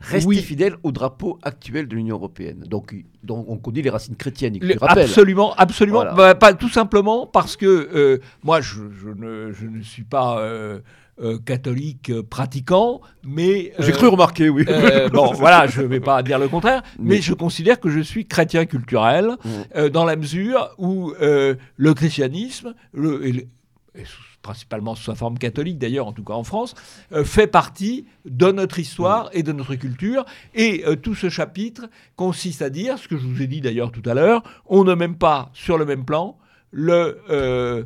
Restez 0.00 0.28
Oui. 0.28 0.36
fidèle 0.42 0.76
au 0.84 0.92
drapeau 0.92 1.38
actuel 1.42 1.88
de 1.88 1.96
l'Union 1.96 2.16
européenne. 2.16 2.64
Donc, 2.68 2.94
on 3.28 3.56
connaît 3.56 3.82
les 3.82 3.90
racines 3.90 4.14
chrétiennes, 4.14 4.56
Le- 4.60 4.74
tu 4.74 4.78
rappelles. 4.78 5.04
absolument, 5.04 5.54
absolument. 5.56 5.98
Voilà. 6.00 6.12
Bah, 6.14 6.34
pas, 6.36 6.52
tout 6.54 6.68
simplement 6.68 7.26
parce 7.26 7.56
que 7.56 7.66
euh, 7.66 8.18
moi, 8.44 8.60
je, 8.60 8.82
je 9.02 9.08
ne, 9.08 9.50
je 9.52 9.66
ne 9.66 9.82
suis 9.82 10.04
pas 10.04 10.38
euh, 10.38 10.78
euh, 11.20 11.38
catholique 11.38 12.10
euh, 12.10 12.22
pratiquant, 12.22 13.00
mais 13.24 13.72
J'ai 13.78 13.92
euh, 13.92 13.96
cru 13.96 14.06
remarquer, 14.08 14.48
oui. 14.48 14.64
bon, 15.12 15.32
voilà, 15.32 15.66
je 15.66 15.82
ne 15.82 15.86
vais 15.86 16.00
pas 16.00 16.22
dire 16.22 16.38
le 16.38 16.48
contraire, 16.48 16.82
mais, 16.98 17.16
Mais- 17.16 17.20
je 17.22 17.34
considère 17.34 17.80
que 17.80 17.88
je 17.90 18.00
suis 18.00 18.26
chrétien 18.26 18.66
culturel 18.66 19.36
Mm. 19.44 19.48
euh, 19.76 19.88
dans 19.88 20.04
la 20.04 20.16
mesure 20.16 20.70
où 20.78 21.12
le 21.18 21.92
christianisme, 21.94 22.74
le- 22.92 23.26
et 23.26 23.32
le- 23.32 23.42
et 23.94 24.04
sous- 24.04 24.22
principalement 24.40 24.94
sous 24.94 25.04
sa 25.04 25.14
forme 25.16 25.36
catholique 25.36 25.78
d'ailleurs, 25.78 26.06
en 26.06 26.12
tout 26.12 26.22
cas 26.22 26.32
en 26.34 26.44
France, 26.44 26.74
euh, 27.12 27.24
fait 27.24 27.48
partie 27.48 28.06
de 28.24 28.50
notre 28.52 28.78
histoire 28.78 29.28
et 29.32 29.42
de 29.42 29.50
notre 29.52 29.74
culture. 29.74 30.24
Et 30.54 30.84
euh, 30.86 30.94
tout 30.94 31.16
ce 31.16 31.28
chapitre 31.28 31.86
consiste 32.16 32.62
à 32.62 32.70
dire, 32.70 32.98
ce 32.98 33.08
que 33.08 33.16
je 33.18 33.26
vous 33.26 33.42
ai 33.42 33.46
dit 33.48 33.60
d'ailleurs 33.60 33.90
tout 33.90 34.02
à 34.08 34.14
l'heure, 34.14 34.42
on 34.66 34.84
ne 34.84 34.94
met 34.94 35.08
pas 35.08 35.50
sur 35.52 35.76
le 35.76 35.84
même 35.84 36.04
plan 36.04 36.38
le 36.70 37.18
euh, 37.30 37.82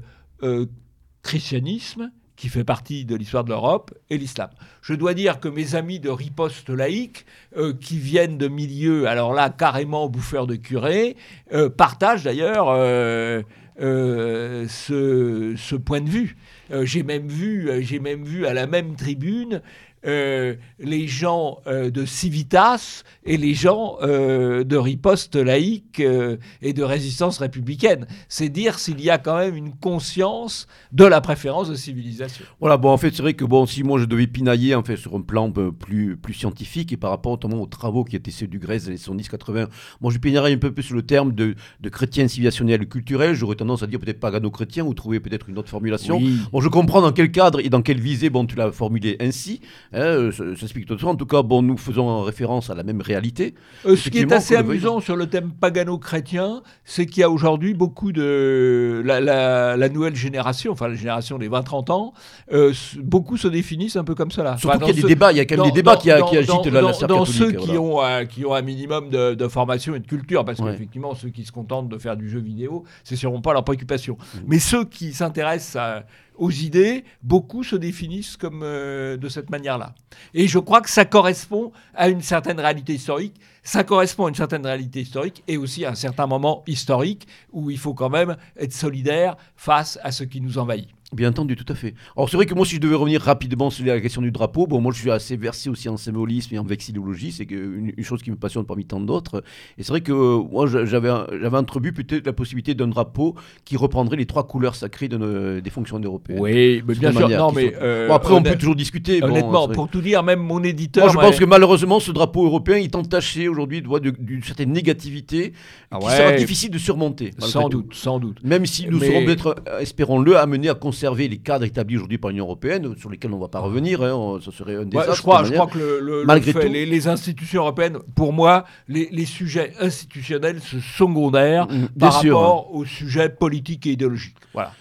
christianisme 1.22 2.10
qui 2.42 2.48
fait 2.48 2.64
partie 2.64 3.04
de 3.04 3.14
l'histoire 3.14 3.44
de 3.44 3.50
l'Europe, 3.50 3.94
et 4.10 4.18
l'islam. 4.18 4.50
Je 4.82 4.94
dois 4.94 5.14
dire 5.14 5.38
que 5.38 5.46
mes 5.46 5.76
amis 5.76 6.00
de 6.00 6.10
riposte 6.10 6.70
laïque, 6.70 7.24
euh, 7.56 7.72
qui 7.72 7.98
viennent 7.98 8.36
de 8.36 8.48
milieux, 8.48 9.06
alors 9.06 9.32
là, 9.32 9.48
carrément 9.48 10.08
bouffeurs 10.08 10.48
de 10.48 10.56
curés, 10.56 11.16
euh, 11.52 11.70
partagent 11.70 12.24
d'ailleurs 12.24 12.66
euh, 12.68 13.42
ce, 13.78 15.76
point 15.76 16.00
de 16.00 16.10
vue. 16.10 16.36
J'ai 16.82 17.04
même 17.04 17.28
vu 17.28 18.44
à 18.44 18.54
la 18.54 18.66
même 18.66 18.96
tribune 18.96 19.62
euh, 20.04 20.54
les 20.80 21.06
gens 21.06 21.58
euh, 21.68 21.90
de 21.90 22.04
Civitas 22.04 23.04
et 23.24 23.36
les 23.36 23.54
gens 23.54 23.98
euh, 24.02 24.64
de 24.64 24.76
riposte 24.76 25.36
laïque 25.36 26.00
et 26.00 26.72
de 26.72 26.82
résistance 26.82 27.38
républicaine. 27.38 28.06
C'est 28.28 28.48
dire 28.48 28.78
s'il 28.78 29.00
y 29.00 29.10
a 29.10 29.18
quand 29.18 29.36
même 29.36 29.54
une 29.54 29.74
conscience 29.74 30.66
de 30.90 31.04
la 31.04 31.20
préférence 31.20 31.68
de 31.68 31.76
civilisation. 31.76 32.44
Voilà, 32.58 32.76
bon, 32.76 32.90
en 32.90 32.96
fait, 32.96 33.14
c'est 33.14 33.22
vrai 33.22 33.34
que 33.34 33.44
bon, 33.44 33.64
si 33.66 33.84
moi 33.84 34.00
je 34.00 34.06
devais 34.06 34.26
pinailler 34.26 34.74
en 34.74 34.82
fait, 34.82 34.96
sur 34.96 35.14
un 35.14 35.20
plan 35.20 35.50
plus, 35.50 36.16
plus 36.16 36.34
scientifique 36.34 36.92
et 36.92 36.96
par 36.96 37.10
rapport 37.10 37.32
notamment 37.32 37.62
aux 37.62 37.66
travaux 37.66 38.04
qui 38.04 38.16
étaient 38.16 38.30
ceux 38.30 38.48
du 38.48 38.58
Grèce 38.58 38.84
des 38.86 39.08
années 39.08 39.22
70-80, 39.22 39.68
moi 40.00 40.12
je 40.12 40.18
pinaillerais 40.18 40.54
un 40.54 40.58
peu 40.58 40.72
plus 40.72 40.82
sur 40.82 40.96
le 40.96 41.02
terme 41.02 41.32
de, 41.32 41.54
de 41.80 41.88
chrétien 41.88 42.26
civilisationnel 42.26 42.88
culturel. 42.88 43.34
J'aurais 43.34 43.56
tendance 43.56 43.82
à 43.82 43.86
dire 43.86 44.00
peut-être 44.00 44.20
pagano-chrétien 44.20 44.84
ou 44.84 44.94
trouver 44.94 45.20
peut-être 45.20 45.48
une 45.48 45.58
autre 45.58 45.68
formulation. 45.68 46.16
Oui. 46.16 46.38
Bon, 46.50 46.60
je 46.60 46.68
comprends 46.68 47.02
dans 47.02 47.12
quel 47.12 47.30
cadre 47.30 47.60
et 47.60 47.68
dans 47.68 47.82
quelle 47.82 48.00
visée 48.00 48.30
bon, 48.30 48.46
tu 48.46 48.56
l'as 48.56 48.72
formulé 48.72 49.16
ainsi. 49.20 49.60
Hein, 49.94 50.00
euh, 50.00 50.32
ça, 50.32 50.44
ça 50.56 50.62
explique 50.62 50.86
tout 50.86 50.98
ça. 50.98 51.06
En 51.06 51.16
tout 51.16 51.26
cas, 51.26 51.42
bon, 51.42 51.62
nous 51.62 51.76
faisons 51.76 52.22
référence 52.22 52.70
à 52.70 52.74
la 52.74 52.82
même 52.82 53.00
réalité. 53.00 53.54
Euh, 53.86 53.94
ce 53.96 54.08
qui 54.08 54.18
est 54.18 54.32
assez 54.32 54.56
amusant 54.56 55.00
sur 55.00 55.16
le 55.16 55.26
thème 55.26 55.50
pagano-chrétien, 55.52 56.62
c'est 56.84 57.06
qu'il 57.06 57.20
y 57.20 57.24
a 57.24 57.30
aujourd'hui 57.30 57.74
beaucoup 57.74 58.12
de. 58.12 59.02
La, 59.04 59.20
la- 59.20 59.76
la 59.76 59.88
nouvelle 59.88 60.16
génération, 60.16 60.72
enfin 60.72 60.88
la 60.88 60.94
génération 60.94 61.38
des 61.38 61.48
20-30 61.48 61.90
ans, 61.92 62.12
euh, 62.52 62.72
beaucoup 63.02 63.36
se 63.36 63.48
définissent 63.48 63.96
un 63.96 64.04
peu 64.04 64.14
comme 64.14 64.30
cela. 64.30 64.56
Surtout 64.56 64.76
Enfin, 64.76 64.86
qu'il 64.86 64.96
y 64.96 64.98
a 64.98 65.02
des 65.02 65.08
débats, 65.08 65.32
il 65.32 65.38
y 65.38 65.40
a 65.40 65.44
quand 65.44 65.54
même 65.56 65.58
dans- 65.58 65.64
des 65.66 65.72
débats 65.72 65.94
dans- 65.94 66.00
qui, 66.00 66.10
a- 66.10 66.18
dans- 66.20 66.26
qui 66.28 66.36
agitent 66.38 66.66
la, 66.66 66.80
la 66.80 66.92
dans- 67.06 67.24
ceux 67.24 67.52
qui 67.52 67.76
ont, 67.78 68.02
euh, 68.02 68.24
qui 68.24 68.44
ont 68.46 68.54
un 68.54 68.62
minimum 68.62 69.10
de, 69.10 69.34
de 69.34 69.48
formation 69.48 69.94
et 69.94 70.00
de 70.00 70.06
culture, 70.06 70.44
parce 70.44 70.58
Ouais. 70.60 70.72
qu'effectivement, 70.72 71.14
ceux 71.14 71.28
qui 71.30 71.44
se 71.44 71.52
contentent 71.52 71.88
de 71.88 71.98
faire 71.98 72.16
du 72.16 72.28
jeu 72.30 72.40
vidéo, 72.40 72.84
c'est 73.04 73.16
sûrement 73.16 73.40
pas 73.40 73.52
leur 73.52 73.64
préoccupation. 73.64 74.16
Mmh. 74.18 74.38
Mais 74.46 74.58
ceux 74.58 74.84
qui 74.84 75.12
s'intéressent 75.12 75.76
à- 75.76 76.04
aux 76.36 76.50
idées, 76.50 77.04
beaucoup 77.22 77.62
se 77.62 77.76
définissent 77.76 78.36
comme 78.36 78.62
euh, 78.62 79.16
de 79.16 79.28
cette 79.28 79.50
manière-là. 79.50 79.94
Et 80.34 80.48
je 80.48 80.58
crois 80.58 80.80
que 80.80 80.90
ça 80.90 81.04
correspond 81.04 81.72
à 81.94 82.08
une 82.08 82.22
certaine 82.22 82.60
réalité 82.60 82.94
historique. 82.94 83.34
Ça 83.62 83.84
correspond 83.84 84.26
à 84.26 84.28
une 84.28 84.34
certaine 84.34 84.66
réalité 84.66 85.00
historique 85.00 85.42
et 85.46 85.56
aussi 85.56 85.84
à 85.84 85.90
un 85.90 85.94
certain 85.94 86.26
moment 86.26 86.64
historique 86.66 87.26
où 87.52 87.70
il 87.70 87.78
faut 87.78 87.94
quand 87.94 88.10
même 88.10 88.36
être 88.56 88.72
solidaire 88.72 89.36
face 89.56 89.98
à 90.02 90.10
ce 90.10 90.24
qui 90.24 90.40
nous 90.40 90.58
envahit. 90.58 90.88
Bien 91.12 91.28
entendu, 91.30 91.56
tout 91.56 91.70
à 91.70 91.74
fait. 91.74 91.94
Alors 92.16 92.28
c'est 92.30 92.36
vrai 92.36 92.46
que 92.46 92.54
moi, 92.54 92.64
si 92.64 92.76
je 92.76 92.80
devais 92.80 92.94
revenir 92.94 93.20
rapidement 93.20 93.68
sur 93.70 93.84
la 93.84 94.00
question 94.00 94.22
du 94.22 94.30
drapeau, 94.30 94.66
bon, 94.66 94.80
moi 94.80 94.92
je 94.94 94.98
suis 95.00 95.10
assez 95.10 95.36
versé 95.36 95.68
aussi 95.68 95.88
en 95.88 95.96
symbolisme 95.96 96.54
et 96.54 96.58
en 96.58 96.64
vexillologie, 96.64 97.32
c'est 97.32 97.50
une, 97.50 97.92
une 97.96 98.04
chose 98.04 98.22
qui 98.22 98.30
me 98.30 98.36
passionne 98.36 98.64
parmi 98.64 98.84
tant 98.86 99.00
d'autres. 99.00 99.44
Et 99.76 99.82
c'est 99.82 99.90
vrai 99.90 100.00
que 100.00 100.12
euh, 100.12 100.42
moi 100.50 100.66
j'avais 100.66 101.10
j'avais 101.40 101.56
entrevu 101.58 101.92
peut-être 101.92 102.24
la 102.26 102.32
possibilité 102.32 102.74
d'un 102.74 102.88
drapeau 102.88 103.34
qui 103.64 103.76
reprendrait 103.76 104.16
les 104.16 104.26
trois 104.26 104.46
couleurs 104.46 104.74
sacrées 104.74 105.08
de 105.08 105.60
des 105.62 105.70
fonctions 105.70 105.98
européennes. 106.00 106.40
Oui, 106.40 106.82
mais 106.86 106.94
bien 106.94 107.12
sûr. 107.12 107.28
Non, 107.28 107.52
mais 107.52 107.66
sont- 107.72 107.76
euh, 107.82 108.08
Bon, 108.08 108.14
après, 108.14 108.34
on 108.34 108.42
peut 108.42 108.56
toujours 108.56 108.74
discuter. 108.76 109.22
honnêtement, 109.22 109.68
pour 109.68 109.88
tout 109.88 110.00
dire, 110.00 110.22
même 110.22 110.40
mon 110.40 110.62
éditeur. 110.62 111.04
Moi, 111.04 111.12
je 111.12 111.18
pense 111.18 111.38
que 111.38 111.44
malheureusement, 111.44 112.00
ce 112.00 112.10
drapeau 112.12 112.46
européen 112.46 112.76
est 112.76 112.94
entaché 112.96 113.48
aujourd'hui 113.48 113.82
d'une 113.82 114.42
certaine 114.42 114.72
négativité 114.72 115.52
Ah 115.90 115.98
qui 115.98 116.06
sera 116.10 116.32
difficile 116.32 116.70
de 116.70 116.78
surmonter. 116.78 117.32
Sans 117.38 117.68
tout. 117.68 117.82
doute, 117.82 117.94
sans 117.94 118.18
doute. 118.18 118.38
Même 118.44 118.64
si 118.64 118.86
nous 118.88 118.98
Mais- 118.98 119.06
serons 119.08 119.24
peut-être, 119.26 119.56
euh, 119.68 119.80
espérons-le, 119.80 120.36
amenés 120.38 120.68
à 120.70 120.74
conserver 120.74 121.01
les 121.10 121.38
cadres 121.38 121.64
établis 121.64 121.96
aujourd'hui 121.96 122.18
par 122.18 122.30
l'Union 122.30 122.44
européenne, 122.44 122.94
sur 122.96 123.10
lesquels 123.10 123.32
on 123.32 123.36
ne 123.36 123.40
va 123.40 123.48
pas 123.48 123.60
revenir, 123.60 124.02
hein, 124.02 124.12
on- 124.14 124.40
ça 124.40 124.50
serait 124.52 124.74
un 124.76 124.80
Ouais, 124.80 124.84
désastre. 124.86 125.14
je, 125.16 125.22
crois, 125.22 125.44
je 125.44 125.52
crois 125.52 125.66
que 125.66 125.78
le, 125.78 126.00
le- 126.00 126.20
le 126.20 126.24
Malgré 126.26 126.52
fait- 126.52 126.66
tout. 126.66 126.72
les, 126.72 126.86
les 126.86 127.08
institutions 127.08 127.62
européennes, 127.62 127.98
pour 128.14 128.32
moi, 128.32 128.64
les, 128.88 129.08
les 129.12 129.24
sujets 129.26 129.72
institutionnels 129.80 130.60
sont 130.60 130.80
secondaires 130.80 131.66
Mm, 131.66 131.76
bien 131.78 131.88
par 131.98 132.20
sûr. 132.20 132.38
rapport 132.38 132.74
aux 132.74 132.84
sujets 132.84 133.28
politiques 133.28 133.86
et 133.86 133.92
idéologiques. 133.92 134.36
Voilà. 134.54 134.72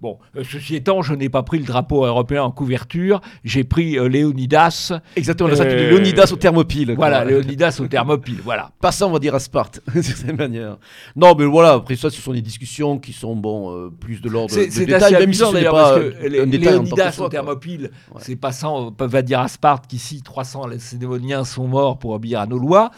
Bon, 0.00 0.18
euh, 0.36 0.44
ceci 0.48 0.76
étant, 0.76 1.02
je 1.02 1.14
n'ai 1.14 1.28
pas 1.28 1.42
pris 1.42 1.58
le 1.58 1.64
drapeau 1.64 2.04
européen 2.04 2.42
en 2.42 2.50
couverture, 2.50 3.20
j'ai 3.44 3.64
pris 3.64 3.98
euh, 3.98 4.08
Léonidas. 4.08 4.92
Exactement, 5.16 5.48
la 5.48 5.56
statue 5.56 5.70
de 5.70 5.80
Euh, 5.80 5.90
Léonidas 5.90 6.30
au 6.32 6.36
thermopile. 6.36 6.94
Voilà. 6.96 7.24
Léonidas 7.24 7.78
au 7.80 7.86
thermopile. 7.86 8.38
Voilà. 8.44 8.70
Passant, 8.80 9.08
on 9.08 9.12
va 9.12 9.18
dire, 9.18 9.34
à 9.34 9.40
Sparte, 9.40 9.80
de 9.94 10.02
cette 10.02 10.36
manière. 10.36 10.78
Non, 11.16 11.34
mais 11.36 11.44
voilà, 11.44 11.72
après 11.72 11.96
ça, 11.96 12.10
ce 12.10 12.20
sont 12.20 12.32
des 12.32 12.42
discussions 12.42 12.98
qui 12.98 13.12
sont, 13.12 13.36
bon, 13.36 13.90
plus 14.00 14.20
de 14.20 14.28
l'ordre 14.28 14.54
de 14.54 14.84
détail, 14.84 15.12
même 15.14 15.32
si 15.32 15.40
ce 15.40 15.44
n'est 15.46 15.52
d'ailleurs 15.52 15.72
pas 15.74 15.98
Léonidas 16.28 17.18
au 17.18 17.28
Ouais. 17.28 18.20
c'est 18.20 18.36
passant, 18.36 18.94
on 18.98 19.06
va 19.06 19.22
dire 19.22 19.40
à 19.40 19.48
Sparte 19.48 19.86
qu'ici 19.86 20.22
300 20.22 20.66
Lacédémoniens 20.66 21.44
sont 21.44 21.66
morts 21.66 21.98
pour 21.98 22.12
obéir 22.12 22.40
à 22.40 22.46
nos 22.46 22.58
lois. 22.58 22.90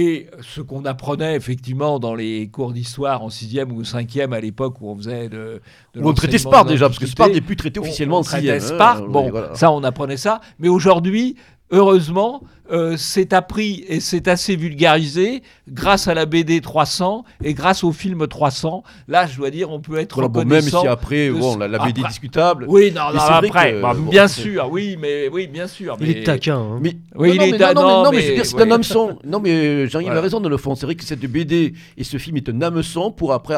Et 0.00 0.28
ce 0.42 0.60
qu'on 0.60 0.84
apprenait 0.84 1.34
effectivement 1.34 1.98
dans 1.98 2.14
les 2.14 2.46
cours 2.46 2.72
d'histoire 2.72 3.20
en 3.20 3.30
6e 3.30 3.72
ou 3.72 3.82
5e 3.82 4.32
à 4.32 4.40
l'époque 4.40 4.80
où 4.80 4.88
on 4.88 4.96
faisait 4.96 5.28
de, 5.28 5.60
de 5.92 6.00
on 6.00 6.12
traitait 6.12 6.38
Sparte 6.38 6.68
déjà, 6.68 6.86
parce 6.86 7.00
que 7.00 7.06
Sparte 7.06 7.32
n'est 7.32 7.40
plus 7.40 7.56
traité 7.56 7.80
officiellement 7.80 8.18
on 8.18 8.20
en 8.20 8.22
traitait 8.22 8.60
sixième, 8.60 8.74
hein, 8.74 8.76
Sparte, 8.76 9.08
bon, 9.08 9.28
voilà. 9.30 9.56
ça 9.56 9.72
on 9.72 9.82
apprenait 9.82 10.16
ça. 10.16 10.40
Mais 10.60 10.68
aujourd'hui, 10.68 11.34
heureusement, 11.70 12.42
euh, 12.70 12.96
c'est 12.98 13.32
appris 13.32 13.82
et 13.88 13.98
c'est 13.98 14.28
assez 14.28 14.54
vulgarisé 14.54 15.42
grâce 15.70 16.06
à 16.06 16.12
la 16.12 16.26
BD 16.26 16.60
300 16.60 17.24
et 17.42 17.54
grâce 17.54 17.82
au 17.82 17.92
film 17.92 18.26
300. 18.26 18.82
Là, 19.08 19.26
je 19.26 19.38
dois 19.38 19.48
dire, 19.48 19.70
on 19.70 19.80
peut 19.80 19.96
être 19.98 20.14
Voilà, 20.16 20.28
bon, 20.28 20.44
même 20.44 20.60
si 20.60 20.76
après, 20.86 21.30
bon, 21.30 21.56
la, 21.56 21.66
la 21.66 21.78
BD 21.78 22.00
est 22.00 22.02
après- 22.02 22.08
discutable. 22.10 22.66
Oui, 22.68 22.92
non, 22.94 23.10
non, 23.14 23.20
après, 23.20 23.72
que, 23.72 23.80
bah, 23.80 23.94
bon, 23.96 24.10
bien 24.10 24.28
sûr, 24.28 24.68
oui, 24.70 24.98
mais 25.00 25.28
oui, 25.32 25.46
bien 25.46 25.66
sûr. 25.66 25.96
Il 26.00 26.06
mais- 26.08 26.12
est 26.20 26.24
taquin. 26.24 26.58
hein. 26.58 26.78
Mais, 26.82 26.96
Oui, 27.16 27.28
non, 27.28 27.34
il 27.34 27.38
non, 27.38 27.44
est 27.46 27.50
mais, 27.52 27.58
da- 27.58 27.72
non, 27.74 28.04
non, 28.04 28.10
mais, 28.12 28.44
c'est 28.44 28.54
ouais. 28.54 28.62
un 28.62 28.70
hameçon. 28.70 29.18
Non, 29.24 29.40
mais 29.40 29.86
Jean-Yves 29.88 30.08
Voilà. 30.08 30.20
a 30.20 30.22
raison 30.22 30.40
de 30.40 30.48
le 30.50 30.56
fond. 30.58 30.74
C'est 30.74 30.84
vrai 30.84 30.94
que 30.94 31.04
cette 31.04 31.20
BD 31.20 31.72
et 31.96 32.04
ce 32.04 32.18
film 32.18 32.36
est 32.36 32.50
un 32.50 32.60
hameçon 32.60 33.10
pour 33.12 33.32
après 33.32 33.54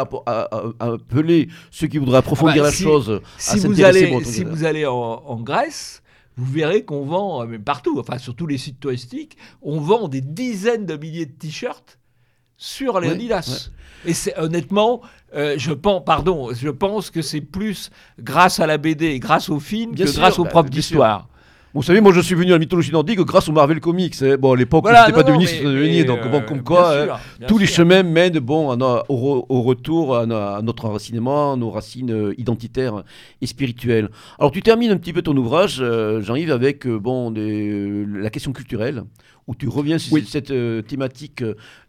appeler 0.78 1.48
ceux 1.72 1.86
qui 1.88 1.98
voudraient 1.98 2.18
approfondir 2.18 2.62
Ah 2.62 2.66
bah, 2.66 2.70
la 2.70 2.72
si- 2.76 2.82
chose 2.84 3.20
Si 3.38 3.58
à 3.58 3.68
vous 3.68 3.82
allez, 3.82 4.06
bon, 4.06 4.20
si 4.24 4.44
vous 4.44 4.64
allez 4.64 4.86
en, 4.86 4.94
en 5.26 5.36
Grèce, 5.40 6.02
vous 6.40 6.52
verrez 6.52 6.84
qu'on 6.84 7.04
vend, 7.04 7.46
euh, 7.46 7.58
partout, 7.58 7.98
enfin 8.00 8.18
sur 8.18 8.34
tous 8.34 8.46
les 8.46 8.58
sites 8.58 8.80
touristiques, 8.80 9.36
on 9.62 9.78
vend 9.78 10.08
des 10.08 10.22
dizaines 10.22 10.86
de 10.86 10.96
milliers 10.96 11.26
de 11.26 11.32
t-shirts 11.32 11.98
sur 12.56 13.00
les 13.00 13.10
Adidas. 13.10 13.70
Et 14.06 14.14
c'est 14.14 14.38
honnêtement, 14.38 15.02
euh, 15.34 15.54
je 15.58 15.72
pense, 15.72 16.02
pardon, 16.04 16.52
je 16.54 16.68
pense 16.68 17.10
que 17.10 17.20
c'est 17.20 17.40
plus 17.40 17.90
grâce 18.18 18.60
à 18.60 18.66
la 18.66 18.78
BD, 18.78 19.06
et 19.06 19.18
grâce 19.18 19.50
au 19.50 19.60
film, 19.60 19.92
Bien 19.92 20.06
que 20.06 20.10
sûr, 20.10 20.20
grâce 20.20 20.38
aux 20.38 20.44
bah, 20.44 20.50
sûr. 20.50 20.64
d'histoire. 20.64 21.28
Vous 21.72 21.84
savez, 21.84 22.00
moi 22.00 22.12
je 22.12 22.20
suis 22.20 22.34
venu 22.34 22.50
à 22.50 22.54
la 22.54 22.58
mythologie 22.58 22.90
nordique 22.90 23.20
grâce 23.20 23.48
aux 23.48 23.52
Marvel 23.52 23.78
Comics. 23.78 24.16
hein. 24.22 24.36
Bon, 24.40 24.54
à 24.54 24.56
l'époque, 24.56 24.82
Voilà, 24.82 25.06
c'était 25.06 25.12
non, 25.18 25.22
pas 25.24 25.30
devenu 25.30 25.46
ce 25.46 25.54
que 25.62 25.64
devenu. 25.68 26.04
Donc, 26.04 26.28
bon, 26.28 26.38
euh, 26.38 26.40
comme 26.40 26.62
quoi, 26.64 27.04
sûr, 27.04 27.14
hein, 27.14 27.44
tous 27.46 27.58
les 27.58 27.66
chemins 27.66 28.02
mènent 28.02 28.40
bon, 28.40 28.70
à 28.72 28.76
no- 28.76 29.02
au, 29.08 29.16
re- 29.16 29.46
au 29.48 29.62
retour 29.62 30.16
à, 30.16 30.26
no- 30.26 30.34
à 30.34 30.60
notre 30.62 30.86
enracinement, 30.86 31.56
nos 31.56 31.70
racines 31.70 32.10
euh, 32.10 32.34
identitaires 32.38 33.04
et 33.40 33.46
spirituelles. 33.46 34.08
Alors, 34.40 34.50
tu 34.50 34.62
termines 34.62 34.90
un 34.90 34.96
petit 34.96 35.12
peu 35.12 35.22
ton 35.22 35.36
ouvrage, 35.36 35.78
euh, 35.80 36.20
Jean-Yves, 36.22 36.50
avec 36.50 36.86
euh, 36.88 36.98
bon, 36.98 37.30
des- 37.30 38.04
la 38.20 38.30
question 38.30 38.52
culturelle, 38.52 39.04
où 39.46 39.54
tu 39.54 39.68
reviens 39.68 39.98
sur 39.98 40.12
Oui. 40.14 40.24
cette 40.26 40.50
euh, 40.50 40.82
thématique 40.82 41.42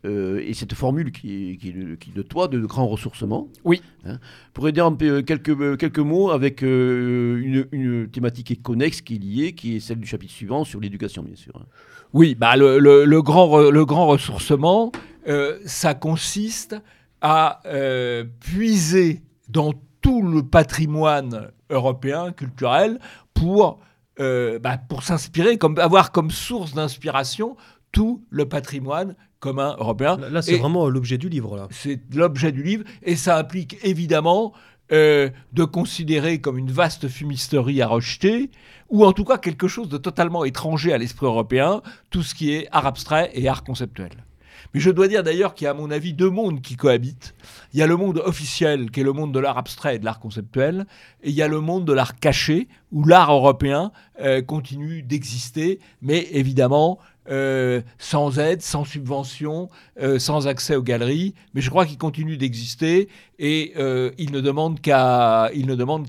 euh, 0.05 0.39
et 0.45 0.53
cette 0.53 0.73
formule 0.73 1.11
qui, 1.11 1.57
qui, 1.61 1.71
de- 1.73 1.95
qui 1.95 2.09
est 2.09 2.13
de 2.13 2.21
toi, 2.21 2.47
de 2.47 2.59
grand 2.59 2.87
ressourcement. 2.87 3.47
Oui. 3.65 3.81
Hein. 4.05 4.17
Pour 4.53 4.67
aider 4.67 4.81
un 4.81 4.93
peu, 4.93 5.21
quelques, 5.21 5.49
euh, 5.49 5.75
quelques 5.75 5.99
mots 5.99 6.31
avec 6.31 6.63
euh, 6.63 7.39
une, 7.41 7.67
une 7.71 8.07
thématique 8.09 8.61
connexe, 8.63 9.01
qui 9.01 9.15
est 9.15 9.19
liée, 9.19 9.53
qui 9.53 9.75
est 9.75 9.79
celle 9.79 9.99
du 9.99 10.07
chapitre 10.07 10.33
suivant 10.33 10.63
sur 10.63 10.79
l'éducation, 10.79 11.21
bien 11.23 11.35
sûr. 11.35 11.53
hein. 11.55 11.65
Oui, 12.13 12.35
bah 12.35 12.57
le, 12.57 12.77
le- 12.79 13.05
le 13.05 13.21
grand, 13.21 13.69
le 13.69 13.85
grand 13.85 14.07
ressourcement, 14.07 14.91
euh, 15.27 15.57
ça 15.65 15.93
consiste 15.93 16.75
à 17.21 17.61
euh, 17.67 18.25
puiser 18.39 19.21
dans 19.49 19.73
tout 20.01 20.21
le 20.21 20.41
patrimoine 20.43 21.51
européen, 21.69 22.31
culturel, 22.31 22.99
pour, 23.33 23.79
euh, 24.19 24.59
bah, 24.59 24.77
pour 24.77 25.03
s'inspirer, 25.03 25.57
comme, 25.57 25.77
avoir 25.79 26.11
comme 26.11 26.31
source 26.31 26.73
d'inspiration 26.73 27.55
tout 27.91 28.23
le 28.29 28.47
patrimoine 28.47 29.15
commun 29.39 29.75
européen. 29.79 30.17
Là, 30.17 30.29
là, 30.29 30.41
c'est 30.41 30.57
vraiment 30.57 30.87
l'objet 30.87 31.17
du 31.17 31.29
livre. 31.29 31.55
là. 31.57 31.67
c'est 31.71 31.99
l'objet 32.13 32.51
du 32.51 32.63
livre, 32.63 32.83
et 33.03 33.15
ça 33.15 33.37
implique 33.37 33.77
évidemment 33.83 34.53
euh, 34.91 35.29
de 35.53 35.63
considérer 35.63 36.41
comme 36.41 36.57
une 36.57 36.71
vaste 36.71 37.07
fumisterie 37.07 37.81
à 37.81 37.87
rejeter, 37.87 38.51
ou 38.89 39.05
en 39.05 39.13
tout 39.13 39.23
cas 39.23 39.37
quelque 39.37 39.67
chose 39.67 39.87
de 39.87 39.97
totalement 39.97 40.43
étranger 40.43 40.93
à 40.93 40.97
l'esprit 40.97 41.25
européen, 41.25 41.81
tout 42.09 42.23
ce 42.23 42.35
qui 42.35 42.51
est 42.51 42.67
art 42.71 42.85
abstrait 42.85 43.31
et 43.33 43.47
art 43.47 43.63
conceptuel. 43.63 44.11
Mais 44.73 44.79
je 44.79 44.89
dois 44.89 45.07
dire 45.07 45.23
d'ailleurs 45.23 45.53
qu'il 45.53 45.65
y 45.65 45.67
a 45.67 45.71
à 45.71 45.73
mon 45.73 45.91
avis 45.91 46.13
deux 46.13 46.29
mondes 46.29 46.61
qui 46.61 46.75
cohabitent. 46.75 47.35
Il 47.73 47.79
y 47.79 47.83
a 47.83 47.87
le 47.87 47.97
monde 47.97 48.21
officiel 48.23 48.91
qui 48.91 49.01
est 49.01 49.03
le 49.03 49.13
monde 49.13 49.33
de 49.33 49.39
l'art 49.39 49.57
abstrait 49.57 49.95
et 49.95 49.99
de 49.99 50.05
l'art 50.05 50.19
conceptuel, 50.19 50.85
et 51.23 51.29
il 51.29 51.35
y 51.35 51.41
a 51.41 51.47
le 51.47 51.59
monde 51.59 51.85
de 51.85 51.93
l'art 51.93 52.19
caché 52.19 52.67
où 52.91 53.05
l'art 53.05 53.31
européen 53.31 53.91
euh, 54.21 54.41
continue 54.41 55.03
d'exister, 55.03 55.79
mais 56.01 56.27
évidemment 56.31 56.99
euh, 57.29 57.81
sans 57.97 58.39
aide, 58.39 58.61
sans 58.61 58.83
subvention, 58.83 59.69
euh, 60.01 60.19
sans 60.19 60.47
accès 60.47 60.75
aux 60.75 60.81
galeries, 60.81 61.33
mais 61.53 61.61
je 61.61 61.69
crois 61.69 61.85
qu'il 61.85 61.97
continue 61.97 62.37
d'exister 62.37 63.09
et 63.39 63.73
il 64.17 64.31
ne 64.31 64.41
demande 64.41 64.81
qu'à 64.81 65.51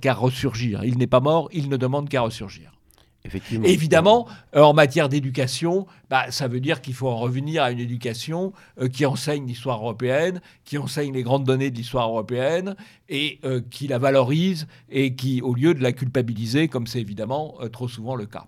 qu'à 0.01 0.15
ressurgir. 0.15 0.85
Il 0.85 0.99
n'est 0.99 1.07
pas 1.07 1.21
mort, 1.21 1.49
il 1.53 1.69
ne 1.69 1.77
demande 1.77 2.09
qu'à 2.09 2.23
ressurgir. 2.23 2.72
Effectivement. 3.25 3.67
Évidemment, 3.67 4.27
euh, 4.57 4.63
en 4.63 4.75
matière 4.75 5.09
d'éducation, 5.09 5.87
bah, 6.11 6.31
ça 6.31 6.49
veut 6.49 6.59
dire 6.59 6.81
qu'il 6.81 6.95
faut 6.95 7.09
en 7.09 7.17
revenir 7.17 7.63
à 7.63 7.71
une 7.71 7.79
éducation 7.79 8.53
euh, 8.81 8.89
qui 8.89 9.07
enseigne 9.07 9.47
l'histoire 9.47 9.79
européenne, 9.79 10.41
qui 10.65 10.77
enseigne 10.77 11.13
les 11.13 11.23
grandes 11.23 11.45
données 11.45 11.71
de 11.71 11.77
l'histoire 11.77 12.09
européenne 12.09 12.75
et 13.09 13.39
euh, 13.45 13.61
qui 13.71 13.87
la 13.87 13.99
valorise 13.99 14.67
et 14.91 15.15
qui, 15.15 15.41
au 15.41 15.55
lieu 15.55 15.73
de 15.73 15.83
la 15.83 15.93
culpabiliser, 15.93 16.67
comme 16.67 16.89
c'est 16.89 17.01
évidemment 17.01 17.55
euh, 17.61 17.69
trop 17.69 17.87
souvent 17.89 18.17
le 18.17 18.27
cas. 18.27 18.47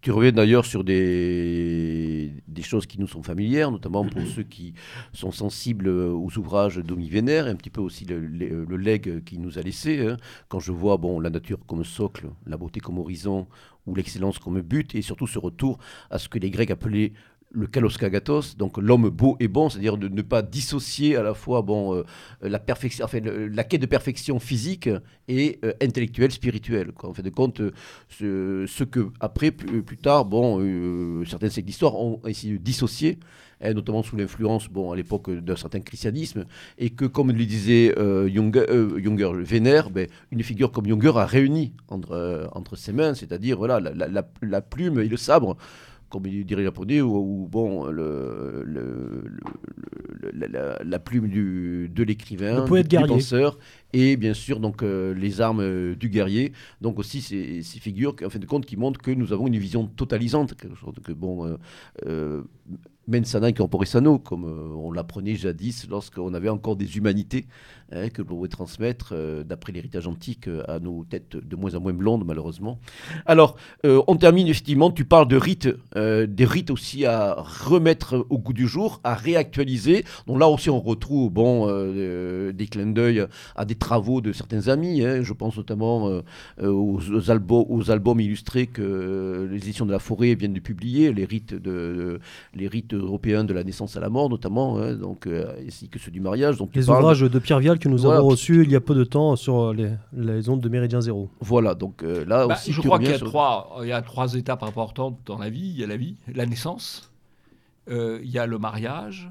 Tu 0.00 0.10
reviens 0.10 0.32
d'ailleurs 0.32 0.64
sur 0.64 0.82
des, 0.82 2.32
des 2.48 2.62
choses 2.62 2.86
qui 2.86 2.98
nous 2.98 3.06
sont 3.06 3.22
familières, 3.22 3.70
notamment 3.70 4.04
pour 4.04 4.26
ceux 4.26 4.42
qui 4.42 4.74
sont 5.12 5.30
sensibles 5.30 5.88
aux 5.88 6.36
ouvrages 6.36 6.78
d'Omi 6.78 7.08
Vénère, 7.08 7.46
et 7.46 7.50
un 7.50 7.54
petit 7.54 7.70
peu 7.70 7.80
aussi 7.80 8.04
le, 8.04 8.18
le, 8.18 8.64
le 8.64 8.76
legs 8.76 9.22
qu'il 9.22 9.40
nous 9.40 9.56
a 9.56 9.62
laissé. 9.62 10.08
hein. 10.08 10.16
Quand 10.48 10.58
je 10.58 10.72
vois 10.72 10.96
bon, 10.96 11.20
la 11.20 11.30
nature 11.30 11.60
comme 11.68 11.84
socle, 11.84 12.30
la 12.46 12.56
beauté 12.56 12.80
comme 12.80 12.98
horizon, 12.98 13.46
ou 13.86 13.94
l'excellence 13.94 14.38
comme 14.38 14.60
but, 14.60 14.94
et 14.94 15.02
surtout 15.02 15.26
ce 15.26 15.38
retour 15.38 15.78
à 16.10 16.18
ce 16.18 16.28
que 16.28 16.38
les 16.38 16.50
Grecs 16.50 16.70
appelaient 16.70 17.12
le 17.54 17.66
kalos 17.66 17.96
kagatos, 17.98 18.56
donc 18.56 18.78
l'homme 18.78 19.08
beau 19.08 19.36
et 19.40 19.48
bon, 19.48 19.70
c'est-à-dire 19.70 19.96
de 19.96 20.08
ne 20.08 20.22
pas 20.22 20.42
dissocier 20.42 21.16
à 21.16 21.22
la 21.22 21.34
fois 21.34 21.62
bon, 21.62 21.94
euh, 21.94 22.04
la, 22.42 22.58
quête 22.58 23.80
de 23.80 23.86
perfection 23.86 24.40
physique 24.40 24.88
et 25.28 25.60
euh, 25.64 25.72
intellectuelle, 25.80 26.32
spirituelle. 26.32 26.92
En 27.02 27.14
fait 27.14 27.22
de 27.22 27.30
compte, 27.30 27.60
euh, 27.60 28.66
ce, 28.66 28.84
que 28.84 29.08
après, 29.20 29.52
plus, 29.52 29.96
tard, 29.96 30.24
bon, 30.24 31.24
certains 31.24 31.48
siècles 31.48 31.66
d'histoire 31.66 31.94
ont 31.94 32.20
essayé 32.26 32.54
de 32.54 32.58
dissocier, 32.58 33.18
notamment 33.72 34.02
sous 34.02 34.16
l'influence, 34.16 34.68
bon, 34.68 34.92
à 34.92 34.96
l'époque 34.96 35.30
d'un 35.30 35.56
certain 35.56 35.80
christianisme, 35.80 36.44
et 36.78 36.90
que, 36.90 37.06
comme 37.06 37.32
le 37.32 37.44
disait 37.46 37.94
euh, 37.98 38.28
Junger, 38.28 38.66
euh, 38.68 38.98
Junger 39.02 39.30
Vénère, 39.42 39.90
ben, 39.90 40.06
une 40.30 40.42
figure 40.42 40.70
comme 40.72 40.86
Junger 40.86 41.12
a 41.16 41.24
réuni 41.24 41.72
entre, 41.88 42.12
euh, 42.12 42.46
entre 42.52 42.76
ses 42.76 42.92
mains, 42.92 43.14
c'est-à-dire 43.14 43.56
voilà, 43.56 43.80
la, 43.80 43.94
la- 44.08 44.28
la- 44.42 44.60
plume 44.60 44.98
et 45.00 45.08
le 45.08 45.16
sabre 45.16 45.56
comme 46.10 46.26
il 46.26 46.44
dirait 46.44 46.62
japonais, 46.62 47.00
ou, 47.00 47.16
ou, 47.16 47.48
bon, 47.50 47.86
le, 47.86 48.62
le- 48.64 49.24
le- 50.32 50.46
la, 50.48 50.78
la- 50.82 50.98
plume 50.98 51.28
du, 51.28 51.90
de 51.92 52.02
l'écrivain, 52.04 52.60
Le 52.60 52.64
poète 52.68 52.88
du, 52.88 52.96
du 52.96 53.04
penseur, 53.04 53.58
et 53.92 54.16
bien 54.16 54.32
sûr 54.34 54.60
donc 54.60 54.82
euh, 54.82 55.12
les 55.14 55.40
armes 55.40 55.60
euh, 55.60 55.94
du 55.96 56.08
guerrier. 56.08 56.52
Donc 56.80 56.98
aussi 56.98 57.20
ces, 57.20 57.62
ces 57.62 57.80
figures, 57.80 58.14
en 58.24 58.30
fin 58.30 58.38
de 58.38 58.46
compte, 58.46 58.64
qui 58.64 58.76
montrent 58.76 59.00
que 59.00 59.10
nous 59.10 59.32
avons 59.32 59.46
une 59.48 59.58
vision 59.58 59.86
totalisante, 59.86 60.54
quelque 60.54 60.76
chose 60.76 60.94
que 61.02 61.12
bon, 61.12 61.56
euh, 62.06 62.42
euh, 63.08 63.18
mensana 63.18 63.48
incorpore 63.48 63.86
sano, 63.86 64.18
comme 64.18 64.44
euh, 64.44 64.74
on 64.76 64.92
l'apprenait 64.92 65.34
jadis 65.34 65.86
lorsqu'on 65.88 66.34
avait 66.34 66.48
encore 66.48 66.76
des 66.76 66.96
humanités 66.96 67.46
hein, 67.94 68.08
que 68.10 68.22
l'on 68.22 68.28
pouvait 68.28 68.48
transmettre, 68.48 69.10
euh, 69.12 69.44
d'après 69.44 69.72
l'héritage 69.72 70.06
antique, 70.06 70.48
euh, 70.48 70.62
à 70.68 70.78
nos 70.80 71.04
têtes 71.04 71.36
de 71.36 71.56
moins 71.56 71.74
en 71.74 71.80
moins 71.80 71.92
blondes, 71.92 72.24
malheureusement. 72.26 72.78
Alors, 73.26 73.56
euh, 73.86 74.02
on 74.08 74.16
termine 74.16 74.46
effectivement, 74.48 74.90
tu 74.90 75.04
parles 75.04 75.28
de 75.28 75.36
rites, 75.36 75.68
des 75.96 76.44
rites 76.44 76.70
aussi 76.70 77.04
à 77.06 77.34
remettre 77.38 78.26
au 78.30 78.38
goût 78.38 78.52
du 78.52 78.66
jour, 78.68 79.00
à 79.04 79.14
réactualiser. 79.14 80.04
Donc 80.26 80.38
là 80.38 80.48
aussi, 80.48 80.70
on 80.70 80.80
retrouve 80.80 81.30
bon, 81.30 81.66
des 82.52 82.66
clins 82.66 82.86
d'œil 82.92 83.24
à 83.56 83.64
des 83.64 83.74
travaux 83.74 84.20
de 84.20 84.32
certains 84.32 84.68
amis. 84.68 85.04
hein. 85.04 85.22
Je 85.22 85.32
pense 85.32 85.56
notamment 85.56 86.20
aux, 86.60 86.98
aux 87.00 87.30
albo- 87.30 87.66
aux 87.68 87.90
albums 87.90 88.20
illustrés 88.20 88.66
que 88.66 89.48
les 89.50 89.56
éditions 89.58 89.86
de 89.86 89.92
la 89.92 89.98
forêt 89.98 90.34
viennent 90.34 90.54
de 90.54 90.60
publier, 90.60 91.12
les 91.12 91.24
rites, 91.24 91.54
de, 91.54 91.58
de- 91.60 92.20
les 92.54 92.68
rites 92.68 92.94
européens 92.94 93.44
de 93.44 93.52
la 93.52 93.64
naissance 93.64 93.96
à 93.96 94.00
la 94.00 94.08
mort 94.08 94.28
notamment, 94.28 94.78
hein, 94.78 94.94
donc, 94.94 95.28
ainsi 95.66 95.88
que 95.88 95.98
ceux 95.98 96.10
du 96.10 96.20
mariage. 96.20 96.56
Donc 96.56 96.74
Les 96.74 96.88
ouvrages 97.00 97.20
de 97.20 97.38
Pierre 97.38 97.60
Vial 97.60 97.78
que 97.84 97.88
nous 97.88 97.98
Voilà. 97.98 98.18
avons 98.18 98.28
reçus 98.28 98.62
il 98.64 98.70
y 98.70 98.76
a 98.76 98.80
peu 98.80 98.94
de 98.94 99.04
temps 99.04 99.36
sur 99.36 99.72
les, 99.72 99.92
les 100.12 100.48
ondes 100.48 100.60
de 100.60 100.68
Méridien 100.68 101.00
Zéro. 101.00 101.30
Voilà, 101.40 101.74
donc 101.74 102.02
euh, 102.02 102.24
là 102.24 102.46
Bah, 102.46 102.54
aussi. 102.54 102.72
je 102.72 102.80
tu 102.80 102.86
crois 102.88 102.98
qu'il 102.98 103.08
y 103.10 103.12
a 103.12 103.18
sur- 103.18 103.28
trois, 103.28 103.76
il 103.82 103.88
y 103.88 103.92
a 103.92 104.02
trois 104.02 104.34
étapes 104.34 104.62
importantes 104.62 105.18
dans 105.26 105.38
la 105.38 105.50
vie. 105.50 105.70
Il 105.74 105.78
y 105.78 105.84
a 105.84 105.86
la 105.86 105.96
vie, 105.96 106.16
la 106.34 106.46
naissance, 106.46 107.12
euh, 107.90 108.20
il 108.24 108.30
y 108.30 108.38
a 108.38 108.46
le 108.46 108.58
mariage 108.58 109.30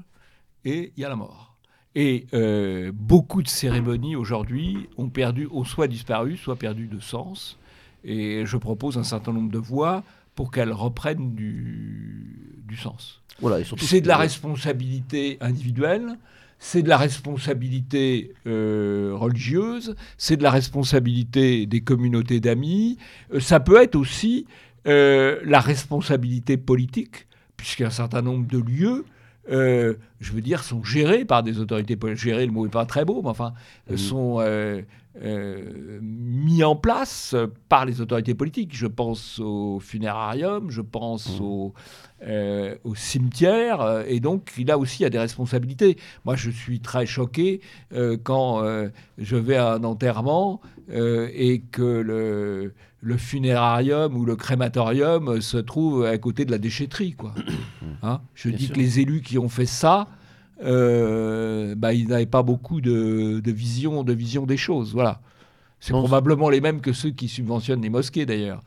et 0.64 0.92
il 0.96 1.00
y 1.00 1.04
a 1.04 1.08
la 1.08 1.16
mort. 1.16 1.54
Et 1.96 2.26
euh, 2.34 2.90
beaucoup 2.94 3.42
de 3.42 3.48
cérémonies 3.48 4.16
aujourd'hui 4.16 4.88
ont 4.98 5.08
perdu, 5.08 5.48
ont 5.52 5.64
soit 5.64 5.86
disparu, 5.86 6.36
soit 6.36 6.56
perdu 6.56 6.86
de 6.88 6.98
sens. 7.00 7.58
Et 8.04 8.44
je 8.46 8.56
propose 8.56 8.98
un 8.98 9.04
certain 9.04 9.32
nombre 9.32 9.50
de 9.50 9.58
voies 9.58 10.02
pour 10.34 10.50
qu'elles 10.50 10.72
reprennent 10.72 11.34
du, 11.34 12.60
du 12.66 12.76
sens. 12.76 13.20
Voilà, 13.40 13.60
et 13.60 13.64
surtout- 13.64 13.84
C'est 13.84 14.00
de 14.00 14.08
la 14.08 14.16
responsabilité 14.16 15.38
individuelle, 15.40 16.18
c'est 16.58 16.82
de 16.82 16.88
la 16.88 16.96
responsabilité 16.96 18.32
euh, 18.46 19.12
religieuse, 19.14 19.94
c'est 20.16 20.36
de 20.36 20.42
la 20.42 20.50
responsabilité 20.50 21.66
des 21.66 21.80
communautés 21.80 22.40
d'amis, 22.40 22.98
euh, 23.32 23.40
ça 23.40 23.60
peut 23.60 23.82
être 23.82 23.96
aussi 23.96 24.46
euh, 24.86 25.40
la 25.44 25.60
responsabilité 25.60 26.56
politique, 26.56 27.26
puisqu'un 27.56 27.90
certain 27.90 28.22
nombre 28.22 28.46
de 28.46 28.58
lieux, 28.58 29.04
euh, 29.50 29.94
je 30.20 30.32
veux 30.32 30.40
dire, 30.40 30.62
sont 30.62 30.82
gérés 30.82 31.24
par 31.24 31.42
des 31.42 31.58
autorités 31.58 31.96
politiques. 31.96 32.24
Gérer, 32.24 32.46
le 32.46 32.52
mot 32.52 32.64
n'est 32.64 32.70
pas 32.70 32.86
très 32.86 33.04
beau, 33.04 33.20
mais 33.22 33.28
enfin, 33.28 33.52
sont 33.96 34.40
euh, 35.22 35.98
mis 36.02 36.64
en 36.64 36.76
place 36.76 37.36
par 37.68 37.84
les 37.84 38.00
autorités 38.00 38.34
politiques. 38.34 38.76
Je 38.76 38.86
pense 38.86 39.38
au 39.38 39.78
funérarium, 39.80 40.70
je 40.70 40.80
pense 40.80 41.40
au, 41.40 41.72
euh, 42.22 42.74
au 42.84 42.94
cimetière, 42.94 43.80
euh, 43.80 44.02
et 44.08 44.18
donc 44.18 44.52
là 44.66 44.78
aussi 44.78 45.00
il 45.00 45.02
y 45.04 45.06
a 45.06 45.10
des 45.10 45.18
responsabilités. 45.18 45.96
Moi 46.24 46.36
je 46.36 46.50
suis 46.50 46.80
très 46.80 47.06
choqué 47.06 47.60
euh, 47.92 48.16
quand 48.22 48.62
je 49.18 49.36
vais 49.36 49.56
à 49.56 49.74
un 49.74 49.84
enterrement 49.84 50.60
et 50.92 51.62
que 51.70 51.82
le, 51.82 52.74
le 53.00 53.16
funérarium 53.16 54.16
ou 54.16 54.24
le 54.24 54.36
crématorium 54.36 55.40
se 55.40 55.56
trouve 55.58 56.04
à 56.04 56.16
côté 56.18 56.44
de 56.44 56.50
la 56.50 56.58
déchetterie. 56.58 57.12
Quoi. 57.12 57.34
Hein? 58.02 58.20
Je 58.34 58.48
Bien 58.48 58.58
dis 58.58 58.66
sûr. 58.66 58.74
que 58.74 58.80
les 58.80 59.00
élus 59.00 59.22
qui 59.22 59.38
ont 59.38 59.48
fait 59.48 59.64
ça, 59.64 60.08
euh, 60.62 61.74
bah, 61.76 61.92
ils 61.92 62.08
n'avaient 62.08 62.26
pas 62.26 62.42
beaucoup 62.42 62.80
de, 62.80 63.40
de 63.40 63.52
vision, 63.52 64.04
de 64.04 64.12
vision 64.12 64.46
des 64.46 64.56
choses. 64.56 64.92
Voilà. 64.92 65.20
C'est 65.80 65.92
probablement 65.92 66.48
les 66.48 66.60
mêmes 66.60 66.80
que 66.80 66.92
ceux 66.92 67.10
qui 67.10 67.28
subventionnent 67.28 67.82
les 67.82 67.90
mosquées 67.90 68.24
d'ailleurs. 68.26 68.62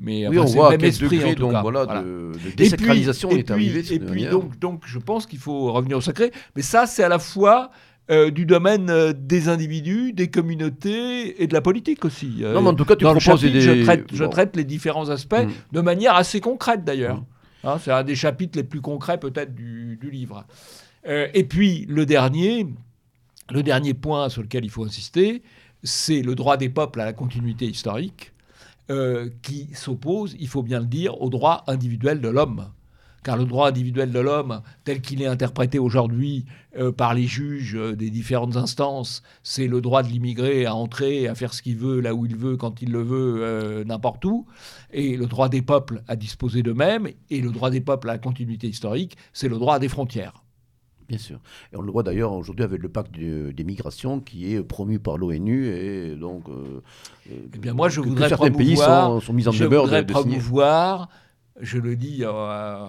Mais 0.00 0.28
Oui, 0.28 0.38
enfin, 0.38 0.48
on 0.50 0.54
voit 0.54 0.62
le 0.64 0.66
à 0.68 0.70
même 0.72 0.80
quel 0.80 0.88
esprit 0.90 1.08
degré 1.16 1.30
en 1.30 1.34
tout 1.34 1.40
donc, 1.40 1.52
cas. 1.52 1.62
voilà, 1.62 1.84
Voilà. 1.84 2.02
de, 2.02 2.06
de 2.32 2.36
Et 2.36 2.40
puis- 2.40 2.54
désacralisation 2.56 3.30
et 3.30 3.38
est 3.38 3.50
arrivée. 3.50 3.82
puis, 3.82 3.94
et 3.94 3.98
puis 3.98 4.24
donc, 4.26 4.58
donc, 4.58 4.82
je 4.86 4.98
pense 4.98 5.26
qu'il 5.26 5.38
faut 5.38 5.72
revenir 5.72 5.96
au 5.96 6.00
sacré. 6.00 6.30
Mais 6.54 6.62
ça, 6.62 6.86
c'est 6.86 7.02
à 7.02 7.08
la 7.08 7.18
fois 7.18 7.70
euh, 8.10 8.30
du 8.30 8.46
domaine 8.46 8.90
euh, 8.90 9.12
des 9.12 9.48
individus, 9.48 10.12
des 10.12 10.28
communautés 10.28 11.42
et 11.42 11.46
de 11.46 11.52
la 11.52 11.60
politique 11.60 12.04
aussi. 12.04 12.36
Euh, 12.42 12.54
Non, 12.54 12.62
mais 12.62 12.68
en 12.68 12.74
tout 12.74 12.84
cas, 12.84 12.96
tu 12.96 13.04
dans 13.04 13.12
le 13.12 13.18
proposes 13.20 13.40
chapitre, 13.40 13.54
des. 13.54 13.60
je, 13.60 13.82
traite, 13.84 14.04
je 14.12 14.24
bon. 14.24 14.30
traite 14.30 14.56
les 14.56 14.64
différents 14.64 15.08
aspects 15.08 15.34
Mm. 15.46 15.50
de 15.72 15.80
manière 15.80 16.14
assez 16.14 16.40
concrète 16.40 16.84
d'ailleurs. 16.84 17.16
Mm. 17.18 17.24
Hein, 17.64 17.76
c'est 17.82 17.90
un 17.90 18.04
des 18.04 18.14
chapitres 18.14 18.56
les 18.56 18.64
plus 18.64 18.80
concrets 18.80 19.18
peut-être 19.18 19.54
du, 19.54 19.98
du 20.00 20.10
livre. 20.10 20.44
Euh, 21.06 21.28
et 21.34 21.44
puis 21.44 21.86
le 21.88 22.06
dernier, 22.06 22.66
le 23.50 23.62
dernier 23.62 23.94
point 23.94 24.28
sur 24.28 24.42
lequel 24.42 24.64
il 24.64 24.70
faut 24.70 24.84
insister, 24.84 25.42
c'est 25.82 26.22
le 26.22 26.34
droit 26.34 26.56
des 26.56 26.68
peuples 26.68 27.00
à 27.00 27.04
la 27.04 27.12
continuité 27.12 27.66
historique 27.66 28.32
euh, 28.90 29.30
qui 29.42 29.68
s'oppose, 29.74 30.36
il 30.40 30.48
faut 30.48 30.62
bien 30.62 30.80
le 30.80 30.86
dire, 30.86 31.20
au 31.20 31.30
droit 31.30 31.64
individuel 31.66 32.20
de 32.20 32.28
l'homme. 32.28 32.70
Car 33.24 33.36
le 33.36 33.44
droit 33.44 33.68
individuel 33.68 34.12
de 34.12 34.20
l'homme, 34.20 34.62
tel 34.84 35.00
qu'il 35.00 35.20
est 35.20 35.26
interprété 35.26 35.78
aujourd'hui 35.78 36.46
euh, 36.78 36.92
par 36.92 37.14
les 37.14 37.26
juges 37.26 37.76
des 37.96 38.10
différentes 38.10 38.56
instances, 38.56 39.22
c'est 39.42 39.66
le 39.66 39.80
droit 39.80 40.02
de 40.02 40.08
l'immigré 40.08 40.66
à 40.66 40.74
entrer, 40.74 41.26
à 41.26 41.34
faire 41.34 41.52
ce 41.52 41.60
qu'il 41.60 41.76
veut, 41.76 42.00
là 42.00 42.14
où 42.14 42.26
il 42.26 42.36
veut, 42.36 42.56
quand 42.56 42.80
il 42.80 42.92
le 42.92 43.02
veut, 43.02 43.84
n'importe 43.84 44.24
où. 44.24 44.46
Et 44.92 45.16
le 45.16 45.26
droit 45.26 45.48
des 45.48 45.62
peuples 45.62 46.02
à 46.06 46.16
disposer 46.16 46.62
d'eux-mêmes, 46.62 47.08
et 47.28 47.40
le 47.40 47.50
droit 47.50 47.70
des 47.70 47.80
peuples 47.80 48.08
à 48.08 48.14
la 48.14 48.18
continuité 48.18 48.68
historique, 48.68 49.16
c'est 49.32 49.48
le 49.48 49.58
droit 49.58 49.78
des 49.78 49.88
frontières. 49.88 50.44
Bien 51.08 51.18
sûr. 51.18 51.38
Et 51.72 51.76
on 51.76 51.80
le 51.82 51.90
voit 51.90 52.02
d'ailleurs 52.02 52.32
aujourd'hui 52.32 52.64
avec 52.64 52.82
le 52.82 52.88
pacte 52.90 53.12
de- 53.18 53.50
des 53.50 53.64
migrations 53.64 54.20
qui 54.20 54.52
est 54.54 54.62
promu 54.62 54.98
par 54.98 55.16
l'ONU 55.16 55.66
et 55.66 56.14
donc. 56.16 56.48
euh, 56.48 56.80
Eh 57.30 57.58
bien, 57.58 57.72
moi, 57.74 57.88
je 57.88 58.00
que- 58.00 58.08
que 58.10 58.28
certains 58.28 58.50
pays 58.50 58.76
sont, 58.76 59.20
sont 59.20 59.32
mis 59.32 59.48
en 59.48 59.52
Je 59.52 59.64
demeure 59.64 59.84
de, 59.84 59.88
voudrais 59.88 60.04
de 60.04 60.12
promouvoir, 60.12 61.08
je 61.60 61.78
le 61.78 61.96
dis 61.96 62.20
euh, 62.24 62.86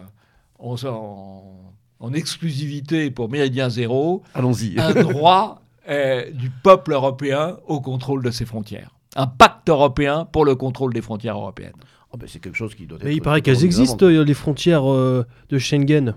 en, 0.59 0.75
en- 0.85 1.73
en 2.01 2.13
exclusivité 2.13 3.11
pour 3.11 3.29
Méridien 3.29 3.69
Zéro, 3.69 4.23
Allons-y. 4.33 4.79
un 4.79 4.93
droit 5.03 5.61
euh, 5.89 6.29
du 6.31 6.49
peuple 6.49 6.91
européen 6.93 7.57
au 7.67 7.81
contrôle 7.81 8.21
de 8.23 8.31
ses 8.31 8.45
frontières. 8.45 8.95
Un 9.15 9.27
pacte 9.27 9.69
européen 9.69 10.25
pour 10.31 10.45
le 10.45 10.55
contrôle 10.55 10.93
des 10.93 11.01
frontières 11.01 11.35
européennes. 11.37 11.73
Ah 12.13 12.17
ben, 12.17 12.27
c'est 12.27 12.39
quelque 12.39 12.55
chose 12.57 12.75
qui 12.75 12.85
doit 12.85 12.97
être. 12.97 13.05
Mais 13.05 13.15
il 13.15 13.21
paraît 13.21 13.41
qu'elles 13.41 13.63
existent, 13.65 14.05
euh, 14.05 14.23
les 14.23 14.33
frontières 14.33 14.89
euh, 14.91 15.25
de 15.49 15.57
Schengen. 15.57 16.15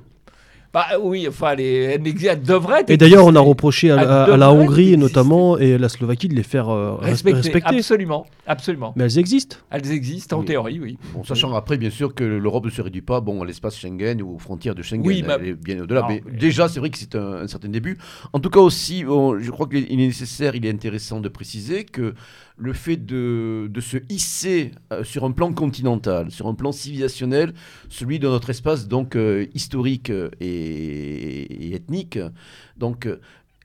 Bah 0.72 0.86
oui, 1.02 1.26
enfin, 1.28 1.54
les, 1.54 1.98
elles 2.24 2.42
devraient 2.42 2.84
Et 2.88 2.96
d'ailleurs, 2.96 3.26
on 3.26 3.34
a 3.36 3.40
reproché 3.40 3.90
à, 3.90 3.98
à- 4.00 4.32
à 4.32 4.36
la 4.38 4.50
Hongrie 4.50 4.94
exister. 4.94 4.96
notamment 4.96 5.58
et 5.58 5.76
la 5.76 5.90
Slovaquie 5.90 6.28
de 6.28 6.34
les 6.34 6.42
faire 6.42 6.70
euh, 6.70 6.92
res- 6.94 7.04
respecter. 7.04 7.40
respecter. 7.42 7.76
Absolument, 7.76 8.26
absolument. 8.46 8.94
Mais 8.96 9.04
elles 9.04 9.18
existent. 9.18 9.56
Elles 9.70 9.92
existent 9.92 10.36
en 10.38 10.40
Oui. 10.40 10.46
théorie, 10.46 10.80
oui. 10.80 10.98
Bon, 11.14 11.24
sachant 11.24 11.52
après, 11.54 11.76
bien 11.76 11.90
sûr, 11.90 12.14
que 12.14 12.24
l'Europe 12.24 12.64
ne 12.64 12.70
se 12.70 12.80
réduit 12.80 13.02
pas 13.02 13.20
bon, 13.20 13.42
à 13.42 13.44
l'espace 13.44 13.76
Schengen 13.78 14.22
ou 14.22 14.36
aux 14.36 14.38
frontières 14.38 14.74
de 14.74 14.80
Schengen. 14.82 15.06
Oui, 15.06 15.22
Elle 15.38 15.46
est 15.48 15.52
bien 15.52 15.78
au-delà. 15.82 16.06
Mais 16.08 16.22
mais- 16.24 16.38
déjà, 16.38 16.68
c'est 16.68 16.80
vrai 16.80 16.88
que 16.88 16.96
c'est 16.96 17.16
un, 17.16 17.42
un 17.42 17.46
certain 17.48 17.68
début. 17.68 17.98
En 18.32 18.38
tout 18.40 18.48
cas, 18.48 18.60
aussi, 18.60 19.04
bon, 19.04 19.38
je 19.38 19.50
crois 19.50 19.66
qu'il 19.68 19.84
est 19.92 19.96
nécessaire, 19.96 20.54
il 20.54 20.64
est 20.64 20.70
intéressant 20.70 21.20
de 21.20 21.28
préciser 21.28 21.84
que 21.84 22.14
le 22.56 22.72
fait 22.72 22.96
de, 22.96 23.70
se 23.80 23.96
hisser 24.08 24.72
euh, 24.92 25.04
sur 25.04 25.24
un 25.24 25.32
plan 25.32 25.52
continental, 25.52 26.30
sur 26.30 26.46
un 26.46 26.54
plan 26.54 26.72
civilisationnel, 26.72 27.54
celui 27.88 28.18
de 28.18 28.28
notre 28.28 28.50
espace 28.50 28.88
donc 28.88 29.16
euh, 29.16 29.46
historique 29.54 30.10
euh, 30.10 30.30
et, 30.40 31.68
et 31.70 31.74
ethnique, 31.74 32.18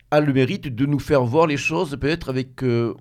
a 0.09 0.21
le 0.21 0.31
mérite 0.31 0.73
de 0.73 0.85
nous 0.85 0.99
faire 0.99 1.23
voir 1.23 1.47
les 1.47 1.57
choses 1.57 1.97
peut-être 1.99 2.29
avec 2.29 2.63
euh, 2.63 2.93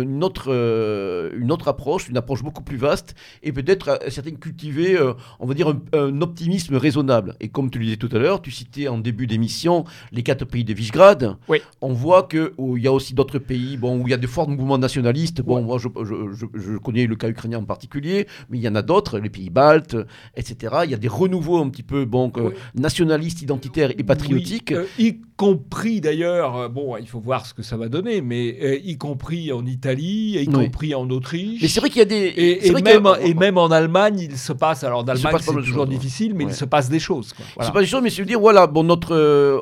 une, 0.00 0.22
autre, 0.22 0.44
euh, 0.48 1.30
une 1.36 1.50
autre 1.50 1.66
approche, 1.66 2.08
une 2.08 2.16
approche 2.16 2.42
beaucoup 2.44 2.62
plus 2.62 2.76
vaste 2.76 3.16
et 3.42 3.50
peut-être 3.52 3.88
euh, 3.88 4.10
certaines 4.10 4.38
cultiver, 4.38 4.96
euh, 4.96 5.14
on 5.40 5.46
va 5.46 5.54
dire, 5.54 5.68
un, 5.68 5.80
un 5.98 6.20
optimisme 6.20 6.76
raisonnable. 6.76 7.34
Et 7.40 7.48
comme 7.48 7.68
tu 7.68 7.78
le 7.80 7.84
disais 7.86 7.96
tout 7.96 8.08
à 8.12 8.18
l'heure, 8.18 8.40
tu 8.42 8.52
citais 8.52 8.86
en 8.86 8.98
début 8.98 9.26
d'émission 9.26 9.84
les 10.12 10.22
quatre 10.22 10.44
pays 10.44 10.62
de 10.62 10.72
Visegrad. 10.72 11.36
Oui. 11.48 11.58
On 11.80 11.92
voit 11.92 12.28
qu'il 12.28 12.50
y 12.78 12.86
a 12.86 12.92
aussi 12.92 13.12
d'autres 13.14 13.38
pays 13.40 13.76
bon, 13.76 13.98
où 14.00 14.06
il 14.06 14.10
y 14.10 14.14
a 14.14 14.18
de 14.18 14.26
forts 14.28 14.48
mouvements 14.48 14.78
nationalistes. 14.78 15.42
Bon, 15.42 15.62
moi, 15.62 15.78
je, 15.78 15.88
je- 16.04 16.32
je- 16.32 16.60
je 16.60 16.76
connais 16.78 17.06
le 17.06 17.16
cas 17.16 17.28
ukrainien 17.28 17.58
en 17.58 17.64
particulier, 17.64 18.28
mais 18.50 18.58
il 18.58 18.62
y 18.62 18.68
en 18.68 18.76
a 18.76 18.82
d'autres, 18.82 19.18
les 19.18 19.30
pays 19.30 19.50
baltes, 19.50 19.96
etc. 20.36 20.76
Il 20.84 20.90
y 20.90 20.94
a 20.94 20.98
des 20.98 21.08
renouveaux 21.08 21.58
un 21.58 21.68
petit 21.70 21.82
peu 21.82 22.04
bon, 22.04 22.30
Oui. 22.36 22.52
nationalistes, 22.76 23.42
identitaires 23.42 23.90
et 23.98 24.02
patriotiques. 24.04 24.74
Y 24.98 25.20
compris 25.36 26.00
d'ailleurs, 26.00 26.51
euh, 26.56 26.68
bon, 26.68 26.96
il 26.96 27.06
faut 27.08 27.20
voir 27.20 27.46
ce 27.46 27.54
que 27.54 27.62
ça 27.62 27.76
va 27.76 27.88
donner, 27.88 28.20
mais 28.20 28.56
euh, 28.62 28.78
y 28.84 28.96
compris 28.98 29.52
en 29.52 29.64
Italie, 29.66 30.32
y 30.42 30.48
Oui. 30.48 30.64
compris 30.66 30.94
en 30.94 31.08
Autriche. 31.10 31.60
Mais 31.62 31.68
c'est 31.68 31.80
vrai 31.80 31.88
qu'il 31.90 31.98
y 31.98 32.02
a 32.02 32.06
des. 32.06 32.32
et, 32.36 32.70
a- 32.74 32.80
même, 32.80 33.08
et 33.22 33.34
même 33.34 33.58
en 33.58 33.70
Allemagne, 33.70 34.18
il 34.20 34.36
se 34.38 34.52
passe. 34.52 34.84
Alors, 34.84 35.00
se 35.00 35.06
d'Allemagne, 35.06 35.32
passe 35.32 35.44
c'est 35.44 35.52
toujours 35.54 35.86
difficile, 35.86 36.34
mais 36.34 36.44
Ouais. 36.44 36.50
il 36.52 36.54
se 36.54 36.64
passe 36.64 36.88
des 36.88 37.00
choses. 37.00 37.32
quoi. 37.32 37.44
Voilà. 37.54 37.66
C'est 37.68 37.72
pas 37.74 37.80
des 37.80 37.86
choses, 37.86 38.02
mais 38.02 38.10
c'est 38.10 38.22
dire, 38.28 38.40
voilà, 38.40 38.66
bon, 38.66 38.84
notre. 38.84 39.14
euh, 39.14 39.60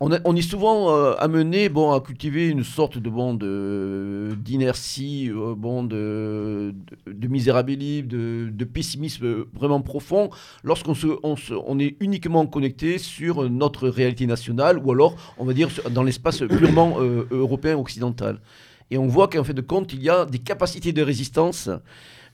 on, 0.00 0.36
est 0.36 0.42
souvent 0.42 0.90
euh, 0.94 1.14
amené 1.18 1.68
bon, 1.70 1.92
à 1.92 2.00
cultiver 2.00 2.48
une 2.48 2.64
sorte 2.64 2.98
de 2.98 3.08
bon, 3.08 3.32
de- 3.32 4.36
d'inertie, 4.38 5.30
euh, 5.30 5.54
bon, 5.56 5.84
de, 5.84 6.74
de, 7.06 7.12
de 7.12 7.28
misérabilisme, 7.28 8.06
de, 8.06 8.50
de 8.52 8.64
pessimisme 8.64 9.44
vraiment 9.54 9.80
profond, 9.80 10.28
lorsqu'on 10.62 10.94
se, 10.94 11.06
on 11.22 11.36
se- 11.36 11.54
on 11.66 11.78
est 11.78 11.96
uniquement 12.00 12.46
connecté 12.46 12.98
sur 12.98 13.48
notre 13.48 13.88
réalité 13.88 14.26
nationale, 14.26 14.78
ou 14.84 14.92
alors, 14.92 15.16
on 15.38 15.46
va 15.46 15.54
dire, 15.54 15.70
dans 15.90 16.02
l'espace 16.02 16.40
purement 16.40 16.96
euh, 17.00 17.26
européen 17.30 17.76
occidental. 17.78 18.40
Et 18.90 18.98
on 18.98 19.06
voit 19.06 19.28
qu'en 19.28 19.44
fait 19.44 19.54
de 19.54 19.62
compte, 19.62 19.92
il 19.94 20.02
y 20.02 20.10
a 20.10 20.26
des 20.26 20.38
capacités 20.38 20.92
de 20.92 21.02
résistance 21.02 21.70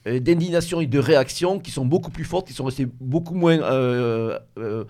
euh, 0.05 0.19
d'indignation 0.19 0.81
et 0.81 0.85
de 0.85 0.99
réaction 0.99 1.59
qui 1.59 1.71
sont 1.71 1.85
beaucoup 1.85 2.11
plus 2.11 2.25
fortes, 2.25 2.47
qui 2.47 2.53
sont 2.53 2.65
restées 2.65 2.87
beaucoup 2.99 3.35
moins 3.35 3.59
euh, 3.61 4.37
euh, 4.59 4.83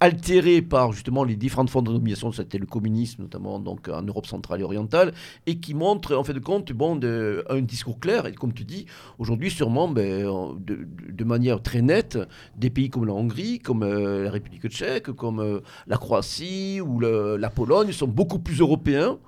altérées 0.00 0.62
par 0.62 0.92
justement 0.92 1.24
les 1.24 1.36
différentes 1.36 1.70
formes 1.70 1.86
de 1.86 1.92
domination, 1.92 2.32
c'était 2.32 2.58
le 2.58 2.66
communisme 2.66 3.22
notamment 3.22 3.58
donc 3.60 3.88
en 3.88 4.02
Europe 4.02 4.26
centrale 4.26 4.60
et 4.60 4.64
orientale, 4.64 5.12
et 5.46 5.58
qui 5.60 5.74
montrent 5.74 6.16
en 6.16 6.24
fait 6.24 6.32
de 6.32 6.38
compte 6.40 6.72
bon, 6.72 6.96
de- 6.96 7.44
un 7.50 7.60
discours 7.60 8.00
clair, 8.00 8.26
et 8.26 8.32
comme 8.32 8.52
tu 8.54 8.64
dis, 8.64 8.86
aujourd'hui 9.18 9.50
sûrement 9.50 9.88
ben, 9.88 10.26
en- 10.26 10.54
de, 10.54 10.86
de 11.10 11.24
manière 11.24 11.62
très 11.62 11.82
nette, 11.82 12.18
des 12.56 12.70
pays 12.70 12.88
comme 12.90 13.04
la 13.06 13.12
Hongrie, 13.12 13.58
comme 13.58 13.82
euh, 13.82 14.24
la 14.24 14.30
République 14.30 14.66
tchèque, 14.68 15.10
comme 15.12 15.40
euh, 15.40 15.60
la 15.86 15.96
Croatie 15.98 16.80
ou 16.80 16.98
la 17.00 17.50
Pologne 17.50 17.92
sont 17.92 18.08
beaucoup 18.08 18.38
plus 18.38 18.60
européens 18.60 19.18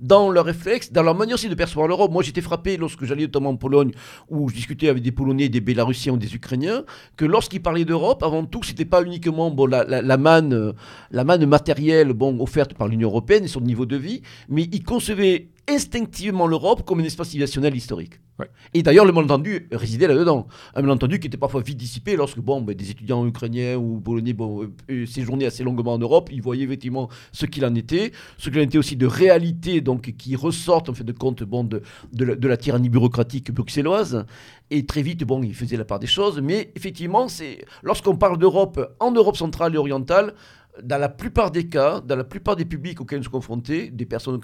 dans 0.00 0.30
leur 0.30 0.44
réflexe, 0.46 0.92
dans 0.92 1.02
leur 1.02 1.14
manière 1.14 1.34
aussi 1.34 1.48
de 1.48 1.54
percevoir 1.54 1.86
l'Europe. 1.86 2.10
Moi, 2.10 2.22
j'étais 2.22 2.40
frappé 2.40 2.76
lorsque 2.76 3.04
j'allais 3.04 3.22
notamment 3.22 3.50
en 3.50 3.56
Pologne, 3.56 3.92
où 4.28 4.48
je 4.48 4.54
discutais 4.54 4.88
avec 4.88 5.02
des 5.02 5.12
Polonais, 5.12 5.48
des 5.48 5.60
Bélarussiens 5.60 6.14
ou 6.14 6.16
des 6.16 6.34
Ukrainiens, 6.34 6.84
que 7.16 7.24
lorsqu'ils 7.24 7.62
parlaient 7.62 7.84
d'Europe, 7.84 8.22
avant 8.22 8.44
tout, 8.44 8.62
c'était 8.62 8.84
pas 8.84 9.02
uniquement 9.02 9.50
bon, 9.50 9.66
la, 9.66 9.84
la, 9.84 10.02
la 10.02 10.16
manne, 10.16 10.54
euh, 10.54 10.72
la 11.10 11.24
manne 11.24 11.44
matérielle 11.46 12.12
bon, 12.12 12.40
offerte 12.40 12.74
par 12.74 12.88
l'Union 12.88 13.08
européenne 13.08 13.44
et 13.44 13.48
son 13.48 13.60
niveau 13.60 13.86
de 13.86 13.96
vie, 13.96 14.22
mais 14.48 14.62
ils 14.72 14.82
concevaient 14.82 15.48
instinctivement 15.70 16.46
l'Europe 16.46 16.84
comme 16.84 17.00
un 17.00 17.04
espace 17.04 17.28
civilisationnel 17.28 17.74
historique. 17.74 18.14
Ouais. 18.38 18.50
Et 18.74 18.82
d'ailleurs, 18.82 19.04
le 19.04 19.12
malentendu 19.12 19.68
résidait 19.70 20.08
là-dedans. 20.08 20.46
Un 20.74 20.82
malentendu 20.82 21.20
qui 21.20 21.26
était 21.26 21.36
parfois 21.36 21.60
vite 21.60 21.76
dissipé 21.76 22.16
lorsque 22.16 22.38
bon, 22.38 22.62
ben, 22.62 22.74
des 22.74 22.90
étudiants 22.90 23.26
ukrainiens 23.26 23.76
ou 23.76 24.00
polonais 24.00 24.32
bon, 24.32 24.62
euh, 24.62 24.72
euh, 24.90 25.06
séjournaient 25.06 25.46
assez 25.46 25.62
longuement 25.62 25.94
en 25.94 25.98
Europe, 25.98 26.30
ils 26.32 26.40
voyaient 26.40 26.64
effectivement 26.64 27.08
ce 27.32 27.46
qu'il 27.46 27.64
en 27.66 27.74
était, 27.74 28.12
ce 28.38 28.48
qu'il 28.48 28.58
en 28.58 28.62
était 28.62 28.78
aussi 28.78 28.96
de 28.96 29.06
réalité 29.06 29.80
donc, 29.80 30.14
qui 30.16 30.36
ressortent 30.36 30.88
en 30.88 30.94
fait 30.94 31.04
de 31.04 31.12
compte 31.12 31.42
bon, 31.42 31.64
de, 31.64 31.82
de, 32.12 32.24
la, 32.24 32.34
de 32.34 32.48
la 32.48 32.56
tyrannie 32.56 32.88
bureaucratique 32.88 33.52
bruxelloise. 33.52 34.24
Et 34.70 34.86
très 34.86 35.02
vite, 35.02 35.24
bon, 35.24 35.42
ils 35.42 35.54
faisaient 35.54 35.76
la 35.76 35.84
part 35.84 35.98
des 35.98 36.06
choses. 36.06 36.40
Mais 36.40 36.72
effectivement, 36.76 37.28
c'est 37.28 37.64
lorsqu'on 37.82 38.16
parle 38.16 38.38
d'Europe 38.38 38.96
en 39.00 39.10
Europe 39.10 39.36
centrale 39.36 39.74
et 39.74 39.78
orientale, 39.78 40.34
dans 40.82 40.98
la 40.98 41.08
plupart 41.08 41.50
des 41.50 41.68
cas, 41.68 42.00
dans 42.00 42.16
la 42.16 42.24
plupart 42.24 42.56
des 42.56 42.64
publics 42.64 43.00
auxquels 43.00 43.18
nous 43.18 43.24
sommes 43.24 43.32
confrontés, 43.32 43.90
des 43.90 44.06
personnes 44.06 44.40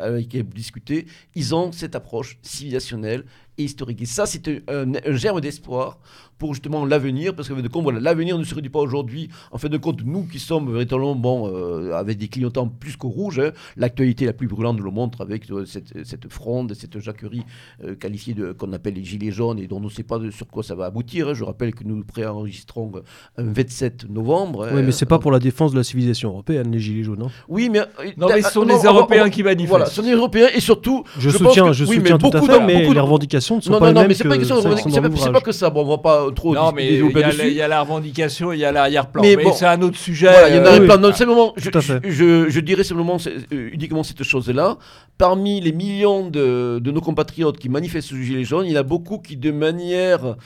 avec 0.00 0.28
qui 0.28 0.40
vous 0.40 0.48
discutez, 0.48 1.06
ils 1.34 1.54
ont 1.54 1.72
cette 1.72 1.94
approche 1.94 2.38
civilisationnelle 2.42 3.24
et 3.58 3.64
historique. 3.64 4.00
Et 4.02 4.06
ça, 4.06 4.24
c'est 4.26 4.48
un, 4.68 4.86
germe 5.14 5.40
d'espoir 5.40 5.98
pour 6.38 6.54
justement 6.54 6.84
l'avenir, 6.86 7.34
parce 7.34 7.48
que 7.48 7.54
de 7.54 7.66
compte, 7.66 7.82
voilà, 7.82 7.98
l'avenir 7.98 8.38
ne 8.38 8.44
se 8.44 8.54
réduit 8.54 8.70
pas 8.70 8.78
aujourd'hui. 8.78 9.28
En 9.50 9.58
fait 9.58 9.68
de 9.68 9.76
compte, 9.76 10.02
nous 10.04 10.22
qui 10.22 10.38
sommes 10.38 10.72
véritablement 10.72 11.16
bon, 11.16 11.50
euh, 11.52 11.92
avec 11.94 12.16
des 12.16 12.28
clignotants 12.28 12.68
plus 12.68 12.96
qu'au 12.96 13.08
rouge, 13.08 13.40
hein, 13.40 13.50
l'actualité 13.76 14.24
la 14.24 14.32
plus 14.32 14.46
brûlante 14.46 14.76
nous 14.78 14.84
le 14.84 14.92
montre 14.92 15.20
avec 15.20 15.50
euh, 15.50 15.64
cette, 15.66 16.06
cette 16.06 16.32
fronde, 16.32 16.74
cette 16.74 17.00
jacquerie 17.00 17.42
euh, 17.82 17.96
qualifiée 17.96 18.34
de 18.34 18.52
qu'on 18.52 18.72
appelle 18.72 18.94
les 18.94 19.04
gilets 19.04 19.32
jaunes 19.32 19.58
et 19.58 19.66
dont 19.66 19.78
on 19.78 19.80
ne 19.80 19.88
sait 19.88 20.04
pas 20.04 20.18
de- 20.20 20.30
sur 20.30 20.46
quoi 20.46 20.62
ça 20.62 20.76
va 20.76 20.84
aboutir. 20.84 21.28
hein. 21.30 21.34
Je 21.34 21.42
rappelle 21.42 21.74
que 21.74 21.82
nous 21.82 22.04
préenregistrons 22.04 22.92
un 23.36 23.42
27 23.44 24.08
novembre. 24.08 24.68
Oui, 24.72 24.82
mais 24.84 24.92
c'est 24.92 25.06
pas 25.06 25.18
pour 25.18 25.32
la 25.32 25.40
défense 25.40 25.72
de 25.72 25.76
la 25.78 25.82
civilisation 25.82 26.28
européenne, 26.30 26.70
les 26.70 26.78
gilets 26.78 27.02
jaunes. 27.02 27.22
hein. 27.24 27.30
Oui, 27.48 27.68
mais. 27.68 27.80
Non, 28.16 28.28
mais 28.28 28.42
ce 28.42 28.52
sont 28.52 28.64
non, 28.64 28.76
les 28.76 28.84
Européens 28.86 29.28
qui 29.28 29.42
manifestent. 29.42 29.68
Voilà, 29.70 29.86
ce 29.86 29.96
sont 29.96 30.02
les 30.02 30.12
Européens 30.12 30.48
et 30.54 30.60
surtout. 30.60 31.02
Je, 31.18 31.30
soutiens, 31.30 31.66
que- 31.66 31.72
je 31.72 31.84
oui, 31.84 31.96
soutiens 31.96 32.12
mais 32.14 32.18
tout 32.18 32.26
à 32.36 32.40
beaucoup 32.40 32.46
fait, 32.52 32.60
de- 32.60 32.64
mais 32.64 32.74
beaucoup 32.74 32.90
de- 32.90 32.94
les 32.94 33.00
revendications 33.00 33.47
ne 33.56 33.60
sont 33.60 33.70
Non, 33.72 33.78
pas 33.78 33.86
non, 33.86 33.88
les 33.90 33.94
non, 33.94 34.00
mêmes 34.02 34.08
mais 34.08 34.14
c'est 34.14 34.24
pas 34.28 34.34
une 34.34 34.40
question 34.40 34.56
de 34.56 34.60
revendication. 34.60 35.02
C'est 35.16 35.32
pas- 35.32 35.40
que 35.40 35.52
ça. 35.52 35.70
Bon, 35.70 35.82
on 35.82 35.88
va 35.88 35.98
pas 35.98 36.26
trop. 36.34 36.54
Non, 36.54 36.72
mais 36.72 36.94
il 36.94 37.10
y, 37.10 37.22
a 37.22 37.32
la- 37.32 37.46
il 37.46 37.52
y 37.54 37.62
a 37.62 37.68
la 37.68 37.80
revendication, 37.82 38.52
il 38.52 38.58
y 38.60 38.64
a 38.64 38.72
l'arrière-plan. 38.72 39.22
Mais 39.22 39.36
Mais, 39.36 39.44
bon. 39.44 39.52
c'est 39.52 39.66
un 39.66 39.80
autre 39.82 39.96
sujet. 39.96 40.28
Voilà, 40.28 40.48
il 40.48 40.56
y 40.56 40.58
en 40.58 40.64
a 40.64 40.80
plein. 40.80 40.96
Non, 40.98 41.12
simplement, 41.12 41.54
je, 41.56 42.60
dirais 42.60 42.84
simplement 42.84 43.16
euh, 43.26 43.70
uniquement 43.72 44.02
cette 44.02 44.22
chose-là. 44.22 44.78
Parmi 45.16 45.60
les 45.60 45.72
millions 45.72 46.28
de, 46.28 46.80
nos 46.84 47.00
compatriotes 47.00 47.58
qui 47.58 47.68
manifestent 47.68 48.08
sous 48.08 48.16
gilet 48.16 48.44
jaune, 48.44 48.66
il 48.66 48.72
y 48.72 48.76
en 48.76 48.80
a 48.80 48.84
beaucoup 48.84 49.18
qui, 49.18 49.36
de 49.36 49.50
manière, 49.50 50.36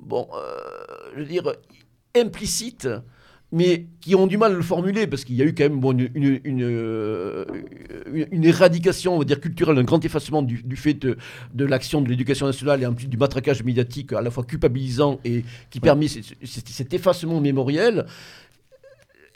bon, 0.00 0.26
euh, 0.34 0.56
je 1.14 1.20
veux 1.20 1.26
dire, 1.26 1.52
implicite, 2.16 2.88
mais 3.50 3.86
qui 4.00 4.14
ont 4.14 4.26
du 4.26 4.36
mal 4.36 4.52
à 4.52 4.54
le 4.56 4.62
formuler 4.62 5.06
parce 5.06 5.24
qu'il 5.24 5.36
y 5.36 5.42
a 5.42 5.44
eu 5.46 5.54
quand 5.54 5.64
même 5.64 5.80
bon, 5.80 5.92
une, 5.92 6.10
une, 6.14 6.40
une, 6.44 6.62
euh, 6.62 7.44
une- 8.30 8.44
éradication, 8.44 9.14
on 9.14 9.18
va 9.18 9.24
dire, 9.24 9.40
culturelle, 9.40 9.78
un 9.78 9.84
grand 9.84 10.04
effacement 10.04 10.42
du, 10.42 10.62
du 10.62 10.76
fait 10.76 10.94
de, 10.94 11.16
de 11.54 11.64
l'action 11.64 12.02
de 12.02 12.08
l'éducation 12.08 12.46
nationale 12.46 12.82
et 12.82 12.86
en 12.86 12.92
plus 12.92 13.06
du 13.06 13.16
matraquage 13.16 13.62
médiatique 13.64 14.12
à 14.12 14.20
la 14.20 14.30
fois 14.30 14.44
culpabilisant 14.44 15.18
et 15.24 15.44
qui 15.70 15.80
permet 15.80 16.08
ce- 16.08 16.20
ce- 16.20 16.60
cet 16.66 16.92
effacement 16.92 17.40
mémoriel 17.40 18.04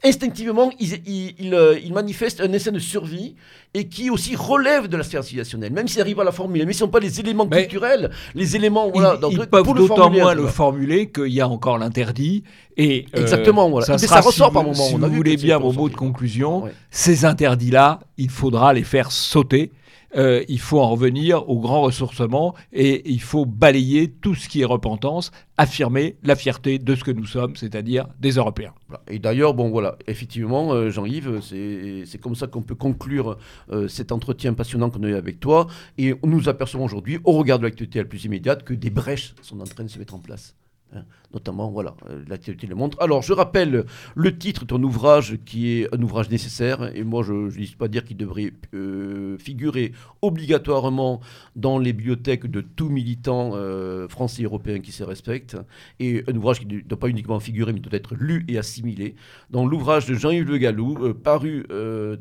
instinctivement, 0.04 0.70
ils, 0.80 0.94
ils, 1.06 1.34
ils, 1.38 1.54
euh, 1.54 1.78
ils 1.82 1.92
manifestent 1.92 2.40
un 2.40 2.52
instinct 2.52 2.72
de 2.72 2.78
survie 2.78 3.34
et 3.74 3.88
qui 3.88 4.10
aussi 4.10 4.36
relève 4.36 4.88
de 4.88 4.96
la 4.96 5.02
sphère 5.02 5.24
civilisationnelle, 5.24 5.72
même 5.72 5.88
s'ils 5.88 6.00
arrivent 6.00 6.20
à 6.20 6.24
la 6.24 6.32
formuler. 6.32 6.66
Mais 6.66 6.72
ce 6.72 6.78
ne 6.78 6.86
sont 6.86 6.90
pas 6.90 7.00
les 7.00 7.20
éléments 7.20 7.46
Mais 7.50 7.62
culturels, 7.62 8.10
les 8.34 8.56
éléments. 8.56 8.86
Ils, 8.88 9.00
Voilà, 9.00 9.16
donc, 9.16 9.32
ils 9.32 9.38
peuvent 9.46 9.62
pour 9.64 9.74
le 9.74 9.80
d'autant 9.80 10.10
moins 10.10 10.34
le 10.34 10.46
formuler 10.46 11.10
qu'il 11.10 11.28
y 11.32 11.40
a 11.40 11.48
encore 11.48 11.78
l'interdit. 11.78 12.44
Et 12.76 13.06
euh, 13.16 13.20
Exactement, 13.20 13.70
voilà. 13.70 13.86
Ça, 13.86 13.92
Mais 13.94 13.98
sera, 13.98 14.16
ça 14.22 14.28
ressort 14.28 14.48
si 14.48 14.52
par 14.54 14.62
moment, 14.64 14.74
Si 14.74 14.94
on 14.94 15.02
a 15.02 15.08
vous 15.08 15.14
voulez 15.14 15.36
bien 15.36 15.58
mon 15.58 15.72
mot 15.72 15.88
de 15.88 15.94
conclusion, 15.94 16.64
Ouais. 16.64 16.72
ces 16.90 17.24
interdits-là, 17.24 18.00
il 18.18 18.30
faudra 18.30 18.72
les 18.72 18.82
faire 18.84 19.10
sauter. 19.12 19.72
Euh, 20.16 20.44
il 20.48 20.60
faut 20.60 20.80
en 20.80 20.90
revenir 20.90 21.48
au 21.48 21.58
grand 21.60 21.80
ressourcement 21.82 22.54
et 22.72 23.08
il 23.10 23.20
faut 23.20 23.46
balayer 23.46 24.10
tout 24.10 24.34
ce 24.34 24.48
qui 24.48 24.60
est 24.60 24.64
repentance, 24.64 25.30
affirmer 25.56 26.16
la 26.22 26.36
fierté 26.36 26.78
de 26.78 26.94
ce 26.94 27.04
que 27.04 27.10
nous 27.10 27.26
sommes, 27.26 27.56
c'est-à-dire 27.56 28.06
des 28.20 28.32
Européens. 28.32 28.74
Et 29.08 29.18
d'ailleurs, 29.18 29.54
bon 29.54 29.70
voilà, 29.70 29.96
effectivement, 30.06 30.72
euh, 30.72 30.90
Jean-Yves, 30.90 31.40
c'est 31.40 32.20
comme 32.20 32.34
ça 32.34 32.46
qu'on 32.46 32.62
peut 32.62 32.74
conclure 32.74 33.38
euh, 33.70 33.88
cet 33.88 34.12
entretien 34.12 34.54
passionnant 34.54 34.90
qu'on 34.90 35.02
a 35.04 35.08
eu 35.08 35.14
avec 35.14 35.40
toi. 35.40 35.66
Et 35.98 36.14
nous 36.24 36.48
apercevons 36.48 36.84
aujourd'hui, 36.84 37.18
au 37.24 37.32
regard 37.32 37.58
de 37.58 37.64
l'actualité 37.64 37.98
la 37.98 38.04
plus 38.04 38.24
immédiate, 38.24 38.64
que 38.64 38.74
des 38.74 38.90
brèches 38.90 39.34
sont 39.42 39.60
en 39.60 39.64
train 39.64 39.84
de 39.84 39.88
se 39.88 39.98
mettre 39.98 40.14
en 40.14 40.18
place. 40.18 40.54
hein. 40.94 41.04
Notamment, 41.34 41.70
voilà, 41.70 41.94
euh, 42.10 42.22
l'actualité 42.28 42.66
le 42.66 42.74
montre. 42.74 43.00
Alors, 43.00 43.22
je 43.22 43.32
rappelle 43.32 43.84
le 44.14 44.38
titre 44.38 44.62
de 44.62 44.66
ton 44.66 44.82
ouvrage, 44.82 45.38
qui 45.46 45.70
est 45.70 45.94
un 45.94 46.02
ouvrage 46.02 46.28
nécessaire. 46.28 46.94
Et 46.94 47.04
moi, 47.04 47.22
je 47.22 47.32
n'hésite 47.32 47.76
pas 47.76 47.86
à 47.86 47.88
dire 47.88 48.04
qu'il 48.04 48.18
devrait 48.18 48.52
euh, 48.74 49.38
figurer 49.38 49.92
obligatoirement 50.20 51.20
dans 51.56 51.78
les 51.78 51.92
bibliothèques 51.92 52.46
de 52.50 52.60
tout 52.60 52.90
militant 52.90 53.52
euh, 53.54 54.08
français 54.08 54.42
et 54.42 54.44
européen 54.44 54.80
qui 54.80 54.92
se 54.92 55.04
respecte. 55.04 55.56
Et 56.00 56.22
un 56.28 56.36
ouvrage 56.36 56.60
qui 56.60 56.66
ne 56.66 56.80
doit 56.80 56.98
pas 56.98 57.08
uniquement 57.08 57.40
figurer, 57.40 57.72
mais 57.72 57.80
doit 57.80 57.94
être 57.96 58.14
lu 58.14 58.44
et 58.48 58.58
assimilé. 58.58 59.14
Dans 59.50 59.64
l'ouvrage 59.64 60.06
de 60.06 60.14
Jean-Yves 60.14 60.48
Le 60.48 60.58
Gallou, 60.58 61.14
paru 61.14 61.66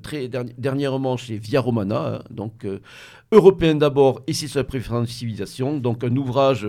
très 0.02 0.28
derni- 0.28 0.54
dernièrement 0.58 1.18
chez 1.18 1.38
Via 1.38 1.60
Romana, 1.60 2.16
hein, 2.16 2.24
donc 2.30 2.66
Européen 3.34 3.76
d'abord 3.76 4.22
et 4.28 4.34
c'est 4.34 4.48
sa 4.48 4.64
préférence 4.64 5.10
civilisation. 5.10 5.78
Donc 5.78 6.04
un 6.04 6.16
ouvrage 6.16 6.68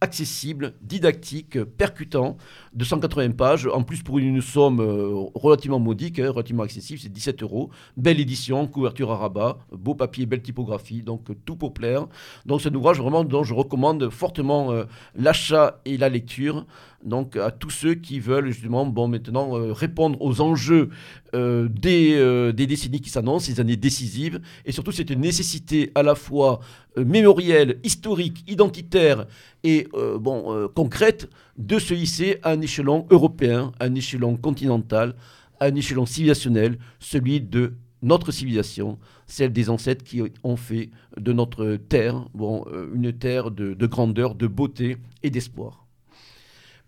accessible, 0.00 0.74
didactique, 0.82 1.58
percutant, 1.70 2.36
de 2.72 2.84
180 2.84 3.32
pages. 3.32 3.66
En 3.66 3.82
plus, 3.82 4.02
pour 4.02 4.18
une 4.18 4.40
somme 4.40 4.80
euh, 4.80 5.12
relativement 5.34 5.80
modique, 5.80 6.18
hein, 6.18 6.30
relativement 6.30 6.62
accessible, 6.62 7.00
c'est 7.00 7.12
17 7.12 7.42
euros. 7.42 7.70
Belle 7.96 8.20
édition, 8.20 8.66
couverture 8.66 9.10
à 9.10 9.16
rabat, 9.16 9.58
beau 9.72 9.94
papier, 9.94 10.26
belle 10.26 10.42
typographie, 10.42 11.02
donc 11.02 11.30
euh, 11.30 11.34
tout 11.44 11.56
pour 11.56 11.74
plaire. 11.74 12.06
Donc 12.46 12.60
c'est 12.60 12.68
un 12.68 12.74
ouvrage 12.74 13.00
vraiment 13.00 13.24
dont 13.24 13.42
je 13.42 13.54
recommande 13.54 14.08
fortement 14.10 14.70
euh, 14.70 14.84
l'achat 15.16 15.80
et 15.84 15.96
la 15.96 16.08
lecture. 16.08 16.66
Donc 17.04 17.36
à 17.36 17.50
tous 17.50 17.70
ceux 17.70 17.94
qui 17.94 18.20
veulent 18.20 18.48
justement, 18.48 18.84
bon 18.84 19.08
maintenant 19.08 19.52
répondre 19.72 20.20
aux 20.20 20.42
enjeux 20.42 20.90
des, 21.32 22.52
des 22.52 22.66
décennies 22.66 23.00
qui 23.00 23.08
s'annoncent, 23.08 23.46
ces 23.46 23.58
années 23.58 23.78
décisives, 23.78 24.42
et 24.66 24.72
surtout 24.72 24.92
c'est 24.92 25.08
une 25.08 25.20
nécessité 25.20 25.92
à 25.94 26.02
la 26.02 26.14
fois 26.14 26.60
mémorielle, 26.98 27.80
historique, 27.84 28.44
identitaire 28.48 29.24
et 29.64 29.88
bon 30.18 30.68
concrète 30.74 31.30
de 31.56 31.78
se 31.78 31.94
hisser 31.94 32.38
à 32.42 32.50
un 32.50 32.59
échelon 32.60 33.06
européen, 33.10 33.72
un 33.80 33.94
échelon 33.94 34.36
continental, 34.36 35.14
un 35.60 35.74
échelon 35.74 36.06
civilisationnel, 36.06 36.78
celui 36.98 37.40
de 37.40 37.74
notre 38.02 38.32
civilisation, 38.32 38.98
celle 39.26 39.52
des 39.52 39.68
ancêtres 39.68 40.04
qui 40.04 40.22
ont 40.42 40.56
fait 40.56 40.90
de 41.18 41.32
notre 41.32 41.76
terre 41.76 42.26
bon, 42.34 42.64
euh, 42.72 42.88
une 42.94 43.12
terre 43.12 43.50
de, 43.50 43.74
de 43.74 43.86
grandeur, 43.86 44.34
de 44.34 44.46
beauté 44.46 44.96
et 45.22 45.30
d'espoir. 45.30 45.86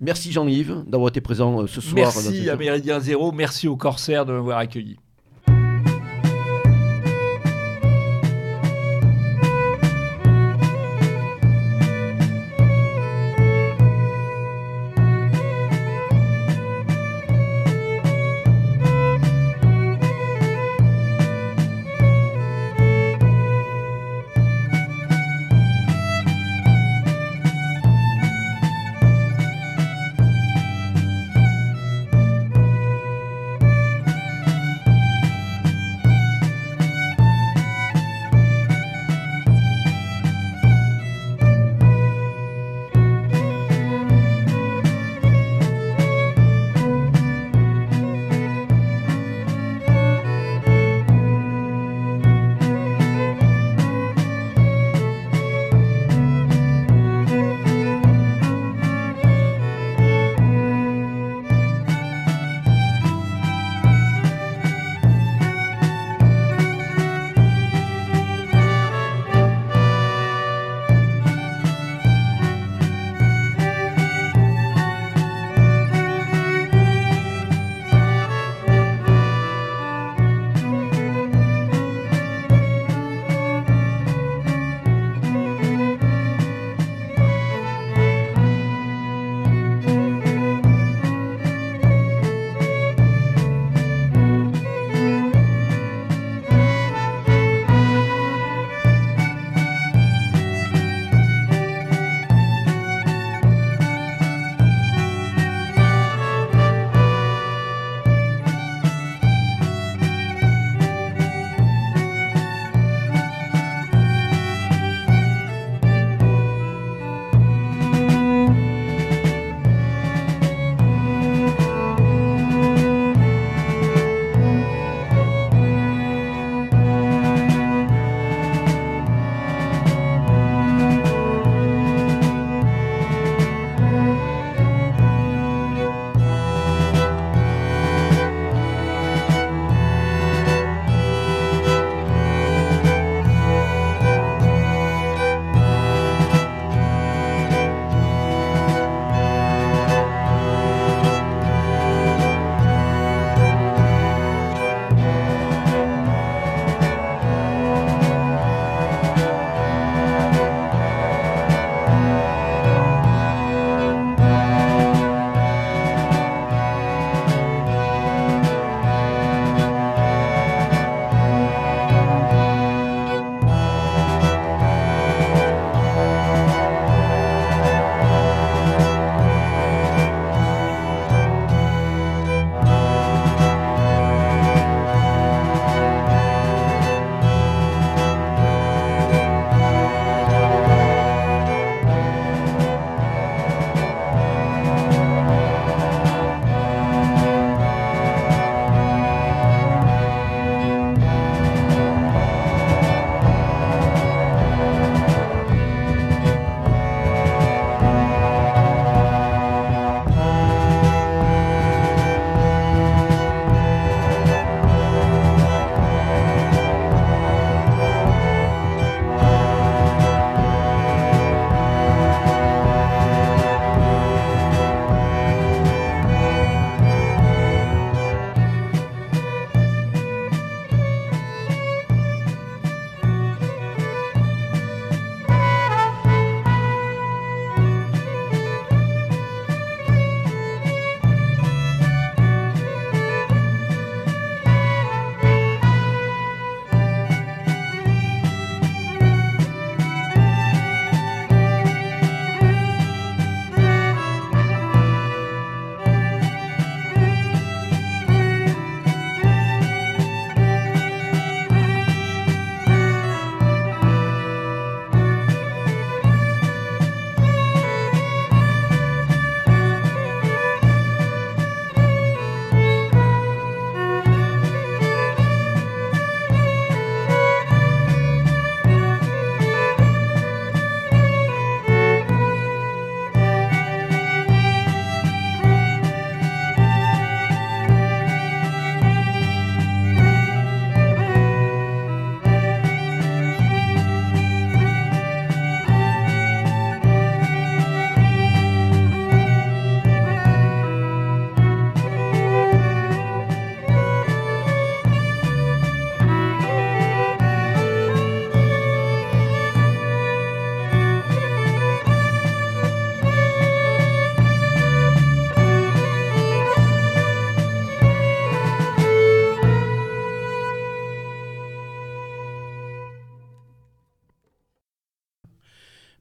Merci 0.01 0.33
Jean-Yves 0.33 0.85
d'avoir 0.87 1.11
été 1.11 1.21
présent 1.21 1.63
euh, 1.63 1.67
ce 1.67 1.81
soir. 1.81 2.13
Merci 2.15 2.49
à 2.49 2.57
Méridien 2.57 2.99
Zéro, 2.99 3.31
merci 3.31 3.69
aux 3.69 3.77
Corsaires 3.77 4.27
de 4.27 4.33
m'avoir 4.33 4.59
accueilli. 4.59 4.97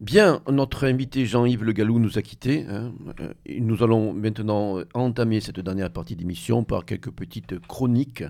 Bien, 0.02 0.42
notre 0.50 0.88
invité 0.88 1.28
Jean-Yves 1.28 1.64
Le 1.64 1.74
Gallou 1.74 2.00
nous 2.00 2.18
a 2.18 2.24
quittés. 2.24 2.66
Hein. 2.68 2.92
Euh, 3.20 3.34
nous 3.60 3.84
allons 3.84 4.14
maintenant 4.14 4.80
entamer 4.96 5.42
cette 5.42 5.60
dernière 5.60 5.92
partie 5.92 6.16
d'émission 6.16 6.64
par 6.64 6.86
quelques 6.86 7.12
petites 7.12 7.60
chroniques, 7.68 8.24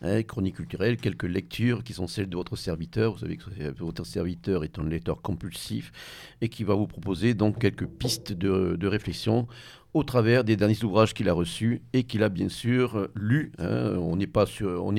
hein, 0.00 0.22
chroniques 0.22 0.56
culturelles, 0.56 0.96
quelques 0.96 1.24
lectures 1.24 1.84
qui 1.84 1.92
sont 1.92 2.06
celles 2.06 2.30
de 2.30 2.36
votre 2.36 2.56
serviteur. 2.56 3.12
Vous 3.12 3.18
savez 3.18 3.36
que 3.36 3.50
votre 3.78 4.06
serviteur 4.06 4.64
est 4.64 4.78
un 4.78 4.88
lecteur 4.88 5.20
compulsif 5.20 5.92
et 6.40 6.48
qui 6.48 6.64
va 6.64 6.72
vous 6.72 6.86
proposer 6.86 7.34
donc 7.34 7.58
quelques 7.58 7.86
pistes 7.86 8.32
de 8.32 8.86
réflexion 8.86 9.46
au 9.92 10.04
travers 10.04 10.44
des 10.44 10.56
derniers 10.56 10.82
ouvrages 10.84 11.14
qu'il 11.14 11.28
a 11.28 11.32
reçus 11.32 11.82
et 11.92 12.04
qu'il 12.04 12.22
a 12.22 12.28
bien 12.28 12.48
sûr 12.48 13.08
lus. 13.14 13.52
Hein. 13.58 13.96
On 13.98 14.16
n'est 14.16 14.26
pas, 14.26 14.44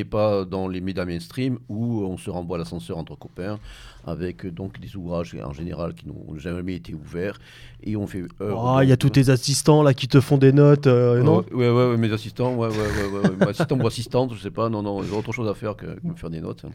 pas 0.10 0.46
dans 0.46 0.68
les 0.68 0.82
médias 0.82 1.06
mainstream 1.06 1.60
où 1.70 2.04
on 2.04 2.18
se 2.18 2.30
renvoie 2.30 2.58
à 2.58 2.60
l'ascenseur 2.60 2.98
entre 2.98 3.16
copains 3.16 3.60
avec 4.06 4.46
donc 4.48 4.80
des 4.80 4.96
ouvrages 4.96 5.36
en 5.44 5.54
général 5.54 5.94
qui 5.94 6.08
n'ont 6.08 6.38
jamais 6.38 6.76
été 6.76 6.94
ouverts 6.94 7.40
et 7.84 7.96
on 7.96 8.08
fait. 8.08 8.24
Ah, 8.40 8.80
il 8.84 8.90
y 8.90 8.92
a 8.92 8.98
tous 8.98 9.12
tes 9.12 9.30
assistants 9.30 9.84
là 9.84 9.94
qui 9.94 10.08
te 10.08 10.20
font 10.20 10.38
des 10.38 10.52
notes, 10.52 10.88
euh, 10.88 11.22
non? 11.22 11.46
ouais, 11.52 11.70
ouais, 11.70 11.98
mes 11.98 12.12
assistants, 12.12 12.56
ouais, 12.56 12.68
ouais, 12.68 12.76
ouais, 12.76 13.30
ouais, 13.30 13.48
assistant 13.48 13.78
ou 13.78 13.88
assistante, 13.88 14.34
je 14.34 14.42
sais 14.42 14.52
pas, 14.52 14.70
non, 14.70 14.82
non, 14.82 15.04
j'ai 15.04 15.14
autre 15.14 15.32
chose 15.32 15.48
à 15.48 15.54
faire 15.54 15.76
que, 15.76 15.86
que 15.86 16.08
me 16.08 16.16
faire 16.16 16.30
des 16.30 16.42
notes. 16.42 16.66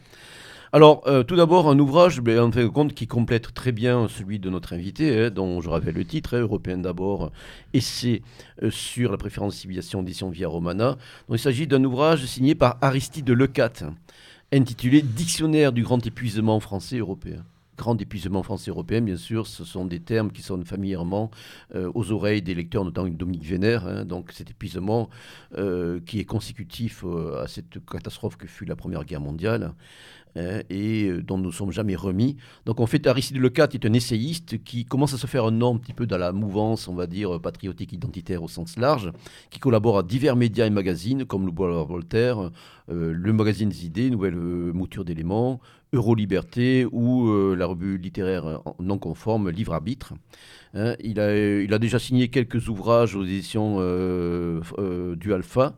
Alors, 0.73 1.03
euh, 1.07 1.23
tout 1.23 1.37
d'abord, 1.37 1.69
un 1.69 1.79
ouvrage, 1.79 2.19
ben, 2.19 2.39
en 2.39 2.51
fait 2.51 2.67
compte, 2.67 2.93
qui 2.93 3.07
complète 3.07 3.53
très 3.53 3.71
bien 3.71 4.07
celui 4.09 4.37
de 4.37 4.49
notre 4.49 4.73
invité, 4.73 5.17
hein, 5.17 5.29
dont 5.29 5.61
je 5.61 5.69
rappelle 5.69 5.95
le 5.95 6.03
titre, 6.03 6.35
hein, 6.35 6.41
Européen 6.41 6.77
d'abord, 6.77 7.31
essai 7.73 8.21
euh, 8.63 8.69
sur 8.69 9.11
la 9.11 9.17
préférence 9.17 9.55
civilisation 9.55 10.01
édition 10.01 10.29
Via 10.29 10.49
Romana. 10.49 10.97
il 11.31 11.39
s'agit 11.39 11.67
d'un 11.67 11.83
ouvrage 11.85 12.25
signé 12.25 12.53
par 12.53 12.77
Aristide 12.81 13.29
Lecat, 13.29 13.71
intitulé 14.51 15.01
Dictionnaire 15.01 15.71
du 15.71 15.83
grand 15.83 16.05
épuisement 16.05 16.59
français 16.59 16.97
européen 16.97 17.43
grand 17.77 18.01
épuisement 18.01 18.41
français 18.41 18.71
européen, 18.71 19.01
bien 19.01 19.17
sûr, 19.17 19.45
ce 19.45 19.63
sont 19.63 19.85
des 19.85 19.99
termes 19.99 20.31
qui 20.31 20.41
sonnent 20.41 20.65
familièrement 20.65 21.29
euh, 21.75 21.91
aux 21.93 22.11
oreilles 22.11 22.41
des 22.41 22.55
lecteurs, 22.55 22.83
notamment 22.83 23.07
Dominique 23.07 23.45
Vénère. 23.45 23.85
Hein. 23.85 24.03
donc 24.03 24.31
cet 24.31 24.49
épuisement 24.49 25.09
qui 26.07 26.19
est 26.19 26.25
consécutif 26.25 27.05
à 27.39 27.47
cette 27.47 27.85
catastrophe 27.85 28.35
que 28.35 28.47
fut 28.47 28.65
la 28.65 28.75
Première 28.75 29.05
Guerre 29.05 29.21
mondiale. 29.21 29.73
Hein, 30.37 30.61
et 30.69 31.05
euh, 31.07 31.23
dont 31.23 31.37
nous 31.37 31.47
ne 31.47 31.51
sommes 31.51 31.71
jamais 31.71 31.95
remis. 31.95 32.37
Donc 32.65 32.79
en 32.79 32.85
fait, 32.85 33.07
Aristide 33.07 33.37
Lecat 33.37 33.69
est 33.73 33.85
un 33.85 33.93
essayiste 33.93 34.63
qui 34.63 34.85
commence 34.85 35.13
à 35.15 35.17
se 35.17 35.25
faire 35.25 35.45
un 35.45 35.51
nom 35.51 35.75
un 35.75 35.77
petit 35.77 35.93
peu 35.93 36.05
dans 36.05 36.19
la 36.19 36.31
mouvance, 36.31 36.87
on 36.87 36.93
va 36.93 37.07
dire, 37.07 37.41
patriotique 37.41 37.91
identitaire 37.93 38.43
au 38.43 38.47
sens 38.47 38.77
large, 38.77 39.11
qui 39.49 39.59
collabore 39.59 39.97
à 39.97 40.03
divers 40.03 40.35
médias 40.35 40.67
et 40.67 40.69
magazines 40.69 41.25
comme 41.25 41.45
le 41.45 41.51
Bois 41.51 41.83
Voltaire, 41.83 42.51
euh, 42.89 43.13
le 43.13 43.33
magazine 43.33 43.69
des 43.69 43.85
idées, 43.85 44.09
Nouvelle 44.11 44.35
euh, 44.35 44.71
Mouture 44.73 45.03
d'éléments, 45.03 45.59
Euroliberté 45.93 46.85
ou 46.91 47.33
la 47.55 47.65
revue 47.65 47.97
littéraire 47.97 48.61
non 48.79 48.97
conforme 48.97 49.49
Livre 49.49 49.73
Arbitre. 49.73 50.13
Hein, 50.73 50.95
il, 51.01 51.19
a, 51.19 51.79
déjà 51.79 51.97
signé 51.97 52.27
quelques 52.27 52.67
ouvrages 52.67 53.15
aux 53.15 53.23
éditions 53.23 53.77
du 55.15 55.33
Alpha. 55.33 55.75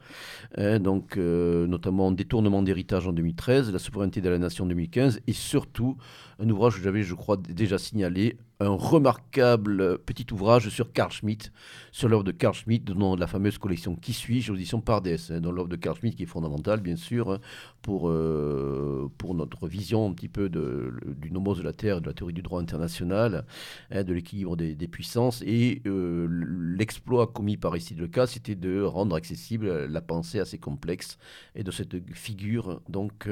Hein, 0.57 0.80
euh, 1.18 1.68
notamment 1.68 2.11
Détournement 2.11 2.64
d'héritage 2.64 3.07
en 3.07 3.14
2013, 3.14 3.72
La 3.72 3.80
souveraineté 3.80 4.19
de 4.22 4.30
la 4.30 4.40
nation 4.40 4.65
en 4.65 4.68
2015, 4.68 5.22
et 5.27 5.34
surtout 5.34 5.98
un 6.40 6.49
ouvrage 6.49 6.77
que 6.77 6.84
j'avais, 6.84 7.03
je 7.03 7.14
crois, 7.14 7.38
déjà 7.38 7.77
signalé, 7.77 8.38
un 8.61 8.72
remarquable 8.72 9.99
petit 9.99 10.26
ouvrage 10.34 10.68
sur 10.68 10.91
Carl 10.91 11.11
Schmitt, 11.11 11.53
sur 11.94 12.10
l'œuvre 12.10 12.26
de 12.26 12.34
Carl 12.34 12.53
Schmitt, 12.53 12.84
dont 12.84 13.15
la 13.15 13.27
fameuse 13.27 13.57
collection 13.57 13.95
Qui 13.95 14.11
suis-je, 14.11 14.52
Pardès, 14.81 15.31
hein, 15.31 15.40
dans 15.40 15.53
l'œuvre 15.53 15.69
de 15.69 15.77
Carl 15.77 15.98
Schmitt 15.98 16.18
qui 16.18 16.23
est 16.23 16.26
fondamentale, 16.26 16.81
bien 16.81 16.98
sûr, 16.98 17.31
hein, 17.31 17.40
pour, 17.81 18.10
euh, 18.10 19.10
pour 19.18 19.34
notre 19.34 19.68
vision 19.68 20.10
un 20.10 20.14
petit 20.14 20.27
peu 20.27 20.49
de, 20.49 20.94
du 21.06 21.31
nomos 21.31 21.56
de 21.56 21.61
la 21.61 21.72
Terre, 21.72 22.02
de 22.02 22.07
la 22.07 22.14
théorie 22.14 22.34
du 22.34 22.41
droit 22.41 22.60
international, 22.60 23.45
hein, 23.91 24.03
de 24.03 24.14
l'équilibre 24.14 24.57
des, 24.57 24.76
puissances. 24.90 25.41
Et 25.45 25.81
euh, 25.86 26.27
l'exploit 26.30 27.27
commis 27.27 27.56
par 27.56 27.77
ici 27.77 27.95
le 27.95 28.10
cas, 28.10 28.27
c'était 28.27 28.56
de 28.56 28.81
rendre 28.81 29.15
accessible 29.15 29.86
la 29.86 30.02
pensée 30.02 30.40
assez 30.40 30.57
complexe 30.57 31.18
et 31.56 31.64
de 31.64 31.72
cette 31.72 31.95
figure, 32.14 32.81
donc. 32.90 33.30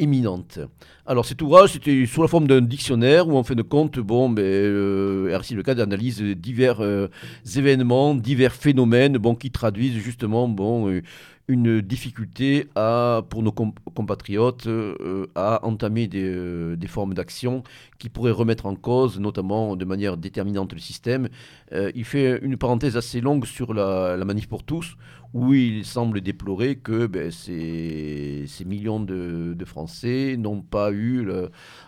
Éminente. 0.00 0.60
Alors 1.06 1.24
cet 1.24 1.42
ouvrage, 1.42 1.72
c'était 1.72 2.06
sous 2.06 2.22
la 2.22 2.28
forme 2.28 2.46
d'un 2.46 2.60
dictionnaire 2.60 3.26
où 3.26 3.36
en 3.36 3.42
fin 3.42 3.56
de 3.56 3.62
compte, 3.62 3.98
bon, 3.98 4.30
ben, 4.30 4.44
euh, 4.44 5.28
RC 5.30 5.56
le 5.56 5.64
cas 5.64 5.74
d'analyse 5.74 6.22
divers 6.22 6.80
euh, 6.80 7.08
événements, 7.56 8.14
divers 8.14 8.54
phénomènes, 8.54 9.18
bon, 9.18 9.34
qui 9.34 9.50
traduisent 9.50 9.98
justement, 9.98 10.46
bon, 10.46 10.88
euh, 10.88 11.02
une 11.48 11.80
difficulté 11.80 12.68
à, 12.74 13.22
pour 13.28 13.42
nos 13.42 13.52
compatriotes 13.52 14.66
euh, 14.66 15.26
à 15.34 15.64
entamer 15.64 16.06
des, 16.06 16.76
des 16.76 16.86
formes 16.86 17.14
d'action 17.14 17.62
qui 17.98 18.10
pourraient 18.10 18.30
remettre 18.30 18.66
en 18.66 18.76
cause, 18.76 19.18
notamment 19.18 19.74
de 19.74 19.84
manière 19.84 20.16
déterminante, 20.16 20.72
le 20.74 20.78
système. 20.78 21.28
il 21.72 22.04
fait 22.04 22.38
une 22.42 22.56
parenthèse 22.56 22.96
assez 22.96 23.20
longue 23.20 23.44
sur 23.44 23.74
la, 23.74 24.16
manif 24.24 24.46
pour 24.46 24.62
tous, 24.62 24.96
où 25.34 25.52
il 25.54 25.84
semble 25.84 26.20
déplorer 26.20 26.76
que 26.76 27.06
ben, 27.06 27.30
ces, 27.30 28.44
ces, 28.46 28.64
millions 28.64 29.00
de, 29.00 29.56
Français 29.64 30.36
n'ont 30.38 30.62
pas 30.62 30.92
eu 30.92 31.28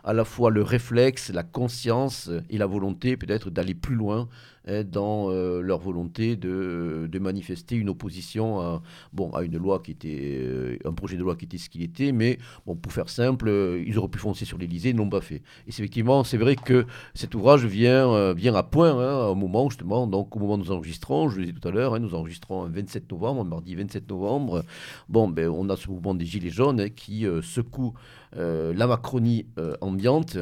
à 0.05 0.12
la 0.12 0.24
fois 0.24 0.51
le 0.51 0.62
réflexe, 0.62 1.31
la 1.31 1.45
conscience 1.45 2.31
et 2.49 2.59
la 2.59 2.66
volonté 2.66 3.16
peut-être 3.16 3.51
d'aller 3.51 3.74
plus 3.74 3.95
loin 3.95 4.28
dans 4.66 5.31
euh, 5.31 5.61
leur 5.62 5.78
volonté 5.78 6.37
de, 6.37 7.09
de, 7.11 7.19
manifester 7.19 7.77
une 7.77 7.89
opposition 7.89 8.61
à, 8.61 8.82
bon, 9.12 9.31
à 9.31 9.43
une 9.43 9.57
loi 9.57 9.81
qui 9.81 9.91
était, 9.93 10.39
euh, 10.43 10.77
un 10.85 10.93
projet 10.93 11.16
de 11.16 11.23
loi 11.23 11.35
qui 11.37 11.47
était 11.47 11.59
ce 11.59 11.70
qu'il 11.70 11.82
était, 11.82 12.12
mais 12.12 12.39
bon, 12.66 12.77
pour 12.77 12.93
faire 12.93 13.09
simple, 13.09 13.49
euh, 13.49 13.82
ils 13.87 13.99
auraient 13.99 14.09
pu 14.09 14.19
foncer 14.19 14.45
sur 14.45 14.59
l'Elysée, 14.59 14.91
ils 14.91 14.95
ne 14.95 14.99
l'ont 14.99 15.09
pas 15.09 15.23
fait. 15.23 15.43
Et 15.66 15.70
effectivement, 15.70 16.24
c'est 16.24 16.37
vrai 16.37 16.57
que 16.57 16.87
cet 17.15 17.35
ouvrage 17.35 17.65
vient, 17.65 18.35
vient 18.35 18.55
à 18.55 18.62
point, 18.62 18.93
hein, 18.93 19.28
au 19.28 19.35
moment 19.35 19.69
justement, 19.70 20.07
donc 20.07 20.37
au 20.37 20.39
moment 20.39 20.55
où 20.55 20.59
nous 20.59 20.73
enregistrons, 20.73 21.31
je 21.31 21.39
le 21.39 21.47
disais 21.47 21.59
tout 21.59 21.66
à 21.66 21.70
l'heure, 21.70 21.95
hein, 21.95 21.99
nous 21.99 22.15
enregistrons 22.15 22.65
le 22.65 22.73
27 22.73 23.11
novembre, 23.11 23.45
mardi 23.45 23.74
27 23.74 24.09
novembre, 24.11 24.65
bon, 25.09 25.28
ben, 25.28 25.49
on 25.49 25.69
a 25.70 25.77
ce 25.77 25.89
mouvement 25.89 26.15
des 26.15 26.27
Gilets 26.27 26.51
jaunes 26.51 26.91
qui 26.91 27.27
secoue 27.43 27.95
la 28.35 28.87
Macronie 28.87 29.47
ambiante 29.81 30.39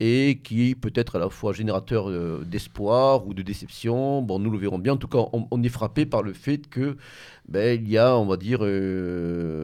et 0.00 0.40
qui 0.42 0.74
peut 0.74 0.92
être 0.94 1.16
à 1.16 1.18
la 1.18 1.28
fois 1.28 1.52
générateur 1.52 2.08
euh, 2.08 2.42
d'espoir 2.46 3.26
ou 3.26 3.34
de 3.34 3.42
déception. 3.42 4.22
Bon, 4.22 4.38
nous 4.38 4.50
le 4.50 4.58
verrons 4.58 4.78
bien. 4.78 4.94
En 4.94 4.96
tout 4.96 5.08
cas, 5.08 5.18
on, 5.32 5.62
est 5.62 5.68
frappé 5.68 6.06
par 6.06 6.22
le 6.22 6.32
fait 6.32 6.68
que 6.68 6.96
ben, 7.48 7.86
y 7.86 7.98
a, 7.98 8.16
on 8.16 8.24
va 8.24 8.38
dire, 8.38 8.60
euh, 8.62 9.59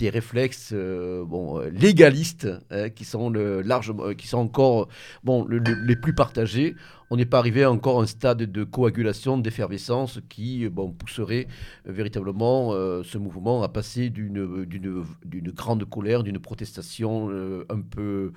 des 0.00 0.08
réflexes 0.08 0.70
euh, 0.72 1.24
bon, 1.24 1.60
légalistes 1.72 2.48
hein, 2.70 2.88
qui 2.88 3.04
sont 3.04 3.28
le, 3.28 3.60
largement, 3.60 4.14
qui 4.14 4.26
sont 4.26 4.38
encore 4.38 4.88
bon, 5.24 5.46
les 5.46 5.96
plus 5.96 6.14
partagés. 6.14 6.74
On 7.10 7.16
n'est 7.16 7.26
pas 7.26 7.38
arrivé 7.38 7.64
à 7.64 7.70
encore 7.70 8.00
un 8.00 8.06
stade 8.06 8.38
de 8.38 8.64
coagulation, 8.64 9.36
d'effervescence 9.36 10.20
qui 10.30 10.66
bon, 10.68 10.90
pousserait 10.90 11.48
véritablement 11.84 12.72
euh, 12.72 13.02
ce 13.02 13.18
mouvement 13.18 13.62
à 13.62 13.68
passer 13.68 14.08
d'une, 14.08 14.64
d'une, 14.64 15.50
grande 15.50 15.84
colère, 15.84 16.22
d'une 16.22 16.38
protestation 16.38 17.28
euh, 17.30 17.66
un, 17.68 17.80
peu, 17.80 18.32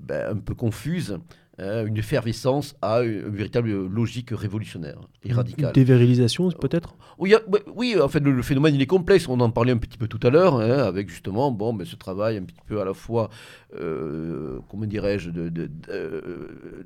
ben, 0.00 0.36
un 0.36 0.40
peu 0.40 0.54
confuse 0.54 1.18
euh, 1.60 1.86
une 1.86 1.96
effervescence 1.96 2.74
à 2.82 3.02
une, 3.02 3.28
véritable 3.28 3.86
logique 3.86 4.30
révolutionnaire 4.32 4.98
et 5.22 5.32
radicale. 5.32 5.66
Une 5.66 5.72
dévirilisation 5.72 6.50
peut-être? 6.50 6.96
oui, 7.16 7.32
oui, 7.76 7.96
en 8.00 8.08
fait 8.08 8.18
le, 8.18 8.42
phénomène 8.42 8.74
il 8.74 8.82
est 8.82 8.86
complexe, 8.86 9.28
on 9.28 9.38
en 9.38 9.50
parlait 9.50 9.70
un 9.70 9.76
petit 9.76 9.96
peu 9.96 10.08
tout 10.08 10.18
à 10.26 10.30
l'heure, 10.30 10.56
hein, 10.56 10.78
avec 10.78 11.08
justement 11.08 11.52
bon, 11.52 11.72
ben, 11.72 11.86
ce 11.86 11.94
travail 11.94 12.38
un 12.38 12.42
petit 12.42 12.60
peu 12.66 12.80
à 12.80 12.84
la 12.84 12.92
fois, 12.92 13.30
euh, 13.78 14.58
comment 14.68 14.84
dirais-je, 14.86 15.30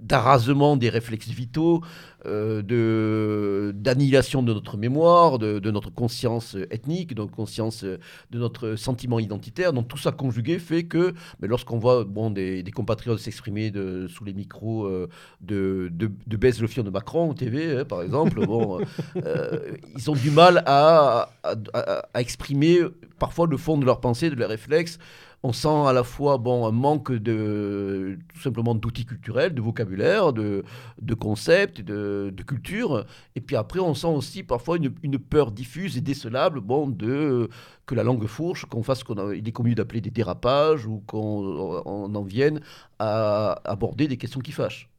d'arrasement 0.02 0.76
de, 0.76 0.80
des 0.80 0.90
réflexes 0.90 1.30
vitaux, 1.30 1.82
euh, 2.26 3.72
d'annihilation 3.72 4.42
de 4.42 4.52
notre 4.52 4.76
mémoire, 4.76 5.38
de, 5.38 5.70
notre 5.70 5.90
conscience 5.90 6.58
ethnique, 6.70 7.14
de 7.14 7.22
notre 7.22 7.34
conscience, 7.34 7.84
de 7.84 7.98
notre 8.38 8.76
sentiment 8.76 9.18
identitaire. 9.18 9.72
Donc 9.72 9.88
tout 9.88 9.96
ça 9.96 10.12
conjugué 10.12 10.58
fait 10.58 10.84
que 10.84 11.14
mais 11.40 11.42
ben, 11.42 11.48
lorsqu'on 11.48 11.78
voit 11.78 12.04
bon, 12.04 12.30
des, 12.30 12.62
des 12.62 12.70
compatriotes 12.70 13.18
s'exprimer 13.18 13.72
sous 14.08 14.24
les 14.24 14.34
micros, 14.34 14.57
euh, 14.62 15.08
de, 15.40 15.90
de, 15.92 16.10
de 16.26 16.66
fion 16.66 16.82
de 16.82 16.90
Macron 16.90 17.30
au 17.30 17.34
TV, 17.34 17.78
hein, 17.78 17.84
par 17.84 18.02
exemple, 18.02 18.44
bon, 18.46 18.80
euh, 19.24 19.58
ils 19.96 20.10
ont 20.10 20.14
du 20.14 20.30
mal 20.30 20.62
à, 20.66 21.30
à, 21.42 22.20
exprimer 22.20 22.80
parfois 23.18 23.46
le 23.46 23.56
fond 23.56 23.78
de 23.78 23.84
leur 23.84 24.00
pensée, 24.00 24.30
de 24.30 24.36
leurs 24.36 24.50
réflexes 24.50 24.98
on 25.42 25.52
sent 25.52 25.68
à 25.68 25.92
la 25.92 26.02
fois 26.02 26.38
bon, 26.38 26.66
un 26.66 26.72
manque 26.72 27.12
de, 27.12 28.18
tout 28.34 28.40
simplement 28.40 28.74
d'outils 28.74 29.06
culturels, 29.06 29.54
de 29.54 29.60
vocabulaire, 29.60 30.32
de, 30.32 30.64
de 31.00 31.14
concepts, 31.14 31.80
de, 31.80 32.32
de, 32.34 32.42
culture. 32.42 33.06
Et 33.36 33.40
puis 33.40 33.56
après, 33.56 33.80
on 33.80 33.94
sent 33.94 34.08
aussi 34.08 34.42
parfois 34.42 34.76
une, 34.76 34.92
une 35.02 35.18
peur 35.18 35.52
diffuse 35.52 35.96
et 35.96 36.00
décelable 36.00 36.60
bon, 36.60 36.88
de, 36.88 37.48
que 37.86 37.94
la 37.94 38.02
langue 38.02 38.26
fourche, 38.26 38.64
qu'on 38.66 38.82
fasse 38.82 39.00
ce 39.00 39.04
qu'il 39.04 39.48
est 39.48 39.52
connu 39.52 39.74
d'appeler 39.74 40.00
des 40.00 40.10
dérapages 40.10 40.86
ou 40.86 41.02
qu'on 41.06 42.14
en 42.14 42.22
vienne 42.22 42.60
à 42.98 43.60
aborder 43.64 44.08
des 44.08 44.16
questions 44.16 44.40
qui 44.40 44.52
fâchent. 44.52 44.90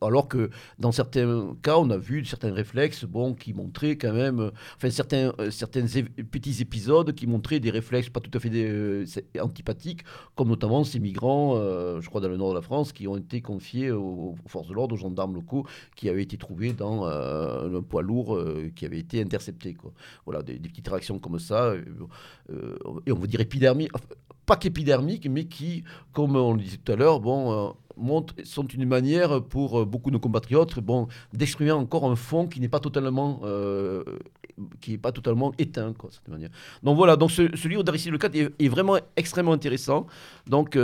Alors 0.00 0.28
que 0.28 0.50
dans 0.78 0.92
certains 0.92 1.56
cas, 1.62 1.78
on 1.78 1.90
a 1.90 1.96
vu 1.96 2.24
certains 2.24 2.52
réflexes 2.52 3.04
bon, 3.04 3.34
qui 3.34 3.52
montraient 3.52 3.96
quand 3.96 4.12
même, 4.12 4.50
enfin 4.76 4.90
certains, 4.90 5.32
certains 5.50 5.84
petits 6.30 6.60
épisodes 6.60 7.12
qui 7.14 7.26
montraient 7.26 7.60
des 7.60 7.70
réflexes 7.70 8.10
pas 8.10 8.20
tout 8.20 8.30
à 8.36 8.40
fait 8.40 9.04
antipathiques, 9.40 10.04
comme 10.34 10.48
notamment 10.48 10.84
ces 10.84 10.98
migrants, 10.98 11.56
je 12.00 12.06
crois 12.08 12.20
dans 12.20 12.28
le 12.28 12.36
nord 12.36 12.50
de 12.50 12.54
la 12.56 12.62
France, 12.62 12.92
qui 12.92 13.06
ont 13.08 13.16
été 13.16 13.40
confiés 13.40 13.90
aux, 13.90 14.34
forces 14.46 14.68
de 14.68 14.74
l'ordre, 14.74 14.94
aux 14.94 14.98
gendarmes 14.98 15.34
locaux, 15.34 15.66
qui 15.96 16.08
avaient 16.08 16.22
été 16.22 16.36
trouvés 16.36 16.72
dans 16.72 17.04
un 17.04 17.82
poids 17.82 18.02
lourd 18.02 18.38
qui 18.74 18.86
avait 18.86 18.98
été 18.98 19.20
intercepté. 19.20 19.76
Voilà, 20.24 20.42
des, 20.42 20.58
petites 20.58 20.88
réactions 20.88 21.18
comme 21.18 21.38
ça, 21.38 21.74
et 23.06 23.12
on 23.12 23.18
va 23.18 23.26
dire 23.26 23.40
épidermiques 23.40 23.90
pas 24.50 24.56
qu'épidermiques, 24.56 25.28
mais 25.30 25.44
qui, 25.44 25.84
comme 26.12 26.34
on 26.34 26.54
le 26.54 26.60
disait 26.60 26.78
tout 26.78 26.90
à 26.90 26.96
l'heure, 26.96 27.20
bon, 27.20 27.52
euh, 27.52 27.70
sont 28.44 28.66
une 28.66 28.86
manière 28.86 29.42
pour 29.42 29.80
euh, 29.80 29.84
beaucoup 29.84 30.10
de 30.10 30.14
nos 30.14 30.20
compatriotes 30.20 30.78
bon, 30.80 31.08
d'exprimer 31.32 31.70
encore 31.70 32.10
un 32.10 32.16
fond 32.16 32.46
qui 32.46 32.60
n'est 32.60 32.68
pas 32.68 32.80
totalement, 32.80 33.40
euh, 33.44 34.04
qui 34.80 34.94
est 34.94 34.98
pas 34.98 35.12
totalement 35.12 35.52
éteint. 35.58 35.92
Quoi, 35.92 36.10
cette 36.12 36.28
manière. 36.28 36.50
Donc 36.82 36.96
voilà, 36.96 37.16
donc 37.16 37.30
ce, 37.30 37.68
livre 37.68 37.82
d'Aristide 37.82 38.12
Lecade 38.12 38.36
est, 38.36 38.68
vraiment 38.68 38.98
extrêmement 39.16 39.52
intéressant. 39.52 40.06
Donc 40.46 40.76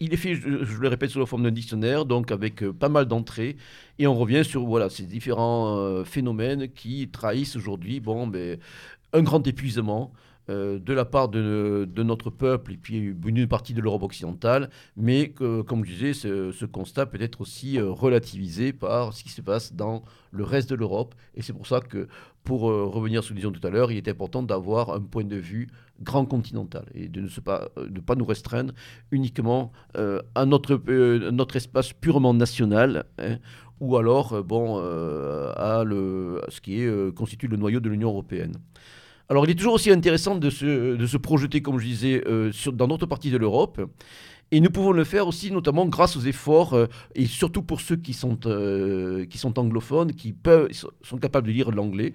il 0.00 0.12
est 0.12 0.16
fait, 0.16 0.34
je, 0.34 0.48
le 0.48 0.88
répète, 0.88 1.10
sous 1.10 1.18
la 1.18 1.26
forme 1.26 1.42
d'un 1.42 1.50
dictionnaire, 1.50 2.04
donc 2.04 2.30
avec 2.30 2.68
pas 2.70 2.88
mal 2.88 3.06
d'entrées. 3.06 3.56
Et 3.98 4.06
on 4.06 4.14
revient 4.14 4.44
sur 4.44 4.64
voilà, 4.64 4.90
ces 4.90 5.04
différents 5.04 6.04
phénomènes 6.04 6.68
qui 6.68 7.08
trahissent 7.08 7.56
aujourd'hui 7.56 8.00
bon, 8.00 8.26
ben, 8.26 8.58
un 9.12 9.22
grand 9.22 9.46
épuisement. 9.46 10.12
Euh, 10.50 10.80
de 10.80 10.92
la 10.92 11.04
part 11.04 11.28
de, 11.28 11.88
notre 11.98 12.28
peuple 12.28 12.72
et 12.72 12.76
puis 12.76 12.96
une 12.96 13.46
partie 13.46 13.74
de 13.74 13.80
l'Europe 13.80 14.02
occidentale, 14.02 14.70
mais 14.96 15.28
comme 15.30 15.84
je 15.84 15.92
disais, 15.92 16.14
ce, 16.14 16.64
constat 16.64 17.06
peut 17.06 17.20
être 17.22 17.40
aussi 17.40 17.78
euh, 17.78 17.90
relativisé 17.90 18.72
par 18.72 19.12
ce 19.12 19.22
qui 19.22 19.30
se 19.30 19.40
passe 19.40 19.72
dans 19.72 20.02
le 20.32 20.42
reste 20.42 20.68
de 20.70 20.74
l'Europe. 20.74 21.14
Et 21.36 21.42
c'est 21.42 21.52
pour 21.52 21.68
ça 21.68 21.80
que, 21.80 22.08
pour 22.42 22.68
euh, 22.68 22.86
revenir 22.86 23.22
sur 23.22 23.36
ce 23.36 23.40
que 23.40 23.46
nous 23.46 23.52
tout 23.52 23.64
à 23.64 23.70
l'heure, 23.70 23.92
il 23.92 23.98
est 23.98 24.08
important 24.08 24.42
d'avoir 24.42 24.90
un 24.90 25.00
point 25.00 25.24
de 25.24 25.36
vue 25.36 25.68
grand 26.00 26.26
continental 26.26 26.86
et 26.92 27.08
de 27.08 27.20
ne 27.20 27.28
pas, 27.40 27.68
pas 28.04 28.16
nous 28.16 28.24
restreindre 28.24 28.74
uniquement 29.12 29.70
à 29.94 30.46
notre, 30.46 30.74
notre 31.30 31.54
espace 31.54 31.92
purement 31.92 32.34
national. 32.34 33.04
Hein, 33.18 33.38
ou 33.78 33.96
alors 33.96 34.42
bon, 34.42 34.78
à, 34.78 35.84
le, 35.84 36.40
à 36.46 36.50
ce 36.50 36.60
qui 36.60 36.84
constitue 37.14 37.46
le 37.46 37.56
noyau 37.56 37.78
de 37.78 37.88
l'Union 37.88 38.08
européenne. 38.08 38.54
Alors 39.32 39.46
il 39.46 39.50
est 39.50 39.54
toujours 39.54 39.72
aussi 39.72 39.90
intéressant 39.90 40.34
de 40.34 40.50
se, 40.50 41.16
projeter, 41.16 41.62
comme 41.62 41.78
je 41.78 41.86
disais, 41.86 42.22
euh, 42.26 42.52
dans 42.70 42.86
d'autres 42.86 43.06
parties 43.06 43.30
de 43.30 43.38
l'Europe. 43.38 43.80
Et 44.54 44.60
nous 44.60 44.68
pouvons 44.68 44.92
le 44.92 45.04
faire 45.04 45.26
aussi 45.26 45.50
notamment 45.50 45.86
grâce 45.86 46.14
aux 46.14 46.20
efforts, 46.20 46.74
euh, 46.74 46.86
et 47.14 47.24
surtout 47.24 47.62
pour 47.62 47.80
ceux 47.80 47.96
qui 47.96 48.12
sont, 48.12 48.38
euh, 48.44 49.24
qui 49.24 49.38
sont 49.38 49.58
anglophones, 49.58 50.12
qui 50.12 50.34
peuvent, 50.34 50.68
sont 51.00 51.16
capables 51.16 51.46
de 51.46 51.52
lire 51.52 51.70
l'anglais, 51.70 52.12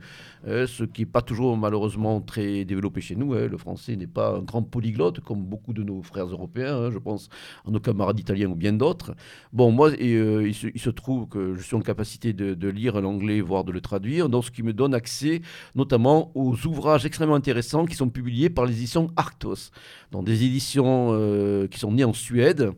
euh, 0.48 0.68
ce 0.68 0.84
qui 0.84 1.02
n'est 1.02 1.08
pas 1.08 1.24
toujours 1.24 1.58
malheureusement 1.58 2.22
très 2.22 2.64
développé 2.64 3.02
chez 3.02 3.16
nous. 3.16 3.34
Hein. 3.34 3.48
Le 3.50 3.58
français 3.58 3.96
n'est 3.96 4.06
pas 4.06 4.36
un 4.36 4.44
grand 4.44 4.62
polyglotte 4.62 5.20
comme 5.22 5.42
beaucoup 5.42 5.74
de 5.74 5.82
nos 5.82 6.04
frères 6.04 6.28
européens, 6.28 6.78
hein. 6.78 6.92
je 6.92 7.00
pense 7.00 7.30
à 7.68 7.72
nos 7.72 7.80
camarades 7.80 8.20
italiens 8.20 8.52
ou 8.52 8.56
bien 8.56 8.72
d'autres. 8.72 9.16
Bon, 9.52 9.72
moi, 9.72 9.90
il 10.00 10.54
se, 10.54 10.90
trouve 10.92 11.28
que 11.28 11.56
je 11.56 11.64
suis 11.64 11.76
en 11.76 11.82
capacité 11.82 12.34
de, 12.34 12.68
lire 12.70 13.02
l'anglais, 13.02 13.42
voire 13.42 13.64
de 13.64 13.72
le 13.72 13.82
traduire, 13.82 14.30
donc 14.30 14.46
ce 14.46 14.52
qui 14.52 14.62
me 14.62 14.74
donne 14.74 14.94
accès 14.94 15.42
notamment 15.74 16.32
aux 16.36 16.54
ouvrages 16.68 17.04
extrêmement 17.04 17.34
intéressants 17.34 17.86
qui 17.86 17.96
sont 17.96 18.10
publiés 18.10 18.52
par 18.52 18.68
les 18.68 18.74
éditions 18.74 19.10
Arctos, 19.16 19.72
dans 20.12 20.22
des 20.22 20.44
éditions 20.44 21.68
qui 21.72 21.80
sont 21.80 21.94
nées 21.94 22.04
en 22.04 22.14
Suède 22.28 22.72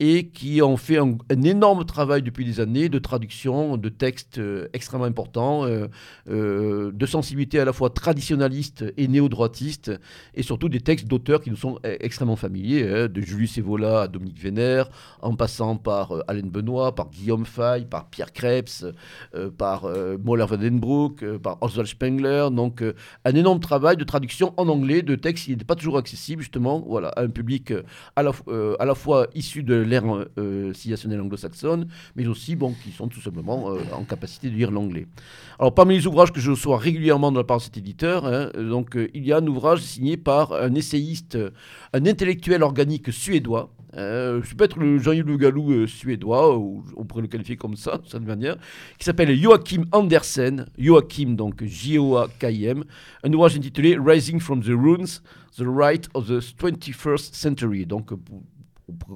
et 0.00 0.28
qui 0.28 0.62
ont 0.62 0.76
fait 0.76 0.98
un, 0.98 1.16
énorme 1.28 1.84
travail 1.84 2.22
depuis 2.22 2.44
des 2.44 2.60
années 2.60 2.88
de 2.88 2.98
traduction 2.98 3.76
de 3.76 3.88
textes 3.88 4.38
euh, 4.38 4.68
extrêmement 4.72 5.06
importants, 5.06 5.64
euh, 5.64 5.88
euh, 6.30 6.92
de 6.92 7.06
sensibilité 7.06 7.58
à 7.58 7.64
la 7.64 7.72
fois 7.72 7.90
traditionnaliste 7.90 8.84
et 8.96 9.08
néo-droitiste, 9.08 9.92
et 10.34 10.42
surtout 10.42 10.68
des 10.68 10.80
textes 10.80 11.08
d'auteurs 11.08 11.40
qui 11.40 11.50
nous 11.50 11.56
sont 11.56 11.80
extrêmement 11.82 12.36
familiers, 12.36 12.88
hein, 12.88 13.08
de 13.08 13.20
Julius 13.20 13.58
Evola 13.58 14.02
à 14.02 14.08
Dominique 14.08 14.40
Vénère, 14.40 14.88
en 15.20 15.34
passant 15.34 15.76
par 15.76 16.12
Alain 16.28 16.46
Benoît, 16.46 16.94
par 16.94 17.10
Guillaume 17.10 17.44
Fay, 17.44 17.86
par 17.86 18.08
Pierre 18.08 18.32
Krebs, 18.32 18.92
par 19.56 19.86
Moller 20.22 20.44
Wadenbroek, 20.44 21.38
par 21.38 21.58
Oswald 21.60 21.88
Spengler. 21.88 22.48
Donc 22.52 22.82
un 23.24 23.34
énorme 23.34 23.60
travail 23.60 23.96
de 23.96 24.04
traduction 24.04 24.54
en 24.56 24.68
anglais 24.68 25.02
de 25.02 25.14
textes 25.14 25.44
qui 25.44 25.50
n'étaient 25.50 25.64
pas 25.64 25.74
toujours 25.74 25.98
accessibles 25.98 26.42
justement 26.42 26.84
voilà, 26.86 27.08
à 27.10 27.22
un 27.22 27.28
public 27.28 27.72
à 28.16 28.22
la, 28.22 28.32
à 28.78 28.84
la 28.84 28.94
fois 28.94 29.26
issu 29.34 29.62
de 29.62 29.74
l'ère 29.88 30.04
euh, 30.38 30.72
civilisationnelle 30.72 31.20
anglo-saxonne, 31.20 31.88
mais 32.16 32.26
aussi 32.26 32.56
bon, 32.56 32.74
qui 32.84 32.92
sont 32.92 33.08
tout 33.08 33.20
simplement 33.20 33.72
euh, 33.72 33.80
en 33.92 34.04
capacité 34.04 34.50
de 34.50 34.54
lire 34.54 34.70
l'anglais. 34.70 35.06
Alors 35.58 35.74
parmi 35.74 35.96
les 35.96 36.06
ouvrages 36.06 36.32
que 36.32 36.40
je 36.40 36.50
reçois 36.50 36.78
régulièrement 36.78 37.32
de 37.32 37.38
la 37.38 37.44
part 37.44 37.58
de 37.58 37.62
cet 37.62 37.76
éditeur, 37.76 38.26
hein, 38.26 38.50
donc, 38.56 38.96
euh, 38.96 39.08
il 39.14 39.26
y 39.26 39.32
a 39.32 39.38
un 39.38 39.46
ouvrage 39.46 39.80
signé 39.80 40.16
par 40.16 40.52
un 40.52 40.74
essayiste, 40.74 41.38
un 41.92 42.06
intellectuel 42.06 42.62
organique 42.62 43.12
suédois, 43.12 43.70
euh, 43.96 44.42
je 44.42 44.54
peux 44.54 44.64
être 44.64 44.78
le 44.78 44.98
Jean-Yves 44.98 45.26
Le 45.26 45.36
Gallou 45.36 45.86
suédois, 45.86 46.58
on 46.58 47.04
pourrait 47.04 47.22
le 47.22 47.28
qualifier 47.28 47.56
comme 47.56 47.76
ça, 47.76 47.98
de 47.98 48.06
cette 48.06 48.22
manière, 48.22 48.56
qui 48.98 49.04
s'appelle 49.04 49.34
Joachim 49.34 49.84
Andersen, 49.92 50.66
Joachim, 50.78 51.34
donc 51.34 51.64
J-O-A-K-I-M, 51.64 52.84
un 53.24 53.32
ouvrage 53.32 53.56
intitulé 53.56 53.96
Rising 53.98 54.40
from 54.40 54.62
the 54.62 54.68
Ruins, 54.68 55.22
The 55.56 55.64
Right 55.66 56.08
of 56.14 56.26
the 56.26 56.40
21st 56.40 57.34
Century, 57.34 57.86
donc 57.86 58.12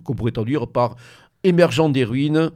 qu'on 0.04 0.14
pourrait 0.14 0.32
traduire 0.32 0.66
par 0.68 0.96
émergent 1.44 1.90
des 1.90 2.04
ruines, 2.04 2.50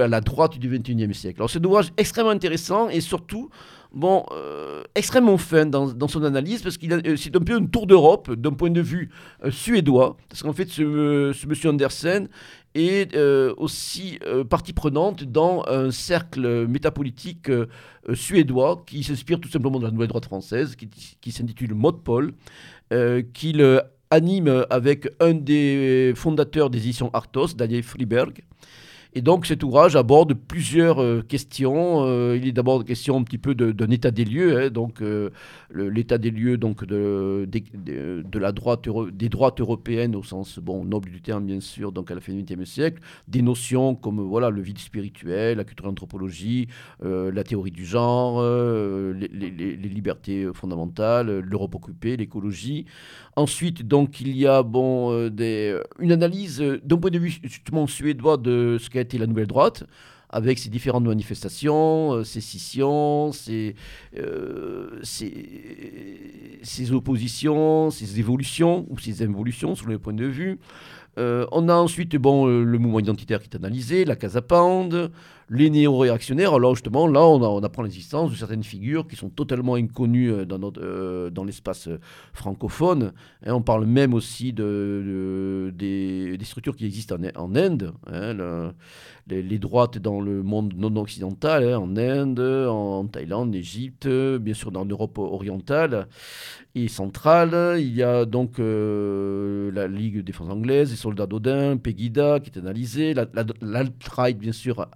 à 0.00 0.06
la 0.06 0.20
droite 0.20 0.58
du 0.58 0.68
XXIe 0.68 1.12
siècle. 1.12 1.38
Alors 1.38 1.50
c'est 1.50 1.58
un 1.58 1.64
ouvrage 1.64 1.92
extrêmement 1.96 2.30
intéressant 2.30 2.88
et 2.88 3.00
surtout 3.00 3.50
bon, 3.94 4.24
euh, 4.32 4.82
extrêmement 4.94 5.38
fin 5.38 5.66
dans, 5.66 6.08
son 6.08 6.24
analyse, 6.24 6.62
parce 6.62 6.78
qu'il 6.78 6.92
euh, 6.92 7.16
c'est 7.16 7.34
un 7.36 7.40
peu 7.40 7.54
un 7.54 7.66
tour 7.66 7.86
d'Europe 7.86 8.32
d'un 8.32 8.52
point 8.52 8.70
de 8.70 8.80
vue 8.80 9.10
euh, 9.44 9.50
suédois, 9.50 10.16
parce 10.28 10.42
qu'en 10.42 10.52
fait, 10.52 10.68
ce, 10.68 11.32
ce, 11.34 11.46
monsieur 11.46 11.70
Andersen 11.70 12.28
est 12.74 13.14
aussi 13.58 14.18
partie 14.48 14.72
prenante 14.72 15.24
dans 15.24 15.62
un 15.68 15.90
cercle 15.90 16.66
métapolitique 16.66 17.50
suédois 18.14 18.82
qui 18.86 19.02
s'inspire 19.04 19.38
tout 19.38 19.50
simplement 19.50 19.78
de 19.78 19.84
la 19.84 19.90
nouvelle 19.90 20.08
droite 20.08 20.24
française, 20.24 20.74
qui, 21.20 21.32
s'intitule 21.32 21.74
Modpol, 21.74 22.32
qu'il 23.34 23.82
anime 24.12 24.66
avec 24.68 25.08
un 25.20 25.32
des 25.32 26.12
fondateurs 26.14 26.68
des 26.68 26.78
éditions 26.78 27.10
Arthos, 27.14 27.54
Daniel 27.56 27.82
Friberg. 27.82 28.42
Et 29.14 29.20
donc 29.20 29.44
cet 29.44 29.62
ouvrage 29.62 29.94
aborde 29.94 30.32
plusieurs 30.32 31.02
euh, 31.02 31.22
questions. 31.22 32.04
Euh, 32.06 32.36
il 32.36 32.48
est 32.48 32.52
d'abord 32.52 32.82
question 32.82 33.18
un 33.18 33.24
petit 33.24 33.36
peu 33.36 33.54
d'un 33.54 33.90
état 33.90 34.10
des 34.10 34.24
lieux, 34.24 34.58
hein, 34.58 34.70
donc 34.70 35.02
euh, 35.02 35.28
l'état 35.74 36.16
des 36.16 36.30
lieux 36.30 36.56
donc 36.56 36.84
de, 36.86 37.46
de, 37.46 38.38
la 38.38 38.52
droite 38.52 38.88
des 39.12 39.28
droites 39.28 39.60
européennes 39.60 40.16
au 40.16 40.22
sens 40.22 40.58
bon 40.58 40.84
noble 40.84 41.10
du 41.10 41.20
terme 41.20 41.44
bien 41.44 41.60
sûr, 41.60 41.92
donc 41.92 42.10
à 42.10 42.14
la 42.14 42.22
fin 42.22 42.32
du 42.32 42.42
XXe 42.42 42.68
siècle, 42.68 43.02
des 43.28 43.42
notions 43.42 43.94
comme 43.94 44.20
voilà 44.20 44.48
le 44.48 44.62
vide 44.62 44.78
spirituel, 44.78 45.58
la 45.58 45.64
culture 45.64 45.86
anthropologie, 45.86 46.68
la 47.02 47.44
théorie 47.44 47.70
du 47.70 47.84
genre, 47.84 48.42
les, 48.42 49.76
libertés 49.76 50.48
fondamentales, 50.54 51.40
l'Europe 51.40 51.74
occupée, 51.74 52.16
l'écologie. 52.16 52.86
Ensuite 53.34 53.86
donc 53.86 54.20
il 54.20 54.36
y 54.36 54.46
a 54.46 54.62
bon 54.62 55.28
des, 55.28 55.80
une 55.98 56.12
analyse 56.12 56.60
d'un 56.84 56.98
point 56.98 57.10
de 57.10 57.18
vue 57.18 57.40
suédois 57.86 58.36
de 58.36 58.76
ce 58.78 58.90
qu'a 58.90 59.00
été 59.00 59.16
la 59.16 59.26
nouvelle 59.26 59.46
droite, 59.46 59.84
avec 60.32 60.58
ses 60.58 60.70
différentes 60.70 61.04
manifestations, 61.04 62.14
euh, 62.14 62.24
ses 62.24 62.40
scissions, 62.40 63.32
ses, 63.32 63.76
euh, 64.16 64.98
ses, 65.02 66.92
oppositions, 66.92 67.90
ses 67.90 68.18
évolutions, 68.18 68.86
ou 68.88 68.98
ses 68.98 69.22
involutions, 69.22 69.74
sur 69.74 69.86
le 69.86 69.98
point 69.98 70.14
de 70.14 70.24
vue. 70.24 70.58
Euh, 71.18 71.46
on 71.52 71.68
a 71.68 71.74
ensuite 71.74 72.16
bon, 72.16 72.46
le 72.46 72.78
mouvement 72.78 73.00
identitaire 73.00 73.40
qui 73.40 73.50
est 73.50 73.56
analysé, 73.56 74.06
la 74.06 74.16
Casa 74.16 74.40
Pound, 74.40 75.10
les 75.50 75.70
néo-réactionnaires, 75.70 76.54
alors 76.54 76.74
justement, 76.74 77.06
là, 77.06 77.22
on, 77.26 77.62
apprend 77.62 77.82
l'existence 77.82 78.30
de 78.30 78.36
certaines 78.36 78.62
figures 78.62 79.06
qui 79.06 79.16
sont 79.16 79.28
totalement 79.28 79.74
inconnues 79.74 80.32
euh, 80.32 80.44
dans, 80.44 80.72
euh, 80.78 81.30
dans 81.30 81.44
l'espace 81.44 81.88
euh, 81.88 81.98
francophone. 82.32 83.12
Et 83.44 83.50
on 83.50 83.62
parle 83.62 83.86
même 83.86 84.14
aussi 84.14 84.52
de, 84.52 85.72
des, 85.76 86.38
structures 86.44 86.76
qui 86.76 86.86
existent 86.86 87.16
en, 87.36 87.54
Inde, 87.54 87.92
hein, 88.06 88.72
les, 89.28 89.58
droites 89.58 89.98
dans 89.98 90.20
le 90.20 90.42
monde 90.42 90.74
non 90.76 90.94
occidental, 90.96 91.64
hein, 91.64 91.78
en 91.78 91.96
Inde, 91.96 92.40
en, 92.40 93.06
Thaïlande, 93.06 93.50
en 93.50 93.52
Égypte, 93.52 94.08
bien 94.08 94.54
sûr 94.54 94.70
dans 94.70 94.84
l'Europe 94.84 95.18
orientale 95.18 96.08
et 96.74 96.88
centrale. 96.88 97.78
Il 97.78 97.94
y 97.94 98.02
a 98.02 98.24
donc 98.24 98.58
la 98.58 99.86
Ligue 99.86 100.16
de 100.16 100.22
défense 100.22 100.50
anglaise, 100.50 100.90
les 100.90 100.96
soldats 100.96 101.26
d'Odin, 101.26 101.76
Pegida 101.76 102.40
qui 102.40 102.50
est 102.50 102.58
analysé, 102.58 103.14
l'alt-right 103.14 104.38
bien 104.38 104.52
sûr 104.52 104.86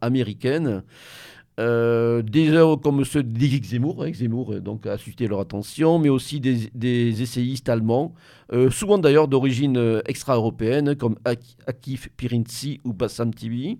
euh, 1.59 2.21
des 2.21 2.51
œuvres 2.51 2.77
comme 2.77 3.03
ceux 3.07 3.23
d'Éric 3.23 3.65
Zemmour, 3.65 4.05
hein, 4.05 4.13
Zemmour 4.13 4.53
euh, 4.53 4.61
donc, 4.61 4.87
a 4.87 4.99
suscité 4.99 5.27
leur 5.27 5.41
attention, 5.41 5.99
mais 5.99 6.11
aussi 6.11 6.39
des, 6.39 7.23
essayistes 7.23 7.71
allemands, 7.71 8.15
euh, 8.53 8.71
souvent 8.71 8.99
d'ailleurs 8.99 9.27
d'origine 9.27 10.03
extra-européenne, 10.05 10.97
comme 10.97 11.17
Akif 11.67 12.11
Pirinci 12.19 12.81
ou 12.85 12.93
Bassam 12.93 13.33
Tibi. 13.33 13.79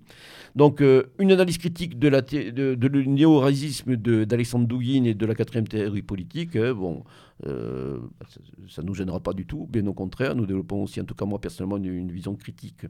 Donc, 0.55 0.81
une 1.19 1.31
analyse 1.31 1.59
critique 1.59 1.99
de, 1.99 2.07
la 2.07 2.21
le 2.31 3.03
néo-racisme 3.03 3.95
d'Alexandre 3.95 4.65
Douguin 4.65 5.03
et 5.03 5.13
de 5.13 5.25
la 5.27 5.35
quatrième 5.35 5.67
théorie 5.67 6.01
politique. 6.01 6.57
Bon, 6.57 7.03
euh, 7.45 7.99
ça 8.67 8.81
ne 8.81 8.87
nous 8.87 8.95
gênera 8.95 9.19
pas 9.19 9.33
du 9.33 9.45
tout, 9.45 9.67
bien 9.69 9.85
au 9.85 9.93
contraire, 9.93 10.35
nous 10.35 10.47
développons 10.47 10.83
aussi, 10.83 10.99
en 10.99 11.03
tout 11.03 11.13
cas 11.13 11.25
moi 11.25 11.39
personnellement, 11.39 11.77
une, 11.77 12.11
vision 12.11 12.35
critique 12.35 12.85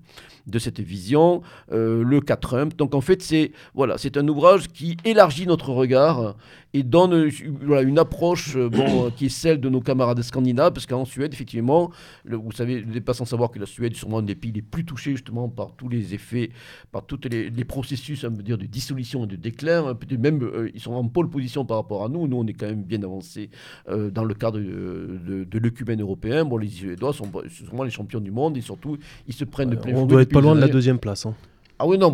de 0.46 0.60
cette 0.60 0.80
vision, 0.80 1.42
euh, 1.72 2.04
le 2.04 2.22
cas 2.22 2.38
Trump. 2.38 2.76
Donc 2.78 2.96
en 2.96 3.02
fait, 3.02 3.22
c'est 3.22 3.52
voilà, 3.74 3.98
c'est 3.98 4.16
un 4.16 4.28
ouvrage 4.28 4.70
qui 4.70 4.96
élargit 5.04 5.48
notre 5.48 5.72
regard 5.72 6.36
et 6.74 6.84
donne 6.84 7.30
une 7.62 8.00
approche 8.00 8.56
euh, 8.56 9.10
qui 9.16 9.26
est 9.26 9.30
celle 9.30 9.60
de 9.60 9.70
nos 9.70 9.82
camarades 9.82 10.22
scandinaves, 10.22 10.72
parce 10.72 10.86
qu'en 10.86 11.06
Suède, 11.06 11.34
effectivement, 11.34 11.92
vous 12.26 12.52
savez, 12.52 12.82
vous 12.82 12.94
n'êtes 12.94 13.06
pas 13.06 13.14
sans 13.14 13.26
savoir 13.26 13.52
que 13.52 13.60
la 13.60 13.66
Suède 13.66 13.94
est 13.94 13.98
sûrement 13.98 14.20
un 14.20 14.24
des 14.24 14.36
pays 14.36 14.52
les 14.52 14.62
plus 14.62 14.86
touchés 14.86 15.12
justement 15.12 15.50
par 15.50 15.76
tous 15.76 15.90
les 15.90 16.14
effets, 16.14 16.52
par 16.92 17.06
tous 17.06 17.20
les, 17.30 17.66
processus 17.66 18.24
on 18.24 18.30
dire, 18.32 18.58
de 18.58 18.66
dissolution 18.66 19.26
et 19.26 19.28
de 19.28 19.36
déclin. 19.36 19.98
Même 20.18 20.70
ils 20.74 20.80
sont 20.80 20.94
en 20.94 21.08
pôle 21.08 21.30
position 21.30 21.66
par 21.66 21.78
rapport 21.78 22.06
à 22.06 22.10
nous. 22.10 22.28
Nous, 22.28 22.38
on 22.38 22.48
est 22.48 22.54
quand 22.54 22.68
même 22.68 22.84
bien 22.84 23.02
avancé 23.04 23.50
dans 23.88 24.24
le 24.24 24.34
cadre 24.38 24.60
de, 24.60 25.44
de, 25.44 26.02
européen, 26.02 26.46
bon, 26.46 26.58
les 26.58 26.68
Suédois 26.68 27.14
sont, 27.14 27.30
sont 27.70 27.84
les 27.84 27.90
champions 27.90 28.20
du 28.20 28.32
monde 28.32 28.58
et 28.58 28.62
surtout, 28.62 28.98
ils 29.28 29.34
se 29.34 29.44
prennent 29.44 29.70
de 29.70 29.76
plein 29.76 29.94
On 29.96 30.06
doit 30.06 30.22
être 30.22 30.32
pas 30.32 30.42
loin 30.42 30.56
de 30.56 30.62
la 30.62 30.68
deuxième 30.68 31.00
place. 31.00 31.26
Hein. 31.26 31.36
Ah 31.80 31.86
oui, 31.86 31.98
non, 32.00 32.14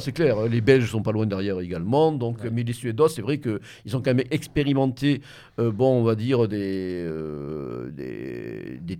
c'est 0.00 0.12
clair. 0.12 0.42
Les 0.46 0.60
Belges 0.60 0.90
sont 0.90 1.02
pas 1.02 1.12
loin 1.12 1.24
derrière 1.24 1.58
également. 1.60 2.12
Donc, 2.12 2.44
Mais 2.44 2.62
les 2.62 2.74
Suédois, 2.74 3.08
c'est 3.08 3.22
vrai 3.22 3.38
qu'ils 3.38 3.96
ont 3.96 4.02
quand 4.02 4.14
même 4.14 4.26
expérimenté, 4.30 5.22
euh, 5.58 5.72
bon, 5.72 6.00
on 6.00 6.04
va 6.04 6.14
dire, 6.14 6.48
des, 6.48 7.02
euh, 7.06 7.90
des, 7.90 8.78
des, 8.84 8.98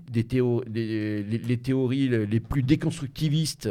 les, 1.46 1.56
théories 1.58 2.08
les 2.08 2.40
plus 2.40 2.62
déconstructivistes 2.62 3.68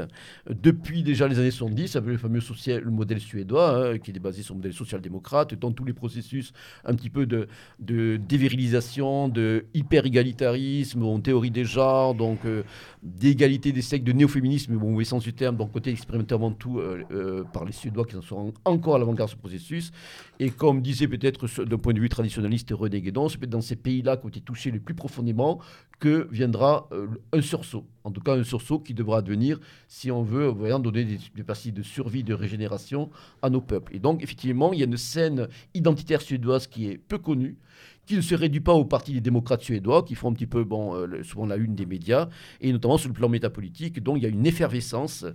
depuis 0.49 1.01
déjà 1.01 1.27
les 1.27 1.39
années 1.39 1.51
70, 1.51 1.95
avec 1.95 2.09
le 2.09 2.17
fameux 2.17 2.41
social, 2.41 2.83
le 2.83 2.91
modèle 2.91 3.19
suédois, 3.19 3.93
hein, 3.93 3.97
qui 3.97 4.11
est 4.11 4.19
basé 4.19 4.43
sur 4.43 4.53
le 4.53 4.59
modèle 4.59 4.73
social-démocrate, 4.73 5.55
dans 5.55 5.71
tous 5.71 5.85
les 5.85 5.93
processus 5.93 6.53
un 6.85 6.93
petit 6.93 7.09
peu 7.09 7.25
de, 7.25 7.47
de 7.79 8.17
dévirilisation, 8.17 9.29
de 9.29 9.65
hyper-égalitarisme, 9.73 11.03
en 11.03 11.19
théorie 11.19 11.51
des 11.51 11.65
genres, 11.65 12.13
donc 12.13 12.39
euh, 12.45 12.63
d'égalité 13.01 13.71
des 13.71 13.81
sexes, 13.81 14.03
de 14.03 14.11
néo-féminisme, 14.11 14.75
bon, 14.75 14.95
au 14.95 15.03
sens 15.03 15.23
du 15.23 15.33
terme, 15.33 15.55
donc 15.55 15.71
côté 15.71 15.95
avant 16.31 16.51
tout 16.51 16.79
euh, 16.79 17.03
euh, 17.11 17.43
par 17.45 17.63
les 17.63 17.71
Suédois 17.71 18.05
qui 18.05 18.15
en 18.15 18.21
sont 18.21 18.53
encore 18.65 18.95
à 18.95 18.99
l'avant-garde 18.99 19.29
de 19.29 19.35
ce 19.35 19.39
processus. 19.39 19.91
Et 20.39 20.49
comme 20.49 20.81
disait 20.81 21.07
peut-être 21.07 21.47
d'un 21.63 21.77
point 21.77 21.93
de 21.93 21.99
vue 21.99 22.09
traditionnaliste 22.09 22.71
René 22.71 23.01
Guédon, 23.01 23.29
c'est 23.29 23.37
peut-être 23.37 23.51
dans 23.51 23.61
ces 23.61 23.77
pays-là 23.77 24.17
qui 24.17 24.25
ont 24.25 24.29
été 24.29 24.41
touchés 24.41 24.71
le 24.71 24.79
plus 24.79 24.95
profondément 24.95 25.59
que 25.99 26.27
viendra 26.31 26.87
euh, 26.91 27.07
un 27.31 27.41
sursaut. 27.41 27.85
En 28.03 28.11
tout 28.11 28.21
cas, 28.21 28.35
un 28.35 28.43
sursaut 28.43 28.79
qui 28.79 28.93
devra 28.93 29.19
advenir 29.19 29.59
si 29.87 30.11
on 30.11 30.23
veut 30.23 30.47
voyant, 30.47 30.79
donner 30.79 31.05
des, 31.05 31.19
des 31.35 31.43
parties 31.43 31.71
de 31.71 31.83
survie, 31.83 32.23
de 32.23 32.33
régénération 32.33 33.09
à 33.41 33.49
nos 33.49 33.61
peuples. 33.61 33.95
Et 33.95 33.99
donc, 33.99 34.23
effectivement, 34.23 34.73
il 34.73 34.79
y 34.79 34.81
a 34.81 34.85
une 34.85 34.97
scène 34.97 35.47
identitaire 35.73 36.21
suédoise 36.21 36.67
qui 36.67 36.87
est 36.87 36.97
peu 36.97 37.17
connue, 37.17 37.57
qui 38.09 38.15
ne 38.15 38.21
se 38.21 38.33
réduit 38.33 38.59
pas 38.59 38.73
au 38.73 38.85
parti 38.85 39.13
des 39.13 39.21
démocrates 39.21 39.61
suédois, 39.61 40.01
qui 40.01 40.15
font 40.15 40.31
un 40.31 40.33
petit 40.33 40.47
peu, 40.47 40.63
bon, 40.63 40.95
euh, 40.95 41.21
souvent 41.21 41.45
la 41.45 41.57
une 41.57 41.75
des 41.75 41.85
médias, 41.85 42.27
et 42.59 42.71
notamment 42.71 42.97
sur 42.97 43.07
le 43.07 43.13
plan 43.13 43.29
métapolitique. 43.29 44.01
Donc 44.01 44.17
il 44.17 44.23
y 44.23 44.25
a 44.25 44.29
une 44.29 44.47
effervescence 44.47 45.27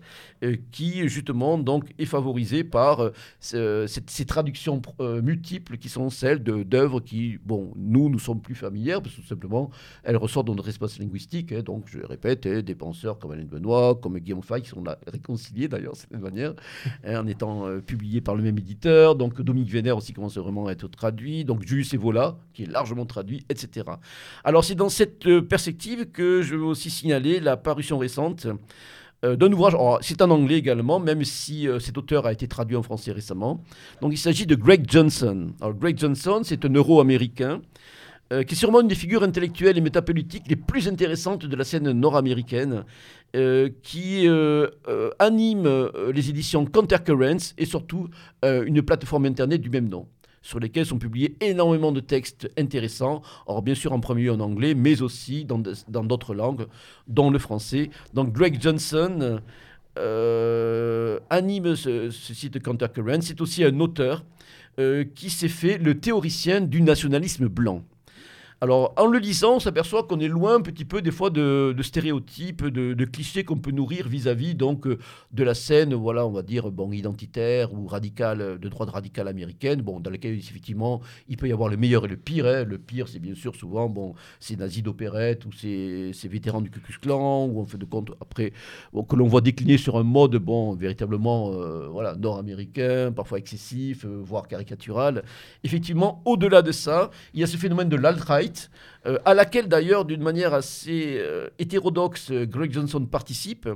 euh, 0.43 0.57
qui, 0.73 1.09
justement, 1.09 1.57
donc, 1.57 1.95
est 2.01 2.05
favorisée 2.05 2.65
par 2.65 3.13
euh, 3.55 3.87
ces 3.87 4.25
traductions 4.25 4.83
multiples 5.23 5.77
qui 5.77 5.89
sont 5.89 6.11
celles 6.11 6.43
d'œuvres 6.43 6.99
qui, 6.99 7.39
bon, 7.45 7.73
nous, 7.77 8.09
nous 8.11 8.19
sommes 8.19 8.41
plus 8.41 8.57
familières, 8.57 9.01
parce 9.01 9.15
que 9.15 9.21
tout 9.21 9.29
simplement, 9.29 9.71
elles 10.03 10.17
ressortent 10.17 10.49
dans 10.49 10.57
notre 10.57 10.69
espace 10.69 10.99
linguistique. 10.99 11.53
Hein. 11.53 11.63
donc, 11.63 11.85
je 11.87 12.01
répète, 12.01 12.45
hein, 12.47 12.61
des 12.61 12.75
penseurs 12.75 13.21
comme 13.21 13.31
Alain 13.31 13.45
Benoît, 13.45 13.95
comme 13.95 14.19
Guillaume 14.19 14.43
Fay, 14.43 14.63
qui 14.63 14.71
sont 14.71 14.83
là, 14.83 14.99
réconciliés 15.07 15.69
d'ailleurs, 15.69 15.95
cette 15.95 16.11
manière, 16.11 16.55
hein, 17.05 17.21
en 17.21 17.27
étant 17.29 17.69
publiés 17.83 18.21
par 18.21 18.35
le 18.35 18.43
même 18.43 18.59
éditeur. 18.59 19.15
Donc, 19.15 19.41
Dominique 19.41 19.71
Vénère 19.71 19.97
aussi 19.97 20.13
commence 20.13 20.37
vraiment 20.37 20.67
à 20.67 20.73
être 20.73 20.89
traduit. 20.89 21.45
Donc, 21.45 21.65
Julius 21.65 21.95
Evola, 21.95 22.37
qui 22.53 22.64
largement 22.67 23.07
traduit, 23.07 23.45
etc. 23.49 23.87
Alors 24.45 24.65
c'est 24.65 24.75
dans 24.75 24.89
cette 24.89 25.27
euh, 25.27 25.43
perspective 25.43 26.11
que 26.11 26.43
je 26.43 26.55
veux 26.57 26.65
aussi 26.65 26.91
signaler 26.91 27.41
la 27.41 27.57
parution 27.57 27.99
récente 27.99 28.47
euh, 29.25 29.37
d'un 29.37 29.51
ouvrage, 29.53 29.75
c'est 30.03 30.21
en 30.23 30.31
anglais 30.31 30.57
également, 30.57 31.01
même 31.01 31.25
si 31.25 31.67
euh, 31.67 31.79
cet 31.79 31.97
auteur 31.97 32.27
a 32.27 32.33
été 32.33 32.47
traduit 32.47 32.77
en 32.77 32.83
français 32.83 33.13
récemment. 33.13 33.63
Donc 34.03 34.13
il 34.13 34.19
s'agit 34.19 34.47
de 34.47 34.55
Greg 34.55 34.85
Johnson. 34.89 35.53
Alors 35.61 35.75
Greg 35.75 35.99
Johnson, 35.99 36.43
c'est 36.45 36.65
un 36.65 36.73
euro-américain 36.73 37.61
qui 38.49 38.55
est 38.55 38.59
sûrement 38.59 38.81
une 38.81 38.89
des 38.89 38.95
figures 38.97 39.23
intellectuelles 39.23 39.77
et 39.79 39.83
métapolitiques 39.83 40.45
les 40.49 40.57
plus 40.57 40.89
intéressantes 40.89 41.45
de 41.45 41.55
la 41.55 41.63
scène 41.63 41.93
nord-américaine, 41.93 42.85
qui 43.83 44.27
anime 45.19 45.91
les 46.13 46.31
éditions 46.31 46.65
Countercurrents 46.65 47.53
et 47.59 47.67
surtout 47.67 48.09
une 48.43 48.83
plateforme 48.83 49.27
internet 49.27 49.61
du 49.61 49.71
même 49.71 49.89
nom 49.89 50.09
sur 50.45 50.61
lesquels 50.61 50.85
sont 50.85 50.99
publiés 50.99 51.35
énormément 51.41 51.91
de 51.91 52.01
textes 52.01 52.51
intéressants. 52.59 53.23
Or, 53.47 53.63
bien 53.63 53.75
sûr, 53.75 53.93
en 53.93 53.99
premier 53.99 54.25
lieu 54.25 54.33
en 54.33 54.41
anglais, 54.41 54.75
mais 54.75 55.01
aussi 55.01 55.47
dans 55.47 56.05
d'autres 56.05 56.35
langues, 56.35 56.67
dont 57.09 57.31
le 57.31 57.39
français. 57.39 57.91
Donc, 58.13 58.33
Greg 58.33 58.61
Johnson 58.61 59.41
euh, 59.99 61.19
anime 61.31 61.75
ce, 61.77 62.11
site 62.11 62.63
Countercurrent. 62.63 63.23
C'est 63.23 63.41
aussi 63.41 63.65
un 63.65 63.81
auteur 63.81 64.23
euh, 64.79 65.05
qui 65.15 65.31
s'est 65.31 65.49
fait 65.49 65.79
le 65.79 65.99
théoricien 65.99 66.61
du 66.61 66.83
nationalisme 66.83 67.49
blanc. 67.49 67.83
Alors, 68.65 68.95
en 68.97 69.09
le 69.09 69.19
lisant, 69.19 69.57
on 69.57 69.61
s'aperçoit 69.61 70.05
qu'on 70.05 70.21
est 70.21 70.27
loin 70.27 70.55
un 70.55 70.63
petit 70.63 70.87
peu 70.87 71.03
des 71.03 71.11
fois 71.11 71.29
de, 71.29 71.77
stéréotypes, 71.83 72.65
de, 72.65 73.05
clichés 73.05 73.45
qu'on 73.45 73.59
peut 73.59 73.73
nourrir 73.73 74.09
vis-à-vis 74.09 74.57
euh, 74.59 74.97
de 75.33 75.45
la 75.45 75.53
scène, 75.53 75.93
voilà, 75.93 76.27
on 76.27 76.31
va 76.31 76.41
dire 76.41 76.71
bon 76.71 76.91
identitaire 76.91 77.75
ou 77.75 77.87
radicale 77.87 78.59
de 78.59 78.69
droite 78.71 78.89
radicale 78.89 79.29
américaine, 79.29 79.83
bon, 79.83 80.01
dans 80.01 80.09
laquelle 80.09 80.33
effectivement 80.33 81.03
il 81.29 81.37
peut 81.37 81.47
y 81.47 81.53
avoir 81.53 81.69
le 81.69 81.77
meilleur 81.77 82.07
et 82.07 82.09
le 82.09 82.17
pire. 82.17 82.47
Hein. 82.47 82.65
Le 82.65 82.79
pire, 82.79 83.07
c'est 83.07 83.19
bien 83.19 83.35
sûr 83.35 83.55
souvent 83.55 83.91
bon, 83.91 84.15
ces 84.41 84.57
nazis 84.57 84.83
d'opérette 84.83 85.45
ou 85.45 85.53
ces, 85.53 86.15
vétérans 86.25 86.63
du 86.63 86.71
Ku 86.71 86.81
Klux 86.81 86.97
Klan, 87.03 87.45
ou 87.45 87.61
en 87.61 87.67
fait 87.67 87.77
de 87.77 87.85
compte 87.85 88.13
après 88.23 88.55
que 88.95 89.15
l'on 89.15 89.27
voit 89.27 89.43
décliner 89.43 89.77
sur 89.77 89.99
un 89.99 90.05
mode 90.05 90.37
bon 90.37 90.75
véritablement 90.75 91.53
euh, 91.53 91.87
voilà 91.91 92.17
nord-américain, 92.17 93.13
parfois 93.15 93.37
excessif, 93.37 94.07
euh, 94.07 94.23
voire 94.25 94.49
caricatural. 94.49 95.23
Effectivement, 95.65 96.23
au-delà 96.25 96.63
de 96.63 96.73
ça, 96.73 97.11
il 97.35 97.41
y 97.41 97.45
a 97.45 97.47
ce 97.47 97.59
phénomène 97.59 97.91
de 97.91 97.97
l'alt-right 97.97 98.54
euh, 99.07 99.19
à 99.25 99.35
laquelle 99.35 99.69
d'ailleurs, 99.69 100.05
d'une 100.05 100.23
manière 100.23 100.55
assez 100.55 101.17
euh, 101.19 101.49
hétérodoxe, 101.59 102.33
Greg 102.33 102.73
Johnson 102.73 103.05
participe. 103.07 103.69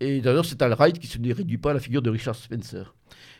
Et 0.00 0.20
d'ailleurs, 0.20 0.44
c'est 0.44 0.60
alt-right 0.60 0.98
qui 0.98 1.20
ne 1.20 1.34
réduit 1.34 1.58
pas 1.58 1.70
à 1.70 1.74
la 1.74 1.80
figure 1.80 2.02
de 2.02 2.10
Richard 2.10 2.34
Spencer. 2.34 2.94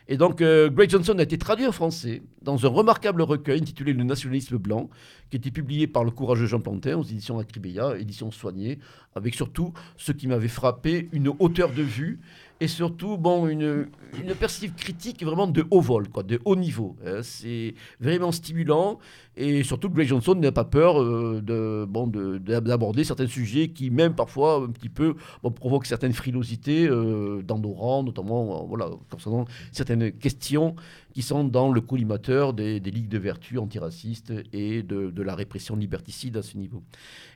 Et 0.07 0.17
donc, 0.17 0.41
euh, 0.41 0.69
Greg 0.69 0.89
Johnson 0.89 1.17
a 1.17 1.23
été 1.23 1.37
traduit 1.37 1.65
en 1.65 1.71
français 1.71 2.21
dans 2.43 2.63
un 2.63 2.69
remarquable 2.69 3.23
recueil 3.23 3.59
intitulé 3.59 3.91
Le 3.91 4.03
nationalisme 4.03 4.57
blanc, 4.57 4.89
qui 5.29 5.37
a 5.37 5.39
été 5.39 5.49
publié 5.49 5.87
par 5.87 6.03
le 6.03 6.11
courageux 6.11 6.45
Jean 6.45 6.59
Plantin 6.59 6.97
aux 6.97 7.03
éditions 7.03 7.39
Acribeia, 7.39 7.97
éditions 7.97 8.29
soignées, 8.29 8.77
avec 9.15 9.33
surtout 9.33 9.73
ce 9.97 10.11
qui 10.11 10.27
m'avait 10.27 10.47
frappé, 10.47 11.09
une 11.11 11.29
hauteur 11.39 11.71
de 11.71 11.81
vue 11.81 12.19
et 12.59 12.67
surtout 12.67 13.17
bon, 13.17 13.47
une, 13.47 13.87
une 14.21 14.35
perspective 14.35 14.75
critique 14.75 15.23
vraiment 15.23 15.47
de 15.47 15.65
haut 15.71 15.81
vol, 15.81 16.07
quoi, 16.07 16.23
de 16.23 16.39
haut 16.45 16.55
niveau. 16.55 16.95
Hein. 17.05 17.21
C'est 17.23 17.73
vraiment 17.99 18.31
stimulant 18.31 18.99
et 19.37 19.63
surtout 19.63 19.89
Greg 19.89 20.07
Johnson 20.07 20.35
n'a 20.35 20.51
pas 20.51 20.63
peur 20.63 21.01
euh, 21.01 21.41
de, 21.43 21.85
bon, 21.85 22.07
d'aborder 22.07 23.03
certains 23.03 23.27
sujets 23.27 23.69
qui 23.69 23.89
même 23.89 24.15
parfois 24.15 24.63
un 24.63 24.71
petit 24.71 24.89
peu 24.89 25.15
provoquent 25.55 25.85
certaines 25.85 26.13
frilosités 26.13 26.87
euh, 26.87 27.41
dans 27.41 27.59
nos 27.59 27.73
rangs, 27.73 28.03
notamment 28.03 28.61
euh, 28.61 28.65
voilà, 28.67 28.89
concernant 29.09 29.45
certaines 29.71 30.11
questions 30.11 30.75
qui 31.13 31.21
sont 31.21 31.43
dans 31.43 31.71
le 31.71 31.81
collimateur 31.81 32.53
des, 32.53 32.79
ligues 32.79 33.09
de 33.09 33.17
vertu 33.17 33.57
antiracistes 33.57 34.33
et 34.53 34.83
de, 34.83 35.21
la 35.21 35.35
répression 35.35 35.75
liberticide 35.75 36.37
à 36.37 36.41
ce 36.41 36.57
niveau. 36.57 36.83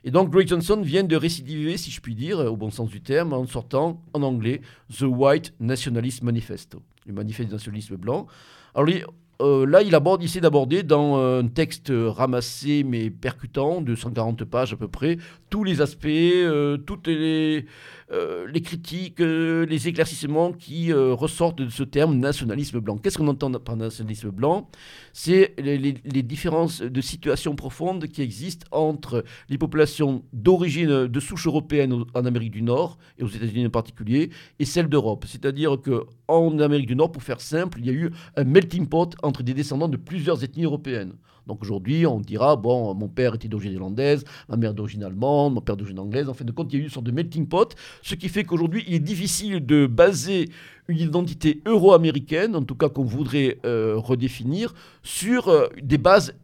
Et 0.04 0.10
donc 0.10 0.30
Greg 0.30 0.48
Johnson 0.48 0.80
vient 0.82 1.02
de 1.02 1.16
récidiver, 1.16 1.76
si 1.76 1.90
je 1.90 2.00
puis 2.00 2.14
dire, 2.14 2.38
au 2.38 2.56
bon 2.56 2.70
sens 2.70 2.88
du 2.88 3.00
terme, 3.00 3.32
en 3.32 3.46
sortant 3.46 4.02
en 4.12 4.22
anglais 4.22 4.60
The 4.96 5.02
White 5.02 5.54
Nationalist 5.60 6.22
Manifesto, 6.22 6.82
le 7.06 7.12
manifeste 7.12 7.50
nationalisme 7.50 7.96
blanc. 7.96 8.26
Alors 8.74 8.86
euh, 9.40 9.66
là, 9.66 9.82
il 9.82 9.94
aborde, 9.94 10.22
essaie 10.22 10.40
d'aborder 10.40 10.82
dans 10.82 11.16
un 11.16 11.46
texte 11.46 11.92
ramassé 11.92 12.84
mais 12.84 13.10
percutant, 13.10 13.80
de 13.80 13.94
140 13.94 14.44
pages 14.44 14.72
à 14.72 14.76
peu 14.76 14.88
près, 14.88 15.18
tous 15.48 15.64
les 15.64 15.80
aspects, 15.80 16.06
euh, 16.06 16.76
toutes 16.76 17.06
les, 17.06 17.66
euh, 18.12 18.46
les 18.48 18.60
critiques, 18.60 19.20
euh, 19.20 19.64
les 19.66 19.86
éclaircissements 19.86 20.52
qui 20.52 20.92
euh, 20.92 21.14
ressortent 21.14 21.62
de 21.62 21.68
ce 21.68 21.84
terme 21.84 22.16
nationalisme 22.16 22.80
blanc. 22.80 22.98
Qu'est-ce 22.98 23.16
qu'on 23.16 23.28
entend 23.28 23.52
par 23.52 23.76
nationalisme 23.76 24.30
blanc? 24.30 24.68
C'est 25.12 25.54
les, 25.58 25.92
différences 26.22 26.82
de 26.82 27.00
situation 27.00 27.54
profonde 27.54 28.08
qui 28.08 28.22
existent 28.22 28.66
entre 28.72 29.24
les 29.48 29.58
populations 29.58 30.24
d'origine 30.32 31.06
de 31.06 31.20
souche 31.20 31.46
européenne 31.46 32.04
en 32.14 32.24
Amérique 32.24 32.50
du 32.50 32.62
Nord, 32.62 32.98
et 33.18 33.22
aux 33.22 33.28
États-Unis 33.28 33.66
en 33.66 33.70
particulier, 33.70 34.30
et 34.58 34.64
celles 34.64 34.88
d'Europe. 34.88 35.24
C'est-à-dire 35.28 35.76
qu'en 35.80 36.58
Amérique 36.58 36.86
du 36.86 36.96
Nord, 36.96 37.12
pour 37.12 37.22
faire 37.22 37.40
simple, 37.40 37.78
il 37.80 37.86
y 37.86 37.90
a 37.90 37.92
eu 37.92 38.10
un 38.36 38.44
melting 38.44 38.88
pot 38.88 39.14
entre 39.22 39.42
des 39.42 39.54
descendants 39.54 39.88
de 39.88 39.96
plusieurs 39.96 40.42
ethnies 40.42 40.64
européennes 40.64 41.14
Donc 41.46 41.62
aujourd'hui, 41.62 42.06
on 42.06 42.20
dira, 42.20 42.56
bon, 42.56 42.94
mon 42.94 43.08
père 43.08 43.34
était 43.34 43.48
d'origine 43.48 43.72
irlandaise, 43.72 44.24
ma 44.48 44.56
mère 44.56 44.74
d'origine 44.74 45.02
allemande, 45.02 45.54
mon 45.54 45.60
père 45.60 45.76
d'origine 45.76 45.98
anglaise. 45.98 46.28
En 46.28 46.34
fin 46.34 46.44
de 46.44 46.52
compte, 46.52 46.72
il 46.72 46.76
y 46.76 46.78
a 46.78 46.82
eu 46.82 46.84
une 46.84 46.90
sorte 46.90 47.06
de 47.06 47.12
melting 47.12 47.46
pot, 47.46 47.74
ce 48.02 48.14
qui 48.14 48.28
fait 48.28 48.44
qu'aujourd'hui, 48.44 48.84
il 48.86 48.94
est 48.94 49.00
difficile 49.00 49.64
de 49.64 49.86
baser 49.86 50.48
une 50.88 50.98
identité 50.98 51.62
euro-américaine, 51.66 52.56
en 52.56 52.62
tout 52.62 52.74
cas 52.74 52.88
qu'on 52.88 53.04
voudrait 53.04 53.58
euh, 53.64 53.94
redéfinir, 53.96 54.74
sur 55.02 55.48
euh, 55.48 55.68
des 55.82 55.98
bases 55.98 56.34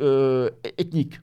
euh, 0.00 0.50
ethniques 0.78 1.20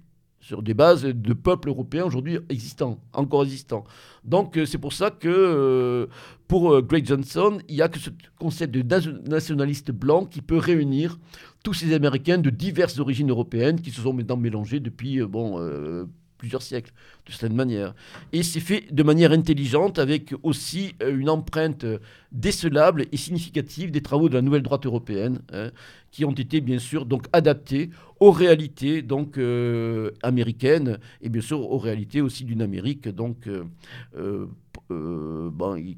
sur 0.52 0.62
des 0.62 0.74
bases 0.74 1.04
de 1.04 1.34
peuples 1.34 1.70
européens 1.70 2.04
aujourd'hui 2.04 2.38
existants, 2.50 3.00
encore 3.14 3.44
existants. 3.44 3.86
Donc 4.26 4.60
c'est 4.66 4.78
pour 4.78 4.92
ça 4.92 5.10
que 5.10 6.10
pour 6.50 6.82
Greg 6.82 7.06
Johnson, 7.06 7.60
il 7.70 7.76
n'y 7.76 7.82
a 7.82 7.88
que 7.88 8.00
ce 8.00 8.10
concept 8.38 8.76
de 8.76 8.84
nationaliste 9.30 9.92
blanc 9.92 10.26
qui 10.26 10.42
peut 10.42 10.58
réunir 10.58 11.18
tous 11.64 11.74
ces 11.74 11.94
Américains 11.94 12.38
de 12.38 12.50
diverses 12.50 13.00
origines 13.00 13.30
européennes 13.30 13.80
qui 13.80 13.92
se 13.92 14.02
sont 14.02 14.12
maintenant 14.12 14.36
mélangés 14.36 14.82
depuis 14.82 15.22
bon, 15.22 15.58
plusieurs 16.42 16.64
siècles, 16.64 16.92
de 17.28 17.32
cette 17.32 17.54
manière. 17.54 17.94
Et 18.34 18.42
c'est 18.42 18.60
fait 18.60 18.92
de 18.92 19.04
manière 19.04 19.32
intelligente, 19.32 20.00
avec 20.00 20.34
aussi 20.42 20.96
euh, 21.04 21.16
une 21.16 21.30
empreinte 21.30 21.86
décelable 22.32 23.06
et 23.12 23.18
significative 23.18 23.92
des 23.92 24.02
travaux 24.02 24.28
de 24.28 24.34
la 24.34 24.42
nouvelle 24.42 24.64
droite 24.64 24.88
européenne, 24.88 25.38
hein, 25.54 25.70
qui 26.10 26.26
ont 26.26 26.32
été 26.32 26.60
bien 26.60 26.80
sûr 26.80 27.06
donc 27.06 27.28
adaptés 27.32 27.92
aux 28.20 28.32
réalités 28.32 29.04
donc 29.04 29.38
euh, 29.38 30.10
américaines 30.24 30.98
et 31.22 31.30
bien 31.30 31.42
sûr 31.42 31.60
aux 31.60 31.78
réalités 31.78 32.22
aussi 32.22 32.44
d'une 32.44 32.64
Amérique 32.64 33.08
donc 33.08 33.48
euh, 33.48 34.48
euh, 34.92 35.50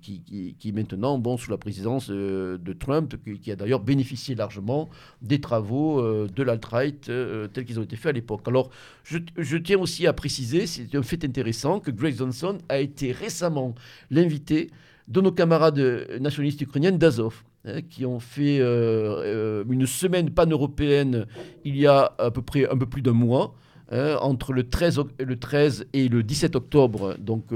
qui, 0.01 0.55
qui, 0.57 0.73
maintenant, 0.73 1.17
bon, 1.17 1.37
sous 1.37 1.51
la 1.51 1.57
présidence 1.57 2.09
euh, 2.09 2.57
de 2.57 2.73
Trump, 2.73 3.15
qui, 3.41 3.51
a 3.51 3.55
d'ailleurs 3.55 3.79
bénéficié 3.79 4.35
largement 4.35 4.89
des 5.21 5.39
travaux 5.39 5.99
euh, 5.99 6.27
de 6.33 6.43
l'alt-right 6.43 7.09
tels 7.53 7.65
qu'ils 7.65 7.79
ont 7.79 7.83
été 7.83 7.95
faits 7.95 8.09
à 8.09 8.13
l'époque. 8.13 8.41
Alors, 8.47 8.69
je, 9.03 9.57
tiens 9.57 9.79
aussi 9.79 10.07
à 10.07 10.13
préciser, 10.13 10.67
c'est 10.67 10.93
un 10.95 11.03
fait 11.03 11.23
intéressant, 11.25 11.79
que 11.79 11.91
Greg 11.91 12.17
Johnson 12.17 12.57
a 12.69 12.79
été 12.79 13.11
récemment 13.11 13.75
l'invité 14.11 14.69
de 15.07 15.21
nos 15.21 15.31
camarades 15.31 15.79
nationalistes 16.19 16.61
ukrainiens 16.61 16.91
d'Azov. 16.91 17.43
Hein, 17.65 17.81
qui 17.81 18.05
ont 18.05 18.19
fait 18.19 18.57
une 18.59 19.85
semaine 19.85 20.29
pan-européenne 20.31 21.25
il 21.63 21.77
y 21.77 21.87
a 21.87 22.13
à 22.17 22.29
peu 22.29 22.41
près 22.41 22.69
un 22.69 22.77
peu 22.77 22.85
plus 22.85 23.01
d'un 23.01 23.13
mois, 23.13 23.55
hein, 23.89 24.17
entre 24.19 24.51
le 24.51 24.69
13, 24.69 24.99
le 25.17 25.39
13 25.39 25.85
et 25.93 26.09
le 26.09 26.23
17 26.23 26.57
octobre, 26.57 27.15
donc 27.19 27.53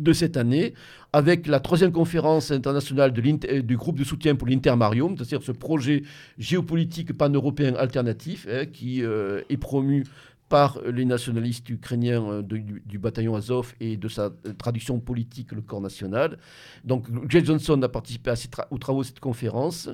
de 0.00 0.12
cette 0.12 0.36
année, 0.36 0.74
avec 1.12 1.46
la 1.46 1.60
troisième 1.60 1.92
conférence 1.92 2.50
internationale 2.50 3.12
euh, 3.16 3.62
du 3.62 3.76
groupe 3.76 3.98
de 3.98 4.04
soutien 4.04 4.34
pour 4.34 4.48
l'Intermarium, 4.48 5.16
c'est-à-dire 5.16 5.42
ce 5.42 5.52
projet 5.52 6.02
géopolitique 6.38 7.12
pan-européen 7.16 7.74
alternatif 7.74 8.46
hein, 8.50 8.66
qui 8.66 9.04
euh, 9.04 9.42
est 9.48 9.56
promu 9.56 10.04
par 10.48 10.80
les 10.84 11.04
nationalistes 11.04 11.68
ukrainiens 11.68 12.24
euh, 12.24 12.42
du, 12.42 12.98
bataillon 12.98 13.36
Azov 13.36 13.74
et 13.80 13.96
de 13.96 14.08
sa 14.08 14.30
traduction 14.58 14.98
politique, 14.98 15.52
le 15.52 15.60
corps 15.60 15.80
national. 15.80 16.38
Donc, 16.84 17.06
Jay 17.28 17.44
Johnson 17.44 17.80
a 17.82 17.88
participé 17.88 18.30
à 18.30 18.34
aux 18.70 18.78
travaux 18.78 19.02
de 19.02 19.06
cette 19.06 19.20
conférence, 19.20 19.88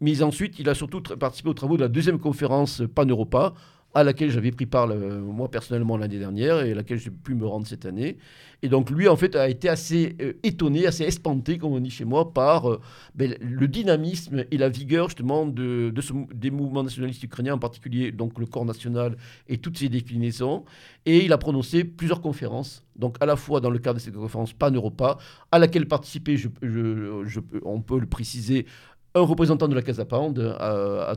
mais 0.00 0.22
ensuite, 0.22 0.58
il 0.58 0.68
a 0.68 0.74
surtout 0.74 1.00
participé 1.00 1.48
aux 1.48 1.54
travaux 1.54 1.76
de 1.76 1.82
la 1.82 1.88
deuxième 1.88 2.18
conférence 2.18 2.82
Pan-Europa, 2.94 3.54
à 3.94 4.04
laquelle 4.04 4.30
j'avais 4.30 4.50
pris 4.50 4.66
part 4.66 4.88
moi 4.88 5.50
personnellement 5.50 5.96
l'année 5.96 6.18
dernière 6.18 6.60
et 6.60 6.72
à 6.72 6.74
laquelle 6.74 6.98
j'ai 6.98 7.10
pu 7.10 7.34
me 7.34 7.46
rendre 7.46 7.66
cette 7.66 7.86
année. 7.86 8.16
Et 8.64 8.68
donc 8.68 8.90
lui, 8.90 9.08
en 9.08 9.16
fait, 9.16 9.34
a 9.34 9.48
été 9.48 9.68
assez 9.68 10.14
euh, 10.20 10.34
étonné, 10.44 10.86
assez 10.86 11.02
espanté, 11.02 11.58
comme 11.58 11.72
on 11.72 11.80
dit 11.80 11.90
chez 11.90 12.04
moi, 12.04 12.32
par 12.32 12.70
euh, 12.70 12.80
ben, 13.14 13.34
le 13.40 13.66
dynamisme 13.66 14.44
et 14.50 14.56
la 14.56 14.68
vigueur 14.68 15.08
justement 15.08 15.46
de, 15.46 15.92
des 16.32 16.50
mouvements 16.52 16.84
nationalistes 16.84 17.24
ukrainiens, 17.24 17.54
en 17.54 17.58
particulier 17.58 18.12
donc 18.12 18.38
le 18.38 18.46
corps 18.46 18.64
national 18.64 19.16
et 19.48 19.58
toutes 19.58 19.78
ses 19.78 19.88
déclinaisons. 19.88 20.64
Et 21.06 21.24
il 21.24 21.32
a 21.32 21.38
prononcé 21.38 21.82
plusieurs 21.82 22.20
conférences, 22.20 22.84
donc 22.94 23.16
à 23.20 23.26
la 23.26 23.34
fois 23.34 23.60
dans 23.60 23.70
le 23.70 23.80
cadre 23.80 23.98
de 23.98 24.00
cette 24.00 24.14
conférence 24.14 24.52
Pan-Europa, 24.52 25.18
à 25.50 25.58
laquelle 25.58 25.88
participer, 25.88 26.36
je, 26.36 26.48
on 27.64 27.80
peut 27.80 27.98
le 27.98 28.06
préciser, 28.06 28.66
un 29.14 29.20
représentant 29.20 29.68
de 29.68 29.74
la 29.74 29.82
Casa 29.82 30.04
Pound 30.04 30.38
euh, 30.38 31.14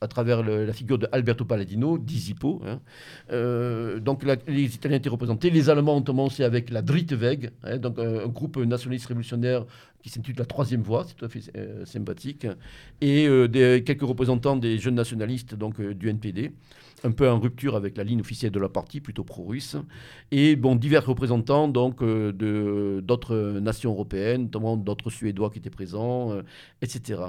à, 0.00 0.08
travers 0.08 0.42
la 0.42 0.72
figure 0.72 0.98
de 0.98 1.08
Alberto 1.12 1.44
Palladino, 1.44 1.98
d'Isipo. 1.98 2.60
Hein. 2.66 2.80
Euh, 3.32 3.98
donc 3.98 4.24
les 4.46 4.74
Italiens 4.74 4.98
étaient 4.98 5.08
représentés. 5.08 5.50
Les 5.50 5.70
Allemands 5.70 5.96
ont 5.96 6.02
commencé 6.02 6.44
avec 6.44 6.70
la 6.70 6.82
Dritte 6.82 7.12
Weg, 7.12 7.50
hein, 7.64 7.78
donc 7.78 7.98
un, 7.98 8.26
groupe 8.28 8.58
nationaliste 8.58 9.06
révolutionnaire 9.06 9.64
qui 10.02 10.08
s'intitule 10.08 10.36
La 10.38 10.46
Troisième 10.46 10.82
Voie, 10.82 11.04
c'est 11.06 11.14
tout 11.14 11.24
à 11.24 11.28
fait 11.28 11.40
euh, 11.56 11.84
sympathique, 11.84 12.46
et 13.00 13.26
quelques 13.84 14.02
représentants 14.02 14.56
des 14.56 14.78
jeunes 14.78 14.94
nationalistes 14.94 15.54
donc, 15.54 15.80
du 15.80 16.08
NPD 16.08 16.52
un 17.04 17.10
peu 17.12 17.28
en 17.28 17.38
rupture 17.38 17.76
avec 17.76 17.96
la 17.96 18.04
ligne 18.04 18.20
officielle 18.20 18.52
de 18.52 18.60
la 18.60 18.68
partie, 18.68 19.00
plutôt 19.00 19.24
pro-russe, 19.24 19.76
et 20.30 20.56
bon, 20.56 20.76
divers 20.76 21.06
représentants 21.06 21.68
donc 21.68 22.02
euh, 22.02 22.32
de 22.32 23.00
d'autres 23.02 23.58
nations 23.60 23.92
européennes, 23.92 24.44
notamment 24.44 24.76
d'autres 24.76 25.10
Suédois 25.10 25.50
qui 25.50 25.58
étaient 25.58 25.70
présents, 25.70 26.32
euh, 26.32 26.42
etc. 26.82 27.20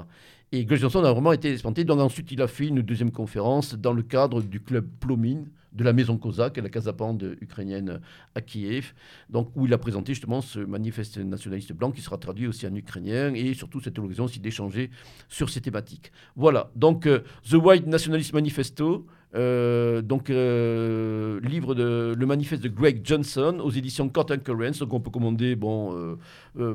Et 0.54 0.66
Greg 0.66 0.80
Johnson 0.80 1.02
a 1.02 1.12
vraiment 1.12 1.32
été 1.32 1.50
espanté. 1.50 1.84
Donc 1.84 1.98
ensuite, 1.98 2.30
il 2.30 2.42
a 2.42 2.46
fait 2.46 2.66
une 2.66 2.82
deuxième 2.82 3.10
conférence 3.10 3.74
dans 3.74 3.94
le 3.94 4.02
cadre 4.02 4.42
du 4.42 4.60
club 4.60 4.86
Plomin 5.00 5.44
de 5.72 5.84
la 5.84 5.92
maison 5.94 6.18
Kozak, 6.18 6.58
la 6.58 6.68
Casa 6.68 6.92
Bande 6.92 7.36
ukrainienne 7.40 8.00
à 8.34 8.40
Kiev, 8.42 8.92
donc 9.30 9.50
où 9.56 9.66
il 9.66 9.72
a 9.72 9.78
présenté 9.78 10.12
justement 10.12 10.42
ce 10.42 10.58
manifeste 10.58 11.16
nationaliste 11.16 11.72
blanc 11.72 11.90
qui 11.90 12.02
sera 12.02 12.18
traduit 12.18 12.46
aussi 12.46 12.66
en 12.66 12.74
ukrainien 12.74 13.32
et 13.34 13.54
surtout 13.54 13.80
cette 13.80 13.98
occasion 13.98 14.24
aussi 14.24 14.40
d'échanger 14.40 14.90
sur 15.28 15.48
ces 15.48 15.60
thématiques. 15.60 16.12
Voilà, 16.36 16.70
donc 16.76 17.06
euh, 17.06 17.20
The 17.48 17.54
White 17.54 17.86
Nationalist 17.86 18.34
Manifesto, 18.34 19.06
euh, 19.34 20.02
donc 20.02 20.30
euh, 20.30 21.40
livre 21.40 21.74
de 21.74 22.14
le 22.16 22.26
manifeste 22.26 22.62
de 22.62 22.68
Greg 22.68 23.00
Johnson 23.04 23.58
aux 23.62 23.70
éditions 23.70 24.08
Court 24.08 24.26
Currents, 24.26 24.86
qu'on 24.88 25.00
peut 25.00 25.10
commander 25.10 25.56
bon, 25.56 26.16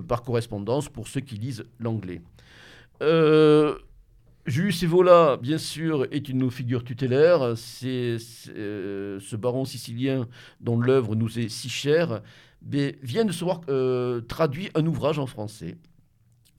par 0.07 0.23
correspondance 0.23 0.89
pour 0.89 1.07
ceux 1.07 1.21
qui 1.21 1.35
lisent 1.35 1.65
l'anglais. 1.79 2.21
Euh, 3.01 3.75
Julius 4.45 4.81
Evola, 4.84 5.38
bien 5.38 5.57
sûr, 5.57 6.07
est 6.11 6.29
une 6.29 6.49
figure 6.49 6.84
tutélaire. 6.84 7.57
C'est 7.57 8.17
euh, 8.49 9.19
ce 9.19 9.35
baron 9.35 9.65
sicilien 9.65 10.27
dont 10.61 10.79
l'œuvre 10.79 11.15
nous 11.15 11.38
est 11.38 11.49
si 11.49 11.69
chère, 11.69 12.21
mais 12.65 12.97
vient 13.03 13.25
de 13.25 13.31
se 13.31 13.43
voir 13.43 13.61
euh, 13.69 14.21
traduit 14.21 14.69
un 14.73 14.85
ouvrage 14.85 15.19
en 15.19 15.27
français. 15.27 15.75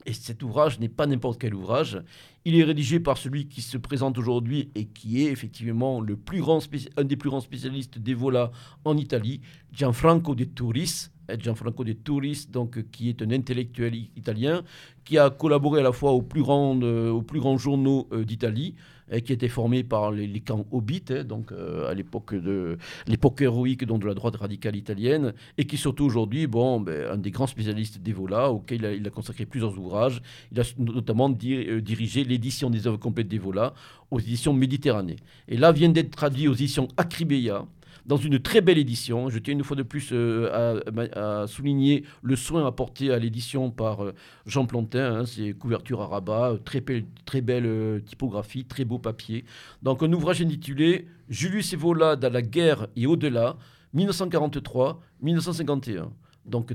Et 0.05 0.13
cet 0.13 0.43
ouvrage 0.43 0.79
n'est 0.79 0.89
pas 0.89 1.05
n'importe 1.05 1.39
quel 1.39 1.53
ouvrage. 1.53 2.01
Il 2.45 2.55
est 2.55 2.63
rédigé 2.63 2.99
par 2.99 3.17
celui 3.17 3.47
qui 3.47 3.61
se 3.61 3.77
présente 3.77 4.17
aujourd'hui 4.17 4.71
et 4.75 4.85
qui 4.85 5.25
est 5.25 5.31
effectivement 5.31 6.01
le 6.01 6.15
plus 6.15 6.41
grand 6.41 6.59
un 6.97 7.03
des 7.03 7.15
plus 7.15 7.29
grands 7.29 7.41
spécialistes 7.41 7.99
d'Evola 7.99 8.51
en 8.85 8.97
Italie, 8.97 9.41
Gianfranco 9.73 10.35
de 10.35 10.45
Turis, 10.45 11.09
Gianfranco 11.37 11.83
de 11.83 11.93
Turis, 11.93 12.47
donc, 12.49 12.89
qui 12.91 13.09
est 13.09 13.21
un 13.21 13.31
intellectuel 13.31 13.95
italien, 14.15 14.63
qui 15.05 15.17
a 15.17 15.29
collaboré 15.29 15.81
à 15.81 15.83
la 15.83 15.91
fois 15.91 16.11
aux 16.11 16.21
plus 16.21 16.41
grands, 16.41 16.79
euh, 16.81 17.11
aux 17.11 17.21
plus 17.21 17.39
grands 17.39 17.57
journaux 17.57 18.07
euh, 18.11 18.23
d'Italie, 18.23 18.75
qui 19.23 19.33
était 19.33 19.47
formé 19.47 19.83
par 19.83 20.11
les, 20.11 20.39
camps 20.39 20.65
Hobbit, 20.71 21.03
hein, 21.09 21.23
donc 21.23 21.51
euh, 21.51 21.89
à 21.89 21.93
l'époque 21.93 22.33
de 22.35 22.77
l'époque 23.07 23.41
héroïque 23.41 23.85
donc, 23.85 24.01
de 24.01 24.07
la 24.07 24.13
droite 24.13 24.35
radicale 24.35 24.75
italienne, 24.75 25.33
et 25.57 25.65
qui 25.65 25.77
surtout 25.77 26.05
aujourd'hui, 26.05 26.47
bon, 26.47 26.79
ben, 26.79 27.11
un 27.11 27.17
des 27.17 27.31
grands 27.31 27.47
spécialistes 27.47 27.99
d'Evola, 27.99 28.51
auquel 28.51 28.95
il 28.97 29.07
a, 29.07 29.09
consacré 29.09 29.45
plusieurs 29.45 29.77
ouvrages. 29.77 30.21
Il 30.51 30.59
a 30.59 30.63
notamment 30.77 31.29
dirigé 31.29 32.23
l'édition 32.23 32.69
des 32.69 32.87
œuvres 32.87 32.97
complètes 32.97 33.27
d'Evola 33.27 33.73
aux 34.11 34.19
éditions 34.19 34.53
Méditerranée. 34.53 35.17
Et 35.47 35.57
là 35.57 35.71
vient 35.71 35.89
d'être 35.89 36.11
traduit 36.11 36.47
aux 36.47 36.53
éditions 36.53 36.87
Acribeia, 36.97 37.65
dans 38.05 38.17
une 38.17 38.39
très 38.39 38.59
belle 38.61 38.77
édition. 38.77 39.29
Je 39.29 39.39
tiens 39.39 39.53
une 39.53 39.63
fois 39.63 39.77
de 39.77 39.83
plus 39.83 40.09
euh, 40.11 40.81
à, 41.15 41.47
souligner 41.47 42.03
le 42.21 42.35
soin 42.35 42.67
apporté 42.67 43.11
à 43.11 43.19
l'édition 43.19 43.71
par 43.71 44.03
euh, 44.03 44.13
Jean 44.45 44.65
Plantin. 44.65 45.19
Hein, 45.19 45.25
c'est 45.25 45.53
couverture 45.53 46.01
à 46.01 46.07
rabat, 46.07 46.57
très, 46.65 46.83
très 47.25 47.41
belle 47.41 47.65
euh, 47.65 47.99
typographie, 47.99 48.65
très 48.65 48.85
beau 48.85 48.99
papier. 48.99 49.45
Donc 49.83 50.03
un 50.03 50.13
ouvrage 50.13 50.41
intitulé 50.41 51.07
Julius 51.29 51.73
Evola 51.73 52.15
dans 52.15 52.31
la 52.31 52.41
guerre 52.41 52.87
et 52.95 53.05
au-delà, 53.05 53.57
1943-1951 53.95 56.09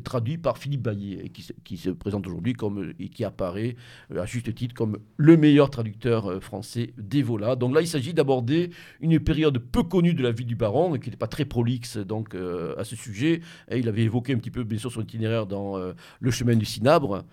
traduit 0.03 0.39
par 0.39 0.59
Philippe 0.59 0.83
Baillet, 0.83 1.25
et 1.25 1.29
qui, 1.29 1.77
se 1.77 1.91
présente 1.91 2.27
aujourd'hui 2.27 2.55
et 2.99 3.09
qui 3.09 3.25
apparaît 3.25 3.77
euh, 4.13 4.23
à 4.23 4.27
juste 4.27 4.55
titre 4.55 4.75
comme 4.75 4.99
le 5.17 5.37
meilleur 5.37 5.71
traducteur 5.71 6.27
euh, 6.27 6.41
français 6.41 6.93
d'Evola. 6.99 7.57
Donc 7.57 7.75
là, 7.75 7.81
il 7.81 7.89
s'agit 7.89 8.15
d'aborder 8.15 8.71
une 9.01 9.19
période 9.21 9.59
peu 9.59 9.83
connue 9.83 10.15
de 10.15 10.23
la 10.23 10.33
vie 10.33 10.45
du 10.45 10.57
baron, 10.57 10.93
qui 10.95 11.09
n'était 11.09 11.17
pas 11.17 11.27
très 11.27 11.45
prolixe 11.45 11.97
donc 11.97 12.35
euh, 12.35 12.75
à 12.79 12.85
ce 12.85 12.97
sujet. 12.97 13.41
Et 13.71 13.79
il 13.79 13.89
avait 13.89 14.03
évoqué 14.03 14.33
un 14.35 14.39
petit 14.39 14.51
peu 14.51 14.65
bien 14.65 14.79
sûr 14.79 14.93
son 14.93 15.03
itinéraire 15.03 15.47
dans 15.47 15.77
Le 16.21 16.31
chemin 16.31 16.57
du 16.57 16.65
Cinabre, 16.65 17.25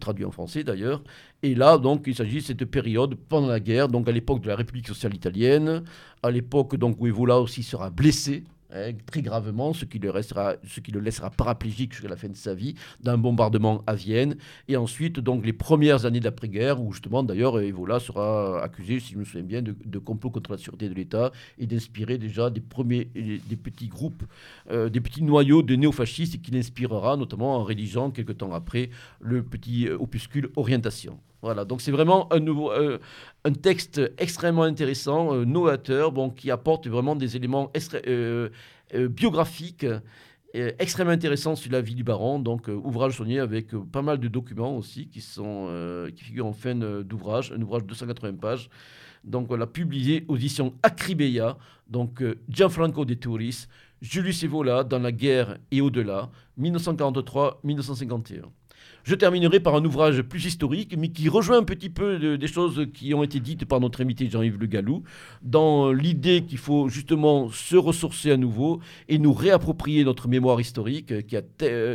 traduit 0.00 0.24
en 0.24 0.30
français 0.30 0.64
d'ailleurs. 0.64 1.02
Et 1.42 1.54
là, 1.54 1.78
donc, 1.78 2.04
il 2.06 2.14
s'agit 2.14 2.36
de 2.36 2.42
cette 2.42 2.64
période 2.64 3.16
pendant 3.28 3.48
la 3.48 3.60
guerre, 3.60 3.88
donc 3.88 4.08
à 4.08 4.12
l'époque 4.12 4.40
de 4.40 4.48
la 4.48 4.56
République 4.56 4.86
sociale 4.86 5.14
italienne, 5.14 5.82
à 6.22 6.30
l'époque 6.30 6.76
donc 6.76 7.00
où 7.00 7.06
Evola 7.06 7.40
aussi 7.40 7.62
sera 7.62 7.90
blessé 7.90 8.44
hein, 8.74 8.92
très 9.06 9.22
gravement, 9.22 9.72
ce 9.72 9.84
qui, 9.84 9.98
le 9.98 11.00
laissera 11.00 11.30
paraplégique 11.30 11.92
jusqu'à 11.92 12.08
la 12.08 12.16
fin 12.16 12.28
de 12.28 12.36
sa 12.36 12.54
vie, 12.54 12.74
d'un 13.00 13.18
bombardement 13.18 13.82
à 13.86 13.94
Vienne. 13.94 14.36
Et 14.68 14.76
ensuite, 14.76 15.20
donc, 15.20 15.44
les 15.44 15.52
premières 15.52 16.06
années 16.06 16.20
d'après-guerre, 16.20 16.80
où 16.80 16.92
justement, 16.92 17.22
d'ailleurs, 17.22 17.60
Evola 17.60 18.00
sera 18.00 18.62
accusé, 18.62 19.00
si 19.00 19.14
je 19.14 19.18
me 19.18 19.24
souviens 19.24 19.42
bien, 19.42 19.62
de, 19.62 19.98
complot 19.98 20.30
contre 20.30 20.52
la 20.52 20.58
sûreté 20.58 20.88
de 20.88 20.94
l'État 20.94 21.32
et 21.58 21.66
d'inspirer 21.66 22.18
déjà 22.18 22.50
des 22.50 22.60
premiers, 22.60 23.08
petits 23.62 23.88
groupes, 23.88 24.24
euh, 24.70 24.88
des 24.88 25.00
petits 25.00 25.22
noyaux 25.22 25.62
de 25.62 25.76
néofascistes 25.76 26.34
et 26.34 26.38
qui 26.38 26.50
l'inspirera 26.50 27.16
notamment 27.16 27.56
en 27.56 27.64
rédigeant, 27.64 28.10
quelque 28.10 28.32
temps 28.32 28.52
après, 28.52 28.90
le 29.20 29.42
petit 29.42 29.88
euh, 29.88 29.96
opuscule 29.98 30.50
Orientation. 30.56 31.18
Voilà, 31.42 31.64
donc 31.64 31.80
c'est 31.80 31.90
vraiment 31.90 32.32
un, 32.32 32.38
nouveau, 32.38 32.70
euh, 32.70 32.98
un 33.44 33.52
texte 33.52 34.00
extrêmement 34.16 34.62
intéressant, 34.62 35.34
euh, 35.34 35.44
novateur, 35.44 36.12
bon, 36.12 36.30
qui 36.30 36.52
apporte 36.52 36.86
vraiment 36.86 37.16
des 37.16 37.34
éléments 37.34 37.72
euh, 38.06 38.48
biographiques 38.94 39.84
extrêmement 40.54 41.12
intéressants 41.12 41.56
sur 41.56 41.72
la 41.72 41.80
vie 41.80 41.96
du 41.96 42.04
baron. 42.04 42.38
Donc, 42.38 42.68
ouvrage 42.68 43.16
soigné 43.16 43.40
avec 43.40 43.74
pas 43.90 44.02
mal 44.02 44.18
de 44.18 44.28
documents 44.28 44.76
aussi 44.76 45.08
qui, 45.08 45.22
sont, 45.22 45.68
qui 46.14 46.24
figurent 46.24 46.44
en 46.44 46.52
fin 46.52 46.74
d'ouvrage, 46.74 47.54
un 47.56 47.62
ouvrage 47.62 47.84
de 47.84 47.88
280 47.88 48.34
pages. 48.34 48.68
Donc, 49.24 49.48
voilà, 49.48 49.66
publié 49.66 50.26
aux 50.28 50.36
éditions 50.36 50.74
Acribeia. 50.82 51.56
Donc, 51.88 52.22
Gianfranco 52.50 53.06
de 53.06 53.14
Touris, 53.14 53.66
Julius 54.02 54.42
Evola, 54.42 54.84
Dans 54.84 54.98
la 54.98 55.10
guerre 55.10 55.56
et 55.70 55.80
au-delà, 55.80 56.30
1943-1951. 56.60 58.42
Je 59.04 59.16
terminerai 59.16 59.58
par 59.58 59.74
un 59.74 59.84
ouvrage 59.84 60.22
plus 60.22 60.44
historique, 60.44 60.94
mais 60.96 61.08
qui 61.08 61.28
rejoint 61.28 61.58
un 61.58 61.64
petit 61.64 61.90
peu 61.90 62.38
des 62.38 62.46
choses 62.46 62.86
qui 62.94 63.14
ont 63.14 63.24
été 63.24 63.40
dites 63.40 63.64
par 63.64 63.80
notre 63.80 64.00
invité 64.00 64.30
Jean-Yves 64.30 64.58
Le 64.60 64.66
Gallou, 64.66 65.02
dans 65.42 65.92
l'idée 65.92 66.42
qu'il 66.42 66.58
faut 66.58 66.88
justement 66.88 67.48
se 67.50 67.76
ressourcer 67.76 68.30
à 68.30 68.36
nouveau 68.36 68.80
et 69.08 69.18
nous 69.18 69.32
réapproprier 69.32 70.04
notre 70.04 70.28
mémoire 70.28 70.60
historique 70.60 71.26
qui 71.26 71.36
a, 71.36 71.42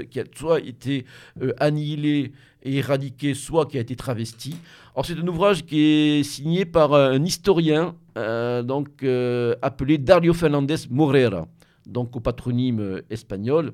qui 0.04 0.20
a 0.20 0.24
soit 0.36 0.60
été 0.60 1.06
euh, 1.42 1.54
annihilée 1.60 2.34
et 2.64 2.78
éradiquée, 2.78 3.34
soit 3.34 3.66
qui 3.68 3.78
a 3.78 3.82
été 3.82 3.96
travestie. 3.96 4.58
Alors 4.94 5.06
c'est 5.06 5.18
un 5.18 5.28
ouvrage 5.28 5.66
qui 5.66 5.80
est 5.80 6.24
signé 6.24 6.66
par 6.66 6.94
un 6.94 7.24
historien 7.24 7.96
euh, 8.18 8.64
donc, 8.64 9.04
euh, 9.04 9.56
appelé 9.62 9.98
Dario 9.98 10.34
Fernandez 10.34 10.76
Morera, 10.90 11.48
donc 11.86 12.16
au 12.16 12.20
patronyme 12.20 13.02
espagnol. 13.10 13.74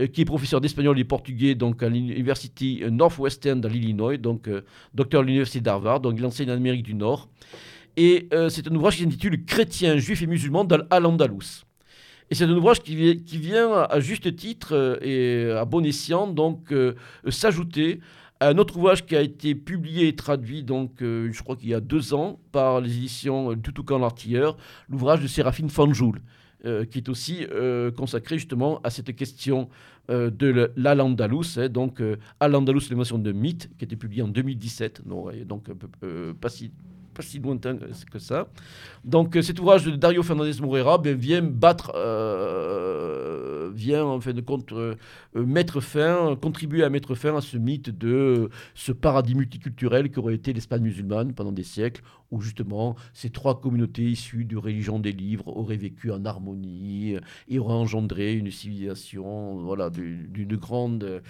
Euh, 0.00 0.06
qui 0.08 0.20
est 0.20 0.24
professeur 0.26 0.60
d'espagnol 0.60 0.98
et 0.98 1.04
portugais 1.04 1.54
donc 1.54 1.82
à 1.82 1.88
l'université 1.88 2.84
Northwestern 2.90 3.60
dans 3.62 3.68
l'Illinois, 3.68 4.18
donc 4.18 4.46
euh, 4.46 4.60
docteur 4.92 5.22
de 5.22 5.26
l'université 5.26 5.60
d'Harvard, 5.62 6.00
donc 6.00 6.16
il 6.18 6.26
enseigne 6.26 6.50
en 6.50 6.54
Amérique 6.54 6.82
du 6.82 6.92
Nord. 6.94 7.30
Et 7.96 8.28
euh, 8.34 8.50
c'est 8.50 8.68
un 8.68 8.74
ouvrage 8.74 8.96
qui 8.96 9.04
s'intitule 9.04 9.46
Chrétiens, 9.46 9.96
juifs 9.96 10.20
et 10.20 10.26
musulmans 10.26 10.64
dans 10.64 10.82
Al-Andalus. 10.90 11.64
Et 12.28 12.34
c'est 12.34 12.44
un 12.44 12.50
ouvrage 12.50 12.82
qui, 12.82 13.22
qui, 13.24 13.38
vient 13.38 13.72
à 13.72 14.00
juste 14.00 14.36
titre 14.36 14.98
et 15.00 15.50
à 15.52 15.64
bon 15.64 15.84
escient 15.84 16.26
donc 16.26 16.74
s'ajouter 17.28 18.00
à 18.40 18.48
un 18.48 18.58
autre 18.58 18.76
ouvrage 18.76 19.06
qui 19.06 19.14
a 19.14 19.22
été 19.22 19.54
publié 19.54 20.08
et 20.08 20.16
traduit 20.16 20.64
donc 20.64 20.90
je 21.00 21.42
crois 21.44 21.54
qu'il 21.54 21.68
y 21.68 21.74
a 21.74 21.80
deux 21.80 22.14
ans 22.14 22.40
par 22.50 22.80
les 22.80 22.96
éditions 22.96 23.54
Tutukan 23.54 23.98
l'artilleur, 23.98 24.56
l'ouvrage 24.88 25.22
de 25.22 25.28
Séraphine 25.28 25.70
Fanjoul. 25.70 26.20
Euh, 26.66 26.84
qui 26.84 26.98
est 26.98 27.08
aussi 27.08 27.46
euh, 27.52 27.92
consacré 27.92 28.38
justement 28.38 28.80
à 28.82 28.90
cette 28.90 29.14
question 29.14 29.68
euh, 30.10 30.30
de 30.30 30.72
l'Al-Andalus, 30.74 31.58
hein, 31.58 31.68
donc 31.68 32.02
Al-Andalus, 32.40 32.88
l'émotion 32.90 33.18
de 33.18 33.30
mythe, 33.30 33.70
qui 33.78 33.84
a 33.84 33.86
été 33.86 33.94
publié 33.94 34.22
en 34.22 34.28
2017, 34.28 35.06
donc, 35.06 35.32
donc 35.44 35.68
pas 36.40 36.48
si 36.48 36.72
pas 37.16 37.22
si 37.22 37.38
lointain 37.38 37.78
que 38.10 38.18
ça. 38.18 38.48
Donc 39.04 39.38
cet 39.42 39.58
ouvrage 39.60 39.84
de 39.84 39.96
Dario 39.96 40.22
Fernandez 40.22 40.60
Moreira 40.60 40.98
ben, 40.98 41.16
vient 41.16 41.42
battre, 41.42 41.92
euh, 41.94 43.70
vient 43.74 44.04
en 44.04 44.20
fin 44.20 44.32
de 44.32 44.40
compte 44.40 44.72
euh, 44.72 44.94
mettre 45.34 45.80
fin, 45.80 46.36
contribuer 46.36 46.84
à 46.84 46.90
mettre 46.90 47.14
fin 47.14 47.36
à 47.36 47.40
ce 47.40 47.56
mythe 47.56 47.90
de 47.90 48.50
ce 48.74 48.92
paradis 48.92 49.34
multiculturel 49.34 50.10
qui 50.10 50.18
aurait 50.18 50.34
été 50.34 50.52
l'Espagne 50.52 50.82
musulmane 50.82 51.32
pendant 51.32 51.52
des 51.52 51.62
siècles, 51.62 52.02
où 52.30 52.40
justement 52.40 52.96
ces 53.12 53.30
trois 53.30 53.60
communautés 53.60 54.02
issues 54.02 54.44
de 54.44 54.56
religion 54.56 54.98
des 54.98 55.12
livres 55.12 55.48
auraient 55.48 55.76
vécu 55.76 56.10
en 56.10 56.24
harmonie 56.24 57.16
et 57.48 57.58
auraient 57.58 57.74
engendré 57.74 58.34
une 58.34 58.50
civilisation 58.50 59.56
voilà, 59.62 59.90
d'une 59.90 60.56
grande, 60.56 61.22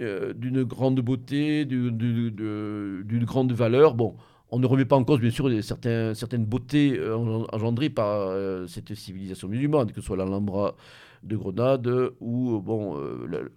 euh, 0.00 0.32
d'une 0.34 0.64
grande 0.64 1.00
beauté, 1.00 1.64
d'une 1.64 3.24
grande 3.24 3.52
valeur. 3.52 3.94
Bon, 3.94 4.16
on 4.50 4.58
ne 4.58 4.66
remet 4.66 4.84
pas 4.84 4.96
en 4.96 5.04
cause, 5.04 5.20
bien 5.20 5.30
sûr, 5.30 5.50
certaines 5.62 6.44
beautés 6.44 6.96
euh, 6.98 7.16
engendrées 7.52 7.90
par 7.90 8.28
euh, 8.28 8.66
cette 8.66 8.94
civilisation 8.94 9.48
musulmane, 9.48 9.90
que 9.90 10.00
ce 10.00 10.06
soit 10.06 10.16
l'Alhambra 10.16 10.74
de 11.22 11.36
Grenade 11.36 11.90
ou 12.20 12.60
bon, 12.60 12.96
euh, 12.98 13.26
le, 13.26 13.52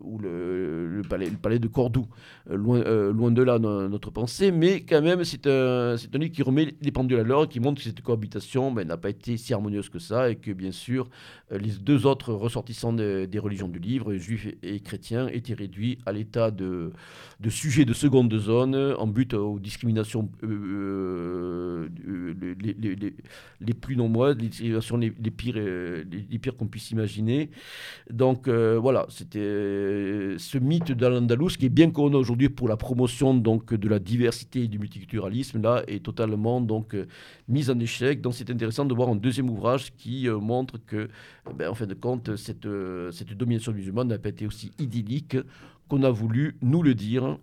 ou 0.00 0.18
le, 0.18 1.02
palais, 1.08 1.58
de 1.60 1.68
Cordoue. 1.68 2.08
loin, 2.50 2.82
loin 3.12 3.30
de 3.30 3.42
là 3.42 3.60
notre 3.60 4.10
pensée, 4.10 4.50
mais 4.50 4.80
quand 4.80 5.02
même 5.02 5.22
c'est 5.22 5.46
un, 5.46 5.94
un 5.94 6.18
livre 6.18 6.32
qui 6.32 6.42
remet 6.42 6.74
les 6.80 6.90
pendules 6.90 7.20
à 7.20 7.22
l'heure, 7.22 7.46
qui 7.48 7.60
montre 7.60 7.80
que 7.80 7.88
cette 7.88 8.00
cohabitation 8.00 8.72
ben, 8.72 8.88
n'a 8.88 8.96
pas 8.96 9.10
été 9.10 9.36
si 9.36 9.54
harmonieuse 9.54 9.88
que 9.88 10.00
ça 10.00 10.30
et 10.30 10.36
que 10.36 10.50
bien 10.50 10.72
sûr 10.72 11.08
les 11.50 11.70
deux 11.80 12.06
autres 12.06 12.32
ressortissants 12.32 12.92
des 12.92 13.38
religions 13.38 13.68
du 13.68 13.78
livre, 13.78 14.14
juifs 14.14 14.48
et 14.62 14.80
chrétiens, 14.80 15.28
étaient 15.28 15.54
réduits 15.54 15.98
à 16.04 16.12
l'état 16.12 16.50
de, 16.50 16.92
de 17.40 17.50
sujets 17.50 17.84
de 17.84 17.92
seconde 17.92 18.36
zone 18.38 18.74
en 18.74 19.06
but 19.06 19.34
aux 19.34 19.58
discriminations 19.58 20.30
euh, 20.42 21.88
euh, 22.08 22.34
les, 23.60 23.74
plus 23.74 23.96
nombreuses, 23.96 24.36
les 24.38 24.48
discriminations 24.48 24.96
les, 24.96 25.10
pires, 25.10 25.54
euh, 25.56 26.04
les, 26.30 26.38
pires 26.38 26.56
qu'on 26.56 26.66
puisse 26.66 26.90
imaginer. 26.90 27.50
Donc 28.10 28.48
voilà, 28.48 29.06
c'était 29.08 29.38
ce 30.38 30.58
mythe 30.58 30.92
de 30.92 31.06
l'Andalous 31.06 31.50
qui 31.58 31.66
est 31.66 31.70
bien 31.70 31.90
connu 31.90 32.16
aujourd'hui 32.16 32.48
pour 32.48 32.68
la 32.68 32.76
promotion 32.76 33.34
donc, 33.34 33.74
de 33.74 33.88
la 33.88 33.98
diversité 33.98 34.62
et 34.62 34.68
du 34.68 34.78
multiculturalisme, 34.78 35.60
là, 35.60 35.82
est 35.86 36.02
totalement 36.04 36.60
donc, 36.60 36.96
mis 37.48 37.70
en 37.70 37.78
échec. 37.78 38.20
Donc 38.20 38.34
c'est 38.34 38.50
intéressant 38.50 38.84
de 38.84 38.94
voir 38.94 39.08
un 39.08 39.16
deuxième 39.16 39.50
ouvrage 39.50 39.92
qui 39.96 40.28
montre 40.28 40.78
que, 40.86 41.08
ben, 41.56 41.70
en 41.70 41.74
fin 41.74 41.86
de 41.86 41.94
compte, 41.94 42.36
cette, 42.36 42.68
cette 43.12 43.32
domination 43.34 43.72
musulmane 43.72 44.08
n'a 44.08 44.18
pas 44.18 44.30
été 44.30 44.46
aussi 44.46 44.72
idyllique 44.78 45.36
qu'on 45.88 46.02
a 46.02 46.10
voulu 46.10 46.56
nous 46.62 46.82
le 46.82 46.94
dire 46.94 47.38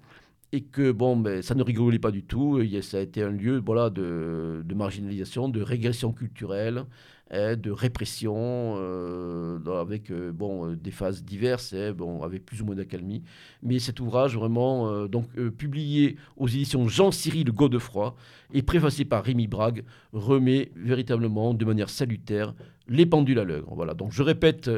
et 0.53 0.61
que 0.61 0.91
bon, 0.91 1.17
ben, 1.17 1.41
ça 1.41 1.55
ne 1.55 1.63
rigolait 1.63 1.99
pas 1.99 2.11
du 2.11 2.23
tout. 2.23 2.61
Ça 2.81 2.97
a 2.97 3.01
été 3.01 3.23
un 3.23 3.31
lieu 3.31 3.61
voilà, 3.65 3.89
de, 3.89 4.63
marginalisation, 4.73 5.49
de 5.49 5.61
régression 5.61 6.13
culturelle, 6.13 6.85
de 7.33 7.71
répression, 7.71 8.35
euh, 8.77 9.81
avec 9.81 10.11
euh, 10.11 10.31
bon, 10.31 10.67
euh, 10.67 10.75
des 10.75 10.91
phases 10.91 11.23
diverses, 11.23 11.73
hein, 11.73 11.91
bon, 11.91 12.21
avec 12.21 12.45
plus 12.45 12.61
ou 12.61 12.65
moins 12.65 12.75
d'accalmie. 12.75 13.23
Mais 13.63 13.79
cet 13.79 13.99
ouvrage, 13.99 14.35
vraiment, 14.35 15.07
donc, 15.07 15.29
publié 15.57 16.17
aux 16.37 16.47
éditions 16.47 16.87
Jean-Cyril 16.87 17.51
Godefroy 17.51 18.15
et 18.53 18.61
préfacé 18.61 19.05
par 19.05 19.23
Rémi 19.23 19.47
Brague, 19.47 19.83
remet 20.11 20.71
véritablement 20.75 21.53
de 21.53 21.65
manière 21.65 21.89
salutaire 21.89 22.53
les 22.87 23.05
pendules 23.05 23.39
à 23.39 23.43
l'heure. 23.43 23.65
Voilà, 23.71 23.93
donc 23.93 24.11
je 24.11 24.21
répète 24.21 24.69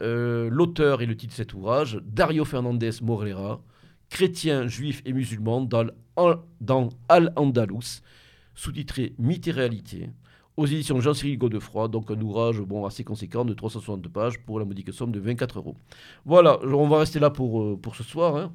l'auteur 0.00 1.02
et 1.02 1.06
le 1.06 1.16
titre 1.16 1.32
de 1.32 1.36
cet 1.36 1.54
ouvrage, 1.54 2.00
Dario 2.04 2.44
Fernandez 2.44 2.90
Morera 3.02 3.62
chrétiens, 4.08 4.66
juifs 4.66 5.02
et 5.04 5.12
musulmans 5.12 5.62
dans, 5.62 5.86
dans 6.60 6.88
Al-Andalus, 7.08 8.02
sous-titré 8.54 9.14
Mythe 9.18 9.48
et 9.48 9.52
réalité, 9.52 10.10
aux 10.56 10.66
éditions 10.66 11.00
Jean-Cyril 11.00 11.38
Godefroy, 11.38 11.88
donc 11.88 12.10
un 12.10 12.20
ouvrage 12.20 12.60
bon, 12.60 12.84
assez 12.84 13.04
conséquent 13.04 13.44
de 13.44 13.54
360 13.54 14.08
pages 14.08 14.38
pour 14.40 14.58
la 14.58 14.64
modique 14.64 14.92
somme 14.92 15.12
de 15.12 15.20
24 15.20 15.58
euros. 15.58 15.76
Voilà, 16.24 16.58
on 16.64 16.88
va 16.88 16.98
rester 16.98 17.18
là 17.18 17.30
pour, 17.30 17.62
euh, 17.62 17.80
ce 17.94 18.02
soir. 18.02 18.36
Hein. 18.36 18.52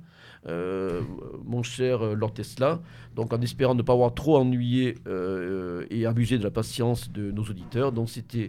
Euh, 0.48 1.02
mon 1.44 1.64
cher 1.64 2.04
euh, 2.04 2.14
Lord 2.14 2.34
Tesla. 2.34 2.80
Donc 3.16 3.34
en 3.34 3.42
espérant 3.42 3.74
ne 3.74 3.82
pas 3.82 3.94
avoir 3.94 4.14
trop 4.14 4.38
ennuyé 4.38 4.96
euh, 5.08 5.88
et 5.90 6.06
abusé 6.06 6.38
de 6.38 6.44
la 6.44 6.52
patience 6.52 7.12
de 7.12 7.32
nos 7.32 7.42
auditeurs. 7.44 7.92
Donc 7.92 8.10
c'était 8.10 8.48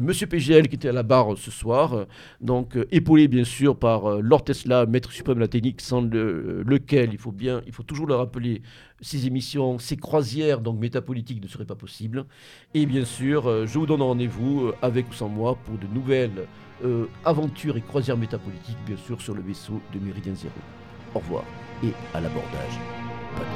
Monsieur 0.00 0.26
PGL 0.26 0.66
qui 0.66 0.74
était 0.74 0.88
à 0.88 0.92
la 0.92 1.04
barre 1.04 1.36
ce 1.36 1.50
soir. 1.52 2.06
Donc 2.40 2.76
épaulé 2.90 3.28
bien 3.28 3.44
sûr 3.44 3.78
par 3.78 4.20
Lord 4.20 4.42
Tesla, 4.42 4.84
maître 4.84 5.12
suprême 5.12 5.36
de 5.36 5.40
la 5.40 5.48
technique, 5.48 5.80
sans 5.80 6.02
lequel 6.02 7.12
il 7.12 7.18
faut 7.18 7.30
bien, 7.30 7.62
il 7.66 7.72
faut 7.72 7.84
toujours 7.84 8.08
le 8.08 8.16
rappeler, 8.16 8.62
ces 9.00 9.28
émissions, 9.28 9.78
ces 9.78 9.96
croisières 9.96 10.60
donc 10.60 10.80
métapolitiques 10.80 11.40
ne 11.40 11.46
seraient 11.46 11.66
pas 11.66 11.76
possibles. 11.76 12.24
Et 12.74 12.84
bien 12.84 13.04
sûr, 13.04 13.64
je 13.64 13.78
vous 13.78 13.86
donne 13.86 14.02
rendez-vous 14.02 14.72
avec 14.82 15.08
ou 15.08 15.12
sans 15.12 15.28
moi 15.28 15.56
pour 15.64 15.78
de 15.78 15.86
nouvelles 15.86 16.48
aventures 17.24 17.76
et 17.76 17.82
croisières 17.82 18.16
métapolitiques, 18.16 18.78
bien 18.86 18.96
sûr, 18.96 19.20
sur 19.20 19.34
le 19.34 19.42
vaisseau 19.42 19.80
de 19.94 20.00
Méridien 20.00 20.34
Zéro. 20.34 20.54
Au 21.16 21.18
revoir 21.18 21.44
et 21.82 21.94
à 22.12 22.20
l'abordage. 22.20 22.78
Bonne 23.38 23.46